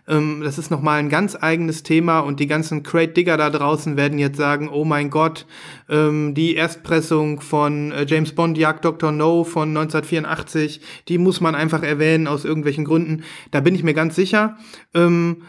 ähm, 0.08 0.42
das 0.44 0.58
ist 0.58 0.72
nochmal 0.72 1.00
ein 1.00 1.10
ganz 1.10 1.36
eigenes 1.40 1.84
Thema 1.84 2.20
und 2.20 2.40
die 2.40 2.48
ganzen 2.48 2.84
Crate 2.84 3.14
Digger 3.14 3.38
da 3.38 3.50
draußen 3.50 3.98
werden 3.98 4.20
jetzt 4.20 4.38
sagen, 4.38 4.70
oh 4.70 4.86
mein 4.86 5.10
Gott, 5.10 5.46
ähm, 5.90 6.34
die 6.34 6.56
Erstpressung 6.56 7.42
von 7.42 7.92
äh, 7.92 8.06
James 8.08 8.34
Bond 8.34 8.58
Jagd 8.58 8.86
Dr. 8.86 9.12
No 9.12 9.44
von 9.44 9.70
1984, 9.70 10.82
die 11.08 11.18
muss 11.18 11.42
man 11.42 11.56
einfach 11.56 11.84
erwähnen 11.84 12.28
aus 12.28 12.46
irgendwelchen 12.46 12.86
Gründen. 12.86 13.24
Da 13.52 13.60
bin 13.62 13.76
ich 13.76 13.84
mir 13.84 13.94
ganz 13.94 14.16
sicher. 14.16 14.58
Ähm, 14.94 15.44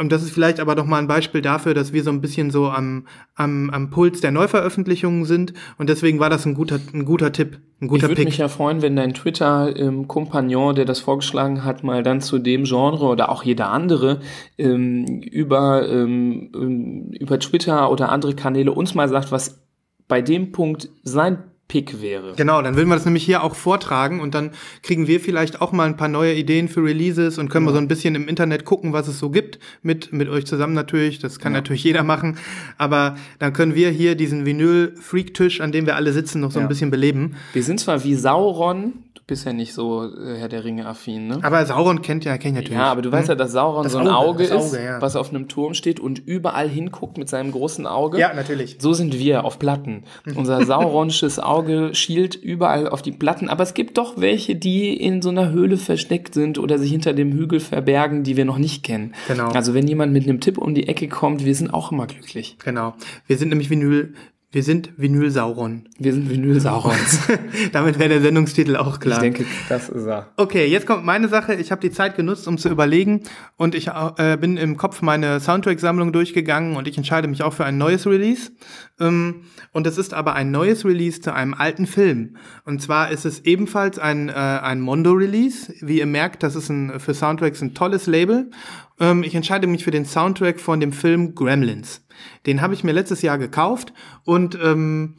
und 0.00 0.10
das 0.10 0.22
ist 0.22 0.30
vielleicht 0.30 0.60
aber 0.60 0.74
doch 0.74 0.86
mal 0.86 0.96
ein 0.96 1.06
Beispiel 1.06 1.42
dafür, 1.42 1.74
dass 1.74 1.92
wir 1.92 2.02
so 2.02 2.10
ein 2.10 2.22
bisschen 2.22 2.50
so 2.50 2.70
am, 2.70 3.06
am, 3.34 3.68
am 3.68 3.90
Puls 3.90 4.22
der 4.22 4.30
Neuveröffentlichungen 4.30 5.26
sind. 5.26 5.52
Und 5.76 5.90
deswegen 5.90 6.18
war 6.18 6.30
das 6.30 6.46
ein 6.46 6.54
guter, 6.54 6.80
ein 6.94 7.04
guter 7.04 7.32
Tipp, 7.32 7.58
ein 7.80 7.84
Ich 7.84 7.88
guter 7.88 8.02
würde 8.04 8.14
Pick. 8.14 8.24
mich 8.24 8.38
ja 8.38 8.48
freuen, 8.48 8.80
wenn 8.80 8.96
dein 8.96 9.12
Twitter-Kompagnon, 9.12 10.74
der 10.74 10.86
das 10.86 11.00
vorgeschlagen 11.00 11.64
hat, 11.64 11.84
mal 11.84 12.02
dann 12.02 12.22
zu 12.22 12.38
dem 12.38 12.64
Genre 12.64 13.04
oder 13.04 13.28
auch 13.28 13.42
jeder 13.42 13.68
andere 13.68 14.20
ähm, 14.56 15.04
über, 15.20 15.86
ähm, 15.86 16.50
ähm, 16.54 17.10
über 17.20 17.38
Twitter 17.38 17.92
oder 17.92 18.08
andere 18.08 18.34
Kanäle 18.34 18.72
uns 18.72 18.94
mal 18.94 19.08
sagt, 19.10 19.30
was 19.32 19.62
bei 20.08 20.22
dem 20.22 20.50
Punkt 20.50 20.88
sein 21.02 21.44
Pick 21.70 22.02
wäre. 22.02 22.32
Genau, 22.36 22.60
dann 22.62 22.74
würden 22.74 22.88
wir 22.88 22.96
das 22.96 23.04
nämlich 23.04 23.22
hier 23.24 23.44
auch 23.44 23.54
vortragen 23.54 24.18
und 24.20 24.34
dann 24.34 24.50
kriegen 24.82 25.06
wir 25.06 25.20
vielleicht 25.20 25.60
auch 25.60 25.70
mal 25.70 25.86
ein 25.86 25.96
paar 25.96 26.08
neue 26.08 26.34
Ideen 26.34 26.68
für 26.68 26.82
Releases 26.82 27.38
und 27.38 27.48
können 27.48 27.64
wir 27.64 27.70
so 27.72 27.78
ein 27.78 27.86
bisschen 27.86 28.16
im 28.16 28.26
Internet 28.26 28.64
gucken, 28.64 28.92
was 28.92 29.06
es 29.06 29.20
so 29.20 29.30
gibt, 29.30 29.60
mit, 29.82 30.12
mit 30.12 30.28
euch 30.28 30.46
zusammen 30.46 30.74
natürlich. 30.74 31.20
Das 31.20 31.38
kann 31.38 31.52
natürlich 31.52 31.84
jeder 31.84 32.02
machen. 32.02 32.38
Aber 32.76 33.14
dann 33.38 33.52
können 33.52 33.76
wir 33.76 33.90
hier 33.90 34.16
diesen 34.16 34.44
Vinyl-Freak-Tisch, 34.46 35.60
an 35.60 35.70
dem 35.70 35.86
wir 35.86 35.94
alle 35.94 36.12
sitzen, 36.12 36.40
noch 36.40 36.50
so 36.50 36.58
ein 36.58 36.64
Ja. 36.64 36.68
bisschen 36.68 36.90
beleben. 36.90 37.36
Wir 37.52 37.62
sind 37.62 37.78
zwar 37.78 38.02
wie 38.02 38.16
Sauron, 38.16 38.94
bist 39.30 39.46
ja 39.46 39.52
nicht 39.52 39.72
so 39.72 40.04
äh, 40.04 40.36
Herr 40.38 40.48
der 40.48 40.64
Ringe 40.64 40.86
affin, 40.86 41.28
ne? 41.28 41.38
Aber 41.42 41.64
Sauron 41.64 42.02
kennt 42.02 42.24
ja, 42.24 42.36
kennt 42.36 42.56
natürlich. 42.56 42.76
Ja, 42.76 42.90
aber 42.90 43.00
du 43.00 43.10
weißt 43.10 43.28
ja, 43.28 43.36
dass 43.36 43.52
Sauron 43.52 43.84
Das 43.84 43.92
so 43.92 43.98
ein 43.98 44.08
Auge, 44.08 44.30
Auge, 44.30 44.44
ist, 44.44 44.52
Auge, 44.52 44.84
ja. 44.84 45.00
was 45.00 45.16
auf 45.16 45.30
einem 45.30 45.48
Turm 45.48 45.74
steht 45.74 46.00
und 46.00 46.18
überall 46.18 46.68
hinguckt 46.68 47.16
mit 47.16 47.28
seinem 47.28 47.52
großen 47.52 47.86
Auge. 47.86 48.18
Ja, 48.18 48.34
natürlich. 48.34 48.76
So 48.80 48.92
sind 48.92 49.18
wir 49.18 49.44
auf 49.44 49.58
Platten. 49.58 50.02
Unser 50.34 50.66
sauronisches 50.66 51.38
Auge 51.38 51.94
schielt 51.94 52.34
überall 52.34 52.88
auf 52.88 53.02
die 53.02 53.12
Platten, 53.12 53.48
aber 53.48 53.62
es 53.62 53.72
gibt 53.74 53.98
doch 53.98 54.20
welche, 54.20 54.56
die 54.56 54.94
in 54.96 55.22
so 55.22 55.30
einer 55.30 55.50
Höhle 55.50 55.76
versteckt 55.76 56.34
sind 56.34 56.58
oder 56.58 56.78
sich 56.78 56.90
hinter 56.90 57.12
dem 57.12 57.32
Hügel 57.32 57.60
verbergen, 57.60 58.24
die 58.24 58.36
wir 58.36 58.44
noch 58.44 58.58
nicht 58.58 58.82
kennen. 58.82 59.14
Genau. 59.28 59.48
Also 59.48 59.74
wenn 59.74 59.86
jemand 59.86 60.12
mit 60.12 60.24
einem 60.24 60.40
Tipp 60.40 60.58
um 60.58 60.74
die 60.74 60.88
Ecke 60.88 61.08
kommt, 61.08 61.44
wir 61.44 61.54
sind 61.54 61.72
auch 61.72 61.92
immer 61.92 62.06
glücklich. 62.06 62.56
Genau. 62.64 62.94
Wir 63.28 63.38
sind 63.38 63.50
nämlich 63.50 63.70
Vinyl, 63.70 64.14
wir 64.52 64.64
sind 64.64 64.90
Vinyl 64.96 65.30
Sauron. 65.30 65.88
Wir 65.96 66.12
sind 66.12 66.28
Vinyl 66.28 66.60
Saurons. 66.60 67.20
Damit 67.72 68.00
wäre 68.00 68.08
der 68.08 68.20
Sendungstitel 68.20 68.74
auch 68.74 68.98
klar. 68.98 69.18
Ich 69.18 69.22
denke, 69.22 69.46
das 69.68 69.88
ist 69.88 70.06
er. 70.06 70.32
Okay, 70.36 70.66
jetzt 70.66 70.88
kommt 70.88 71.04
meine 71.04 71.28
Sache. 71.28 71.54
Ich 71.54 71.70
habe 71.70 71.80
die 71.80 71.92
Zeit 71.92 72.16
genutzt, 72.16 72.48
um 72.48 72.58
zu 72.58 72.68
überlegen 72.68 73.22
und 73.56 73.76
ich 73.76 73.86
äh, 73.88 74.36
bin 74.40 74.56
im 74.56 74.76
Kopf 74.76 75.02
meine 75.02 75.38
Soundtrack-Sammlung 75.38 76.12
durchgegangen 76.12 76.74
und 76.74 76.88
ich 76.88 76.96
entscheide 76.96 77.28
mich 77.28 77.44
auch 77.44 77.52
für 77.52 77.64
ein 77.64 77.78
neues 77.78 78.08
Release. 78.08 78.50
Ähm, 78.98 79.42
und 79.72 79.86
es 79.86 79.98
ist 79.98 80.12
aber 80.14 80.34
ein 80.34 80.50
neues 80.50 80.84
Release 80.84 81.20
zu 81.20 81.32
einem 81.32 81.54
alten 81.54 81.86
Film. 81.86 82.36
Und 82.64 82.82
zwar 82.82 83.12
ist 83.12 83.24
es 83.24 83.44
ebenfalls 83.44 84.00
ein, 84.00 84.30
äh, 84.30 84.32
ein 84.32 84.80
Mondo-Release. 84.80 85.74
Wie 85.80 86.00
ihr 86.00 86.06
merkt, 86.06 86.42
das 86.42 86.56
ist 86.56 86.68
ein, 86.70 86.98
für 86.98 87.14
Soundtracks 87.14 87.62
ein 87.62 87.74
tolles 87.74 88.08
Label. 88.08 88.50
Ähm, 88.98 89.22
ich 89.22 89.36
entscheide 89.36 89.68
mich 89.68 89.84
für 89.84 89.92
den 89.92 90.06
Soundtrack 90.06 90.58
von 90.58 90.80
dem 90.80 90.92
Film 90.92 91.36
Gremlins. 91.36 92.02
Den 92.46 92.60
habe 92.60 92.74
ich 92.74 92.84
mir 92.84 92.92
letztes 92.92 93.22
Jahr 93.22 93.38
gekauft 93.38 93.92
und 94.24 94.58
ähm, 94.62 95.16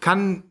kann 0.00 0.44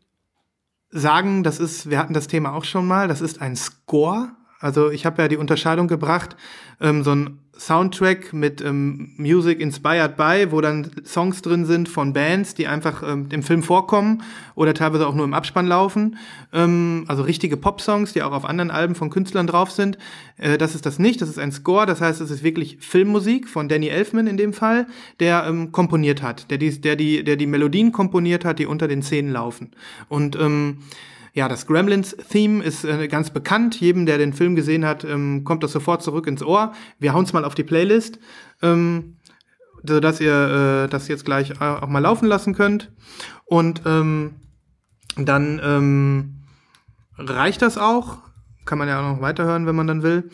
sagen, 0.90 1.44
das 1.44 1.60
ist, 1.60 1.90
wir 1.90 2.00
hatten 2.00 2.14
das 2.14 2.28
Thema 2.28 2.54
auch 2.54 2.64
schon 2.64 2.88
mal, 2.88 3.08
das 3.08 3.22
ist 3.22 3.42
ein 3.42 3.56
Score. 3.56 4.30
Also 4.60 4.90
ich 4.90 5.06
habe 5.06 5.22
ja 5.22 5.28
die 5.28 5.38
Unterscheidung 5.38 5.88
gebracht, 5.88 6.36
ähm, 6.80 7.04
so 7.04 7.12
ein 7.12 7.40
Soundtrack 7.58 8.34
mit 8.34 8.62
ähm, 8.62 9.14
Music 9.18 9.60
inspired 9.60 10.18
by, 10.18 10.47
wo 10.51 10.62
dann 10.62 10.91
Songs 11.06 11.41
drin 11.41 11.66
sind 11.66 11.88
von 11.88 12.14
Bands, 12.14 12.53
die 12.53 12.68
einfach 12.68 13.01
ähm, 13.03 13.28
im 13.32 13.43
Film 13.43 13.64
vorkommen 13.64 14.24
oder 14.56 14.74
teilweise 14.74 15.08
auch 15.08 15.16
nur 15.16 15.26
im 15.26 15.34
Abspann 15.34 15.68
laufen. 15.68 16.17
Ähm, 16.54 17.05
also 17.08 17.24
richtige 17.24 17.58
Pop-Songs, 17.58 18.13
die 18.13 18.24
auch 18.24 18.34
auf 18.34 18.46
anderen 18.46 18.71
Alben 18.71 18.96
von 18.96 19.09
Künstlern 19.09 19.47
drauf 19.47 19.71
sind. 19.71 19.97
Äh, 20.38 20.58
das 20.58 20.75
ist 20.75 20.86
das 20.86 21.00
nicht, 21.00 21.21
das 21.21 21.30
ist 21.30 21.39
ein 21.39 21.51
Score, 21.51 21.86
das 21.86 22.01
heißt, 22.01 22.21
es 22.21 22.30
ist 22.30 22.43
wirklich 22.43 22.78
Filmmusik 22.82 23.47
von 23.47 23.70
Danny 23.70 23.88
Elfman 23.88 24.28
in 24.28 24.38
dem 24.38 24.54
Fall, 24.54 24.88
der 25.20 25.46
ähm, 25.47 25.71
komponiert 25.71 26.21
hat, 26.21 26.51
der 26.51 26.58
die, 26.58 26.82
der, 26.82 26.96
die, 26.96 27.24
der 27.24 27.38
die 27.38 27.47
Melodien 27.47 27.92
komponiert 27.92 28.43
hat, 28.43 28.59
die 28.59 28.66
unter 28.66 28.88
den 28.88 29.01
Szenen 29.01 29.32
laufen. 29.32 29.71
Und 30.09 30.36
ähm, 30.36 30.80
ja, 31.36 31.49
das 31.49 31.67
Gremlins-Theme 31.67 32.63
ist 32.63 32.86
äh, 32.86 33.09
ganz 33.09 33.29
bekannt. 33.29 33.78
Jedem, 33.82 34.05
der 34.05 34.17
den 34.17 34.32
Film 34.32 34.55
gesehen 34.55 34.86
hat, 34.86 35.03
ähm, 35.03 35.43
kommt 35.43 35.63
das 35.63 35.74
sofort 35.74 36.01
zurück 36.01 36.28
ins 36.28 36.41
Ohr. 36.41 36.71
Wir 36.97 37.13
hauen 37.13 37.25
es 37.25 37.33
mal 37.33 37.43
auf 37.43 37.55
die 37.55 37.66
Playlist, 37.66 38.20
ähm, 38.62 39.17
sodass 39.83 40.21
ihr 40.21 40.86
äh, 40.86 40.89
das 40.89 41.09
jetzt 41.09 41.25
gleich 41.25 41.51
äh, 41.59 41.66
auch 41.66 41.89
mal 41.89 41.99
laufen 41.99 42.25
lassen 42.25 42.55
könnt. 42.55 42.89
Und 43.43 43.82
ähm, 43.86 44.36
dann 45.17 45.59
ähm, 45.62 46.36
reicht 47.17 47.62
das 47.62 47.78
auch. 47.78 48.20
Kann 48.63 48.78
man 48.78 48.87
ja 48.87 49.01
auch 49.01 49.16
noch 49.16 49.21
weiterhören, 49.21 49.67
wenn 49.67 49.75
man 49.75 49.87
dann 49.87 50.03
will. 50.03 50.29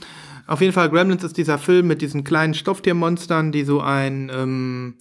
Auf 0.46 0.62
jeden 0.62 0.74
Fall, 0.74 0.92
Gremlins 0.92 1.24
ist 1.24 1.36
dieser 1.36 1.58
Film 1.58 1.88
mit 1.88 2.04
diesen 2.04 2.24
kleinen 2.24 2.54
Stofftiermonstern, 2.54 3.52
die 3.52 3.64
so 3.64 3.82
ein, 3.82 4.32
ähm, 4.32 4.98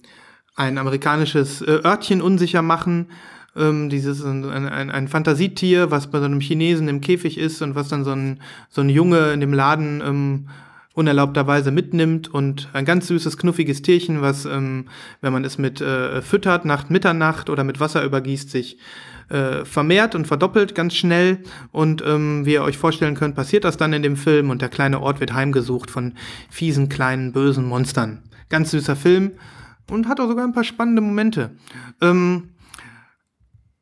ein 0.55 0.79
amerikanisches 0.79 1.61
äh, 1.61 1.79
Örtchen 1.85 2.23
unsicher 2.23 2.63
machen. 2.63 3.09
Ähm, 3.55 3.89
dieses 3.89 4.23
ein, 4.23 4.45
ein, 4.45 4.89
ein 4.89 5.07
Fantasietier, 5.07 5.91
was 5.91 6.09
bei 6.09 6.19
so 6.19 6.25
einem 6.25 6.39
Chinesen 6.39 6.87
im 6.87 7.01
Käfig 7.01 7.37
ist 7.37 7.61
und 7.61 7.75
was 7.75 7.89
dann 7.89 8.03
so 8.03 8.11
ein, 8.11 8.39
so 8.69 8.81
ein 8.81 8.89
Junge 8.89 9.33
in 9.33 9.41
dem 9.41 9.53
Laden 9.53 10.01
ähm, 10.05 10.47
unerlaubterweise 10.93 11.71
mitnimmt 11.71 12.33
und 12.33 12.69
ein 12.73 12.85
ganz 12.85 13.07
süßes, 13.07 13.37
knuffiges 13.37 13.81
Tierchen, 13.81 14.21
was, 14.21 14.45
ähm, 14.45 14.85
wenn 15.21 15.33
man 15.33 15.45
es 15.45 15.57
mit 15.57 15.81
äh, 15.81 16.21
füttert, 16.21 16.65
nach 16.65 16.89
Mitternacht 16.89 17.49
oder 17.49 17.63
mit 17.63 17.79
Wasser 17.79 18.03
übergießt, 18.03 18.49
sich 18.49 18.77
äh, 19.29 19.63
vermehrt 19.63 20.15
und 20.15 20.27
verdoppelt 20.27 20.75
ganz 20.75 20.93
schnell. 20.95 21.39
Und 21.71 22.03
ähm, 22.05 22.45
wie 22.45 22.53
ihr 22.53 22.63
euch 22.63 22.77
vorstellen 22.77 23.15
könnt, 23.15 23.35
passiert 23.35 23.63
das 23.63 23.77
dann 23.77 23.93
in 23.93 24.03
dem 24.03 24.17
Film 24.17 24.49
und 24.49 24.61
der 24.61 24.69
kleine 24.69 25.01
Ort 25.01 25.19
wird 25.19 25.33
heimgesucht 25.33 25.89
von 25.89 26.13
fiesen, 26.49 26.89
kleinen, 26.89 27.31
bösen 27.31 27.65
Monstern. 27.65 28.23
Ganz 28.49 28.71
süßer 28.71 28.97
Film 28.97 29.31
und 29.89 30.07
hat 30.07 30.19
auch 30.19 30.27
sogar 30.27 30.45
ein 30.45 30.53
paar 30.53 30.63
spannende 30.63 31.01
Momente. 31.01 31.51
Ähm, 32.01 32.49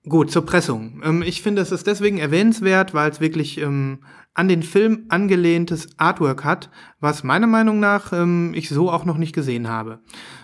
Gut, 0.08 0.32
zur 0.32 0.46
Pressung. 0.46 1.02
Ähm, 1.04 1.22
ich 1.22 1.42
finde, 1.42 1.62
es 1.62 1.72
ist 1.72 1.86
deswegen 1.86 2.20
erwähnenswert, 2.20 2.94
weil 2.94 3.12
es 3.12 3.20
wirklich 3.20 3.60
ähm, 3.60 4.00
an 4.34 4.48
den 4.48 4.64
Film 4.64 5.06
angelehntes 5.10 5.90
Artwork 5.98 6.46
hat, 6.46 6.70
was 7.00 7.24
meiner 7.24 7.48
Meinung 7.48 7.80
nach 7.80 8.14
ähm, 8.14 8.54
ich 8.56 8.70
so 8.70 8.90
auch 8.90 9.04
noch 9.04 9.18
nicht 9.18 9.34
gesehen 9.34 9.68
habe. 9.68 10.00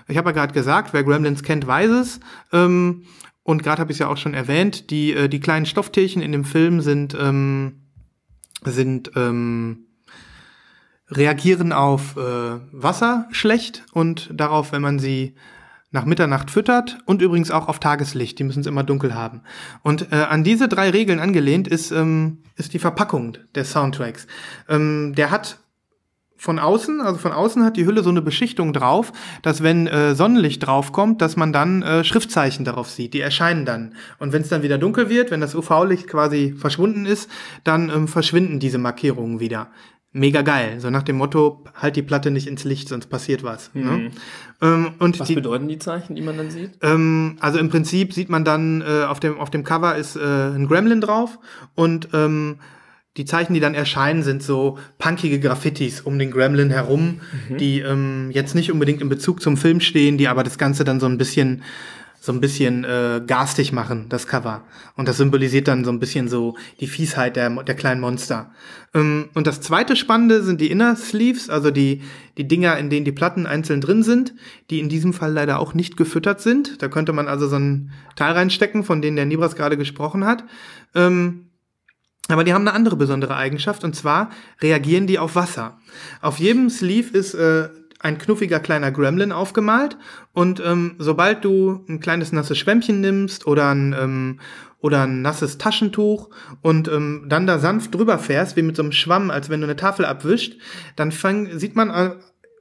Ich 0.07 0.18
habe 0.18 0.30
ja 0.30 0.34
gerade 0.34 0.53
gesagt, 0.53 0.94
wer 0.94 1.03
Gremlins 1.03 1.44
kennt, 1.44 1.65
weiß 1.65 1.90
es. 1.91 2.19
Ähm, 2.52 3.03
und 3.44 3.64
gerade 3.64 3.80
habe 3.80 3.91
ich 3.91 3.95
es 3.95 3.99
ja 3.99 4.07
auch 4.07 4.18
schon 4.18 4.34
erwähnt, 4.34 4.90
die, 4.90 5.14
äh, 5.14 5.30
die 5.30 5.40
kleinen 5.40 5.65
Stofftierchen 5.65 6.22
in 6.22 6.34
dem 6.34 6.44
Film 6.44 6.82
sind, 6.82 7.15
ähm, 7.19 7.82
sind 8.64 9.11
reagieren 11.10 11.72
auf 11.72 12.18
äh, 12.18 12.60
Wasser 12.72 13.27
schlecht 13.32 13.86
und 13.94 14.30
darauf, 14.34 14.72
wenn 14.72 14.82
man 14.82 14.98
sie 14.98 15.36
nach 15.96 16.06
Mitternacht 16.06 16.52
füttert 16.52 17.00
und 17.06 17.24
übrigens 17.24 17.50
auch 17.50 17.68
auf 17.68 17.80
Tageslicht. 17.80 18.38
Die 18.38 18.44
müssen 18.44 18.60
es 18.60 18.68
immer 18.68 18.84
dunkel 18.84 19.16
haben. 19.16 19.42
Und 19.82 20.12
äh, 20.12 20.18
an 20.18 20.44
diese 20.44 20.68
drei 20.68 20.92
Regeln 20.92 21.20
angelehnt 21.20 21.68
ist, 21.68 21.90
ähm, 21.92 22.44
ist 22.56 22.74
die 22.74 22.80
Verpackung 22.80 23.38
des 23.56 23.72
Soundtracks. 23.72 24.28
Ähm, 24.70 25.14
der 25.16 25.32
hat 25.32 25.58
von 26.38 26.60
außen, 26.60 27.02
also 27.02 27.18
von 27.18 27.32
außen 27.32 27.64
hat 27.64 27.78
die 27.78 27.86
Hülle 27.86 28.04
so 28.04 28.10
eine 28.10 28.22
Beschichtung 28.22 28.74
drauf, 28.74 29.14
dass 29.42 29.64
wenn 29.64 29.88
äh, 29.88 30.16
Sonnenlicht 30.16 30.68
draufkommt, 30.68 31.22
dass 31.22 31.38
man 31.38 31.54
dann 31.54 31.82
äh, 31.82 32.04
Schriftzeichen 32.04 32.66
darauf 32.66 32.90
sieht. 32.90 33.14
Die 33.14 33.22
erscheinen 33.22 33.66
dann. 33.66 33.96
Und 34.20 34.34
wenn 34.34 34.42
es 34.42 34.50
dann 34.50 34.62
wieder 34.62 34.78
dunkel 34.78 35.10
wird, 35.10 35.32
wenn 35.32 35.42
das 35.42 35.56
UV-Licht 35.56 36.08
quasi 36.08 36.54
verschwunden 36.56 37.06
ist, 37.06 37.32
dann 37.64 37.90
ähm, 37.90 38.08
verschwinden 38.08 38.60
diese 38.60 38.78
Markierungen 38.78 39.40
wieder 39.40 39.70
mega 40.16 40.42
geil. 40.42 40.80
So 40.80 40.90
nach 40.90 41.04
dem 41.04 41.18
Motto, 41.18 41.64
halt 41.76 41.98
die 41.98 42.02
Platte 42.02 42.32
nicht 42.32 42.48
ins 42.48 42.64
Licht, 42.64 42.88
sonst 42.88 43.08
passiert 43.08 43.44
was. 43.44 43.70
Ne? 43.74 43.84
Mhm. 43.84 44.12
Ähm, 44.62 44.92
und 45.00 45.20
Was 45.20 45.28
die, 45.28 45.36
bedeuten 45.36 45.68
die 45.68 45.78
Zeichen, 45.78 46.16
die 46.16 46.22
man 46.22 46.38
dann 46.38 46.50
sieht? 46.50 46.72
ähm, 46.82 47.36
also 47.42 47.60
im 47.60 47.70
Prinzip 47.70 48.14
sieht 48.14 48.30
man 48.30 48.46
dann 48.46 48.82
äh, 48.82 49.04
auf 49.04 49.20
dem 49.20 49.38
auf 49.38 49.50
dem 49.50 49.64
Cover 49.66 49.96
ist 49.96 50.16
äh, 50.16 50.22
ein 50.22 50.68
Gremlin 50.68 51.02
drauf 51.02 51.38
und 51.76 52.10
ähm, 52.14 52.60
die 53.18 53.26
Zeichen, 53.26 53.54
die 53.54 53.60
dann 53.60 53.76
erscheinen, 53.76 54.24
sind 54.24 54.44
so 54.44 54.78
punkige 54.98 55.40
Graffitis 55.40 56.02
um 56.02 56.20
den 56.20 56.32
Gremlin 56.32 56.70
herum, 56.70 57.22
die 57.50 57.80
ähm, 57.80 58.30
jetzt 58.32 58.56
nicht 58.56 58.74
unbedingt 58.74 59.02
in 59.02 59.08
Bezug 59.08 59.42
zum 59.42 59.56
Film 59.56 59.80
stehen, 59.80 60.18
die 60.18 60.28
aber 60.28 60.44
das 60.44 60.58
Ganze 60.58 60.84
dann 60.84 61.00
so 61.00 61.06
ein 61.06 61.18
bisschen 61.18 61.64
so 62.26 62.31
ein 62.31 62.41
bisschen 62.41 62.84
äh, 62.84 63.22
garstig 63.26 63.72
machen, 63.72 64.07
das 64.10 64.26
Cover. 64.26 64.64
Und 64.95 65.07
das 65.07 65.18
symbolisiert 65.18 65.68
dann 65.68 65.85
so 65.85 65.91
ein 65.91 65.99
bisschen 65.99 66.27
so 66.27 66.56
die 66.80 66.88
Fiesheit 66.88 67.35
der, 67.35 67.49
der 67.64 67.76
kleinen 67.76 68.02
Monster. 68.02 68.52
Ähm, 68.95 69.30
und 69.35 69.45
das 69.45 69.61
zweite 69.61 69.95
Spannende 69.95 70.41
sind 70.41 70.60
die 70.60 70.72
Inner 70.72 70.95
Sleeves, 70.95 71.52
also 71.52 71.69
die, 71.69 72.02
die 72.38 72.47
Dinger, 72.47 72.77
in 72.77 72.89
denen 72.89 73.06
die 73.06 73.11
Platten 73.11 73.45
einzeln 73.45 73.80
drin 73.80 74.02
sind, 74.02 74.34
die 74.72 74.80
in 74.80 74.89
diesem 74.89 75.14
Fall 75.14 75.34
leider 75.34 75.60
auch 75.60 75.76
nicht 75.76 75.97
gefüttert 75.97 76.41
sind. 76.41 76.81
Da 76.81 76.88
könnte 76.88 77.14
man 77.14 77.27
also 77.27 77.47
so 77.47 77.57
ein 77.57 77.91
Teil 78.15 78.34
reinstecken, 78.34 78.84
von 78.84 79.03
denen 79.03 79.18
der 79.18 79.26
Nibras 79.26 79.56
gerade 79.56 79.77
gesprochen 79.77 80.26
hat. 80.26 80.43
Ähm, 80.95 81.52
aber 82.27 82.43
die 82.43 82.53
haben 82.53 82.68
eine 82.68 82.76
andere 82.76 82.95
besondere 82.95 83.35
Eigenschaft 83.35 83.84
und 83.84 83.95
zwar 83.95 84.31
reagieren 84.60 85.06
die 85.06 85.19
auf 85.19 85.35
Wasser. 85.35 85.77
Auf 86.22 86.39
jedem 86.39 86.72
Sleeve 86.72 87.15
ist 87.15 87.35
äh, 87.35 87.69
ein 88.00 88.18
knuffiger 88.18 88.60
kleiner 88.60 88.92
Gremlin 88.92 89.32
aufgemalt 89.32 89.98
und 90.34 90.62
ähm, 90.64 90.96
sobald 90.98 91.44
du 91.46 91.86
ein 91.88 92.00
kleines 92.00 92.32
nasses 92.32 92.58
Schwämmchen 92.58 93.02
nimmst 93.02 93.48
oder 93.48 93.70
ein 93.70 93.96
ähm, 93.98 94.40
oder 94.80 95.04
ein 95.04 95.22
nasses 95.22 95.58
Taschentuch 95.58 96.30
und 96.62 96.88
ähm, 96.88 97.26
dann 97.28 97.48
da 97.48 97.58
sanft 97.58 97.96
drüber 97.96 98.20
fährst, 98.20 98.56
wie 98.56 98.62
mit 98.62 98.76
so 98.76 98.84
einem 98.84 98.92
Schwamm, 98.92 99.32
als 99.32 99.50
wenn 99.50 99.62
du 99.62 99.66
eine 99.66 99.76
Tafel 99.76 100.06
abwischt, 100.06 100.60
dann 100.96 101.12
fang, 101.12 101.58
sieht 101.58 101.76
man 101.76 101.90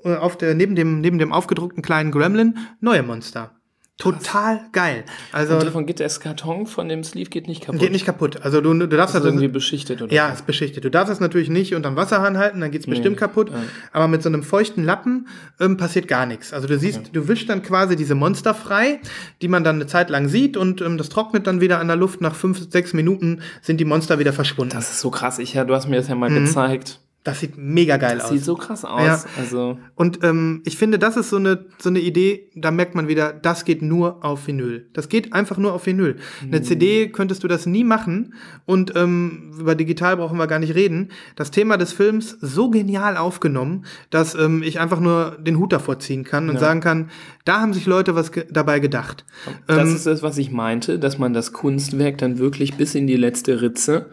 äh, 0.04 0.14
auf 0.16 0.38
der 0.38 0.54
neben 0.54 0.74
dem 0.74 1.00
neben 1.00 1.18
dem 1.18 1.32
aufgedruckten 1.32 1.82
kleinen 1.82 2.12
Gremlin 2.12 2.58
neue 2.80 3.02
Monster. 3.02 3.52
Total 3.96 4.60
geil. 4.72 5.04
Also 5.30 5.54
Und 5.54 5.64
davon 5.64 5.86
geht 5.86 6.00
der 6.00 6.08
Karton 6.08 6.66
von 6.66 6.88
dem 6.88 7.04
Sleeve 7.04 7.30
geht 7.30 7.46
nicht 7.46 7.62
kaputt. 7.64 7.80
geht 7.80 7.92
nicht 7.92 8.04
kaputt. 8.04 8.42
Also 8.42 8.60
du, 8.60 8.74
du 8.74 8.88
darfst 8.88 9.14
Das 9.14 9.20
ist 9.22 9.26
also 9.26 9.28
irgendwie 9.28 9.46
beschichtet 9.46 10.02
oder 10.02 10.12
ja, 10.12 10.28
so. 10.28 10.34
ist 10.34 10.46
beschichtet. 10.46 10.84
Du 10.84 10.90
darfst 10.90 11.12
es 11.12 11.20
natürlich 11.20 11.48
nicht 11.48 11.76
unterm 11.76 11.94
Wasserhahn 11.94 12.36
halten, 12.36 12.60
dann 12.60 12.72
geht's 12.72 12.86
bestimmt 12.86 13.16
kaputt. 13.16 13.50
ja. 13.50 13.62
Aber 13.92 14.08
mit 14.08 14.20
so 14.22 14.28
einem 14.28 14.42
feuchten 14.42 14.82
Lappen 14.82 15.28
ähm, 15.60 15.76
passiert 15.76 16.08
gar 16.08 16.26
nichts. 16.26 16.52
Also 16.52 16.66
du 16.66 16.76
siehst, 16.76 17.10
du 17.12 17.28
wischst 17.28 17.48
dann 17.48 17.62
quasi 17.62 17.94
diese 17.94 18.16
Monster 18.16 18.52
frei, 18.52 19.00
die 19.42 19.48
man 19.48 19.62
dann 19.62 19.76
eine 19.76 19.86
Zeit 19.86 20.10
lang 20.10 20.26
sieht 20.26 20.56
und 20.56 20.80
ähm, 20.80 20.98
das 20.98 21.08
trocknet 21.08 21.46
dann 21.46 21.60
wieder 21.60 21.78
an 21.78 21.86
der 21.86 21.96
Luft. 21.96 22.20
Nach 22.20 22.34
fünf, 22.34 22.68
sechs 22.70 22.94
Minuten 22.94 23.42
sind 23.62 23.78
die 23.78 23.84
Monster 23.84 24.18
wieder 24.18 24.32
verschwunden. 24.32 24.72
Das, 24.74 24.86
Das 24.86 24.94
ist 24.96 25.00
so 25.02 25.10
krass. 25.10 25.38
Ich, 25.38 25.54
ja, 25.54 25.62
du 25.64 25.72
hast 25.72 25.88
mir 25.88 25.96
das 25.96 26.08
ja 26.08 26.16
mal 26.16 26.30
gezeigt. 26.30 26.98
Sieht 27.40 27.56
mega 27.56 27.96
geil 27.96 28.16
Das 28.18 28.26
aus. 28.26 28.30
sieht 28.32 28.44
so 28.44 28.54
krass 28.54 28.84
aus. 28.84 29.00
Ja. 29.02 29.24
Also, 29.38 29.78
Und 29.94 30.22
ähm, 30.22 30.60
ich 30.66 30.76
finde, 30.76 30.98
das 30.98 31.16
ist 31.16 31.30
so 31.30 31.36
eine, 31.36 31.64
so 31.78 31.88
eine 31.88 32.00
Idee, 32.00 32.50
da 32.54 32.70
merkt 32.70 32.94
man 32.94 33.08
wieder, 33.08 33.32
das 33.32 33.64
geht 33.64 33.80
nur 33.80 34.22
auf 34.22 34.46
Vinyl. 34.46 34.90
Das 34.92 35.08
geht 35.08 35.32
einfach 35.32 35.56
nur 35.56 35.72
auf 35.72 35.86
Vinyl. 35.86 36.16
Eine 36.42 36.60
CD 36.60 37.08
könntest 37.08 37.42
du 37.42 37.48
das 37.48 37.64
nie 37.64 37.82
machen 37.82 38.34
und 38.66 38.94
ähm, 38.94 39.54
über 39.58 39.74
digital 39.74 40.18
brauchen 40.18 40.36
wir 40.36 40.46
gar 40.46 40.58
nicht 40.58 40.74
reden. 40.74 41.12
Das 41.34 41.50
Thema 41.50 41.78
des 41.78 41.94
Films 41.94 42.36
so 42.42 42.68
genial 42.68 43.16
aufgenommen, 43.16 43.86
dass 44.10 44.34
ähm, 44.34 44.62
ich 44.62 44.78
einfach 44.78 45.00
nur 45.00 45.38
den 45.40 45.58
Hut 45.58 45.72
davor 45.72 45.98
ziehen 45.98 46.24
kann 46.24 46.50
und 46.50 46.58
sagen 46.58 46.80
kann, 46.80 47.08
da 47.46 47.60
haben 47.60 47.72
sich 47.72 47.86
Leute 47.86 48.14
was 48.14 48.32
ge 48.32 48.44
dabei 48.50 48.80
gedacht. 48.80 49.24
das 49.66 49.78
Ähm, 49.88 49.96
ist 49.96 50.06
das, 50.06 50.22
was 50.22 50.36
ich 50.36 50.50
meinte, 50.50 50.98
dass 50.98 51.18
man 51.18 51.32
das 51.32 51.52
Kunstwerk 51.54 52.18
dann 52.18 52.38
wirklich 52.38 52.74
bis 52.76 52.94
in 52.94 53.06
die 53.06 53.16
letzte 53.16 53.62
Ritze 53.62 54.10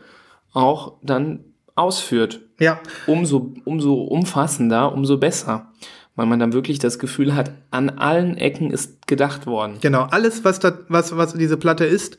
auch 0.54 0.98
dann 1.04 1.46
ausführt. 1.76 2.42
ja, 2.60 2.80
Umso, 3.08 3.54
umso 3.66 3.96
umfassender, 3.96 4.94
umso 4.94 5.18
besser. 5.18 5.72
Weil 6.16 6.26
man 6.26 6.40
dann 6.40 6.54
wirklich 6.54 6.80
das 6.80 7.00
Gefühl 7.00 7.36
hat, 7.36 7.52
an 7.72 7.90
allen 7.90 8.38
Ecken 8.38 8.72
ist 8.72 9.08
gedacht 9.08 9.46
worden. 9.46 9.78
genau. 9.82 10.04
Alles, 10.04 10.44
was, 10.44 10.60
da, 10.60 10.78
was, 10.90 11.16
was 11.16 11.34
diese 11.34 11.58
Platte 11.58 11.86
ist, 11.86 12.18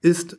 ist 0.00 0.38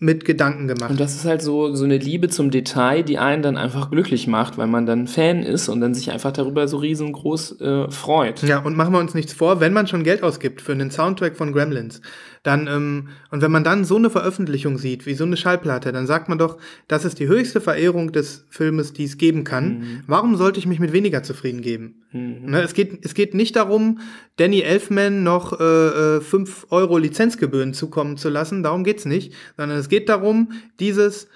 mit 0.00 0.24
Gedanken 0.24 0.68
gemacht. 0.68 0.90
Und 0.90 1.00
das 1.00 1.16
ist 1.16 1.24
halt 1.24 1.42
so, 1.42 1.74
so 1.74 1.84
eine 1.84 1.98
Liebe 1.98 2.28
zum 2.28 2.52
Detail, 2.52 3.02
die 3.02 3.18
einen 3.18 3.42
dann 3.42 3.56
einfach 3.56 3.90
glücklich 3.90 4.28
macht, 4.28 4.56
weil 4.56 4.68
man 4.68 4.86
dann 4.86 5.08
Fan 5.08 5.42
ist 5.42 5.68
und 5.68 5.80
dann 5.80 5.92
sich 5.92 6.12
einfach 6.12 6.30
darüber 6.30 6.68
so 6.68 6.76
riesengroß 6.76 7.60
äh, 7.60 7.90
freut. 7.90 8.42
Ja, 8.44 8.60
und 8.60 8.76
machen 8.76 8.92
wir 8.92 9.00
uns 9.00 9.14
nichts 9.14 9.32
vor, 9.32 9.58
wenn 9.58 9.72
man 9.72 9.88
schon 9.88 10.04
Geld 10.04 10.22
ausgibt 10.22 10.60
für 10.60 10.72
einen 10.72 10.92
Soundtrack 10.92 11.36
von 11.36 11.52
Gremlins, 11.52 12.00
dann, 12.48 12.66
ähm, 12.66 13.08
und 13.30 13.42
wenn 13.42 13.52
man 13.52 13.62
dann 13.62 13.84
so 13.84 13.96
eine 13.96 14.08
Veröffentlichung 14.08 14.78
sieht, 14.78 15.04
wie 15.04 15.12
so 15.12 15.24
eine 15.24 15.36
Schallplatte, 15.36 15.92
dann 15.92 16.06
sagt 16.06 16.30
man 16.30 16.38
doch, 16.38 16.56
das 16.88 17.04
ist 17.04 17.18
die 17.18 17.28
höchste 17.28 17.60
Verehrung 17.60 18.10
des 18.10 18.46
Filmes, 18.48 18.94
die 18.94 19.04
es 19.04 19.18
geben 19.18 19.44
kann. 19.44 20.02
Warum 20.06 20.34
sollte 20.34 20.58
ich 20.58 20.66
mich 20.66 20.80
mit 20.80 20.94
weniger 20.94 21.22
zufrieden 21.22 21.60
geben? 21.60 22.02
Ne, 22.12 22.62
es, 22.62 22.72
geht, 22.72 23.04
es 23.04 23.12
geht 23.12 23.34
nicht 23.34 23.54
darum, 23.56 24.00
Danny 24.36 24.62
Elfman 24.62 25.22
noch 25.22 25.60
äh, 25.60 26.16
äh, 26.16 26.20
5 26.22 26.68
Euro 26.70 26.96
Lizenzgebühren 26.96 27.74
zukommen 27.74 28.16
zu 28.16 28.30
lassen, 28.30 28.62
darum 28.62 28.82
geht's 28.82 29.04
nicht, 29.04 29.34
sondern 29.58 29.76
es 29.76 29.90
geht 29.90 30.08
darum, 30.08 30.52
dieses 30.80 31.28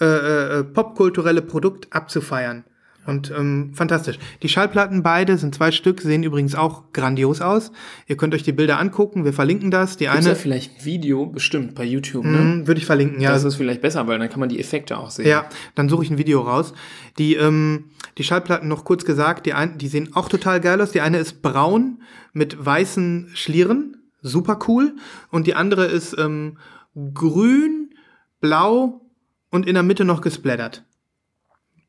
äh, 0.00 0.04
äh, 0.04 0.64
popkulturelle 0.64 1.42
Produkt 1.42 1.88
abzufeiern. 1.90 2.64
Und 3.10 3.32
ähm, 3.36 3.72
fantastisch. 3.74 4.18
Die 4.42 4.48
Schallplatten 4.48 5.02
beide 5.02 5.36
sind 5.36 5.54
zwei 5.54 5.72
Stück, 5.72 6.00
sehen 6.00 6.22
übrigens 6.22 6.54
auch 6.54 6.92
grandios 6.92 7.40
aus. 7.40 7.72
Ihr 8.06 8.16
könnt 8.16 8.34
euch 8.34 8.44
die 8.44 8.52
Bilder 8.52 8.78
angucken, 8.78 9.24
wir 9.24 9.32
verlinken 9.32 9.70
das. 9.70 9.96
Die 9.96 10.04
Gibt's 10.04 10.18
eine 10.18 10.28
ja 10.28 10.34
vielleicht 10.36 10.78
ein 10.78 10.84
Video, 10.84 11.26
bestimmt, 11.26 11.74
bei 11.74 11.84
YouTube, 11.84 12.24
ne? 12.24 12.38
Mhm, 12.38 12.66
würde 12.66 12.78
ich 12.78 12.86
verlinken, 12.86 13.20
ja. 13.20 13.32
Das 13.32 13.44
ist 13.44 13.56
vielleicht 13.56 13.82
besser, 13.82 14.06
weil 14.06 14.18
dann 14.18 14.30
kann 14.30 14.40
man 14.40 14.48
die 14.48 14.60
Effekte 14.60 14.96
auch 14.96 15.10
sehen. 15.10 15.26
Ja, 15.26 15.46
dann 15.74 15.88
suche 15.88 16.04
ich 16.04 16.10
ein 16.10 16.18
Video 16.18 16.40
raus. 16.40 16.72
Die, 17.18 17.34
ähm, 17.34 17.86
die 18.16 18.24
Schallplatten 18.24 18.68
noch 18.68 18.84
kurz 18.84 19.04
gesagt, 19.04 19.46
die, 19.46 19.54
ein, 19.54 19.76
die 19.76 19.88
sehen 19.88 20.10
auch 20.14 20.28
total 20.28 20.60
geil 20.60 20.80
aus. 20.80 20.92
Die 20.92 21.00
eine 21.00 21.18
ist 21.18 21.42
braun 21.42 22.02
mit 22.32 22.64
weißen 22.64 23.30
Schlieren, 23.34 23.96
super 24.22 24.58
cool. 24.68 24.94
Und 25.30 25.48
die 25.48 25.54
andere 25.54 25.86
ist 25.86 26.16
ähm, 26.16 26.58
grün, 27.12 27.90
blau 28.40 29.00
und 29.50 29.66
in 29.66 29.74
der 29.74 29.82
Mitte 29.82 30.04
noch 30.04 30.20
gesplattert. 30.20 30.84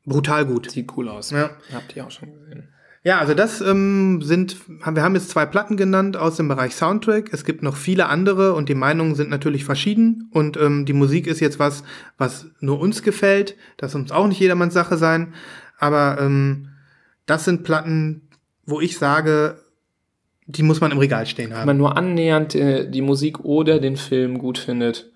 Brutal 0.04 0.46
gut. 0.46 0.70
Sieht 0.70 0.96
cool 0.96 1.08
aus. 1.08 1.30
Ja. 1.30 1.50
Habt 1.72 1.94
ihr 1.96 2.06
auch 2.06 2.10
schon 2.10 2.32
gesehen. 2.32 2.68
Ja, 3.04 3.18
also 3.18 3.34
das 3.34 3.60
ähm, 3.60 4.22
sind, 4.22 4.56
wir 4.68 5.02
haben 5.02 5.14
jetzt 5.16 5.30
zwei 5.30 5.44
Platten 5.44 5.76
genannt 5.76 6.16
aus 6.16 6.36
dem 6.36 6.46
Bereich 6.46 6.76
Soundtrack. 6.76 7.30
Es 7.32 7.44
gibt 7.44 7.62
noch 7.64 7.76
viele 7.76 8.06
andere 8.06 8.54
und 8.54 8.68
die 8.68 8.76
Meinungen 8.76 9.16
sind 9.16 9.28
natürlich 9.28 9.64
verschieden. 9.64 10.28
Und 10.32 10.56
ähm, 10.56 10.84
die 10.86 10.92
Musik 10.92 11.26
ist 11.26 11.40
jetzt 11.40 11.58
was, 11.58 11.82
was 12.16 12.46
nur 12.60 12.78
uns 12.78 13.02
gefällt. 13.02 13.56
Das 13.76 13.94
muss 13.94 14.12
auch 14.12 14.28
nicht 14.28 14.38
jedermanns 14.38 14.74
Sache 14.74 14.96
sein. 14.98 15.34
Aber 15.78 16.18
ähm, 16.20 16.68
das 17.26 17.44
sind 17.44 17.64
Platten, 17.64 18.28
wo 18.66 18.80
ich 18.80 18.98
sage, 18.98 19.56
Die 20.46 20.62
muss 20.62 20.80
man 20.80 20.92
im 20.92 20.98
Regal 20.98 21.26
stehen 21.26 21.50
Wenn 21.50 21.56
haben. 21.58 21.66
man 21.66 21.78
nur 21.78 21.96
annähernd 21.96 22.54
äh, 22.54 22.88
die 22.88 23.02
Musik 23.02 23.40
oder 23.40 23.80
den 23.80 23.96
Film 23.96 24.38
gut 24.38 24.58
findet, 24.58 25.10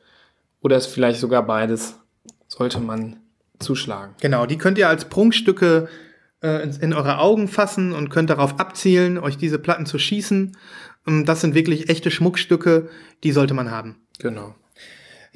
oder 0.60 0.76
es 0.76 0.86
vielleicht 0.86 1.20
sogar 1.20 1.46
beides, 1.46 2.00
sollte 2.48 2.80
man 2.80 3.20
zuschlagen. 3.58 4.14
Genau, 4.20 4.46
die 4.46 4.58
könnt 4.58 4.78
ihr 4.78 4.88
als 4.88 5.06
Prunkstücke 5.06 5.88
äh, 6.42 6.62
in, 6.62 6.70
in 6.80 6.92
eure 6.92 7.18
Augen 7.18 7.48
fassen 7.48 7.92
und 7.92 8.10
könnt 8.10 8.30
darauf 8.30 8.58
abzielen, 8.60 9.18
euch 9.18 9.36
diese 9.36 9.58
Platten 9.58 9.86
zu 9.86 9.98
schießen. 9.98 10.56
Ähm, 11.06 11.24
Das 11.24 11.40
sind 11.40 11.54
wirklich 11.54 11.88
echte 11.88 12.10
Schmuckstücke, 12.10 12.88
die 13.24 13.32
sollte 13.32 13.54
man 13.54 13.70
haben. 13.70 13.96
Genau. 14.18 14.54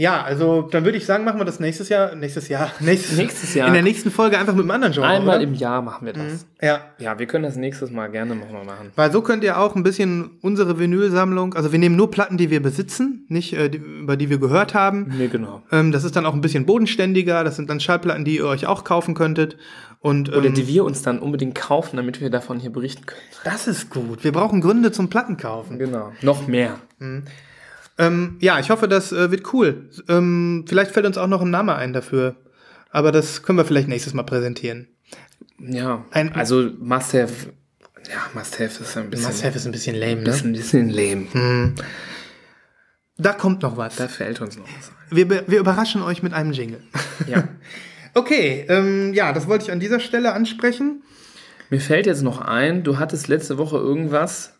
Ja, 0.01 0.23
also 0.23 0.63
dann 0.63 0.87
würde 0.87 0.97
ich 0.97 1.05
sagen, 1.05 1.25
machen 1.25 1.39
wir 1.39 1.45
das 1.45 1.61
nächstes 1.61 1.91
Jahr, 1.91 2.15
nächstes 2.15 2.49
Jahr, 2.49 2.71
nächstes, 2.81 3.19
Nächstes 3.19 3.53
Jahr. 3.53 3.67
in 3.69 3.75
der 3.75 3.83
nächsten 3.83 4.11
Folge 4.11 4.39
einfach 4.39 4.55
mit 4.55 4.63
einem 4.63 4.71
anderen 4.71 4.95
Genre. 4.95 5.07
Einmal 5.07 5.37
oder? 5.37 5.45
im 5.45 5.53
Jahr 5.53 5.83
machen 5.83 6.07
wir 6.07 6.15
das. 6.15 6.47
Ja, 6.63 6.81
Ja, 6.97 7.19
wir 7.19 7.27
können 7.27 7.45
das 7.45 7.57
nächstes 7.57 7.91
Mal 7.91 8.07
gerne 8.07 8.35
nochmal 8.35 8.65
machen. 8.65 8.93
weil 8.97 9.13
so 9.13 9.21
könnt 9.21 9.45
ihr 9.45 9.59
auch 9.61 9.77
ein 9.77 9.83
bisschen 9.83 10.31
unsere 10.41 10.79
Vinylsammlung, 10.79 11.53
also 11.53 11.71
wir 11.71 11.79
nehmen 11.79 11.97
nur 11.97 12.11
Platten, 12.11 12.39
die 12.39 12.49
wir 12.49 12.63
besitzen, 12.63 13.27
nicht 13.29 13.53
äh, 13.53 13.69
die, 13.69 13.77
über 13.77 14.17
die 14.17 14.31
wir 14.31 14.39
gehört 14.39 14.73
haben. 14.73 15.13
Nee, 15.19 15.29
genau. 15.29 15.61
Ähm, 15.71 15.93
das 15.93 16.05
ist 16.05 16.17
dann 16.17 16.25
auch 16.25 16.33
ein 16.33 16.41
bisschen 16.41 16.65
bodenständiger. 16.65 17.45
Das 17.45 17.57
sind 17.57 17.69
dann 17.69 17.79
Schallplatten, 17.79 18.25
die 18.25 18.37
ihr 18.37 18.47
euch 18.47 18.67
auch 18.67 18.85
kaufen 18.85 19.13
könntet. 19.15 19.59
Und 19.99 20.31
Oder 20.31 20.47
ähm, 20.47 20.55
die 20.55 20.67
wir 20.67 20.85
uns 20.85 21.03
dann 21.03 21.19
unbedingt 21.19 21.55
kaufen, 21.55 21.99
damit 21.99 22.23
wir 22.23 22.31
davon 22.31 22.59
hier 22.59 22.73
berichten 22.73 23.05
können. 23.05 23.21
das 23.45 23.67
ist 23.67 23.91
gut. 23.91 24.25
Wir 24.25 24.33
brauchen 24.33 24.63
Gründe 24.63 24.93
zum 24.93 25.11
Plattenkaufen. 25.11 25.79
Genau. 25.79 26.11
Noch 26.23 26.47
mehr. 26.47 26.77
Ähm, 28.01 28.37
ja, 28.41 28.59
ich 28.59 28.71
hoffe, 28.71 28.89
das 28.89 29.13
äh, 29.13 29.31
wird 29.31 29.53
cool. 29.53 29.91
Ähm, 30.09 30.65
vielleicht 30.69 30.91
fällt 30.93 31.07
uns 31.07 31.19
auch 31.19 31.27
noch 31.27 31.43
ein 31.43 31.51
Name 31.51 31.75
ein 31.77 31.93
dafür. 31.93 32.37
Aber 32.91 33.13
das 33.13 33.43
können 33.43 33.59
wir 33.59 33.65
vielleicht 33.65 33.89
nächstes 33.89 34.15
Mal 34.15 34.23
präsentieren. 34.25 34.89
Ja. 35.59 36.05
Ein- 36.11 36.33
also 36.35 36.71
Must-Have. 36.79 37.53
Ja, 38.09 38.19
Must-Have 38.35 38.83
ist 38.83 38.97
ein 38.97 39.11
bisschen, 39.11 39.27
Must-Have 39.29 39.57
ist 39.57 39.67
ein 39.67 39.73
bisschen 39.73 39.97
lame, 39.97 40.23
ist 40.23 40.45
ne? 40.45 40.51
ein 40.51 40.53
bisschen 40.55 40.91
lame. 40.91 41.75
Da 43.19 43.33
kommt 43.35 43.63
noch 43.63 43.77
was. 43.77 43.97
Da 43.97 44.09
fällt 44.09 44.41
uns 44.41 44.57
noch 44.57 44.65
was 44.65 44.89
ein. 44.91 45.17
Wir, 45.17 45.29
wir 45.49 45.59
überraschen 45.61 46.03
euch 46.03 46.23
mit 46.23 46.33
einem 46.33 46.53
Jingle. 46.53 46.83
Ja. 47.27 47.45
Okay, 48.13 48.65
ähm, 48.69 49.15
ja, 49.15 49.33
das 49.33 49.47
wollte 49.47 49.67
ich 49.67 49.71
an 49.71 49.79
dieser 49.79 50.01
Stelle 50.01 50.33
ansprechen. 50.33 51.05
Mir 51.71 51.81
fällt 51.81 52.07
jetzt 52.07 52.23
noch 52.23 52.41
ein, 52.41 52.83
du 52.83 52.99
hattest 52.99 53.29
letzte 53.29 53.57
Woche 53.57 53.77
irgendwas, 53.77 54.59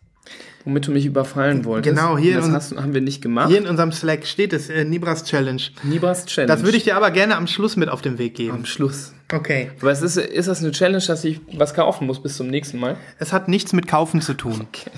womit 0.65 0.87
du 0.87 0.91
mich 0.93 1.07
überfallen 1.07 1.65
wolltest. 1.65 1.97
Genau, 1.97 2.19
hier 2.19 2.37
Das 2.37 2.47
in- 2.47 2.53
hast, 2.53 2.77
haben 2.77 2.93
wir 2.95 3.01
nicht 3.01 3.23
gemacht. 3.23 3.49
Hier 3.49 3.59
in 3.59 3.67
unserem 3.67 3.93
Slack 3.93 4.27
steht 4.27 4.53
es, 4.53 4.69
äh, 4.69 4.85
Nibras 4.85 5.25
Challenge. 5.25 5.63
Nibras 5.83 6.27
Challenge. 6.27 6.53
Das 6.53 6.63
würde 6.65 6.77
ich 6.77 6.85
dir 6.85 6.97
aber 6.97 7.11
gerne 7.11 7.37
am 7.37 7.47
Schluss 7.47 7.77
mit 7.77 7.89
auf 7.89 8.03
den 8.03 8.19
Weg 8.19 8.33
am 8.33 8.37
geben. 8.37 8.67
Schluss. 8.67 9.13
Okay. 9.33 9.71
Aber 9.81 9.91
es 9.93 10.03
ist, 10.03 10.17
ist 10.17 10.49
das 10.49 10.61
eine 10.63 10.73
Challenge, 10.73 11.03
dass 11.07 11.25
ich 11.25 11.41
was 11.57 11.75
kaufen 11.75 12.07
muss 12.07 12.23
bis 12.23 12.37
zum 12.37 12.49
nächsten 12.49 12.79
Mal? 12.79 12.97
Es 13.19 13.33
hat 13.33 13.49
nichts 13.49 13.73
mit 13.73 13.87
Kaufen 13.87 14.21
zu 14.21 14.35
tun. 14.35 14.67
Okay. 14.69 14.91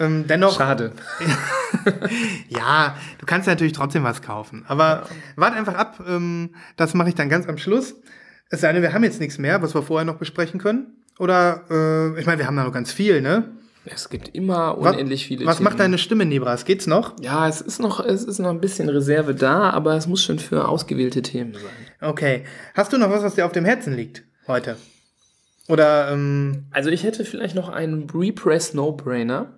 Ähm, 0.00 0.24
dennoch, 0.26 0.56
Schade. 0.56 0.92
ja, 2.48 2.96
du 3.18 3.26
kannst 3.26 3.46
natürlich 3.46 3.72
trotzdem 3.72 4.04
was 4.04 4.22
kaufen. 4.22 4.64
Aber 4.68 5.06
wart 5.36 5.54
einfach 5.54 5.74
ab, 5.74 6.02
ähm, 6.08 6.54
das 6.76 6.94
mache 6.94 7.10
ich 7.10 7.14
dann 7.14 7.28
ganz 7.28 7.46
am 7.48 7.58
Schluss. 7.58 7.94
Es 8.50 8.60
sei 8.60 8.72
denn, 8.72 8.82
wir 8.82 8.92
haben 8.92 9.04
jetzt 9.04 9.20
nichts 9.20 9.38
mehr, 9.38 9.62
was 9.62 9.74
wir 9.74 9.82
vorher 9.82 10.04
noch 10.04 10.16
besprechen 10.16 10.60
können. 10.60 10.96
Oder, 11.18 11.62
äh, 11.70 12.20
ich 12.20 12.26
meine, 12.26 12.38
wir 12.38 12.46
haben 12.46 12.56
da 12.56 12.64
noch 12.64 12.72
ganz 12.72 12.92
viel, 12.92 13.20
ne? 13.20 13.44
Es 13.84 14.08
gibt 14.08 14.28
immer 14.28 14.76
Was, 14.78 14.94
unendlich 14.94 15.26
viele 15.26 15.44
was 15.44 15.56
Themen. 15.56 15.64
macht 15.64 15.80
deine 15.80 15.98
Stimme, 15.98 16.24
Nibras? 16.24 16.64
Geht's 16.64 16.86
noch? 16.86 17.14
Ja, 17.20 17.48
es 17.48 17.60
ist 17.60 17.80
noch, 17.80 17.98
es 18.04 18.22
ist 18.24 18.38
noch 18.38 18.50
ein 18.50 18.60
bisschen 18.60 18.88
Reserve 18.88 19.34
da, 19.34 19.70
aber 19.70 19.96
es 19.96 20.06
muss 20.06 20.22
schon 20.22 20.38
für 20.38 20.68
ausgewählte 20.68 21.22
Themen 21.22 21.54
sein. 21.54 22.08
Okay. 22.10 22.44
Hast 22.74 22.92
du 22.92 22.98
noch 22.98 23.10
was, 23.10 23.22
was 23.22 23.34
dir 23.34 23.44
auf 23.44 23.52
dem 23.52 23.64
Herzen 23.64 23.94
liegt 23.94 24.22
heute? 24.46 24.76
Oder 25.68 26.10
ähm, 26.12 26.66
Also 26.70 26.90
ich 26.90 27.02
hätte 27.02 27.24
vielleicht 27.24 27.54
noch 27.54 27.68
einen 27.68 28.08
Repress 28.10 28.74
No-Brainer. 28.74 29.52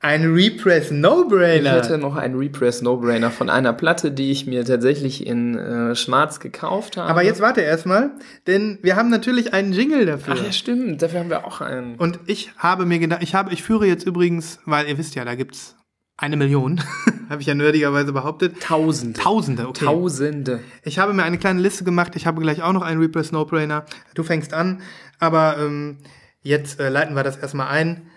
Ein 0.00 0.32
Repress 0.32 0.84
Ich 0.84 0.90
hätte 0.90 0.94
No-Brainer? 0.94 1.96
noch 1.98 2.16
einen 2.16 2.36
Repress 2.36 2.82
No-Brainer 2.82 3.30
von 3.30 3.48
einer 3.48 3.72
Platte, 3.72 4.10
die 4.12 4.30
ich 4.30 4.46
mir 4.46 4.64
tatsächlich 4.64 5.26
in 5.26 5.56
äh, 5.56 5.96
Schwarz 5.96 6.38
gekauft 6.38 6.96
habe. 6.96 7.08
Aber 7.08 7.22
jetzt 7.22 7.40
warte 7.40 7.62
erstmal, 7.62 8.10
denn 8.46 8.78
wir 8.82 8.96
haben 8.96 9.08
natürlich 9.08 9.54
einen 9.54 9.72
Jingle 9.72 10.04
dafür. 10.06 10.34
Ach 10.38 10.44
ja, 10.44 10.52
stimmt, 10.52 11.00
dafür 11.02 11.20
haben 11.20 11.30
wir 11.30 11.46
auch 11.46 11.60
einen. 11.60 11.96
Und 11.96 12.20
ich 12.26 12.50
habe 12.58 12.84
mir 12.84 12.98
gedacht, 12.98 13.22
ich 13.22 13.34
habe, 13.34 13.52
ich 13.52 13.62
führe 13.62 13.86
jetzt 13.86 14.06
übrigens, 14.06 14.58
weil 14.66 14.86
ihr 14.86 14.98
wisst 14.98 15.14
ja, 15.14 15.24
da 15.24 15.34
gibt's 15.34 15.76
eine 16.18 16.36
Million, 16.36 16.80
habe 17.28 17.40
ich 17.40 17.46
ja 17.46 17.54
nerdigerweise 17.54 18.12
behauptet. 18.12 18.60
Tausende. 18.60 19.18
Tausende, 19.18 19.68
okay. 19.68 19.84
Tausende. 19.84 20.60
Ich 20.82 20.98
habe 20.98 21.14
mir 21.14 21.24
eine 21.24 21.38
kleine 21.38 21.60
Liste 21.60 21.84
gemacht. 21.84 22.16
Ich 22.16 22.26
habe 22.26 22.40
gleich 22.40 22.62
auch 22.62 22.72
noch 22.72 22.82
einen 22.82 23.00
Repress 23.00 23.32
No-Brainer. 23.32 23.84
Du 24.14 24.22
fängst 24.22 24.52
an, 24.54 24.80
aber 25.18 25.56
ähm, 25.58 25.98
jetzt 26.42 26.80
äh, 26.80 26.88
leiten 26.90 27.14
wir 27.16 27.22
das 27.22 27.36
erstmal 27.36 27.68
ein. 27.68 28.10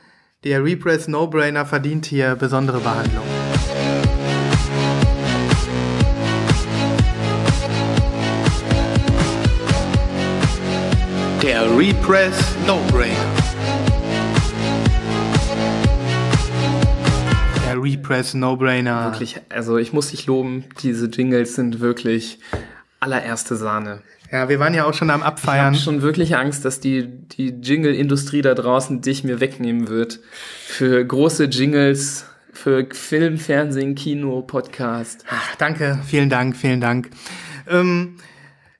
Der 0.45 0.63
Repress 0.63 1.09
No-Brainer 1.09 1.65
verdient 1.65 2.05
hier 2.05 2.33
besondere 2.33 2.79
Behandlung. 2.79 3.25
Der 11.43 11.77
Repress 11.77 12.55
No-Brainer. 12.65 13.17
Der 17.65 17.83
Repress 17.83 18.33
No-Brainer. 18.33 19.11
Wirklich, 19.11 19.41
also 19.49 19.77
ich 19.77 19.91
muss 19.91 20.11
dich 20.11 20.25
loben, 20.25 20.63
diese 20.81 21.07
Jingles 21.07 21.55
sind 21.55 21.81
wirklich 21.81 22.39
allererste 23.01 23.57
Sahne. 23.57 24.03
Ja, 24.31 24.47
wir 24.47 24.59
waren 24.59 24.75
ja 24.75 24.85
auch 24.85 24.93
schon 24.93 25.09
am 25.09 25.21
Ich 25.21 25.25
habe 25.25 25.33
Abfeiern. 25.35 25.75
schon 25.75 26.01
wirklich 26.03 26.37
Angst, 26.37 26.63
dass 26.63 26.79
die, 26.79 27.07
die 27.07 27.49
Jingle-Industrie 27.49 28.41
da 28.43 28.53
draußen 28.53 29.01
dich 29.01 29.23
mir 29.23 29.39
wegnehmen 29.39 29.87
wird. 29.87 30.19
Für 30.67 31.03
große 31.03 31.45
Jingles, 31.45 32.25
für 32.53 32.87
Film, 32.91 33.37
Fernsehen, 33.37 33.95
Kino, 33.95 34.41
Podcast. 34.43 35.25
Ach, 35.29 35.55
danke, 35.55 35.99
vielen 36.05 36.29
Dank, 36.29 36.55
vielen 36.55 36.79
Dank. 36.79 37.09
Ähm, 37.67 38.17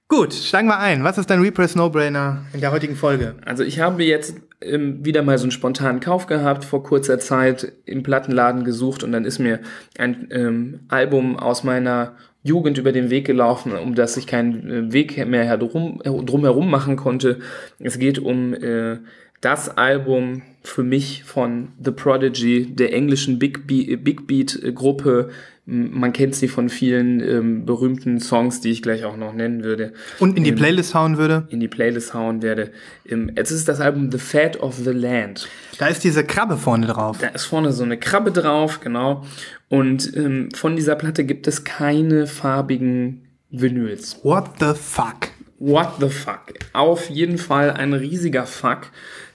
gut, 0.08 0.34
steigen 0.36 0.68
wir 0.68 0.78
ein. 0.78 1.04
Was 1.04 1.18
ist 1.18 1.32
dein 1.32 1.42
Repress 1.42 1.76
No-Brainer 1.76 2.46
in 2.54 2.62
der 2.62 2.72
heutigen 2.72 2.96
Folge? 2.96 3.36
Also 3.44 3.64
ich 3.64 3.80
habe 3.80 4.04
jetzt 4.04 4.36
ähm, 4.62 5.04
wieder 5.04 5.24
mal 5.24 5.40
so 5.40 5.46
einen 5.46 5.52
spontanen 5.52 6.00
Kauf 6.00 6.28
gehabt, 6.28 6.64
vor 6.64 6.84
kurzer 6.84 7.18
Zeit 7.18 7.72
im 7.86 8.04
Plattenladen 8.04 8.64
gesucht 8.64 9.04
und 9.04 9.12
dann 9.14 9.26
ist 9.26 9.40
mir 9.40 9.62
ein 9.98 10.28
ähm, 10.30 10.82
Album 10.90 11.40
aus 11.40 11.64
meiner 11.64 12.18
Jugend 12.42 12.78
über 12.78 12.92
den 12.92 13.10
Weg 13.10 13.26
gelaufen, 13.26 13.74
um 13.74 13.96
das 13.96 14.16
ich 14.16 14.26
keinen 14.26 14.70
äh, 14.70 14.94
Weg 14.94 15.26
mehr 15.28 15.44
herum, 15.44 16.02
äh, 16.04 16.10
drumherum 16.10 16.70
machen 16.70 16.96
konnte. 16.96 17.40
Es 17.80 18.00
geht 18.00 18.20
um 18.20 18.54
äh, 18.54 19.00
das 19.42 19.78
Album 19.78 20.42
für 20.64 20.84
mich 20.84 21.24
von 21.24 21.70
The 21.84 21.92
Prodigy, 21.92 22.68
der 22.76 22.94
englischen 22.94 23.40
Big, 23.40 23.66
Be 23.66 23.98
Big 23.98 24.28
Beat 24.28 24.60
Gruppe. 24.76 25.30
Man 25.66 26.14
kennt 26.14 26.34
sie 26.34 26.48
von 26.48 26.68
vielen 26.68 27.22
ähm, 27.22 27.66
berühmten 27.66 28.20
Songs, 28.20 28.60
die 28.60 28.72
ich 28.72 28.82
gleich 28.82 29.06
auch 29.06 29.16
noch 29.18 29.34
nennen 29.34 29.64
würde 29.64 29.94
Und 30.18 30.36
in 30.36 30.44
die 30.44 30.52
Playlist 30.52 30.96
hauen 30.96 31.18
würde? 31.20 31.48
in 31.50 31.60
die 31.60 31.68
Playlist 31.68 32.16
hauen 32.16 32.42
werde. 32.42 32.72
Ähm, 33.08 33.32
Jetzt 33.38 33.52
ist 33.52 33.68
das 33.68 33.80
Album 33.80 34.12
The 34.12 34.18
Fat 34.18 34.60
of 34.60 34.76
the 34.78 34.90
Land. 34.90 35.48
Da 35.78 35.88
ist 35.88 36.04
diese 36.04 36.24
Krabbe 36.24 36.58
vorne 36.58 36.88
drauf. 36.88 37.20
Da 37.20 37.28
ist 37.28 37.46
vorne 37.46 37.72
so 37.72 37.84
eine 37.84 37.98
Krabbe 37.98 38.32
drauf, 38.32 38.80
genau. 38.82 39.24
Und 39.70 40.12
ähm, 40.18 40.50
von 40.56 40.76
dieser 40.76 40.96
Platte 40.96 41.24
gibt 41.24 41.48
es 41.48 41.64
keine 41.64 42.26
farbigen 42.26 43.28
Vinyls. 43.52 44.18
What 44.24 44.50
the 44.60 44.74
fuck? 44.74 45.30
What 45.60 45.96
the 46.00 46.10
fuck? 46.10 46.54
Auf 46.74 47.10
jeden 47.10 47.38
Fall 47.38 47.72
ein 47.72 47.94
riesiger 47.94 48.46
Fuck. 48.46 48.88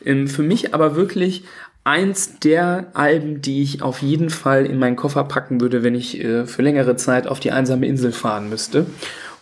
Ähm, 0.05 0.29
für 0.29 0.43
mich 0.43 0.75
aber 0.75 0.97
wirklich 0.97 1.45
eins 1.85 2.39
der 2.39 2.87
Alben, 2.95 3.43
die 3.43 3.63
ich 3.63 3.83
auf 3.83 4.01
jeden 4.01 4.31
Fall 4.31 4.65
in 4.65 4.79
meinen 4.79 4.97
Koffer 4.97 5.25
packen 5.25 5.61
würde, 5.61 5.83
wenn 5.83 5.95
ich 5.95 6.19
äh, 6.23 6.47
für 6.47 6.63
längere 6.63 6.97
Zeit 6.97 7.27
auf 7.27 7.41
die 7.41 7.53
einsame 7.53 7.87
Insel 7.87 8.13
fahren 8.13 8.49
müsste. 8.49 8.87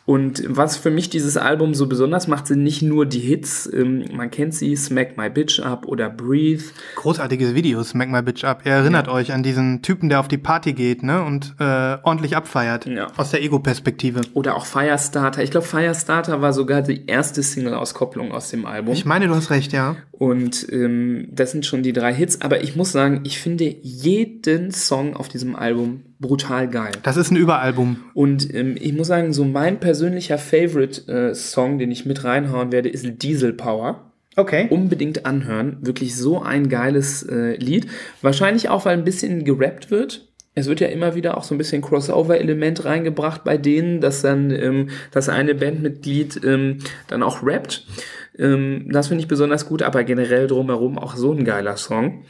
Und 0.04 0.42
was 0.48 0.76
für 0.76 0.90
mich 0.90 1.10
dieses 1.10 1.36
Album 1.36 1.74
so 1.74 1.86
besonders 1.86 2.26
macht, 2.26 2.48
sind 2.48 2.62
nicht 2.62 2.82
nur 2.82 3.06
die 3.06 3.20
Hits, 3.20 3.70
ähm, 3.72 4.04
man 4.12 4.30
kennt 4.30 4.54
sie, 4.54 4.74
Smack 4.74 5.16
My 5.16 5.30
Bitch 5.30 5.60
Up 5.60 5.86
oder 5.86 6.10
Breathe, 6.10 6.64
Großartiges 6.96 7.54
Video, 7.54 7.82
Smack 7.84 8.10
My 8.10 8.22
Bitch 8.22 8.44
Up. 8.44 8.62
Ihr 8.64 8.72
erinnert 8.72 9.08
euch 9.08 9.32
an 9.32 9.42
diesen 9.42 9.82
Typen, 9.82 10.08
der 10.08 10.20
auf 10.20 10.28
die 10.28 10.38
Party 10.38 10.72
geht, 10.72 11.02
ne? 11.02 11.22
Und 11.22 11.54
äh, 11.60 11.98
ordentlich 12.02 12.36
abfeiert. 12.36 12.86
Ja. 12.86 13.08
Aus 13.16 13.30
der 13.30 13.42
Ego-Perspektive. 13.42 14.22
oder 14.34 14.56
auch 14.56 14.66
Firestarter. 14.66 15.42
Ich 15.42 15.50
glaube, 15.50 15.66
Firestarter 15.66 16.40
war 16.40 16.52
sogar 16.52 16.82
die 16.82 17.06
erste 17.06 17.42
Single-Auskopplung 17.42 18.32
aus 18.32 18.50
dem 18.50 18.66
Album. 18.66 18.94
Ich 18.94 19.04
meine, 19.04 19.28
du 19.28 19.34
hast 19.34 19.50
recht, 19.50 19.72
ja. 19.72 19.96
Und 20.10 20.66
ähm, 20.72 21.28
das 21.30 21.52
sind 21.52 21.64
schon 21.66 21.82
die 21.82 21.92
drei 21.92 22.12
Hits. 22.12 22.40
Aber 22.40 22.62
ich 22.62 22.76
muss 22.76 22.92
sagen, 22.92 23.20
ich 23.24 23.38
finde 23.38 23.64
jeden 23.82 24.72
Song 24.72 25.14
auf 25.14 25.28
diesem 25.28 25.54
Album 25.56 26.02
brutal 26.22 26.68
geil. 26.68 26.92
Das 27.02 27.18
ist 27.18 27.30
ein 27.30 27.36
Überalbum. 27.36 27.98
Und 28.14 28.54
ähm, 28.54 28.76
ich 28.80 28.94
muss 28.94 29.08
sagen, 29.08 29.34
so 29.34 29.44
mein 29.44 29.78
persönlicher 29.80 30.38
Favorite-Song, 30.38 31.78
den 31.78 31.90
ich 31.90 32.06
mit 32.06 32.24
reinhauen 32.24 32.72
werde, 32.72 32.88
ist 32.88 33.04
Diesel 33.22 33.52
Power. 33.52 34.10
Okay. 34.36 34.68
Unbedingt 34.70 35.26
anhören. 35.26 35.76
Wirklich 35.82 36.16
so 36.16 36.40
ein 36.40 36.70
geiles 36.70 37.22
äh, 37.24 37.56
Lied. 37.56 37.88
Wahrscheinlich 38.22 38.70
auch, 38.70 38.86
weil 38.86 38.96
ein 38.96 39.04
bisschen 39.04 39.44
gerappt 39.44 39.90
wird. 39.90 40.28
Es 40.54 40.68
wird 40.68 40.80
ja 40.80 40.88
immer 40.88 41.14
wieder 41.14 41.36
auch 41.36 41.44
so 41.44 41.54
ein 41.54 41.58
bisschen 41.58 41.82
Crossover-Element 41.82 42.84
reingebracht 42.84 43.44
bei 43.44 43.58
denen, 43.58 44.00
dass 44.00 44.22
dann 44.22 44.50
ähm, 44.50 44.88
das 45.10 45.28
eine 45.28 45.54
Bandmitglied 45.54 46.40
ähm, 46.44 46.78
dann 47.08 47.22
auch 47.22 47.42
rappt. 47.42 47.86
Ähm, 48.38 48.88
das 48.90 49.08
finde 49.08 49.22
ich 49.22 49.28
besonders 49.28 49.66
gut, 49.66 49.82
aber 49.82 50.04
generell 50.04 50.46
drumherum 50.46 50.98
auch 50.98 51.16
so 51.16 51.32
ein 51.32 51.44
geiler 51.44 51.76
Song. 51.76 52.24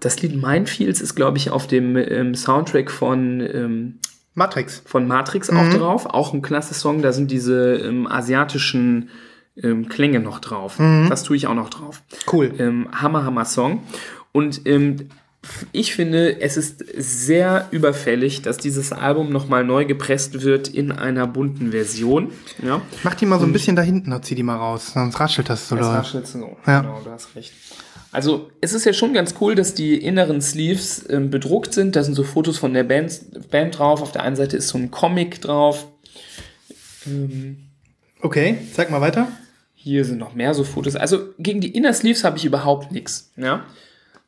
Das 0.00 0.20
Lied 0.22 0.40
Minefields 0.40 1.00
ist, 1.00 1.14
glaube 1.14 1.38
ich, 1.38 1.50
auf 1.50 1.66
dem 1.66 1.96
ähm, 1.96 2.34
Soundtrack 2.34 2.90
von, 2.90 3.40
ähm, 3.40 3.98
Matrix. 4.34 4.82
von 4.84 5.06
Matrix 5.06 5.50
auch 5.50 5.68
drauf. 5.70 6.06
Auch 6.06 6.32
ein 6.32 6.42
klasse 6.42 6.74
Song. 6.74 7.02
Da 7.02 7.12
sind 7.12 7.30
diese 7.30 7.74
ähm, 7.76 8.06
asiatischen 8.06 9.10
ähm, 9.56 9.88
Klänge 9.88 10.20
noch 10.20 10.38
drauf. 10.38 10.76
Das 11.08 11.22
tue 11.22 11.36
ich 11.36 11.46
auch 11.46 11.54
noch 11.54 11.70
drauf. 11.70 12.02
Cool. 12.32 12.52
Ähm, 12.58 12.88
hammer, 12.92 13.24
hammer 13.24 13.44
Song. 13.44 13.82
Und 14.32 14.66
ähm, 14.66 15.08
ich 15.72 15.94
finde, 15.94 16.40
es 16.40 16.56
ist 16.56 16.84
sehr 16.96 17.66
überfällig, 17.72 18.42
dass 18.42 18.58
dieses 18.58 18.92
Album 18.92 19.30
nochmal 19.30 19.64
neu 19.64 19.84
gepresst 19.84 20.42
wird 20.42 20.68
in 20.68 20.92
einer 20.92 21.26
bunten 21.26 21.72
Version. 21.72 22.30
Ja. 22.62 22.80
Mach 23.02 23.14
die 23.14 23.26
mal 23.26 23.40
so 23.40 23.46
ein 23.46 23.52
bisschen 23.52 23.74
da 23.74 23.82
hinten 23.82 24.16
zieh 24.22 24.36
die 24.36 24.44
mal 24.44 24.56
raus, 24.56 24.92
sonst 24.94 25.18
raschelt 25.18 25.50
das 25.50 25.68
so 25.68 25.76
Das 25.76 25.86
raschelt 25.86 26.28
so. 26.28 26.56
Ja. 26.66 26.82
Genau, 26.82 27.00
du 27.04 27.10
hast 27.10 27.34
recht. 27.34 27.52
Also, 28.12 28.50
es 28.60 28.74
ist 28.74 28.84
ja 28.84 28.92
schon 28.92 29.14
ganz 29.14 29.34
cool, 29.40 29.54
dass 29.54 29.72
die 29.72 29.96
inneren 29.96 30.42
Sleeves 30.42 31.04
ähm, 31.08 31.30
bedruckt 31.30 31.72
sind. 31.72 31.96
Da 31.96 32.04
sind 32.04 32.14
so 32.14 32.22
Fotos 32.22 32.58
von 32.58 32.74
der 32.74 32.84
Band, 32.84 33.50
Band 33.50 33.78
drauf. 33.78 34.02
Auf 34.02 34.12
der 34.12 34.22
einen 34.22 34.36
Seite 34.36 34.58
ist 34.58 34.68
so 34.68 34.76
ein 34.76 34.90
Comic 34.90 35.40
drauf. 35.40 35.88
Okay, 38.20 38.58
zeig 38.74 38.90
mal 38.90 39.00
weiter. 39.00 39.28
Hier 39.74 40.04
sind 40.04 40.18
noch 40.18 40.34
mehr 40.34 40.52
so 40.52 40.62
Fotos. 40.62 40.94
Also, 40.94 41.30
gegen 41.38 41.62
die 41.62 41.74
Inner 41.74 41.94
Sleeves 41.94 42.22
habe 42.22 42.36
ich 42.36 42.44
überhaupt 42.44 42.92
nichts. 42.92 43.32
Ja. 43.36 43.64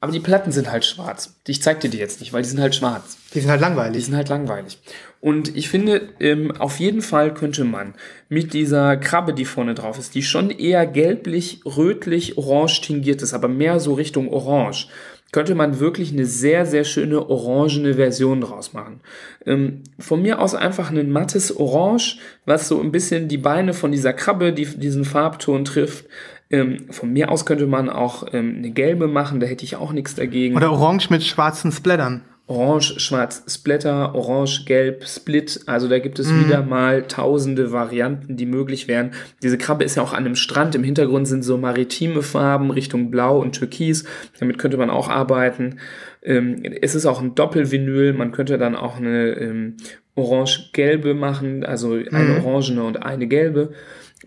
Aber 0.04 0.12
die 0.12 0.20
Platten 0.20 0.52
sind 0.52 0.70
halt 0.70 0.84
schwarz. 0.84 1.34
Ich 1.46 1.62
zeig 1.62 1.80
dir 1.80 1.88
die 1.88 1.96
jetzt 1.96 2.20
nicht, 2.20 2.34
weil 2.34 2.42
die 2.42 2.48
sind 2.50 2.60
halt 2.60 2.74
schwarz. 2.74 3.16
Die 3.32 3.40
sind 3.40 3.48
halt 3.48 3.60
Die 3.60 3.64
langweilig. 3.64 4.04
sind 4.04 4.14
halt 4.14 4.28
langweilig. 4.28 4.78
Und 5.22 5.56
ich 5.56 5.70
finde, 5.70 6.10
ähm, 6.20 6.52
auf 6.58 6.78
jeden 6.78 7.00
Fall 7.00 7.32
könnte 7.32 7.64
man 7.64 7.94
mit 8.28 8.52
dieser 8.52 8.98
Krabbe, 8.98 9.32
die 9.32 9.46
vorne 9.46 9.72
drauf 9.72 9.98
ist, 9.98 10.14
die 10.14 10.22
schon 10.22 10.50
eher 10.50 10.86
gelblich, 10.86 11.62
rötlich, 11.64 12.36
orange 12.36 12.82
tingiert 12.82 13.22
ist, 13.22 13.32
aber 13.32 13.48
mehr 13.48 13.80
so 13.80 13.94
Richtung 13.94 14.28
orange, 14.30 14.88
könnte 15.32 15.54
man 15.54 15.80
wirklich 15.80 16.12
eine 16.12 16.26
sehr, 16.26 16.66
sehr 16.66 16.84
schöne 16.84 17.30
orangene 17.30 17.94
Version 17.94 18.42
draus 18.42 18.74
machen. 18.74 19.00
Ähm, 19.46 19.84
von 19.98 20.20
mir 20.20 20.38
aus 20.38 20.54
einfach 20.54 20.90
ein 20.90 21.10
mattes 21.10 21.56
Orange, 21.56 22.18
was 22.44 22.68
so 22.68 22.78
ein 22.78 22.92
bisschen 22.92 23.26
die 23.28 23.38
Beine 23.38 23.72
von 23.72 23.90
dieser 23.90 24.12
Krabbe, 24.12 24.52
die 24.52 24.66
diesen 24.66 25.06
Farbton 25.06 25.64
trifft. 25.64 26.04
Ähm, 26.50 26.86
von 26.90 27.12
mir 27.12 27.30
aus 27.30 27.46
könnte 27.46 27.66
man 27.66 27.88
auch 27.88 28.26
ähm, 28.32 28.56
eine 28.58 28.70
gelbe 28.70 29.08
machen, 29.08 29.40
da 29.40 29.46
hätte 29.46 29.64
ich 29.64 29.76
auch 29.76 29.92
nichts 29.92 30.14
dagegen. 30.14 30.56
Oder 30.56 30.70
orange 30.70 31.10
mit 31.10 31.24
schwarzen 31.24 31.72
Splattern. 31.72 32.22
Orange, 32.46 33.00
Schwarz, 33.00 33.42
Splatter, 33.48 34.14
Orange, 34.14 34.66
Gelb, 34.66 35.06
Split. 35.06 35.60
Also 35.64 35.88
da 35.88 35.98
gibt 35.98 36.18
es 36.18 36.28
wieder 36.30 36.62
mal 36.62 37.04
tausende 37.04 37.72
Varianten, 37.72 38.36
die 38.36 38.44
möglich 38.44 38.86
wären. 38.86 39.12
Diese 39.42 39.56
Krabbe 39.56 39.82
ist 39.82 39.96
ja 39.96 40.02
auch 40.02 40.12
an 40.12 40.26
einem 40.26 40.36
Strand. 40.36 40.74
Im 40.74 40.84
Hintergrund 40.84 41.26
sind 41.26 41.42
so 41.42 41.56
maritime 41.56 42.20
Farben 42.20 42.70
Richtung 42.70 43.10
Blau 43.10 43.40
und 43.40 43.52
Türkis. 43.52 44.04
Damit 44.40 44.58
könnte 44.58 44.76
man 44.76 44.90
auch 44.90 45.08
arbeiten. 45.08 45.78
Ähm, 46.22 46.62
es 46.82 46.94
ist 46.94 47.06
auch 47.06 47.22
ein 47.22 47.34
Doppelvinyl. 47.34 48.12
Man 48.12 48.32
könnte 48.32 48.58
dann 48.58 48.76
auch 48.76 48.98
eine 48.98 49.30
ähm, 49.38 49.78
orange-gelbe 50.14 51.14
machen, 51.14 51.64
also 51.64 51.94
eine 51.94 52.44
orangene 52.44 52.84
und 52.84 53.02
eine 53.02 53.26
gelbe. 53.26 53.72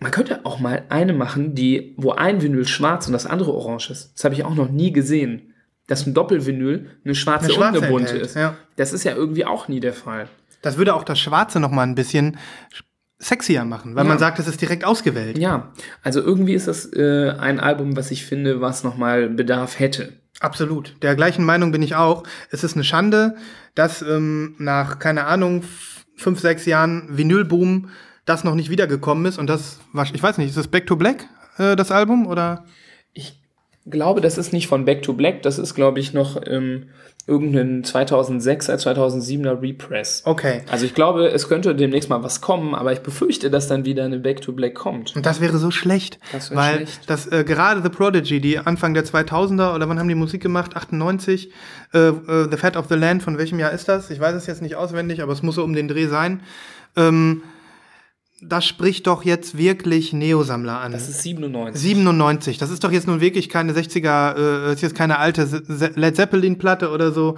Man 0.00 0.10
könnte 0.12 0.44
auch 0.44 0.60
mal 0.60 0.84
eine 0.88 1.12
machen, 1.12 1.54
die, 1.54 1.94
wo 1.96 2.12
ein 2.12 2.40
Vinyl 2.42 2.66
schwarz 2.66 3.06
und 3.06 3.12
das 3.12 3.26
andere 3.26 3.52
orange 3.52 3.90
ist. 3.90 4.12
Das 4.14 4.24
habe 4.24 4.34
ich 4.34 4.44
auch 4.44 4.54
noch 4.54 4.70
nie 4.70 4.92
gesehen. 4.92 5.54
Dass 5.86 6.06
ein 6.06 6.12
Doppelvinyl 6.14 6.90
eine 7.04 7.14
schwarze, 7.14 7.46
Eine 7.46 7.54
schwarze 7.54 7.78
und 7.78 7.84
eine 7.84 7.92
bunte 7.92 8.08
enthält, 8.10 8.26
ist. 8.26 8.36
ja. 8.36 8.56
Das 8.76 8.92
ist 8.92 9.04
ja 9.04 9.14
irgendwie 9.14 9.44
auch 9.46 9.68
nie 9.68 9.80
der 9.80 9.94
Fall. 9.94 10.28
Das 10.62 10.76
würde 10.76 10.94
auch 10.94 11.02
das 11.04 11.18
Schwarze 11.18 11.60
noch 11.60 11.70
mal 11.70 11.82
ein 11.84 11.94
bisschen 11.94 12.36
sexier 13.18 13.64
machen, 13.64 13.96
weil 13.96 14.04
Ja. 14.04 14.08
man 14.10 14.18
sagt, 14.18 14.38
das 14.38 14.46
ist 14.46 14.60
direkt 14.60 14.84
ausgewählt. 14.84 15.38
Ja, 15.38 15.72
also 16.02 16.20
irgendwie 16.20 16.54
ist 16.54 16.68
das 16.68 16.84
äh, 16.92 17.30
ein 17.38 17.58
Album, 17.58 17.96
was 17.96 18.10
ich 18.10 18.24
finde, 18.26 18.60
was 18.60 18.84
nochmal 18.84 19.28
Bedarf 19.30 19.78
hätte. 19.78 20.12
Absolut. 20.40 20.94
Der 21.02 21.16
gleichen 21.16 21.44
Meinung 21.44 21.72
bin 21.72 21.82
ich 21.82 21.96
auch. 21.96 22.22
Es 22.50 22.62
ist 22.62 22.74
eine 22.74 22.84
Schande, 22.84 23.34
dass 23.74 24.02
ähm, 24.02 24.54
nach, 24.58 24.98
keine 25.00 25.24
Ahnung, 25.24 25.64
fünf, 26.16 26.38
sechs 26.38 26.64
Jahren 26.66 27.08
Vinylboom 27.16 27.88
das 28.28 28.44
noch 28.44 28.54
nicht 28.54 28.70
wiedergekommen 28.70 29.26
ist. 29.26 29.38
Und 29.38 29.48
das, 29.48 29.80
war, 29.92 30.06
ich 30.12 30.22
weiß 30.22 30.38
nicht, 30.38 30.48
ist 30.48 30.56
das 30.56 30.68
Back 30.68 30.86
to 30.86 30.96
Black, 30.96 31.26
äh, 31.58 31.76
das 31.76 31.90
Album? 31.90 32.26
Oder? 32.26 32.64
Ich 33.12 33.40
glaube, 33.86 34.20
das 34.20 34.38
ist 34.38 34.52
nicht 34.52 34.68
von 34.68 34.84
Back 34.84 35.02
to 35.02 35.12
Black, 35.14 35.42
das 35.42 35.58
ist, 35.58 35.74
glaube 35.74 36.00
ich, 36.00 36.12
noch 36.12 36.40
ähm, 36.46 36.90
irgendein 37.26 37.84
2006er, 37.84 38.76
2007er 38.76 39.60
Repress. 39.60 40.22
Okay. 40.24 40.62
Also 40.70 40.86
ich 40.86 40.94
glaube, 40.94 41.28
es 41.28 41.48
könnte 41.48 41.74
demnächst 41.74 42.08
mal 42.08 42.22
was 42.22 42.40
kommen, 42.40 42.74
aber 42.74 42.92
ich 42.92 43.00
befürchte, 43.00 43.50
dass 43.50 43.68
dann 43.68 43.84
wieder 43.84 44.04
eine 44.04 44.18
Back 44.18 44.40
to 44.40 44.52
Black 44.52 44.74
kommt. 44.74 45.14
Und 45.14 45.26
das 45.26 45.40
wäre 45.40 45.58
so 45.58 45.70
schlecht. 45.70 46.18
Das 46.32 46.54
weil 46.54 46.76
schlecht. 46.76 47.10
das 47.10 47.26
äh, 47.26 47.44
gerade 47.44 47.82
The 47.82 47.90
Prodigy, 47.90 48.40
die 48.40 48.58
Anfang 48.58 48.94
der 48.94 49.04
2000er, 49.04 49.74
oder 49.74 49.88
wann 49.88 49.98
haben 49.98 50.08
die 50.08 50.14
Musik 50.14 50.42
gemacht? 50.42 50.74
98. 50.74 51.50
Äh, 51.92 51.98
äh, 51.98 52.48
the 52.50 52.56
Fat 52.56 52.76
of 52.76 52.86
the 52.88 52.94
Land, 52.94 53.22
von 53.22 53.36
welchem 53.36 53.58
Jahr 53.58 53.72
ist 53.72 53.88
das? 53.88 54.10
Ich 54.10 54.20
weiß 54.20 54.34
es 54.34 54.46
jetzt 54.46 54.62
nicht 54.62 54.76
auswendig, 54.76 55.22
aber 55.22 55.32
es 55.32 55.42
muss 55.42 55.56
so 55.56 55.64
um 55.64 55.74
den 55.74 55.88
Dreh 55.88 56.06
sein. 56.06 56.40
Ähm, 56.96 57.42
das 58.40 58.64
spricht 58.64 59.06
doch 59.08 59.24
jetzt 59.24 59.58
wirklich 59.58 60.12
Neosammler 60.12 60.80
an. 60.80 60.92
Das 60.92 61.08
ist 61.08 61.22
97. 61.22 61.80
97. 61.82 62.58
Das 62.58 62.70
ist 62.70 62.84
doch 62.84 62.92
jetzt 62.92 63.06
nun 63.08 63.20
wirklich 63.20 63.48
keine 63.48 63.72
60er, 63.72 64.68
äh, 64.68 64.72
ist 64.72 64.82
jetzt 64.82 64.94
keine 64.94 65.18
alte 65.18 65.46
Led 65.96 66.16
Zeppelin-Platte 66.16 66.90
oder 66.90 67.10
so. 67.12 67.34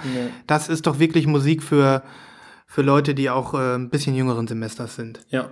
Das 0.46 0.68
ist 0.68 0.86
doch 0.86 0.98
wirklich 0.98 1.26
Musik 1.26 1.62
für, 1.62 2.02
für 2.66 2.82
Leute, 2.82 3.14
die 3.14 3.30
auch 3.30 3.54
äh, 3.54 3.76
ein 3.76 3.88
bisschen 3.88 4.14
jüngeren 4.14 4.46
Semesters 4.46 4.94
sind. 4.96 5.20
Ja. 5.30 5.48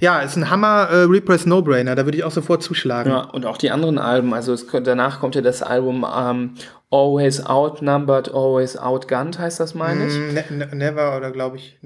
Ja, 0.00 0.20
ist 0.20 0.36
ein 0.36 0.50
Hammer 0.50 0.88
äh, 0.90 1.02
Repress 1.04 1.46
No-Brainer, 1.46 1.94
da 1.94 2.04
würde 2.04 2.18
ich 2.18 2.24
auch 2.24 2.32
sofort 2.32 2.62
zuschlagen. 2.62 3.10
Ja, 3.10 3.20
und 3.30 3.46
auch 3.46 3.56
die 3.58 3.70
anderen 3.70 3.98
Alben, 3.98 4.34
also 4.34 4.52
es, 4.52 4.66
könnte- 4.66 4.90
danach 4.90 5.20
kommt 5.20 5.36
ja 5.36 5.40
das 5.40 5.62
Album 5.62 6.04
ähm, 6.12 6.54
Always 6.90 7.46
Outnumbered, 7.46 8.34
Always 8.34 8.76
Outgunned, 8.76 9.38
heißt 9.38 9.60
das, 9.60 9.74
meine 9.74 10.06
ich. 10.06 10.14
Ne 10.16 10.44
ne 10.50 10.68
never 10.74 11.16
oder 11.16 11.30
glaube 11.30 11.58
ich. 11.58 11.78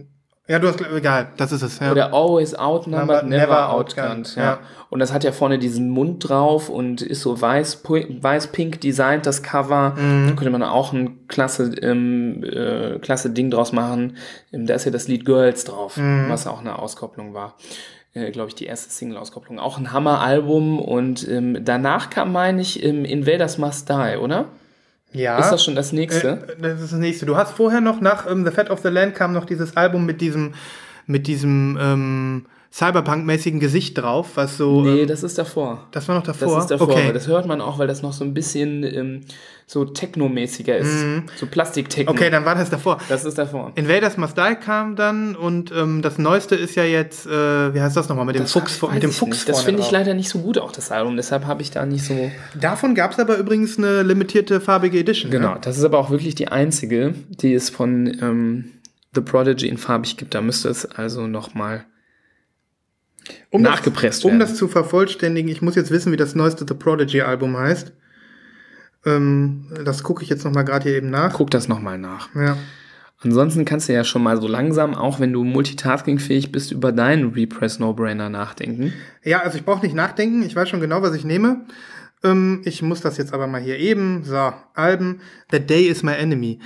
Ja, 0.49 0.59
du 0.59 0.67
hast 0.69 0.81
egal, 0.81 1.29
das 1.37 1.53
ist 1.53 1.61
es. 1.63 1.79
Ja. 1.79 1.93
Oder 1.93 2.15
Always 2.15 2.55
Outnumbered, 2.55 3.23
Number- 3.25 3.37
Never, 3.37 3.47
never 3.47 3.69
Outgunned. 3.73 4.35
Ja. 4.35 4.43
ja. 4.43 4.59
Und 4.91 5.01
das 5.01 5.13
hat 5.13 5.23
ja 5.23 5.33
vorne 5.33 5.59
diesen 5.59 5.91
Mund 5.91 6.27
drauf 6.27 6.71
und 6.71 7.03
ist 7.03 7.21
so 7.21 7.39
weiß, 7.41 7.83
weiß-pink 7.85 8.81
designt, 8.81 9.27
das 9.27 9.43
Cover. 9.43 9.95
Mhm. 9.97 10.29
Da 10.29 10.33
könnte 10.35 10.51
man 10.51 10.63
auch 10.63 10.95
ein 10.95 11.29
klasse, 11.29 11.75
ähm, 11.83 12.43
äh, 12.43 12.99
klasse 12.99 13.29
Ding 13.31 13.51
draus 13.51 13.73
machen. 13.73 14.17
Ähm, 14.53 14.67
Da 14.67 14.75
ist 14.75 14.87
ja 14.87 14.91
das 14.91 15.07
Lied 15.07 15.27
Girls 15.27 15.65
drauf, 15.65 15.99
Mhm. 15.99 16.27
was 16.31 16.47
auch 16.47 16.61
eine 16.61 16.79
Auskopplung 16.79 17.35
war. 17.35 17.55
Äh, 18.15 18.31
Glaube 18.31 18.49
ich, 18.49 18.55
die 18.55 18.65
erste 18.65 18.91
Single-Auskopplung. 18.91 19.59
Auch 19.59 19.77
ein 19.77 19.93
Hammer-Album 19.93 20.79
und 20.79 21.29
ähm, 21.29 21.59
danach 21.63 22.09
kam, 22.09 22.33
meine 22.33 22.63
ich, 22.63 22.83
ähm, 22.83 23.05
Invaders 23.05 23.59
Must 23.59 23.91
Die, 23.91 24.17
oder? 24.19 24.47
Ja. 25.13 25.39
Ist 25.39 25.51
das 25.51 25.65
schon 25.65 25.75
das 25.75 25.93
nächste? 25.93 26.29
Äh, 26.59 26.61
das 26.61 26.81
ist 26.83 26.93
das 26.93 26.99
nächste. 26.99 27.27
Du 27.27 27.37
hast 27.37 27.53
vorher 27.53 27.81
noch 27.81 28.01
nach 28.01 28.31
ähm, 28.31 28.45
The 28.45 28.51
Fat 28.53 28.71
of 28.71 28.81
the 28.81 28.89
Land 28.89 29.15
kam 29.15 29.33
noch 29.33 29.45
dieses 29.45 29.77
Album 29.77 30.05
mit 30.07 30.21
diesem 30.21 30.55
mit 31.07 31.27
diesem 31.27 31.79
ähm, 31.81 32.47
Cyberpunk-mäßigen 32.71 33.61
Gesicht 33.61 33.97
drauf, 33.97 34.33
was 34.35 34.59
so. 34.59 34.83
nee, 34.83 35.01
ähm, 35.03 35.09
das 35.09 35.23
ist 35.23 35.39
davor. 35.39 35.87
das 35.91 36.07
war 36.07 36.17
noch 36.17 36.23
davor. 36.23 36.55
Das 36.57 36.65
ist 36.65 36.71
davor, 36.71 36.89
Okay. 36.91 37.13
das 37.15 37.27
hört 37.27 37.47
man 37.47 37.61
auch, 37.63 37.79
weil 37.79 37.87
das 37.87 38.03
noch 38.03 38.13
so 38.13 38.25
ein 38.25 38.35
bisschen 38.35 38.83
ähm, 38.85 39.21
so 39.71 39.85
technomäßiger 39.85 40.79
ist. 40.79 41.05
So 41.37 41.45
Plastik-Techno. 41.47 42.11
Mhm. 42.11 42.19
okay, 42.19 42.31
dann 42.31 42.47
war 42.47 42.55
das 42.55 42.71
davor. 42.71 42.97
Das 43.11 43.27
ist 43.27 43.37
davor. 43.37 43.71
Invaders 43.75 44.17
Must 44.17 44.35
Die 44.39 44.55
kam 44.55 44.97
dann 44.97 45.37
und 45.37 45.71
ähm, 45.77 46.01
das 46.01 46.17
neueste 46.17 46.55
ist 46.55 46.75
ja 46.75 46.85
jetzt, 46.85 47.27
äh, 47.27 47.75
wie 47.75 47.81
heißt 47.83 47.95
das 47.95 48.09
nochmal, 48.09 48.25
mit 48.25 48.37
dem 48.37 48.47
Fuchs, 48.47 48.77
vor- 48.79 48.89
Weiß 48.89 48.95
mit 48.95 49.03
dem 49.03 49.13
Fuchs 49.13 49.31
nicht. 49.41 49.49
Das 49.51 49.61
finde 49.63 49.83
ich 49.83 49.91
leider 49.91 50.15
nicht 50.15 50.31
so 50.31 50.39
gut, 50.39 50.57
auch 50.57 50.73
das 50.73 50.91
Album. 50.91 51.17
Deshalb 51.17 51.45
habe 51.45 51.61
ich 51.61 51.71
da 51.71 51.85
nicht 51.85 52.03
so. 52.03 52.31
Davon 52.59 52.95
gab 52.95 53.13
es 53.13 53.19
aber 53.19 53.37
übrigens 53.37 53.77
eine 53.77 54.03
limitierte 54.03 54.63
farbige 54.63 54.99
Edition. 54.99 55.31
Genau, 55.31 55.53
Ne? 55.53 55.59
das 55.61 55.77
ist 55.77 55.85
aber 55.85 55.99
auch 55.99 56.09
wirklich 56.11 56.35
die 56.35 56.49
einzige, 56.49 57.13
die 57.29 57.53
es 57.53 57.69
von 57.69 58.07
ähm, 58.23 58.71
The 59.15 59.21
Prodigy 59.21 59.69
in 59.69 59.77
farbig 59.77 60.17
gibt. 60.17 60.35
Da 60.35 60.41
müsste 60.41 60.71
es 60.71 60.87
also 60.87 61.27
nochmal. 61.27 61.85
Um 63.51 63.61
nachgepresst 63.61 64.21
das, 64.21 64.25
Um 64.25 64.31
werden. 64.39 64.41
das 64.41 64.55
zu 64.57 64.67
vervollständigen, 64.69 65.51
ich 65.51 65.61
muss 65.61 65.75
jetzt 65.75 65.91
wissen, 65.91 66.11
wie 66.11 66.17
das 66.17 66.35
neueste 66.35 66.65
The 66.67 66.73
Prodigy 66.73 67.21
Album 67.21 67.55
heißt. 67.59 67.93
Ähm, 69.17 69.65
das 69.85 70.03
gucke 70.03 70.23
ich 70.23 70.29
jetzt 70.29 70.45
noch 70.45 70.53
mal 70.53 70.63
gerade 70.63 70.89
hier 70.89 70.97
eben 70.99 71.11
nach. 71.11 71.33
Guck 71.35 71.51
das 71.51 71.69
nochmal 71.69 71.99
nach. 71.99 72.29
Ja. 72.35 72.57
Ansonsten 73.25 73.65
kannst 73.65 73.89
du 73.89 73.93
ja 73.95 74.05
schon 74.05 74.23
mal 74.23 74.41
so 74.41 74.47
langsam, 74.47 74.95
auch 74.95 75.19
wenn 75.19 75.33
du 75.33 75.43
multitaskingfähig 75.43 76.53
bist, 76.53 76.71
über 76.71 76.93
deinen 76.93 77.33
Repress 77.33 77.81
No-Brainer 77.81 78.29
nachdenken. 78.29 78.93
ja, 79.25 79.41
also 79.41 79.59
ich 79.59 79.65
brauche 79.65 79.85
nicht 79.85 79.95
nachdenken, 79.97 80.43
ich 80.45 80.55
weiß 80.55 80.69
schon 80.69 80.81
genau, 80.81 81.03
was 81.03 81.15
ich 81.15 81.25
nehme. 81.25 81.63
Ähm, 82.23 82.63
ich 82.65 82.81
muss 82.83 83.01
das 83.01 83.17
jetzt 83.17 83.33
aber 83.35 83.47
mal 83.49 83.61
hier 83.61 83.79
eben. 83.79 84.23
So, 84.25 84.53
Alben. 84.75 85.21
The 85.51 85.59
Day 85.61 85.85
is 85.87 86.03
My 86.05 86.13
Enemy. 86.13 86.61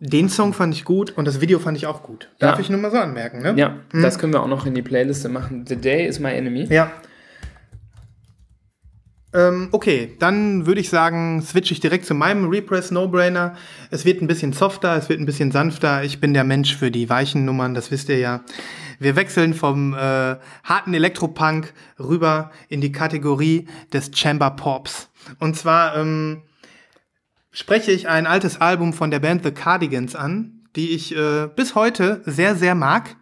Den 0.00 0.28
Song 0.28 0.52
fand 0.52 0.74
ich 0.74 0.84
gut 0.84 1.12
und 1.16 1.26
das 1.26 1.40
Video 1.40 1.58
fand 1.60 1.76
ich 1.76 1.86
auch 1.86 2.02
gut. 2.02 2.28
Darf 2.40 2.56
Ja. 2.56 2.60
ich 2.60 2.68
nur 2.70 2.80
mal 2.80 2.90
so 2.90 2.98
anmerken, 2.98 3.40
ne? 3.40 3.54
Ja, 3.56 3.76
das 3.92 4.18
können 4.18 4.32
wir 4.32 4.42
auch 4.42 4.48
noch 4.48 4.66
in 4.66 4.74
die 4.74 4.82
Playliste 4.82 5.28
machen. 5.28 5.64
The 5.66 5.76
Day 5.76 6.06
is 6.06 6.18
my 6.18 6.30
enemy. 6.32 6.64
Ja. 6.64 6.90
Ähm, 9.34 9.68
okay, 9.72 10.14
dann 10.20 10.66
würde 10.66 10.80
ich 10.80 10.88
sagen, 10.88 11.42
switche 11.42 11.74
ich 11.74 11.80
direkt 11.80 12.06
zu 12.06 12.14
meinem 12.14 12.48
Repress 12.48 12.90
No-Brainer. 12.92 13.56
Es 13.90 14.04
wird 14.04 14.22
ein 14.22 14.28
bisschen 14.28 14.52
softer, 14.52 14.96
es 14.96 15.08
wird 15.08 15.20
ein 15.20 15.26
bisschen 15.26 15.50
sanfter. 15.50 16.04
Ich 16.04 16.20
bin 16.20 16.34
der 16.34 16.44
Mensch 16.44 16.76
für 16.76 16.90
die 16.90 17.08
weichen 17.08 17.44
Nummern, 17.44 17.74
das 17.74 17.90
wisst 17.90 18.08
ihr 18.08 18.18
ja. 18.18 18.44
Wir 19.00 19.16
wechseln 19.16 19.52
vom 19.54 19.92
äh, 19.92 20.36
harten 20.62 20.94
Elektropunk 20.94 21.74
rüber 21.98 22.52
in 22.68 22.80
die 22.80 22.92
Kategorie 22.92 23.66
des 23.92 24.10
Chamber 24.14 24.50
Pops. 24.50 25.10
Und 25.40 25.56
zwar, 25.56 25.96
ähm, 25.96 26.42
spreche 27.54 27.92
ich 27.92 28.08
ein 28.08 28.26
altes 28.26 28.60
Album 28.60 28.92
von 28.92 29.10
der 29.10 29.20
Band 29.20 29.44
The 29.44 29.52
Cardigans 29.52 30.14
an, 30.14 30.60
die 30.76 30.90
ich 30.90 31.16
äh, 31.16 31.48
bis 31.54 31.74
heute 31.74 32.20
sehr, 32.26 32.56
sehr 32.56 32.74
mag. 32.74 33.16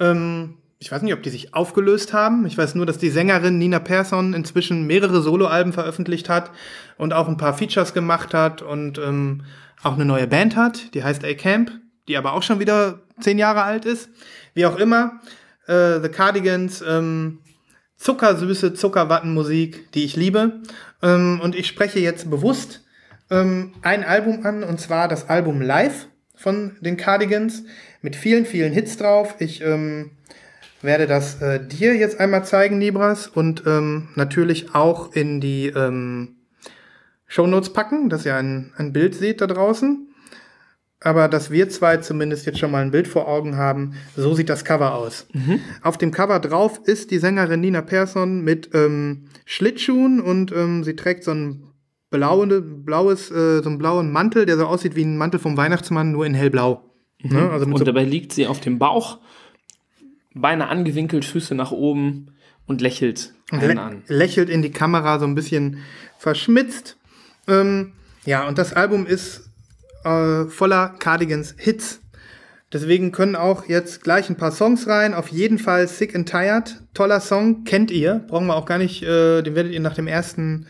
Ähm, 0.00 0.56
ich 0.84 0.92
weiß 0.92 1.00
nicht, 1.00 1.14
ob 1.14 1.22
die 1.22 1.30
sich 1.30 1.54
aufgelöst 1.54 2.12
haben. 2.12 2.44
Ich 2.44 2.58
weiß 2.58 2.74
nur, 2.74 2.84
dass 2.84 2.98
die 2.98 3.08
Sängerin 3.08 3.56
Nina 3.56 3.78
Persson 3.78 4.34
inzwischen 4.34 4.86
mehrere 4.86 5.22
Soloalben 5.22 5.72
veröffentlicht 5.72 6.28
hat 6.28 6.50
und 6.98 7.14
auch 7.14 7.26
ein 7.26 7.38
paar 7.38 7.54
Features 7.54 7.94
gemacht 7.94 8.34
hat 8.34 8.60
und 8.60 8.98
ähm, 8.98 9.44
auch 9.82 9.94
eine 9.94 10.04
neue 10.04 10.26
Band 10.26 10.56
hat, 10.56 10.92
die 10.92 11.02
heißt 11.02 11.24
A-Camp, 11.24 11.72
die 12.06 12.18
aber 12.18 12.34
auch 12.34 12.42
schon 12.42 12.60
wieder 12.60 13.00
zehn 13.18 13.38
Jahre 13.38 13.62
alt 13.62 13.86
ist. 13.86 14.10
Wie 14.52 14.66
auch 14.66 14.76
immer, 14.76 15.22
äh, 15.68 16.00
The 16.02 16.10
Cardigans, 16.10 16.84
ähm, 16.86 17.38
zuckersüße 17.96 18.74
Zuckerwattenmusik, 18.74 19.90
die 19.92 20.04
ich 20.04 20.16
liebe. 20.16 20.60
Ähm, 21.00 21.40
und 21.42 21.54
ich 21.54 21.66
spreche 21.66 22.00
jetzt 22.00 22.28
bewusst 22.28 22.84
ähm, 23.30 23.72
ein 23.80 24.04
Album 24.04 24.44
an, 24.44 24.62
und 24.62 24.82
zwar 24.82 25.08
das 25.08 25.30
Album 25.30 25.62
Live 25.62 26.08
von 26.36 26.76
den 26.82 26.98
Cardigans 26.98 27.62
mit 28.02 28.16
vielen, 28.16 28.44
vielen 28.44 28.74
Hits 28.74 28.98
drauf. 28.98 29.36
Ich 29.38 29.62
ähm, 29.62 30.10
werde 30.84 31.06
das 31.06 31.40
äh, 31.42 31.64
dir 31.66 31.94
jetzt 31.96 32.20
einmal 32.20 32.44
zeigen, 32.44 32.80
Libras, 32.80 33.26
und 33.26 33.64
ähm, 33.66 34.08
natürlich 34.14 34.74
auch 34.74 35.12
in 35.12 35.40
die 35.40 35.66
ähm, 35.66 36.36
Shownotes 37.26 37.72
packen, 37.72 38.08
dass 38.08 38.26
ihr 38.26 38.36
ein, 38.36 38.72
ein 38.76 38.92
Bild 38.92 39.14
seht 39.14 39.40
da 39.40 39.46
draußen. 39.46 40.08
Aber 41.00 41.28
dass 41.28 41.50
wir 41.50 41.68
zwei 41.68 41.98
zumindest 41.98 42.46
jetzt 42.46 42.58
schon 42.58 42.70
mal 42.70 42.82
ein 42.82 42.90
Bild 42.90 43.08
vor 43.08 43.28
Augen 43.28 43.56
haben, 43.56 43.94
so 44.16 44.34
sieht 44.34 44.48
das 44.48 44.64
Cover 44.64 44.94
aus. 44.94 45.26
Auf 45.82 45.98
dem 45.98 46.12
Cover 46.12 46.40
drauf 46.40 46.80
ist 46.84 47.10
die 47.10 47.18
Sängerin 47.18 47.60
Nina 47.60 47.82
Persson 47.82 48.40
mit 48.40 48.70
ähm, 48.72 49.26
Schlittschuhen 49.44 50.20
und 50.20 50.50
ähm, 50.52 50.82
sie 50.82 50.96
trägt 50.96 51.24
so 51.24 51.32
ein 51.32 51.64
blaue, 52.08 52.62
blaues, 52.62 53.30
äh, 53.30 53.62
so 53.62 53.68
einen 53.68 53.78
blauen 53.78 54.12
Mantel, 54.12 54.46
der 54.46 54.56
so 54.56 54.64
aussieht 54.64 54.96
wie 54.96 55.04
ein 55.04 55.18
Mantel 55.18 55.40
vom 55.40 55.58
Weihnachtsmann, 55.58 56.10
nur 56.10 56.24
in 56.24 56.32
hellblau. 56.32 56.90
Ne? 57.22 57.50
Also 57.50 57.66
Und 57.66 57.76
so 57.76 57.84
dabei 57.84 58.04
liegt 58.04 58.32
sie 58.32 58.46
auf 58.46 58.60
dem 58.60 58.78
Bauch, 58.78 59.18
Beine 60.34 60.68
angewinkelt, 60.68 61.24
Füße 61.24 61.54
nach 61.54 61.70
oben 61.70 62.28
und 62.66 62.80
lächelt 62.80 63.34
einen 63.50 63.78
an. 63.78 64.02
lächelt 64.08 64.48
in 64.50 64.62
die 64.62 64.72
Kamera 64.72 65.18
so 65.18 65.26
ein 65.26 65.34
bisschen 65.34 65.78
verschmitzt. 66.18 66.96
Ähm, 67.46 67.92
ja, 68.24 68.46
und 68.48 68.58
das 68.58 68.72
Album 68.72 69.06
ist 69.06 69.48
äh, 70.04 70.44
voller 70.46 70.94
Cardigans 70.98 71.54
Hits. 71.58 72.00
Deswegen 72.72 73.12
können 73.12 73.36
auch 73.36 73.68
jetzt 73.68 74.02
gleich 74.02 74.28
ein 74.28 74.36
paar 74.36 74.50
Songs 74.50 74.88
rein. 74.88 75.14
Auf 75.14 75.28
jeden 75.28 75.58
Fall 75.58 75.86
Sick 75.86 76.14
and 76.16 76.28
Tired. 76.28 76.80
Toller 76.92 77.20
Song, 77.20 77.62
kennt 77.64 77.90
ihr. 77.90 78.24
Brauchen 78.26 78.46
wir 78.46 78.56
auch 78.56 78.66
gar 78.66 78.78
nicht, 78.78 79.02
äh, 79.02 79.42
den 79.42 79.54
werdet 79.54 79.72
ihr 79.72 79.80
nach 79.80 79.94
dem 79.94 80.08
ersten 80.08 80.66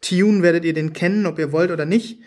Tune, 0.00 0.42
werdet 0.42 0.64
ihr 0.64 0.74
den 0.74 0.92
kennen, 0.92 1.26
ob 1.26 1.38
ihr 1.38 1.50
wollt 1.50 1.72
oder 1.72 1.84
nicht. 1.84 2.20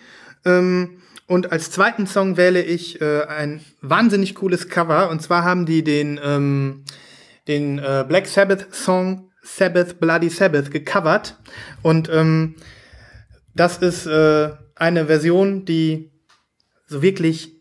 Ähm, 0.44 1.01
und 1.32 1.54
als 1.54 1.72
zweiten 1.72 2.08
Song 2.08 2.36
wähle 2.36 2.62
ich 2.62 3.00
äh, 3.00 3.24
ein 3.24 3.62
wahnsinnig 3.80 4.36
cooles 4.36 4.68
Cover. 4.68 5.10
Und 5.10 5.22
zwar 5.22 5.46
haben 5.46 5.66
die 5.66 5.82
den, 5.82 6.20
ähm, 6.22 6.84
den 7.48 7.80
äh, 7.80 8.04
Black 8.06 8.28
Sabbath 8.28 8.76
Song 8.76 9.32
Sabbath 9.42 10.02
Bloody 10.02 10.28
Sabbath 10.28 10.72
gecovert. 10.72 11.38
Und 11.84 12.10
ähm, 12.10 12.58
das 13.56 13.78
ist 13.78 14.08
äh, 14.08 14.50
eine 14.76 15.06
Version, 15.06 15.64
die 15.64 16.12
so 16.86 17.02
wirklich 17.02 17.61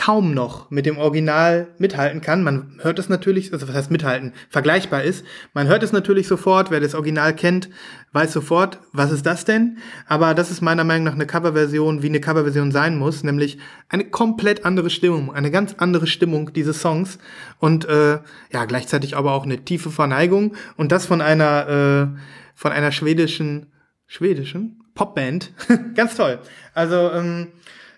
kaum 0.00 0.32
noch 0.32 0.70
mit 0.70 0.86
dem 0.86 0.96
Original 0.96 1.66
mithalten 1.76 2.22
kann. 2.22 2.42
Man 2.42 2.78
hört 2.80 2.98
es 2.98 3.10
natürlich, 3.10 3.52
also 3.52 3.68
was 3.68 3.74
heißt 3.74 3.90
mithalten, 3.90 4.32
vergleichbar 4.48 5.02
ist. 5.02 5.26
Man 5.52 5.68
hört 5.68 5.82
es 5.82 5.92
natürlich 5.92 6.26
sofort, 6.26 6.70
wer 6.70 6.80
das 6.80 6.94
Original 6.94 7.36
kennt, 7.36 7.68
weiß 8.12 8.32
sofort, 8.32 8.78
was 8.94 9.12
ist 9.12 9.26
das 9.26 9.44
denn? 9.44 9.76
Aber 10.06 10.32
das 10.32 10.50
ist 10.50 10.62
meiner 10.62 10.84
Meinung 10.84 11.04
nach 11.04 11.12
eine 11.12 11.26
Coverversion, 11.26 12.02
wie 12.02 12.06
eine 12.06 12.22
Coverversion 12.22 12.72
sein 12.72 12.96
muss, 12.96 13.24
nämlich 13.24 13.58
eine 13.90 14.06
komplett 14.06 14.64
andere 14.64 14.88
Stimmung, 14.88 15.34
eine 15.34 15.50
ganz 15.50 15.74
andere 15.76 16.06
Stimmung 16.06 16.54
dieses 16.54 16.80
Songs 16.80 17.18
und 17.58 17.84
äh, 17.84 18.20
ja 18.54 18.64
gleichzeitig 18.66 19.18
aber 19.18 19.32
auch 19.32 19.44
eine 19.44 19.66
tiefe 19.66 19.90
Verneigung 19.90 20.56
und 20.78 20.92
das 20.92 21.04
von 21.04 21.20
einer 21.20 21.68
äh, 22.16 22.18
von 22.54 22.72
einer 22.72 22.92
schwedischen 22.92 23.66
schwedischen 24.06 24.82
Popband, 24.94 25.52
ganz 25.94 26.16
toll. 26.16 26.38
Also 26.72 27.10
ähm, 27.12 27.48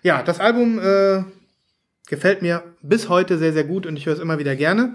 ja, 0.01 0.21
das 0.21 0.41
Album 0.41 0.79
äh, 0.79 1.23
gefällt 2.07 2.41
mir 2.41 2.63
bis 2.81 3.09
heute 3.09 3.37
sehr, 3.37 3.53
sehr 3.53 3.63
gut 3.63 3.85
und 3.85 3.97
ich 3.97 4.05
höre 4.05 4.13
es 4.13 4.19
immer 4.19 4.39
wieder 4.39 4.55
gerne. 4.55 4.93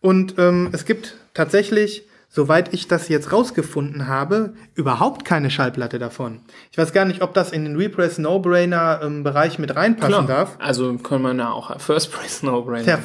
Und 0.00 0.34
ähm, 0.38 0.68
es 0.72 0.84
gibt 0.84 1.16
tatsächlich, 1.32 2.06
soweit 2.28 2.74
ich 2.74 2.88
das 2.88 3.08
jetzt 3.08 3.32
rausgefunden 3.32 4.06
habe, 4.06 4.54
überhaupt 4.74 5.24
keine 5.24 5.50
Schallplatte 5.50 5.98
davon. 5.98 6.40
Ich 6.72 6.78
weiß 6.78 6.92
gar 6.92 7.04
nicht, 7.04 7.22
ob 7.22 7.32
das 7.32 7.52
in 7.52 7.64
den 7.64 7.76
Repress 7.76 8.18
No-Brainer 8.18 9.00
ähm, 9.02 9.22
Bereich 9.22 9.58
mit 9.58 9.74
reinpassen 9.74 10.26
darf. 10.26 10.56
Also 10.58 10.94
kann 10.98 11.22
man 11.22 11.38
da 11.38 11.52
auch 11.52 11.80
First 11.80 12.12
Press 12.12 12.42
No 12.42 12.62
Brainer. 12.62 12.84
Der, 12.84 12.98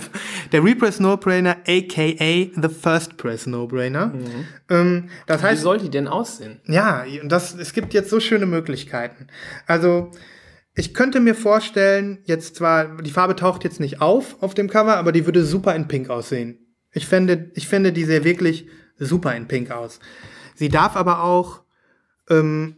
der 0.52 0.64
Repress 0.64 1.00
No-Brainer, 1.00 1.58
aka 1.68 2.50
The 2.62 2.70
First 2.70 3.18
Press 3.18 3.46
No-Brainer. 3.48 4.12
Ähm, 4.70 5.10
das 5.26 5.42
Wie 5.42 5.46
heißt, 5.46 5.62
soll 5.62 5.78
die 5.78 5.90
denn 5.90 6.08
aussehen? 6.08 6.60
ja, 6.66 7.06
und 7.22 7.30
das, 7.32 7.56
es 7.56 7.74
gibt 7.74 7.94
jetzt 7.94 8.10
so 8.10 8.20
schöne 8.20 8.46
Möglichkeiten. 8.46 9.28
Also, 9.68 10.12
ich 10.80 10.94
könnte 10.94 11.20
mir 11.20 11.36
vorstellen, 11.36 12.20
jetzt 12.24 12.56
zwar, 12.56 13.02
die 13.02 13.12
Farbe 13.12 13.36
taucht 13.36 13.66
jetzt 13.66 13.82
nicht 13.82 14.02
auf 14.02 14.42
auf 14.42 14.54
dem 14.54 14.70
Cover, 14.70 14.96
aber 14.96 15.12
die 15.12 15.26
würde 15.26 15.44
super 15.44 15.76
in 15.76 15.88
Pink 15.90 16.10
aussehen. 16.10 16.58
Ich 16.94 17.06
fände, 17.06 17.52
ich 17.54 17.68
fände, 17.68 17.92
die 17.92 18.06
sähe 18.06 18.24
wirklich 18.24 18.68
super 18.98 19.36
in 19.36 19.48
Pink 19.48 19.72
aus. 19.72 20.00
Sie 20.56 20.70
darf 20.70 20.96
aber 20.96 21.24
auch 21.24 21.64
ähm, 22.30 22.78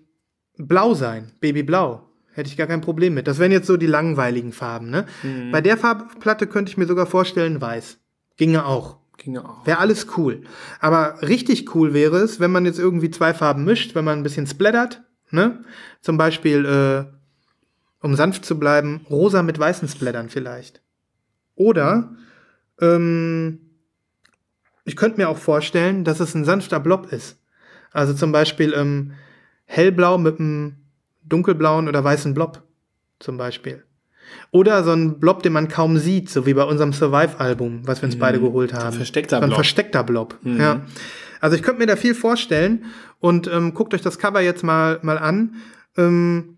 blau 0.57 0.95
sein, 0.95 1.31
Babyblau. 1.39 2.07
Hätte 2.33 2.49
ich 2.49 2.57
gar 2.57 2.67
kein 2.67 2.81
Problem 2.81 3.13
mit. 3.13 3.27
Das 3.27 3.39
wären 3.39 3.51
jetzt 3.51 3.67
so 3.67 3.77
die 3.77 3.87
langweiligen 3.87 4.51
Farben. 4.53 4.89
Ne? 4.89 5.05
Bei 5.51 5.59
der 5.59 5.77
Farbplatte 5.77 6.47
könnte 6.47 6.71
ich 6.71 6.77
mir 6.77 6.87
sogar 6.87 7.05
vorstellen, 7.05 7.59
weiß. 7.59 7.99
Ginge 8.37 8.65
auch. 8.65 8.97
Ginge 9.17 9.43
auch. 9.47 9.65
Wäre 9.67 9.79
alles 9.79 10.07
cool. 10.17 10.41
Aber 10.79 11.21
richtig 11.21 11.75
cool 11.75 11.93
wäre 11.93 12.17
es, 12.17 12.39
wenn 12.39 12.51
man 12.51 12.65
jetzt 12.65 12.79
irgendwie 12.79 13.11
zwei 13.11 13.33
Farben 13.33 13.65
mischt, 13.65 13.95
wenn 13.95 14.05
man 14.05 14.19
ein 14.19 14.23
bisschen 14.23 14.47
splattert, 14.47 15.03
ne? 15.29 15.63
Zum 16.01 16.17
Beispiel, 16.17 16.65
äh, 16.65 17.20
um 18.01 18.15
sanft 18.15 18.45
zu 18.45 18.59
bleiben, 18.59 19.05
rosa 19.09 19.43
mit 19.43 19.57
weißen 19.57 19.87
Splattern 19.87 20.29
vielleicht. 20.29 20.81
Oder, 21.55 22.15
ähm, 22.79 23.59
ich 24.83 24.95
könnte 24.95 25.17
mir 25.17 25.29
auch 25.29 25.37
vorstellen, 25.37 26.03
dass 26.03 26.19
es 26.19 26.33
ein 26.33 26.45
sanfter 26.45 26.79
Blob 26.79 27.11
ist. 27.11 27.37
Also 27.91 28.13
zum 28.13 28.31
Beispiel 28.31 28.73
ähm, 28.73 29.13
hellblau 29.65 30.17
mit 30.17 30.39
einem 30.39 30.77
dunkelblauen 31.23 31.87
oder 31.87 32.03
weißen 32.03 32.33
Blob. 32.33 32.63
Zum 33.19 33.37
Beispiel. 33.37 33.83
Oder 34.51 34.83
so 34.83 34.91
ein 34.91 35.19
Blob, 35.19 35.43
den 35.43 35.53
man 35.53 35.67
kaum 35.67 35.97
sieht, 35.97 36.29
so 36.29 36.45
wie 36.45 36.53
bei 36.53 36.63
unserem 36.63 36.93
Survive-Album, 36.93 37.81
was 37.85 38.01
wir 38.01 38.07
uns 38.07 38.17
beide 38.17 38.39
geholt 38.39 38.73
haben. 38.73 38.95
versteckter 38.95 39.37
so 39.37 39.43
ein 39.43 39.49
Blob. 39.49 39.57
versteckter 39.57 40.03
Blob. 40.03 40.39
Ja. 40.43 40.81
Also 41.39 41.55
ich 41.55 41.63
könnte 41.63 41.79
mir 41.79 41.87
da 41.87 41.95
viel 41.95 42.15
vorstellen 42.15 42.85
und 43.19 43.47
ähm, 43.47 43.73
guckt 43.73 43.93
euch 43.93 44.01
das 44.01 44.19
Cover 44.19 44.41
jetzt 44.41 44.63
mal, 44.63 44.99
mal 45.01 45.17
an. 45.17 45.55
Ähm, 45.97 46.57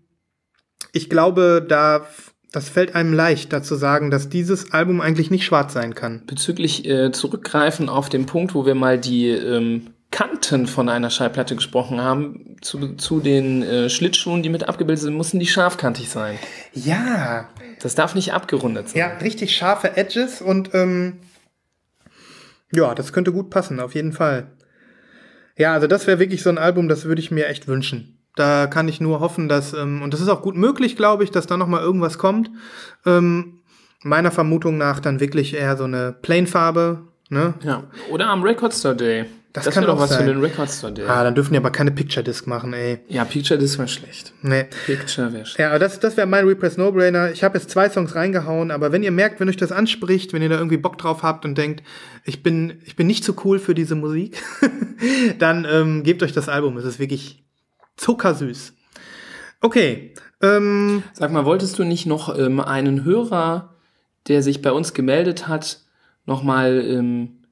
ich 0.92 1.10
glaube, 1.10 1.64
da 1.66 2.06
das 2.52 2.68
fällt 2.68 2.94
einem 2.94 3.12
leicht, 3.12 3.52
da 3.52 3.64
zu 3.64 3.74
sagen, 3.74 4.12
dass 4.12 4.28
dieses 4.28 4.70
Album 4.72 5.00
eigentlich 5.00 5.28
nicht 5.28 5.44
schwarz 5.44 5.72
sein 5.72 5.96
kann. 5.96 6.22
Bezüglich 6.26 6.86
äh, 6.88 7.10
zurückgreifen 7.10 7.88
auf 7.88 8.08
den 8.08 8.26
Punkt, 8.26 8.54
wo 8.54 8.64
wir 8.64 8.76
mal 8.76 8.96
die 8.96 9.28
ähm, 9.30 9.88
Kanten 10.12 10.68
von 10.68 10.88
einer 10.88 11.10
Schallplatte 11.10 11.56
gesprochen 11.56 12.00
haben, 12.00 12.56
zu, 12.60 12.94
zu 12.94 13.18
den 13.18 13.64
äh, 13.64 13.90
Schlittschuhen, 13.90 14.44
die 14.44 14.50
mit 14.50 14.68
abgebildet 14.68 15.02
sind, 15.02 15.16
müssen 15.16 15.40
die 15.40 15.48
scharfkantig 15.48 16.08
sein. 16.08 16.38
Ja, 16.72 17.48
Das 17.82 17.96
darf 17.96 18.14
nicht 18.14 18.32
abgerundet 18.32 18.90
sein. 18.90 19.00
ja, 19.00 19.08
richtig 19.18 19.56
scharfe 19.56 19.96
Edges 19.96 20.40
und 20.40 20.72
ähm, 20.74 21.14
ja, 22.72 22.94
das 22.94 23.12
könnte 23.12 23.32
gut 23.32 23.50
passen, 23.50 23.80
auf 23.80 23.96
jeden 23.96 24.12
Fall. 24.12 24.52
Ja, 25.56 25.72
also 25.72 25.88
das 25.88 26.06
wäre 26.06 26.20
wirklich 26.20 26.44
so 26.44 26.50
ein 26.50 26.58
Album, 26.58 26.88
das 26.88 27.04
würde 27.04 27.20
ich 27.20 27.32
mir 27.32 27.48
echt 27.48 27.66
wünschen. 27.66 28.13
Da 28.36 28.66
kann 28.66 28.88
ich 28.88 29.00
nur 29.00 29.20
hoffen, 29.20 29.48
dass, 29.48 29.72
ähm, 29.74 30.02
und 30.02 30.12
das 30.12 30.20
ist 30.20 30.28
auch 30.28 30.42
gut 30.42 30.56
möglich, 30.56 30.96
glaube 30.96 31.22
ich, 31.24 31.30
dass 31.30 31.46
da 31.46 31.56
noch 31.56 31.68
mal 31.68 31.80
irgendwas 31.80 32.18
kommt. 32.18 32.50
Ähm, 33.06 33.60
meiner 34.02 34.30
Vermutung 34.32 34.76
nach 34.76 35.00
dann 35.00 35.20
wirklich 35.20 35.54
eher 35.54 35.76
so 35.76 35.84
eine 35.84 36.12
Plainfarbe, 36.20 37.02
ne? 37.28 37.54
Ja. 37.62 37.84
Oder 38.10 38.28
am 38.28 38.42
Record 38.42 38.74
Store 38.74 38.96
Day. 38.96 39.26
Das 39.52 39.66
Das, 39.66 39.74
kann 39.74 39.84
wäre 39.84 39.92
doch 39.92 39.98
auch 39.98 40.02
was 40.02 40.10
für 40.10 40.24
sein. 40.24 40.26
den 40.26 40.40
Record 40.40 40.68
Store 40.68 40.92
Day. 40.92 41.04
Ah, 41.06 41.22
dann 41.22 41.36
dürfen 41.36 41.52
die 41.52 41.58
aber 41.58 41.70
keine 41.70 41.92
Picture 41.92 42.24
Disc 42.24 42.48
machen, 42.48 42.72
ey. 42.72 42.98
Ja, 43.06 43.24
Picture, 43.24 43.56
das 43.58 43.78
war 43.78 43.86
schlecht. 43.86 44.32
Nee. 44.42 44.64
Picture 44.84 45.32
wäre 45.32 45.46
schlecht. 45.46 45.60
Ja, 45.60 45.68
aber 45.68 45.78
das, 45.78 46.00
das 46.00 46.16
wäre 46.16 46.26
mein 46.26 46.44
Repress 46.44 46.76
No-Brainer. 46.76 47.30
Ich 47.30 47.44
habe 47.44 47.56
jetzt 47.56 47.70
zwei 47.70 47.88
Songs 47.88 48.16
reingehauen, 48.16 48.72
aber 48.72 48.90
wenn 48.90 49.04
ihr 49.04 49.12
merkt, 49.12 49.38
wenn 49.38 49.48
euch 49.48 49.56
das 49.56 49.70
anspricht, 49.70 50.32
wenn 50.32 50.42
ihr 50.42 50.48
da 50.48 50.56
irgendwie 50.56 50.76
Bock 50.76 50.98
drauf 50.98 51.22
habt 51.22 51.44
und 51.44 51.56
denkt, 51.56 51.84
ich 52.24 52.42
bin, 52.42 52.80
ich 52.84 52.96
bin 52.96 53.06
nicht 53.06 53.22
zu 53.22 53.36
cool 53.44 53.60
für 53.60 53.76
diese 53.76 53.94
Musik, 53.94 54.42
dann 55.38 55.64
ähm, 55.70 56.02
gebt 56.02 56.24
euch 56.24 56.32
das 56.32 56.48
Album. 56.48 56.76
Es 56.76 56.84
ist 56.84 56.98
wirklich 56.98 57.43
zuckersüß. 57.96 58.74
Okay. 59.60 60.14
Ähm, 60.42 61.02
Sag 61.12 61.32
mal, 61.32 61.44
wolltest 61.44 61.78
du 61.78 61.84
nicht 61.84 62.06
noch 62.06 62.36
ähm, 62.38 62.60
einen 62.60 63.04
Hörer, 63.04 63.74
der 64.28 64.42
sich 64.42 64.60
bei 64.62 64.72
uns 64.72 64.92
gemeldet 64.94 65.48
hat, 65.48 65.80
nochmal 66.26 66.84
ähm, 66.86 67.42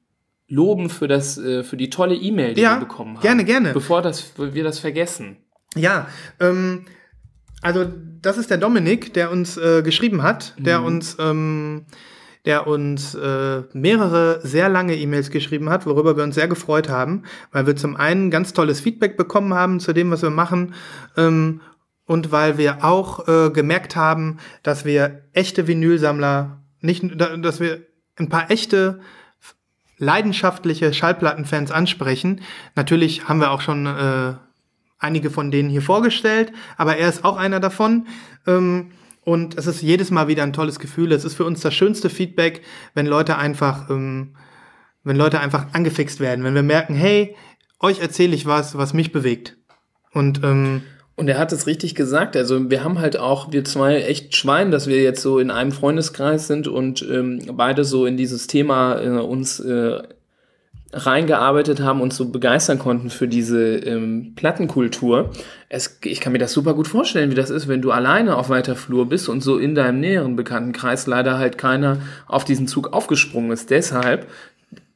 loben 0.47 0.89
für 0.89 1.07
das, 1.07 1.37
äh, 1.37 1.63
für 1.63 1.77
die 1.77 1.89
tolle 1.89 2.15
E-Mail, 2.15 2.53
die 2.53 2.61
Ja, 2.61 2.75
wir 2.75 2.81
bekommen 2.81 3.15
haben? 3.15 3.21
gerne, 3.21 3.45
gerne. 3.45 3.73
Bevor 3.73 4.01
das, 4.01 4.33
wir 4.37 4.63
das 4.63 4.79
vergessen. 4.79 5.37
ja, 5.75 6.07
ähm, 6.39 6.85
Also, 7.61 7.85
das 8.21 8.37
ist 8.37 8.49
der 8.49 8.57
Dominik, 8.57 9.13
der 9.13 9.31
uns 9.31 9.57
äh, 9.57 9.81
geschrieben 9.83 10.21
hat, 10.21 10.53
der 10.57 10.83
uns, 10.83 11.15
ähm, 11.19 11.85
der 12.45 12.67
uns 12.67 13.15
äh, 13.15 13.63
mehrere 13.73 14.39
sehr 14.43 14.67
lange 14.69 14.95
E-Mails 14.97 15.31
geschrieben 15.31 15.69
hat, 15.69 15.85
worüber 15.85 16.17
wir 16.17 16.23
uns 16.23 16.35
sehr 16.35 16.47
gefreut 16.47 16.89
haben, 16.89 17.23
weil 17.51 17.65
wir 17.67 17.75
zum 17.75 17.95
einen 17.95 18.31
ganz 18.31 18.53
tolles 18.53 18.81
Feedback 18.81 19.15
bekommen 19.17 19.53
haben 19.53 19.79
zu 19.79 19.93
dem, 19.93 20.11
was 20.11 20.21
wir 20.21 20.29
machen, 20.29 20.73
ähm, 21.17 21.61
und 22.05 22.33
weil 22.33 22.57
wir 22.57 22.83
auch 22.83 23.27
äh, 23.29 23.49
gemerkt 23.49 23.95
haben, 23.95 24.39
dass 24.61 24.83
wir 24.83 25.21
echte 25.31 25.67
Vinylsammler, 25.67 26.61
nicht, 26.81 27.01
da- 27.15 27.37
dass 27.37 27.61
wir 27.61 27.79
ein 28.17 28.27
paar 28.27 28.51
echte 28.51 28.99
leidenschaftliche 29.97 30.93
Schallplattenfans 30.93 31.71
ansprechen. 31.71 32.41
Natürlich 32.75 33.29
haben 33.29 33.39
wir 33.39 33.51
auch 33.51 33.61
schon 33.61 33.85
äh, 33.85 34.33
einige 34.99 35.29
von 35.29 35.49
denen 35.49 35.69
hier 35.69 35.81
vorgestellt, 35.81 36.51
aber 36.77 36.97
er 36.97 37.07
ist 37.07 37.23
auch 37.23 37.37
einer 37.37 37.61
davon. 37.61 38.07
Ähm, 38.47 38.91
und 39.25 39.57
es 39.57 39.67
ist 39.67 39.81
jedes 39.81 40.11
Mal 40.11 40.27
wieder 40.27 40.43
ein 40.43 40.53
tolles 40.53 40.79
Gefühl. 40.79 41.11
Es 41.11 41.25
ist 41.25 41.35
für 41.35 41.45
uns 41.45 41.61
das 41.61 41.73
schönste 41.73 42.09
Feedback, 42.09 42.61
wenn 42.93 43.05
Leute 43.05 43.37
einfach, 43.37 43.89
ähm, 43.89 44.35
wenn 45.03 45.15
Leute 45.15 45.39
einfach 45.39 45.67
angefixt 45.73 46.19
werden, 46.19 46.43
wenn 46.43 46.55
wir 46.55 46.63
merken, 46.63 46.95
hey, 46.95 47.35
euch 47.79 47.99
erzähle 47.99 48.35
ich 48.35 48.45
was, 48.45 48.77
was 48.77 48.93
mich 48.93 49.11
bewegt. 49.11 49.57
Und 50.13 50.41
ähm, 50.43 50.83
Und 51.15 51.27
er 51.27 51.37
hat 51.37 51.51
es 51.51 51.67
richtig 51.67 51.95
gesagt. 51.95 52.35
Also 52.35 52.69
wir 52.69 52.83
haben 52.83 52.99
halt 52.99 53.17
auch, 53.17 53.51
wir 53.51 53.63
zwei 53.65 54.01
echt 54.01 54.35
Schwein, 54.35 54.71
dass 54.71 54.87
wir 54.87 55.01
jetzt 55.01 55.21
so 55.21 55.39
in 55.39 55.51
einem 55.51 55.71
Freundeskreis 55.71 56.47
sind 56.47 56.67
und 56.67 57.01
ähm, 57.01 57.41
beide 57.53 57.83
so 57.83 58.05
in 58.05 58.17
dieses 58.17 58.47
Thema 58.47 59.01
äh, 59.01 59.09
uns 59.09 59.59
äh, 59.59 60.01
reingearbeitet 60.93 61.81
haben 61.81 62.01
und 62.01 62.13
so 62.13 62.29
begeistern 62.29 62.77
konnten 62.79 63.09
für 63.09 63.27
diese 63.27 63.77
ähm, 63.77 64.33
Plattenkultur. 64.35 65.31
Es, 65.67 65.99
ich 66.03 66.21
kann 66.21 66.31
mir 66.31 66.39
das 66.39 66.53
super 66.53 66.75
gut 66.75 66.87
vorstellen, 66.87 67.31
wie 67.31 67.35
das 67.35 67.49
ist, 67.49 67.67
wenn 67.67 67.81
du 67.81 67.91
alleine 67.91 68.37
auf 68.37 68.49
weiter 68.49 68.75
Flur 68.75 69.09
bist 69.09 69.27
und 69.27 69.41
so 69.41 69.57
in 69.57 69.73
deinem 69.75 69.99
näheren 69.99 70.35
Bekanntenkreis 70.35 71.07
leider 71.07 71.39
halt 71.39 71.57
keiner 71.57 71.97
auf 72.27 72.45
diesen 72.45 72.67
Zug 72.67 72.93
aufgesprungen 72.93 73.51
ist. 73.51 73.71
Deshalb 73.71 74.27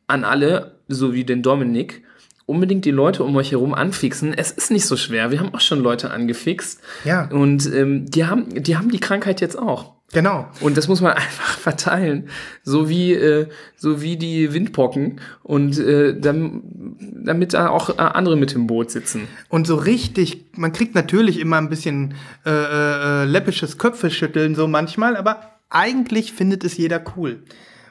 an 0.06 0.24
alle, 0.24 0.76
so 0.88 1.14
wie 1.14 1.24
den 1.24 1.42
Dominik, 1.42 2.04
unbedingt 2.46 2.86
die 2.86 2.92
Leute 2.92 3.24
um 3.24 3.36
euch 3.36 3.52
herum 3.52 3.74
anfixen. 3.74 4.34
Es 4.34 4.52
ist 4.52 4.72
nicht 4.72 4.86
so 4.86 4.96
schwer. 4.96 5.32
Wir 5.32 5.40
haben 5.40 5.54
auch 5.54 5.60
schon 5.60 5.80
Leute 5.80 6.12
angefixt. 6.12 6.80
Ja. 7.04 7.30
Und 7.30 7.66
ähm, 7.74 8.06
die, 8.10 8.26
haben, 8.26 8.64
die 8.64 8.78
haben 8.78 8.90
die 8.90 9.00
Krankheit 9.00 9.42
jetzt 9.42 9.58
auch. 9.58 9.97
Genau. 10.12 10.48
Und 10.62 10.78
das 10.78 10.88
muss 10.88 11.02
man 11.02 11.14
einfach 11.18 11.58
verteilen. 11.58 12.30
So 12.64 12.90
wie, 12.90 13.14
äh, 13.14 13.48
so 13.76 14.02
wie 14.02 14.18
die 14.18 14.54
Windpocken. 14.54 15.20
Und 15.44 15.80
äh, 15.80 16.20
dann, 16.20 16.96
damit 17.00 17.54
da 17.54 17.70
auch 17.70 17.90
äh, 17.90 18.02
andere 18.02 18.36
mit 18.36 18.54
im 18.54 18.68
Boot 18.68 18.92
sitzen. 18.92 19.28
Und 19.50 19.68
so 19.68 19.76
richtig, 19.76 20.46
man 20.54 20.74
kriegt 20.74 20.96
natürlich 20.96 21.40
immer 21.40 21.58
ein 21.58 21.70
bisschen 21.70 22.16
äh, 22.46 22.50
äh, 22.50 23.26
läppisches 23.26 23.78
Köpfeschütteln 23.78 24.56
so 24.56 24.68
manchmal, 24.68 25.16
aber 25.16 25.42
eigentlich 25.70 26.34
findet 26.34 26.64
es 26.64 26.78
jeder 26.78 27.04
cool. 27.16 27.44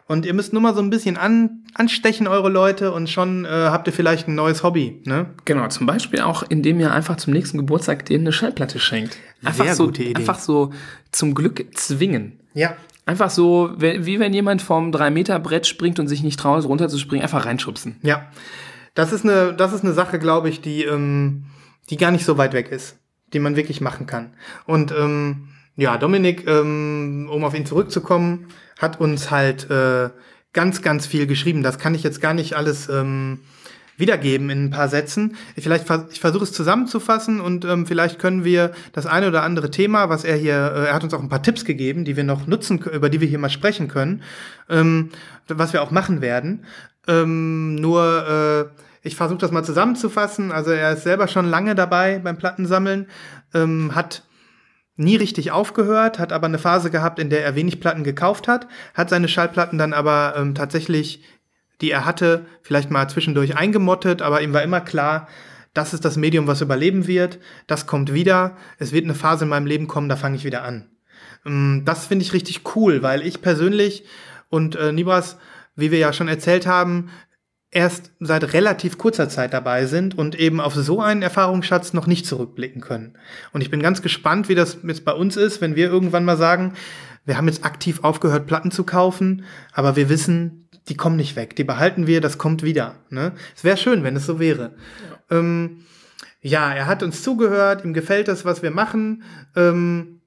Und 0.08 0.24
ihr 0.24 0.34
müsst 0.34 0.52
nur 0.52 0.62
mal 0.62 0.74
so 0.74 0.80
ein 0.80 0.90
bisschen 0.90 1.16
an, 1.16 1.64
anstechen, 1.74 2.28
eure 2.28 2.48
Leute, 2.48 2.92
und 2.92 3.10
schon 3.10 3.44
äh, 3.44 3.48
habt 3.48 3.88
ihr 3.88 3.92
vielleicht 3.92 4.28
ein 4.28 4.36
neues 4.36 4.62
Hobby. 4.62 5.02
Ne? 5.04 5.26
Genau, 5.44 5.66
zum 5.66 5.86
Beispiel 5.86 6.20
auch, 6.20 6.44
indem 6.48 6.78
ihr 6.78 6.92
einfach 6.92 7.16
zum 7.16 7.32
nächsten 7.32 7.58
Geburtstag 7.58 8.04
denen 8.06 8.24
eine 8.24 8.32
Schallplatte 8.32 8.78
schenkt. 8.78 9.16
Einfach 9.44 9.64
Sehr 9.64 9.74
so, 9.74 9.86
gute 9.86 10.04
Idee. 10.04 10.14
einfach 10.14 10.38
so 10.38 10.72
zum 11.10 11.34
Glück 11.34 11.66
zwingen. 11.76 12.38
Ja. 12.54 12.76
Einfach 13.04 13.30
so, 13.30 13.72
wie 13.76 14.18
wenn 14.18 14.32
jemand 14.32 14.62
vom 14.62 14.90
3-Meter-Brett 14.90 15.66
springt 15.66 15.98
und 15.98 16.08
sich 16.08 16.22
nicht 16.22 16.38
traut, 16.38 16.64
runterzuspringen, 16.64 17.22
einfach 17.22 17.46
reinschubsen. 17.46 17.96
Ja. 18.02 18.26
Das 18.94 19.12
ist 19.12 19.24
eine, 19.24 19.54
das 19.54 19.72
ist 19.72 19.84
eine 19.84 19.92
Sache, 19.92 20.18
glaube 20.18 20.48
ich, 20.48 20.60
die, 20.60 20.84
ähm, 20.84 21.44
die 21.90 21.96
gar 21.96 22.10
nicht 22.10 22.24
so 22.24 22.38
weit 22.38 22.52
weg 22.52 22.70
ist, 22.70 22.98
die 23.32 23.38
man 23.38 23.56
wirklich 23.56 23.80
machen 23.80 24.06
kann. 24.06 24.34
Und 24.66 24.92
ähm, 24.92 25.48
ja, 25.76 25.98
Dominik, 25.98 26.46
ähm, 26.46 27.28
um 27.30 27.44
auf 27.44 27.54
ihn 27.54 27.66
zurückzukommen, 27.66 28.46
hat 28.78 29.00
uns 29.00 29.30
halt 29.30 29.70
äh, 29.70 30.10
ganz, 30.52 30.82
ganz 30.82 31.06
viel 31.06 31.26
geschrieben. 31.26 31.62
Das 31.62 31.78
kann 31.78 31.94
ich 31.94 32.02
jetzt 32.02 32.20
gar 32.20 32.34
nicht 32.34 32.54
alles 32.54 32.88
ähm, 32.88 33.40
wiedergeben 33.96 34.50
in 34.50 34.64
ein 34.64 34.70
paar 34.70 34.88
Sätzen. 34.88 35.36
Vielleicht 35.56 35.86
ich 36.10 36.20
versuche 36.20 36.44
es 36.44 36.52
zusammenzufassen 36.52 37.40
und 37.40 37.64
ähm, 37.64 37.86
vielleicht 37.86 38.18
können 38.18 38.44
wir 38.44 38.72
das 38.92 39.06
eine 39.06 39.28
oder 39.28 39.42
andere 39.42 39.70
Thema, 39.70 40.08
was 40.08 40.24
er 40.24 40.36
hier, 40.36 40.54
äh, 40.54 40.86
er 40.88 40.94
hat 40.94 41.04
uns 41.04 41.14
auch 41.14 41.22
ein 41.22 41.28
paar 41.28 41.42
Tipps 41.42 41.64
gegeben, 41.64 42.04
die 42.04 42.16
wir 42.16 42.24
noch 42.24 42.46
nutzen, 42.46 42.78
über 42.78 43.08
die 43.08 43.20
wir 43.20 43.28
hier 43.28 43.38
mal 43.38 43.50
sprechen 43.50 43.88
können, 43.88 44.22
ähm, 44.68 45.10
was 45.48 45.72
wir 45.72 45.82
auch 45.82 45.90
machen 45.90 46.20
werden. 46.20 46.64
Ähm, 47.08 47.76
nur 47.76 48.70
äh, 48.74 48.82
ich 49.02 49.16
versuche 49.16 49.38
das 49.38 49.52
mal 49.52 49.64
zusammenzufassen. 49.64 50.52
Also 50.52 50.72
er 50.72 50.92
ist 50.92 51.04
selber 51.04 51.28
schon 51.28 51.46
lange 51.46 51.74
dabei 51.74 52.18
beim 52.18 52.36
Plattensammeln, 52.36 53.06
ähm, 53.54 53.94
hat 53.94 54.24
nie 54.96 55.16
richtig 55.16 55.50
aufgehört, 55.50 56.18
hat 56.18 56.32
aber 56.32 56.46
eine 56.46 56.58
Phase 56.58 56.90
gehabt, 56.90 57.18
in 57.18 57.30
der 57.30 57.44
er 57.44 57.54
wenig 57.54 57.80
Platten 57.80 58.04
gekauft 58.04 58.48
hat, 58.48 58.66
hat 58.94 59.10
seine 59.10 59.28
Schallplatten 59.28 59.78
dann 59.78 59.92
aber 59.92 60.34
ähm, 60.36 60.54
tatsächlich, 60.54 61.22
die 61.80 61.90
er 61.90 62.04
hatte, 62.04 62.46
vielleicht 62.62 62.90
mal 62.90 63.08
zwischendurch 63.08 63.56
eingemottet, 63.56 64.22
aber 64.22 64.40
ihm 64.40 64.52
war 64.54 64.62
immer 64.62 64.80
klar, 64.80 65.28
das 65.74 65.92
ist 65.92 66.06
das 66.06 66.16
Medium, 66.16 66.46
was 66.46 66.62
überleben 66.62 67.06
wird, 67.06 67.38
das 67.66 67.86
kommt 67.86 68.14
wieder, 68.14 68.56
es 68.78 68.92
wird 68.92 69.04
eine 69.04 69.14
Phase 69.14 69.44
in 69.44 69.50
meinem 69.50 69.66
Leben 69.66 69.86
kommen, 69.86 70.08
da 70.08 70.16
fange 70.16 70.36
ich 70.36 70.44
wieder 70.44 70.64
an. 70.64 70.88
Ähm, 71.44 71.82
Das 71.84 72.06
finde 72.06 72.24
ich 72.24 72.32
richtig 72.32 72.62
cool, 72.74 73.02
weil 73.02 73.26
ich 73.26 73.42
persönlich 73.42 74.04
und 74.48 74.76
äh, 74.76 74.92
Nibras, 74.92 75.36
wie 75.74 75.90
wir 75.90 75.98
ja 75.98 76.14
schon 76.14 76.28
erzählt 76.28 76.66
haben, 76.66 77.10
erst 77.76 78.10
seit 78.20 78.54
relativ 78.54 78.96
kurzer 78.96 79.28
Zeit 79.28 79.52
dabei 79.52 79.84
sind 79.84 80.16
und 80.16 80.34
eben 80.34 80.62
auf 80.62 80.74
so 80.74 81.02
einen 81.02 81.20
Erfahrungsschatz 81.20 81.92
noch 81.92 82.06
nicht 82.06 82.24
zurückblicken 82.24 82.80
können. 82.80 83.18
Und 83.52 83.60
ich 83.60 83.70
bin 83.70 83.82
ganz 83.82 84.00
gespannt, 84.00 84.48
wie 84.48 84.54
das 84.54 84.78
jetzt 84.82 85.04
bei 85.04 85.12
uns 85.12 85.36
ist, 85.36 85.60
wenn 85.60 85.76
wir 85.76 85.90
irgendwann 85.90 86.24
mal 86.24 86.38
sagen, 86.38 86.72
wir 87.26 87.36
haben 87.36 87.48
jetzt 87.48 87.66
aktiv 87.66 88.02
aufgehört, 88.02 88.46
Platten 88.46 88.70
zu 88.70 88.84
kaufen, 88.84 89.44
aber 89.74 89.94
wir 89.94 90.08
wissen, 90.08 90.70
die 90.88 90.96
kommen 90.96 91.16
nicht 91.16 91.36
weg, 91.36 91.54
die 91.54 91.64
behalten 91.64 92.06
wir, 92.06 92.22
das 92.22 92.38
kommt 92.38 92.62
wieder. 92.62 92.94
Ne? 93.10 93.32
Es 93.54 93.62
wäre 93.62 93.76
schön, 93.76 94.02
wenn 94.04 94.16
es 94.16 94.24
so 94.24 94.40
wäre. 94.40 94.74
Ja. 95.30 95.38
Ähm, 95.38 95.84
ja, 96.40 96.72
er 96.72 96.86
hat 96.86 97.02
uns 97.02 97.22
zugehört, 97.22 97.84
ihm 97.84 97.92
gefällt 97.92 98.28
das, 98.28 98.46
was 98.46 98.62
wir 98.62 98.70
machen. 98.70 99.22
Ähm, 99.54 100.22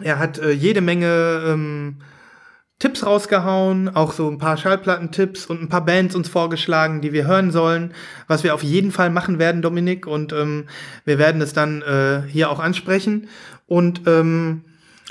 er 0.00 0.18
hat 0.18 0.38
äh, 0.38 0.52
jede 0.52 0.80
Menge 0.80 1.42
ähm, 1.46 1.98
Tipps 2.80 3.06
rausgehauen, 3.06 3.88
auch 3.94 4.12
so 4.12 4.28
ein 4.28 4.38
paar 4.38 4.56
Schallplattentipps 4.56 5.46
und 5.46 5.62
ein 5.62 5.68
paar 5.68 5.84
Bands 5.84 6.16
uns 6.16 6.28
vorgeschlagen, 6.28 7.00
die 7.00 7.12
wir 7.12 7.28
hören 7.28 7.52
sollen, 7.52 7.92
was 8.26 8.42
wir 8.42 8.54
auf 8.54 8.64
jeden 8.64 8.90
Fall 8.90 9.10
machen 9.10 9.38
werden, 9.38 9.62
Dominik, 9.62 10.08
und 10.08 10.32
ähm, 10.32 10.64
wir 11.04 11.18
werden 11.18 11.40
es 11.40 11.52
dann 11.52 11.82
äh, 11.82 12.22
hier 12.26 12.50
auch 12.50 12.58
ansprechen. 12.58 13.28
Und 13.68 14.02
ähm, 14.06 14.62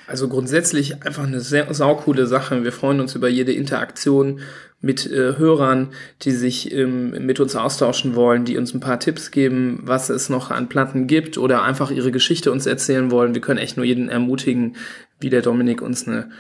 Also 0.08 0.28
grundsätzlich 0.28 1.04
einfach 1.06 1.28
eine 1.28 1.40
sehr 1.40 1.72
saukoole 1.72 2.26
Sache. 2.26 2.64
Wir 2.64 2.72
freuen 2.72 3.00
uns 3.00 3.14
über 3.14 3.30
jede 3.30 3.54
Interaktion 3.54 4.40
mit 4.82 5.06
äh, 5.06 5.38
Hörern, 5.38 5.90
die 6.24 6.32
sich 6.32 6.74
ähm, 6.74 7.12
mit 7.26 7.40
uns 7.40 7.56
austauschen 7.56 8.16
wollen, 8.16 8.44
die 8.46 8.58
uns 8.58 8.74
ein 8.74 8.80
paar 8.80 9.00
Tipps 9.00 9.30
geben, 9.30 9.82
was 9.84 10.10
es 10.10 10.30
noch 10.30 10.50
an 10.50 10.70
Platten 10.70 11.06
gibt 11.06 11.38
oder 11.38 11.62
einfach 11.62 11.92
ihre 11.92 12.12
Geschichte 12.12 12.52
uns 12.52 12.66
erzählen 12.66 13.12
wollen. 13.12 13.36
Wir 13.36 13.42
können 13.42 13.60
echt 13.60 13.78
nur 13.78 13.86
jeden 13.86 14.10
ermutigen, 14.10 14.78
wie 15.20 15.30
der 15.30 15.44
Dominik 15.44 15.84
uns 15.84 16.08
eine 16.08 16.32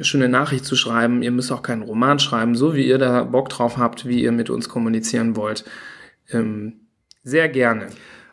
schöne 0.00 0.28
Nachricht 0.28 0.64
zu 0.64 0.76
schreiben. 0.76 1.22
Ihr 1.22 1.30
müsst 1.30 1.52
auch 1.52 1.62
keinen 1.62 1.82
Roman 1.82 2.18
schreiben, 2.18 2.54
so 2.54 2.74
wie 2.74 2.86
ihr 2.86 2.98
da 2.98 3.24
Bock 3.24 3.48
drauf 3.48 3.76
habt, 3.76 4.06
wie 4.06 4.22
ihr 4.22 4.32
mit 4.32 4.50
uns 4.50 4.68
kommunizieren 4.68 5.36
wollt. 5.36 5.64
Ähm, 6.30 6.74
sehr 7.22 7.48
gerne. 7.48 7.88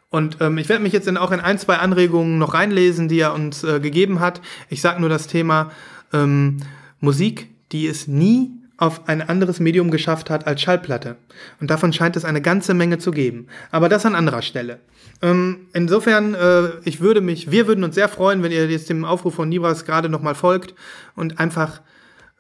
Und 0.10 0.38
ähm, 0.42 0.58
ich 0.58 0.70
werde 0.70 0.82
mich 0.82 0.94
jetzt 0.94 1.08
in, 1.08 1.18
auch 1.18 1.32
in 1.32 1.40
ein, 1.40 1.60
zwei 1.60 1.78
Anregungen 1.78 2.40
noch 2.40 2.54
reinlesen, 2.54 3.08
die 3.08 3.20
er 3.20 3.34
uns 3.34 3.64
äh, 3.64 3.80
gegeben 3.80 4.20
hat. 4.20 4.42
Ich 4.70 4.82
sage 4.82 5.00
nur 5.00 5.10
das 5.10 5.28
Thema 5.28 5.72
ähm, 6.14 6.58
Musik, 7.00 7.48
die 7.72 7.88
es 7.88 8.08
nie 8.08 8.59
auf 8.80 9.08
ein 9.08 9.22
anderes 9.22 9.60
Medium 9.60 9.92
geschafft 9.92 10.30
hat 10.30 10.48
als 10.48 10.62
Schallplatte. 10.62 11.18
Und 11.60 11.70
davon 11.70 11.94
scheint 11.94 12.16
es 12.16 12.26
eine 12.26 12.42
ganze 12.42 12.74
Menge 12.74 12.98
zu 12.98 13.12
geben. 13.12 13.48
Aber 13.72 13.90
das 13.90 14.06
an 14.06 14.16
anderer 14.16 14.42
Stelle. 14.42 14.80
Ähm, 15.22 15.68
insofern, 15.74 16.34
äh, 16.34 16.70
ich 16.86 17.02
würde 17.02 17.22
mich, 17.22 17.52
wir 17.52 17.68
würden 17.68 17.84
uns 17.84 17.96
sehr 17.96 18.10
freuen, 18.10 18.42
wenn 18.42 18.52
ihr 18.52 18.68
jetzt 18.68 18.90
dem 18.90 19.04
Aufruf 19.04 19.36
von 19.36 19.50
Nibras 19.50 19.86
gerade 19.86 20.08
nochmal 20.08 20.36
folgt 20.36 20.74
und 21.16 21.40
einfach 21.40 21.82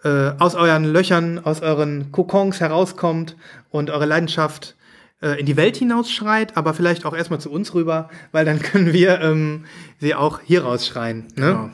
äh, 0.03 0.31
aus 0.39 0.55
euren 0.55 0.85
Löchern, 0.85 1.39
aus 1.43 1.61
euren 1.61 2.11
Kokons 2.13 2.61
herauskommt 2.61 3.35
und 3.69 3.89
eure 3.89 4.05
Leidenschaft 4.05 4.75
äh, 5.21 5.39
in 5.39 5.45
die 5.45 5.57
Welt 5.57 5.75
hinausschreit, 5.75 6.55
aber 6.55 6.73
vielleicht 6.73 7.05
auch 7.05 7.13
erstmal 7.13 7.41
zu 7.41 7.51
uns 7.51 7.73
rüber, 7.73 8.09
weil 8.31 8.45
dann 8.45 8.59
können 8.61 8.93
wir 8.93 9.19
ähm, 9.19 9.65
sie 9.99 10.15
auch 10.15 10.39
hier 10.45 10.63
rausschreien. 10.63 11.27
Ne? 11.35 11.45
Genau. 11.47 11.69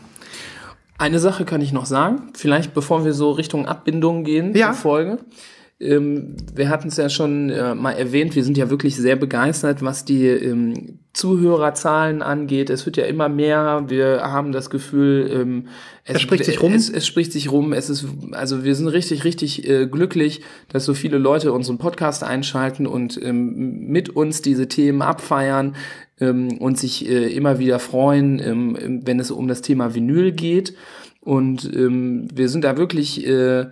Eine 0.98 1.20
Sache 1.20 1.44
kann 1.46 1.62
ich 1.62 1.74
noch 1.74 1.86
sagen, 1.86 2.32
vielleicht 2.36 2.74
bevor 2.74 3.04
wir 3.04 3.14
so 3.14 3.32
Richtung 3.32 3.66
Abbindung 3.68 4.24
gehen, 4.24 4.56
Ja. 4.56 4.72
die 4.72 4.78
Folge. 4.78 5.18
Ähm, 5.78 6.38
wir 6.54 6.70
hatten 6.70 6.88
es 6.88 6.96
ja 6.96 7.10
schon 7.10 7.50
äh, 7.50 7.76
mal 7.76 7.92
erwähnt, 7.92 8.34
wir 8.34 8.46
sind 8.46 8.58
ja 8.58 8.70
wirklich 8.70 8.96
sehr 8.96 9.18
begeistert, 9.18 9.82
was 9.82 10.06
die 10.06 10.26
ähm, 10.26 11.00
Zuhörerzahlen 11.12 12.22
angeht. 12.22 12.70
Es 12.70 12.86
wird 12.86 12.96
ja 12.96 13.04
immer 13.04 13.28
mehr. 13.28 13.84
Wir 13.88 14.22
haben 14.22 14.54
das 14.54 14.70
Gefühl, 14.70 15.30
ähm, 15.34 15.68
es, 16.06 16.16
Es 16.16 16.22
spricht 16.22 16.46
sich 16.46 16.62
rum. 16.62 16.74
Es, 16.74 16.90
es 16.90 17.06
spricht 17.06 17.34
sich 17.34 17.52
rum. 17.52 17.74
Es 17.74 17.90
ist, 17.90 18.06
also 18.32 18.64
wir 18.64 18.74
sind 18.74 18.88
richtig, 18.88 19.26
richtig 19.26 19.68
äh, 19.68 19.88
glücklich, 19.88 20.42
dass 20.70 20.86
so 20.86 20.94
viele 20.94 21.18
Leute 21.18 21.52
unseren 21.52 21.78
Podcast 21.78 22.24
einschalten 22.24 22.88
und 22.88 23.20
ähm, 23.22 23.88
mit 23.88 24.10
uns 24.10 24.42
diese 24.42 24.70
Themen 24.70 25.02
abfeiern 25.02 25.76
ähm, 26.22 26.58
und 26.60 26.80
sich 26.80 27.10
äh, 27.10 27.34
immer 27.34 27.60
wieder 27.60 27.80
freuen, 27.80 28.40
ähm, 28.40 29.02
wenn 29.04 29.20
es 29.20 29.30
um 29.30 29.50
das 29.50 29.62
Thema 29.62 29.94
Vinyl 29.94 30.32
geht. 30.32 30.74
Und 31.20 31.70
ähm, 31.76 32.30
wir 32.34 32.48
sind 32.48 32.64
da 32.64 32.78
wirklich 32.78 33.28
äh, 33.28 33.66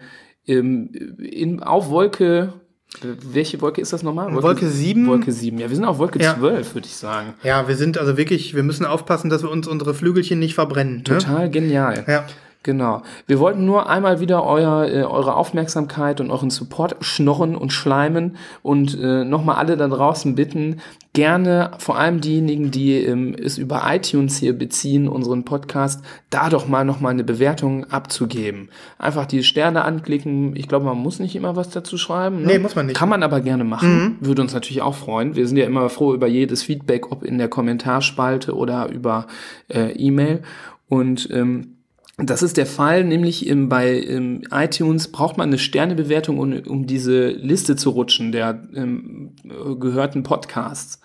ähm, 0.47 0.89
in, 1.19 1.61
auf 1.61 1.89
Wolke. 1.89 2.53
Welche 3.01 3.59
Wolke 3.61 3.81
ist 3.81 3.91
das 3.91 4.03
nochmal? 4.03 4.31
Wolke 4.43 4.67
sieben. 4.67 5.07
Wolke 5.07 5.31
7. 5.31 5.57
Ja, 5.57 5.67
wir 5.67 5.75
sind 5.75 5.85
auf 5.85 5.97
Wolke 5.97 6.21
Ja. 6.21 6.35
12, 6.37 6.75
würde 6.75 6.87
ich 6.87 6.95
sagen. 6.95 7.33
Ja, 7.43 7.67
wir 7.67 7.75
sind 7.75 7.97
also 7.97 8.17
wirklich, 8.17 8.53
wir 8.55 8.61
müssen 8.61 8.85
aufpassen, 8.85 9.31
dass 9.31 9.41
wir 9.41 9.49
uns 9.49 9.67
unsere 9.67 9.95
Flügelchen 9.95 10.37
nicht 10.37 10.53
verbrennen. 10.53 10.97
Ne? 10.97 11.03
Total 11.03 11.49
genial. 11.49 12.05
Ja. 12.07 12.25
Genau. 12.63 13.01
Wir 13.27 13.39
wollten 13.39 13.65
nur 13.65 13.89
einmal 13.89 14.21
wieder 14.21 14.45
euer, 14.45 14.87
äh, 14.87 15.03
eure 15.03 15.35
Aufmerksamkeit 15.35 16.21
und 16.21 16.31
euren 16.31 16.49
Support 16.49 16.95
schnorren 17.01 17.57
und 17.57 17.73
schleimen 17.73 18.37
und 18.61 18.97
äh, 18.99 19.25
nochmal 19.25 19.57
alle 19.57 19.75
da 19.75 19.89
draußen 19.89 20.35
bitten, 20.35 20.81
gerne, 21.11 21.71
vor 21.77 21.97
allem 21.97 22.21
diejenigen, 22.21 22.71
die 22.71 22.95
ähm, 22.95 23.35
es 23.37 23.57
über 23.57 23.83
iTunes 23.87 24.37
hier 24.37 24.57
beziehen, 24.57 25.09
unseren 25.09 25.43
Podcast, 25.43 26.03
da 26.29 26.49
doch 26.49 26.67
mal 26.67 26.85
nochmal 26.85 27.11
eine 27.11 27.25
Bewertung 27.25 27.83
abzugeben. 27.91 28.69
Einfach 28.97 29.25
die 29.25 29.43
Sterne 29.43 29.83
anklicken. 29.83 30.55
Ich 30.55 30.69
glaube, 30.69 30.85
man 30.85 30.97
muss 30.97 31.19
nicht 31.19 31.35
immer 31.35 31.57
was 31.57 31.69
dazu 31.69 31.97
schreiben. 31.97 32.41
Ne? 32.41 32.47
Nee, 32.47 32.59
muss 32.59 32.75
man 32.75 32.87
nicht. 32.87 32.95
Kann 32.97 33.09
man 33.09 33.23
aber 33.23 33.41
gerne 33.41 33.65
machen. 33.65 34.17
Würde 34.21 34.41
uns 34.41 34.53
natürlich 34.53 34.81
auch 34.81 34.95
freuen. 34.95 35.35
Wir 35.35 35.47
sind 35.47 35.57
ja 35.57 35.65
immer 35.65 35.89
froh 35.89 36.13
über 36.13 36.27
jedes 36.27 36.63
Feedback, 36.63 37.11
ob 37.11 37.23
in 37.23 37.37
der 37.37 37.49
Kommentarspalte 37.49 38.55
oder 38.55 38.89
über 38.89 39.27
äh, 39.67 39.91
E-Mail. 39.91 40.41
Und 40.87 41.29
ähm, 41.31 41.77
das 42.17 42.43
ist 42.43 42.57
der 42.57 42.67
Fall, 42.67 43.03
nämlich 43.03 43.47
im, 43.47 43.69
bei 43.69 43.99
ähm, 44.03 44.43
iTunes 44.51 45.11
braucht 45.11 45.37
man 45.37 45.49
eine 45.49 45.57
Sternebewertung, 45.57 46.37
um, 46.37 46.53
um 46.67 46.85
diese 46.85 47.29
Liste 47.29 47.75
zu 47.75 47.89
rutschen 47.89 48.31
der 48.31 48.67
ähm, 48.75 49.31
äh, 49.43 49.75
gehörten 49.75 50.21
Podcasts. 50.21 50.99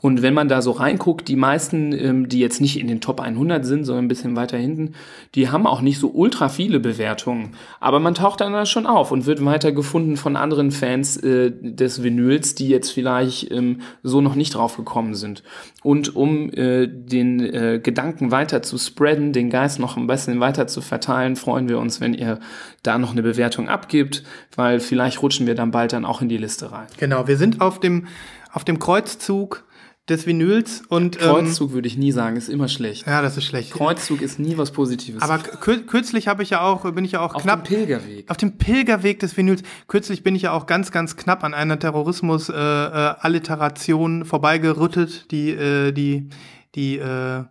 Und 0.00 0.22
wenn 0.22 0.34
man 0.34 0.48
da 0.48 0.62
so 0.62 0.70
reinguckt, 0.70 1.26
die 1.26 1.34
meisten, 1.34 1.92
ähm, 1.92 2.28
die 2.28 2.38
jetzt 2.38 2.60
nicht 2.60 2.78
in 2.78 2.86
den 2.86 3.00
Top 3.00 3.20
100 3.20 3.64
sind, 3.66 3.84
sondern 3.84 4.04
ein 4.04 4.08
bisschen 4.08 4.36
weiter 4.36 4.56
hinten, 4.56 4.92
die 5.34 5.48
haben 5.50 5.66
auch 5.66 5.80
nicht 5.80 5.98
so 5.98 6.10
ultra 6.10 6.48
viele 6.48 6.78
Bewertungen. 6.78 7.56
Aber 7.80 7.98
man 7.98 8.14
taucht 8.14 8.40
dann 8.40 8.52
da 8.52 8.64
schon 8.64 8.86
auf 8.86 9.10
und 9.10 9.26
wird 9.26 9.44
weiter 9.44 9.72
gefunden 9.72 10.16
von 10.16 10.36
anderen 10.36 10.70
Fans 10.70 11.16
äh, 11.16 11.50
des 11.50 12.02
Vinyls, 12.02 12.54
die 12.54 12.68
jetzt 12.68 12.90
vielleicht 12.90 13.50
ähm, 13.50 13.80
so 14.04 14.20
noch 14.20 14.36
nicht 14.36 14.54
drauf 14.54 14.76
gekommen 14.76 15.14
sind. 15.14 15.42
Und 15.82 16.14
um 16.14 16.50
äh, 16.50 16.86
den 16.86 17.40
äh, 17.40 17.80
Gedanken 17.82 18.30
weiter 18.30 18.62
zu 18.62 18.78
spreaden, 18.78 19.32
den 19.32 19.50
Geist 19.50 19.80
noch 19.80 19.96
ein 19.96 20.06
bisschen 20.06 20.38
weiter 20.38 20.68
zu 20.68 20.80
verteilen, 20.80 21.34
freuen 21.34 21.68
wir 21.68 21.78
uns, 21.78 22.00
wenn 22.00 22.14
ihr 22.14 22.38
da 22.84 22.98
noch 22.98 23.12
eine 23.12 23.22
Bewertung 23.22 23.68
abgibt, 23.68 24.22
weil 24.54 24.78
vielleicht 24.78 25.22
rutschen 25.22 25.48
wir 25.48 25.56
dann 25.56 25.72
bald 25.72 25.92
dann 25.92 26.04
auch 26.04 26.22
in 26.22 26.28
die 26.28 26.36
Liste 26.36 26.70
rein. 26.70 26.86
Genau, 26.98 27.26
wir 27.26 27.36
sind 27.36 27.60
auf 27.60 27.80
dem, 27.80 28.06
auf 28.52 28.64
dem 28.64 28.78
Kreuzzug 28.78 29.64
des 30.08 30.26
Vinyls 30.26 30.82
und 30.88 31.16
ähm, 31.16 31.22
Kreuzzug 31.28 31.72
würde 31.72 31.86
ich 31.88 31.96
nie 31.98 32.12
sagen, 32.12 32.36
ist 32.36 32.48
immer 32.48 32.68
schlecht. 32.68 33.06
ja, 33.06 33.20
das 33.22 33.36
ist 33.36 33.44
schlecht. 33.44 33.72
Kreuzzug 33.72 34.22
ist 34.22 34.38
nie 34.38 34.56
was 34.56 34.70
Positives. 34.70 35.20
Aber 35.22 35.38
kür 35.38 35.78
kürzlich 35.86 36.28
habe 36.28 36.42
ich 36.42 36.48
ja 36.50 36.60
auch, 36.62 36.90
bin 36.92 37.04
ich 37.04 37.12
ja 37.12 37.20
auch 37.20 37.34
auf 37.34 37.42
knapp 37.42 37.64
dem 37.64 37.76
Pilgerweg. 37.76 38.30
auf 38.30 38.36
dem 38.38 38.56
Pilgerweg 38.58 39.18
des 39.20 39.36
Vinyls. 39.36 39.62
Kürzlich 39.86 40.22
bin 40.22 40.34
ich 40.34 40.42
ja 40.42 40.52
auch 40.52 40.64
ganz, 40.66 40.90
ganz 40.92 41.16
knapp 41.16 41.44
an 41.44 41.52
einer 41.54 41.78
Terrorismus-Alliteration 41.78 44.24
vorbeigerüttet, 44.24 45.30
die, 45.30 45.50
äh, 45.50 45.92
die, 45.92 46.28
die, 46.74 46.98
äh, 46.98 47.44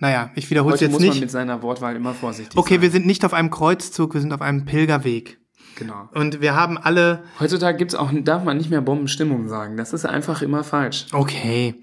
naja, 0.00 0.30
ich 0.34 0.48
wiederhole 0.50 0.74
es 0.76 0.80
jetzt 0.80 0.92
muss 0.92 1.00
man 1.00 1.08
nicht. 1.10 1.20
mit 1.20 1.30
seiner 1.30 1.60
Wortwahl 1.62 1.96
immer 1.96 2.14
vorsichtig 2.14 2.56
Okay, 2.56 2.74
sein. 2.74 2.82
wir 2.82 2.90
sind 2.90 3.06
nicht 3.06 3.24
auf 3.24 3.34
einem 3.34 3.50
Kreuzzug, 3.50 4.14
wir 4.14 4.20
sind 4.20 4.32
auf 4.32 4.40
einem 4.42 4.64
Pilgerweg. 4.64 5.38
Genau. 5.78 6.08
Und 6.12 6.40
wir 6.40 6.56
haben 6.56 6.76
alle, 6.76 7.22
Heutzutage 7.38 7.78
gibt's 7.78 7.94
auch, 7.94 8.10
darf 8.12 8.42
man 8.42 8.56
nicht 8.56 8.68
mehr 8.68 8.80
Bombenstimmung 8.80 9.48
sagen. 9.48 9.76
Das 9.76 9.92
ist 9.92 10.04
einfach 10.04 10.42
immer 10.42 10.64
falsch. 10.64 11.06
okay, 11.12 11.76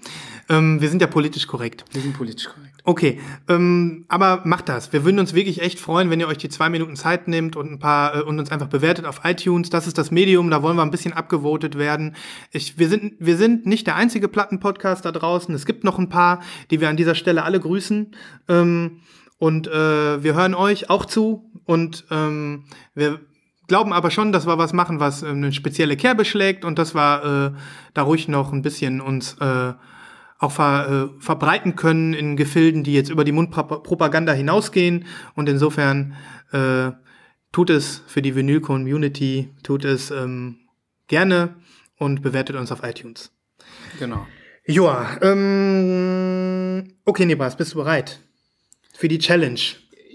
ähm, 0.50 0.82
wir 0.82 0.90
sind 0.90 1.00
ja 1.00 1.08
politisch 1.08 1.46
korrekt. 1.46 1.84
Wir 1.92 2.02
sind 2.02 2.16
politisch 2.16 2.46
korrekt. 2.46 2.74
Okay, 2.84 3.20
ähm, 3.48 4.04
aber 4.08 4.42
macht 4.44 4.68
das. 4.68 4.92
Wir 4.92 5.04
würden 5.04 5.18
uns 5.18 5.32
wirklich 5.32 5.62
echt 5.62 5.80
freuen, 5.80 6.10
wenn 6.10 6.20
ihr 6.20 6.28
euch 6.28 6.36
die 6.36 6.50
zwei 6.50 6.68
Minuten 6.68 6.94
Zeit 6.94 7.26
nehmt 7.26 7.56
und 7.56 7.72
ein 7.72 7.78
paar 7.78 8.16
äh, 8.16 8.20
und 8.20 8.38
uns 8.38 8.50
einfach 8.52 8.68
bewertet 8.68 9.06
auf 9.06 9.22
iTunes. 9.24 9.70
Das 9.70 9.86
ist 9.86 9.96
das 9.96 10.10
Medium, 10.10 10.50
da 10.50 10.62
wollen 10.62 10.76
wir 10.76 10.82
ein 10.82 10.90
bisschen 10.90 11.14
abgevotet 11.14 11.78
werden. 11.78 12.14
Ich, 12.52 12.78
wir 12.78 12.88
sind 12.90 13.14
wir 13.18 13.38
sind 13.38 13.64
nicht 13.64 13.86
der 13.86 13.96
einzige 13.96 14.28
Plattenpodcast 14.28 15.06
da 15.06 15.10
draußen. 15.10 15.54
Es 15.54 15.64
gibt 15.64 15.84
noch 15.84 15.98
ein 15.98 16.10
paar, 16.10 16.42
die 16.70 16.82
wir 16.82 16.90
an 16.90 16.98
dieser 16.98 17.14
Stelle 17.14 17.44
alle 17.44 17.58
grüßen. 17.58 18.14
Ähm, 18.48 19.00
und 19.38 19.66
äh, 19.66 20.22
wir 20.22 20.34
hören 20.34 20.54
euch 20.54 20.90
auch 20.90 21.06
zu 21.06 21.50
und 21.64 22.04
ähm, 22.10 22.64
wir 22.94 23.20
glauben 23.66 23.92
aber 23.92 24.10
schon, 24.10 24.32
dass 24.32 24.46
wir 24.46 24.58
was 24.58 24.72
machen, 24.72 25.00
was 25.00 25.22
ähm, 25.22 25.36
eine 25.36 25.52
spezielle 25.52 25.96
Kerbe 25.96 26.24
schlägt 26.24 26.64
und 26.64 26.78
dass 26.78 26.94
wir 26.94 27.52
äh, 27.54 27.58
da 27.94 28.02
ruhig 28.02 28.28
noch 28.28 28.52
ein 28.52 28.62
bisschen 28.62 29.00
uns 29.00 29.36
äh, 29.40 29.72
auch 30.38 30.52
ver, 30.52 31.10
äh, 31.16 31.22
verbreiten 31.22 31.76
können 31.76 32.12
in 32.12 32.36
Gefilden, 32.36 32.84
die 32.84 32.92
jetzt 32.92 33.10
über 33.10 33.24
die 33.24 33.32
Mundpropaganda 33.32 34.32
hinausgehen. 34.32 35.06
Und 35.34 35.48
insofern 35.48 36.14
äh, 36.52 36.92
tut 37.52 37.70
es 37.70 38.02
für 38.06 38.22
die 38.22 38.34
Vinyl-Community, 38.34 39.50
tut 39.62 39.84
es 39.84 40.10
ähm, 40.10 40.58
gerne 41.08 41.56
und 41.98 42.22
bewertet 42.22 42.56
uns 42.56 42.70
auf 42.70 42.82
iTunes. 42.82 43.32
Genau. 43.98 44.26
Joa, 44.66 45.18
ähm, 45.22 46.84
okay, 47.04 47.24
Nebras, 47.24 47.56
bist 47.56 47.72
du 47.72 47.78
bereit? 47.78 48.20
Für 48.92 49.08
die 49.08 49.18
Challenge. 49.18 49.60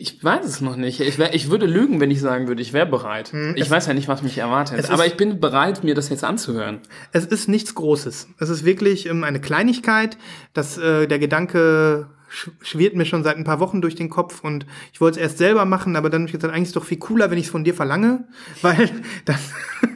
Ich 0.01 0.23
weiß 0.23 0.45
es 0.45 0.61
noch 0.61 0.75
nicht. 0.77 0.99
Ich, 0.99 1.19
wär, 1.19 1.33
ich 1.35 1.51
würde 1.51 1.67
lügen, 1.67 1.99
wenn 1.99 2.09
ich 2.09 2.19
sagen 2.21 2.47
würde, 2.47 2.61
ich 2.61 2.73
wäre 2.73 2.87
bereit. 2.87 3.31
ich 3.55 3.69
weiß 3.69 3.85
ja 3.85 3.93
nicht, 3.93 4.07
was 4.07 4.23
mich 4.23 4.37
erwartet. 4.39 4.79
es 4.79 4.89
Aber 4.89 5.05
ist- 5.05 5.11
ich 5.11 5.17
bin 5.17 5.39
bereit, 5.39 5.83
mir 5.83 5.93
das 5.93 6.09
jetzt 6.09 6.23
anzuhören. 6.23 6.79
Es 7.11 7.25
ist 7.25 7.47
nichts 7.47 7.75
Großes. 7.75 8.29
Es 8.39 8.49
ist 8.49 8.65
wirklich 8.65 9.05
ähm, 9.05 9.23
eine 9.23 9.39
Kleinigkeit. 9.39 10.17
Das, 10.53 10.77
äh, 10.79 11.05
der 11.07 11.19
Gedanke 11.19 12.07
sch 12.29 12.49
schwirrt 12.61 12.95
mir 12.95 13.05
schon 13.05 13.23
seit 13.23 13.37
ein 13.37 13.43
paar 13.43 13.59
Wochen 13.59 13.81
durch 13.81 13.93
den 13.95 14.09
Kopf 14.09 14.43
und 14.43 14.65
ich 14.91 15.01
wollte 15.01 15.19
es 15.19 15.23
erst 15.23 15.37
selber 15.37 15.65
machen, 15.65 15.95
aber 15.95 16.09
dann 16.09 16.21
habe 16.21 16.29
ich 16.29 16.33
gesagt, 16.33 16.51
eigentlich 16.53 16.63
ist 16.63 16.69
es 16.69 16.73
doch 16.81 16.85
viel 16.85 16.97
cooler, 16.97 17.29
wenn 17.29 17.37
ich 17.37 17.45
es 17.45 17.51
von 17.51 17.63
dir 17.63 17.73
verlange, 17.75 18.25
weil 18.63 18.89
dann, 19.25 19.37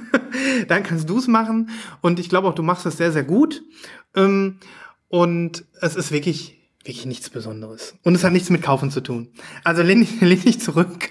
dann 0.68 0.84
kannst 0.84 1.10
du 1.10 1.18
es 1.18 1.28
machen 1.28 1.70
und 2.02 2.20
ich 2.20 2.30
glaube 2.30 2.48
auch, 2.48 2.54
du 2.56 2.62
machst 2.64 2.86
es 2.86 2.98
sehr, 2.98 3.12
sehr 3.12 3.24
gut. 3.24 3.64
Ähm, 4.16 4.60
und 5.08 5.64
es 5.82 5.96
ist 5.96 6.12
wirklich, 6.12 6.58
wirklich 6.86 7.06
nichts 7.06 7.30
Besonderes. 7.30 7.96
Und 8.04 8.16
es 8.16 8.24
hat 8.24 8.32
nichts 8.32 8.50
mit 8.50 8.62
Kaufen 8.62 8.92
zu 8.92 9.02
tun. 9.02 9.30
Also 9.64 9.82
lehn 9.82 10.00
dich, 10.00 10.22
lehn 10.22 10.42
dich 10.42 10.60
zurück 10.62 11.10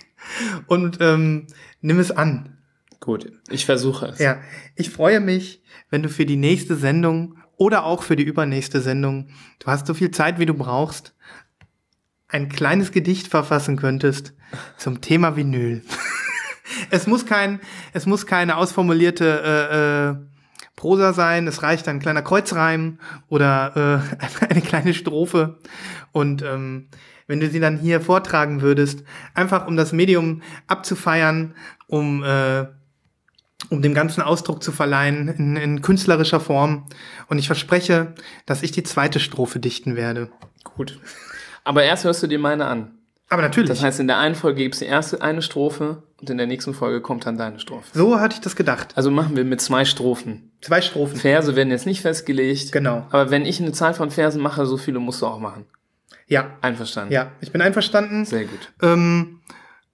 und 0.67 0.99
ähm, 1.01 1.47
nimm 1.81 1.99
es 1.99 2.11
an. 2.11 2.59
Gut, 3.01 3.33
ich 3.51 3.67
versuche 3.67 4.07
es. 4.07 4.19
Ja, 4.19 4.41
ich 4.77 4.91
freue 4.91 5.21
mich, 5.21 5.63
wenn 5.91 6.03
du 6.03 6.09
für 6.09 6.25
die 6.25 6.37
nächste 6.37 6.77
Sendung 6.77 7.37
oder 7.57 7.85
auch 7.85 8.03
für 8.03 8.17
die 8.17 8.23
übernächste 8.23 8.81
Sendung, 8.81 9.29
du 9.59 9.67
hast 9.67 9.87
so 9.87 9.95
viel 9.95 10.11
Zeit, 10.11 10.39
wie 10.39 10.47
du 10.47 10.55
brauchst, 10.55 11.15
ein 12.29 12.49
kleines 12.49 12.93
Gedicht 12.93 13.29
verfassen 13.29 13.77
könntest 13.77 14.33
zum 14.79 15.01
Thema 15.01 15.37
Vinyl. 15.37 15.83
es 16.91 17.07
muss 17.07 17.27
kein, 17.27 17.61
es 17.93 18.07
muss 18.07 18.27
keine 18.27 18.57
ausformulierte 18.57 19.43
äh, 19.45 20.11
äh, 20.11 20.34
Prosa 20.77 21.13
sein. 21.13 21.47
Es 21.47 21.63
reicht 21.63 21.89
ein 21.89 22.01
kleiner 22.01 22.23
Kreuzreim 22.23 22.99
oder 23.29 24.03
äh, 24.21 24.45
eine 24.51 24.61
kleine 24.61 24.95
Strophe. 24.95 25.59
Und 26.13 26.43
ähm, 26.43 26.89
wenn 27.27 27.41
du 27.41 27.49
sie 27.49 27.61
dann 27.61 27.79
hier 27.79 28.01
vortragen 28.01 28.61
würdest, 28.61 29.03
einfach 29.35 29.67
um 29.67 29.77
das 29.77 29.93
Medium 29.93 30.43
abzufeiern, 30.67 31.55
um 31.87 32.23
äh, 32.23 32.67
um 33.71 33.83
dem 33.83 33.95
ganzen 33.95 34.23
Ausdruck 34.23 34.63
zu 34.63 34.73
verleihen 34.73 35.29
in, 35.29 35.57
in 35.57 35.83
künstlerischer 35.83 36.41
Form. 36.41 36.87
Und 37.29 37.39
ich 37.39 37.47
verspreche, 37.47 38.15
dass 38.47 38.63
ich 38.63 38.73
die 38.73 38.83
zweite 38.83 39.21
Strophe 39.21 39.59
dichten 39.59 39.97
werde. 39.97 40.31
Gut. 40.65 41.01
Aber 41.65 41.83
erst 41.83 42.05
hörst 42.05 42.23
du 42.23 42.27
dir 42.27 42.39
meine 42.39 42.67
an. 42.67 42.99
Aber 43.31 43.43
natürlich, 43.43 43.71
Das 43.71 43.83
heißt, 43.83 44.01
in 44.01 44.07
der 44.07 44.19
einen 44.19 44.35
Folge 44.35 44.63
gibt's 44.63 44.81
die 44.81 44.85
erste 44.85 45.23
eine 45.23 45.41
Strophe 45.41 46.03
und 46.21 46.29
in 46.29 46.37
der 46.37 46.47
nächsten 46.47 46.75
Folge 46.75 47.01
kommt 47.01 47.27
dann 47.27 47.39
deine 47.39 47.59
Strophe. 47.59 47.87
so 47.93 48.21
hatte 48.21 48.35
ich 48.35 48.41
das 48.41 48.55
gedacht. 48.55 48.97
Also 48.97 49.11
machen 49.11 49.35
wir 49.35 49.45
mit 49.45 49.61
zwei 49.61 49.85
Strophen. 49.85 50.53
Zwei 50.65 50.81
Strophen. 50.81 51.17
Verse 51.19 51.55
werden 51.57 51.71
jetzt 51.71 51.85
nicht 51.87 52.01
festgelegt. 52.01 52.73
Genau. 52.73 53.07
Aber 53.11 53.31
wenn 53.31 53.45
ich 53.45 53.61
eine 53.61 53.73
Zahl 53.73 53.93
von 53.95 54.11
Versen 54.11 54.41
mache, 54.41 54.65
so 54.67 54.77
viele 54.79 54.99
musst 54.99 55.21
du 55.23 55.27
auch 55.27 55.39
machen. 55.39 55.67
Ja, 56.27 56.57
Einverstanden. 56.63 57.13
ja, 57.13 57.33
ich 57.43 57.53
bin 57.53 57.61
einverstanden. 57.61 58.25
Sehr 58.25 58.45
gut. 58.45 58.73
Ähm, 58.81 59.41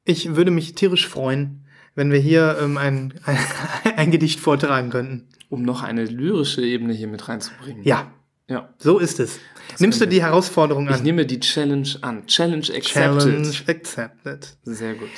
ich 0.05 0.37
würde 0.37 0.53
mich 0.53 0.75
tierisch 0.77 1.09
freuen, 1.09 1.67
wenn 1.97 2.13
wir 2.13 2.21
hier 2.21 2.57
ähm, 2.63 2.79
ein, 2.79 3.15
ein, 3.27 3.39
ein 3.97 4.11
Gedicht 4.13 4.39
vortragen 4.39 4.91
könnten. 4.91 5.29
Um 5.49 5.63
noch 5.63 5.83
eine 5.83 6.05
lyrische 6.05 6.63
Ebene 6.63 6.93
hier 6.93 7.09
mit 7.09 7.29
reinzubringen. 7.29 7.83
Ja, 7.83 8.13
Ja. 8.49 8.73
so 8.79 8.99
ist 9.01 9.19
es. 9.19 9.41
Nimmst 9.81 10.01
du 10.01 10.07
die 10.07 10.23
Herausforderung 10.23 10.89
Ich 10.89 10.95
an? 10.95 11.03
nehme 11.03 11.27
die 11.27 11.41
Challenge 11.41 11.89
an. 12.03 12.27
Challenge 12.29 12.67
accepted. 12.77 12.93
Challenge 13.23 13.53
accepted. 13.67 14.57
Sehr 14.63 14.95
gut. 14.95 15.09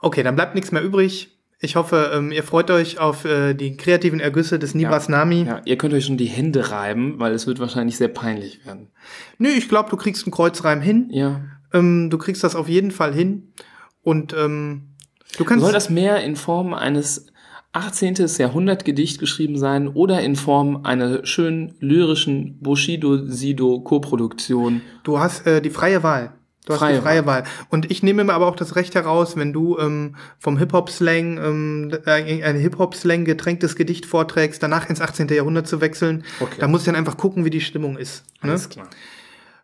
Okay, 0.00 0.24
dann 0.24 0.34
bleibt 0.34 0.56
nichts 0.56 0.72
mehr 0.72 0.82
übrig. 0.82 1.37
Ich 1.60 1.74
hoffe, 1.74 2.12
ähm, 2.14 2.30
ihr 2.30 2.44
freut 2.44 2.70
euch 2.70 3.00
auf 3.00 3.24
äh, 3.24 3.52
die 3.52 3.76
kreativen 3.76 4.20
Ergüsse 4.20 4.60
des 4.60 4.74
Nibras 4.74 5.08
Nami. 5.08 5.44
Ja, 5.44 5.60
ihr 5.64 5.76
könnt 5.76 5.92
euch 5.92 6.04
schon 6.04 6.16
die 6.16 6.26
Hände 6.26 6.70
reiben, 6.70 7.18
weil 7.18 7.32
es 7.32 7.48
wird 7.48 7.58
wahrscheinlich 7.58 7.96
sehr 7.96 8.08
peinlich 8.08 8.64
werden. 8.64 8.92
Nö, 9.38 9.48
ich 9.48 9.68
glaube, 9.68 9.90
du 9.90 9.96
kriegst 9.96 10.24
einen 10.24 10.32
Kreuzreim 10.32 10.80
hin. 10.80 11.08
Ja. 11.10 11.40
Ähm, 11.72 12.10
du 12.10 12.18
kriegst 12.18 12.44
das 12.44 12.54
auf 12.54 12.68
jeden 12.68 12.92
Fall 12.92 13.12
hin. 13.12 13.54
Und 14.02 14.32
ähm, 14.34 14.90
du 15.36 15.44
kannst. 15.44 15.64
Soll 15.64 15.72
das 15.72 15.90
mehr 15.90 16.22
in 16.22 16.36
Form 16.36 16.74
eines 16.74 17.26
18. 17.72 18.14
Jahrhundert 18.38 18.84
Gedicht 18.84 19.18
geschrieben 19.18 19.58
sein 19.58 19.88
oder 19.88 20.20
in 20.20 20.36
Form 20.36 20.84
einer 20.84 21.26
schönen 21.26 21.74
lyrischen 21.80 22.60
Bushido-Sido-Koproduktion? 22.60 24.82
Du 25.02 25.18
hast 25.18 25.44
äh, 25.44 25.60
die 25.60 25.70
freie 25.70 26.04
Wahl. 26.04 26.37
Du 26.68 26.74
hast 26.74 26.80
Freie 26.80 26.96
die 26.96 27.00
freie 27.00 27.24
Wahl. 27.24 27.44
Und 27.70 27.90
ich 27.90 28.02
nehme 28.02 28.24
mir 28.24 28.34
aber 28.34 28.46
auch 28.46 28.56
das 28.56 28.76
Recht 28.76 28.94
heraus, 28.94 29.36
wenn 29.36 29.54
du 29.54 29.78
ähm, 29.78 30.16
vom 30.38 30.58
Hip-Hop-Slang 30.58 31.38
ähm, 31.38 31.98
äh, 32.04 32.42
ein 32.42 32.56
Hip-Hop-Slang 32.56 33.24
getränktes 33.24 33.74
Gedicht 33.74 34.04
vorträgst, 34.04 34.62
danach 34.62 34.90
ins 34.90 35.00
18. 35.00 35.28
Jahrhundert 35.28 35.66
zu 35.66 35.80
wechseln. 35.80 36.24
Okay. 36.40 36.56
Da 36.60 36.68
muss 36.68 36.82
ich 36.82 36.86
dann 36.86 36.94
einfach 36.94 37.16
gucken, 37.16 37.46
wie 37.46 37.50
die 37.50 37.62
Stimmung 37.62 37.96
ist. 37.96 38.22
Ne? 38.42 38.50
Alles 38.50 38.68
klar. 38.68 38.86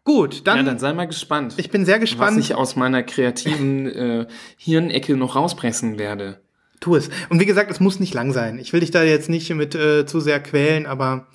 Gut, 0.04 0.46
dann, 0.46 0.56
Ja, 0.56 0.62
dann 0.62 0.78
sei 0.78 0.94
mal 0.94 1.06
gespannt. 1.06 1.54
ich 1.58 1.70
bin 1.70 1.84
sehr 1.84 1.96
was 1.96 2.00
gespannt. 2.00 2.38
ich 2.38 2.54
aus 2.54 2.74
meiner 2.74 3.02
kreativen 3.02 3.86
äh, 3.86 4.26
Hirnecke 4.56 5.14
noch 5.16 5.36
rauspressen 5.36 5.98
werde. 5.98 6.40
Tu 6.80 6.96
es. 6.96 7.10
Und 7.28 7.38
wie 7.38 7.46
gesagt, 7.46 7.70
es 7.70 7.80
muss 7.80 8.00
nicht 8.00 8.14
lang 8.14 8.32
sein. 8.32 8.58
Ich 8.58 8.72
will 8.72 8.80
dich 8.80 8.90
da 8.90 9.02
jetzt 9.02 9.28
nicht 9.28 9.54
mit 9.54 9.74
äh, 9.74 10.06
zu 10.06 10.20
sehr 10.20 10.40
quälen, 10.40 10.86
aber 10.86 11.26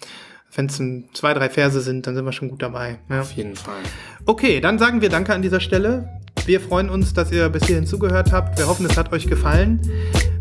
wenn 0.56 0.66
es 0.66 0.82
zwei, 1.14 1.34
drei 1.34 1.50
Verse 1.50 1.80
sind, 1.82 2.08
dann 2.08 2.16
sind 2.16 2.26
wir 2.26 2.32
schon 2.32 2.50
gut 2.50 2.62
dabei. 2.62 2.98
Ja. 3.10 3.22
Auf 3.22 3.32
jeden 3.32 3.56
Fall. 3.56 3.82
Okay, 4.26 4.60
dann 4.60 4.80
sagen 4.80 5.02
wir 5.02 5.10
Danke 5.10 5.34
an 5.34 5.42
dieser 5.42 5.60
Stelle. 5.60 6.10
Wir 6.46 6.60
freuen 6.60 6.90
uns, 6.90 7.14
dass 7.14 7.32
ihr 7.32 7.50
bis 7.50 7.66
hierhin 7.66 7.86
zugehört 7.86 8.32
habt. 8.32 8.58
Wir 8.58 8.68
hoffen, 8.68 8.86
es 8.86 8.98
hat 8.98 9.12
euch 9.12 9.28
gefallen. 9.28 9.80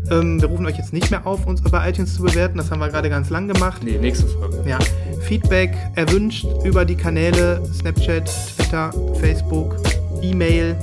Ähm, 0.09 0.41
wir 0.41 0.47
rufen 0.47 0.65
euch 0.65 0.77
jetzt 0.77 0.93
nicht 0.93 1.11
mehr 1.11 1.27
auf, 1.27 1.45
uns 1.45 1.61
bei 1.61 1.89
iTunes 1.89 2.15
zu 2.15 2.23
bewerten. 2.23 2.57
Das 2.57 2.71
haben 2.71 2.79
wir 2.79 2.89
gerade 2.89 3.09
ganz 3.09 3.29
lang 3.29 3.47
gemacht. 3.47 3.83
Nee, 3.83 3.97
nächste 3.99 4.27
Folge. 4.27 4.63
Ja, 4.67 4.79
Feedback 5.21 5.75
erwünscht 5.95 6.47
über 6.63 6.85
die 6.85 6.95
Kanäle 6.95 7.61
Snapchat, 7.73 8.31
Twitter, 8.57 8.91
Facebook, 9.19 9.75
E-Mail. 10.21 10.75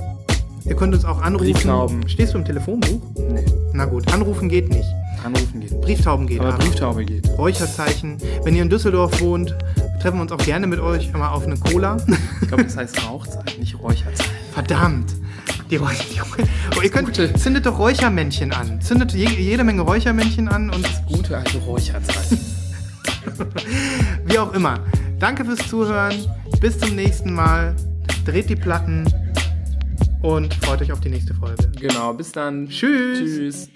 Ihr 0.65 0.77
könnt 0.77 0.95
uns 0.95 1.05
auch 1.05 1.23
anrufen. 1.23 2.09
Stehst 2.09 2.35
du 2.35 2.39
im 2.39 2.45
Telefonbuch? 2.45 3.01
Nee. 3.17 3.45
Na 3.73 3.85
gut, 3.85 4.13
anrufen 4.13 4.49
geht 4.49 4.69
nicht. 4.69 4.89
Anrufen 5.27 5.61
geht. 5.61 5.81
Brieftauben 5.81 6.27
geht. 6.27 6.41
Aber 6.41 6.55
aber. 6.55 6.59
Brieftaube 6.59 7.05
geht. 7.05 7.29
Räucherzeichen. 7.37 8.19
Wenn 8.43 8.55
ihr 8.55 8.63
in 8.63 8.71
Düsseldorf 8.71 9.21
wohnt, 9.21 9.57
treffen 10.01 10.19
wir 10.19 10.23
uns 10.23 10.33
auch 10.33 10.39
gerne 10.39 10.67
mit 10.67 10.81
euch 10.81 11.13
mal 11.13 11.31
auf 11.31 11.45
eine 11.45 11.57
Cola. 11.57 11.97
Ich 12.41 12.49
glaube, 12.49 12.65
das 12.65 12.77
heißt 12.77 13.05
Rauchzeit, 13.09 13.59
nicht 13.59 13.79
Räucherzeit. 13.81 14.29
Verdammt. 14.53 15.15
Die 15.71 15.77
Räucher, 15.77 16.05
die 16.13 16.19
Räucher. 16.19 16.49
Oh, 16.79 16.83
ihr 16.83 16.91
könnt, 16.91 17.09
Gute. 17.09 17.35
zündet 17.35 17.67
doch 17.67 17.79
Räuchermännchen 17.79 18.53
an. 18.53 18.81
Zündet 18.81 19.13
je, 19.13 19.27
jede 19.27 19.65
Menge 19.65 19.83
Räuchermännchen 19.83 20.49
an 20.49 20.71
und 20.71 20.89
Gute 21.09 21.37
alte 21.37 21.59
Räucherzeit. 21.59 22.39
wie 24.27 24.39
auch 24.39 24.53
immer. 24.55 24.79
Danke 25.19 25.45
fürs 25.45 25.69
Zuhören. 25.69 26.15
Bis 26.61 26.79
zum 26.79 26.95
nächsten 26.95 27.35
Mal. 27.35 27.75
Dreht 28.25 28.49
die 28.49 28.57
Platten 28.57 29.05
und 30.27 30.53
freut 30.55 30.83
euch 30.83 30.93
auf 30.93 31.01
die 31.01 31.09
nächste 31.09 31.35
Folge. 31.35 31.69
Genau, 31.79 32.13
bis 32.13 32.33
dann. 32.33 32.69
Tschüss. 32.69 33.19
Tschüss. 33.19 33.71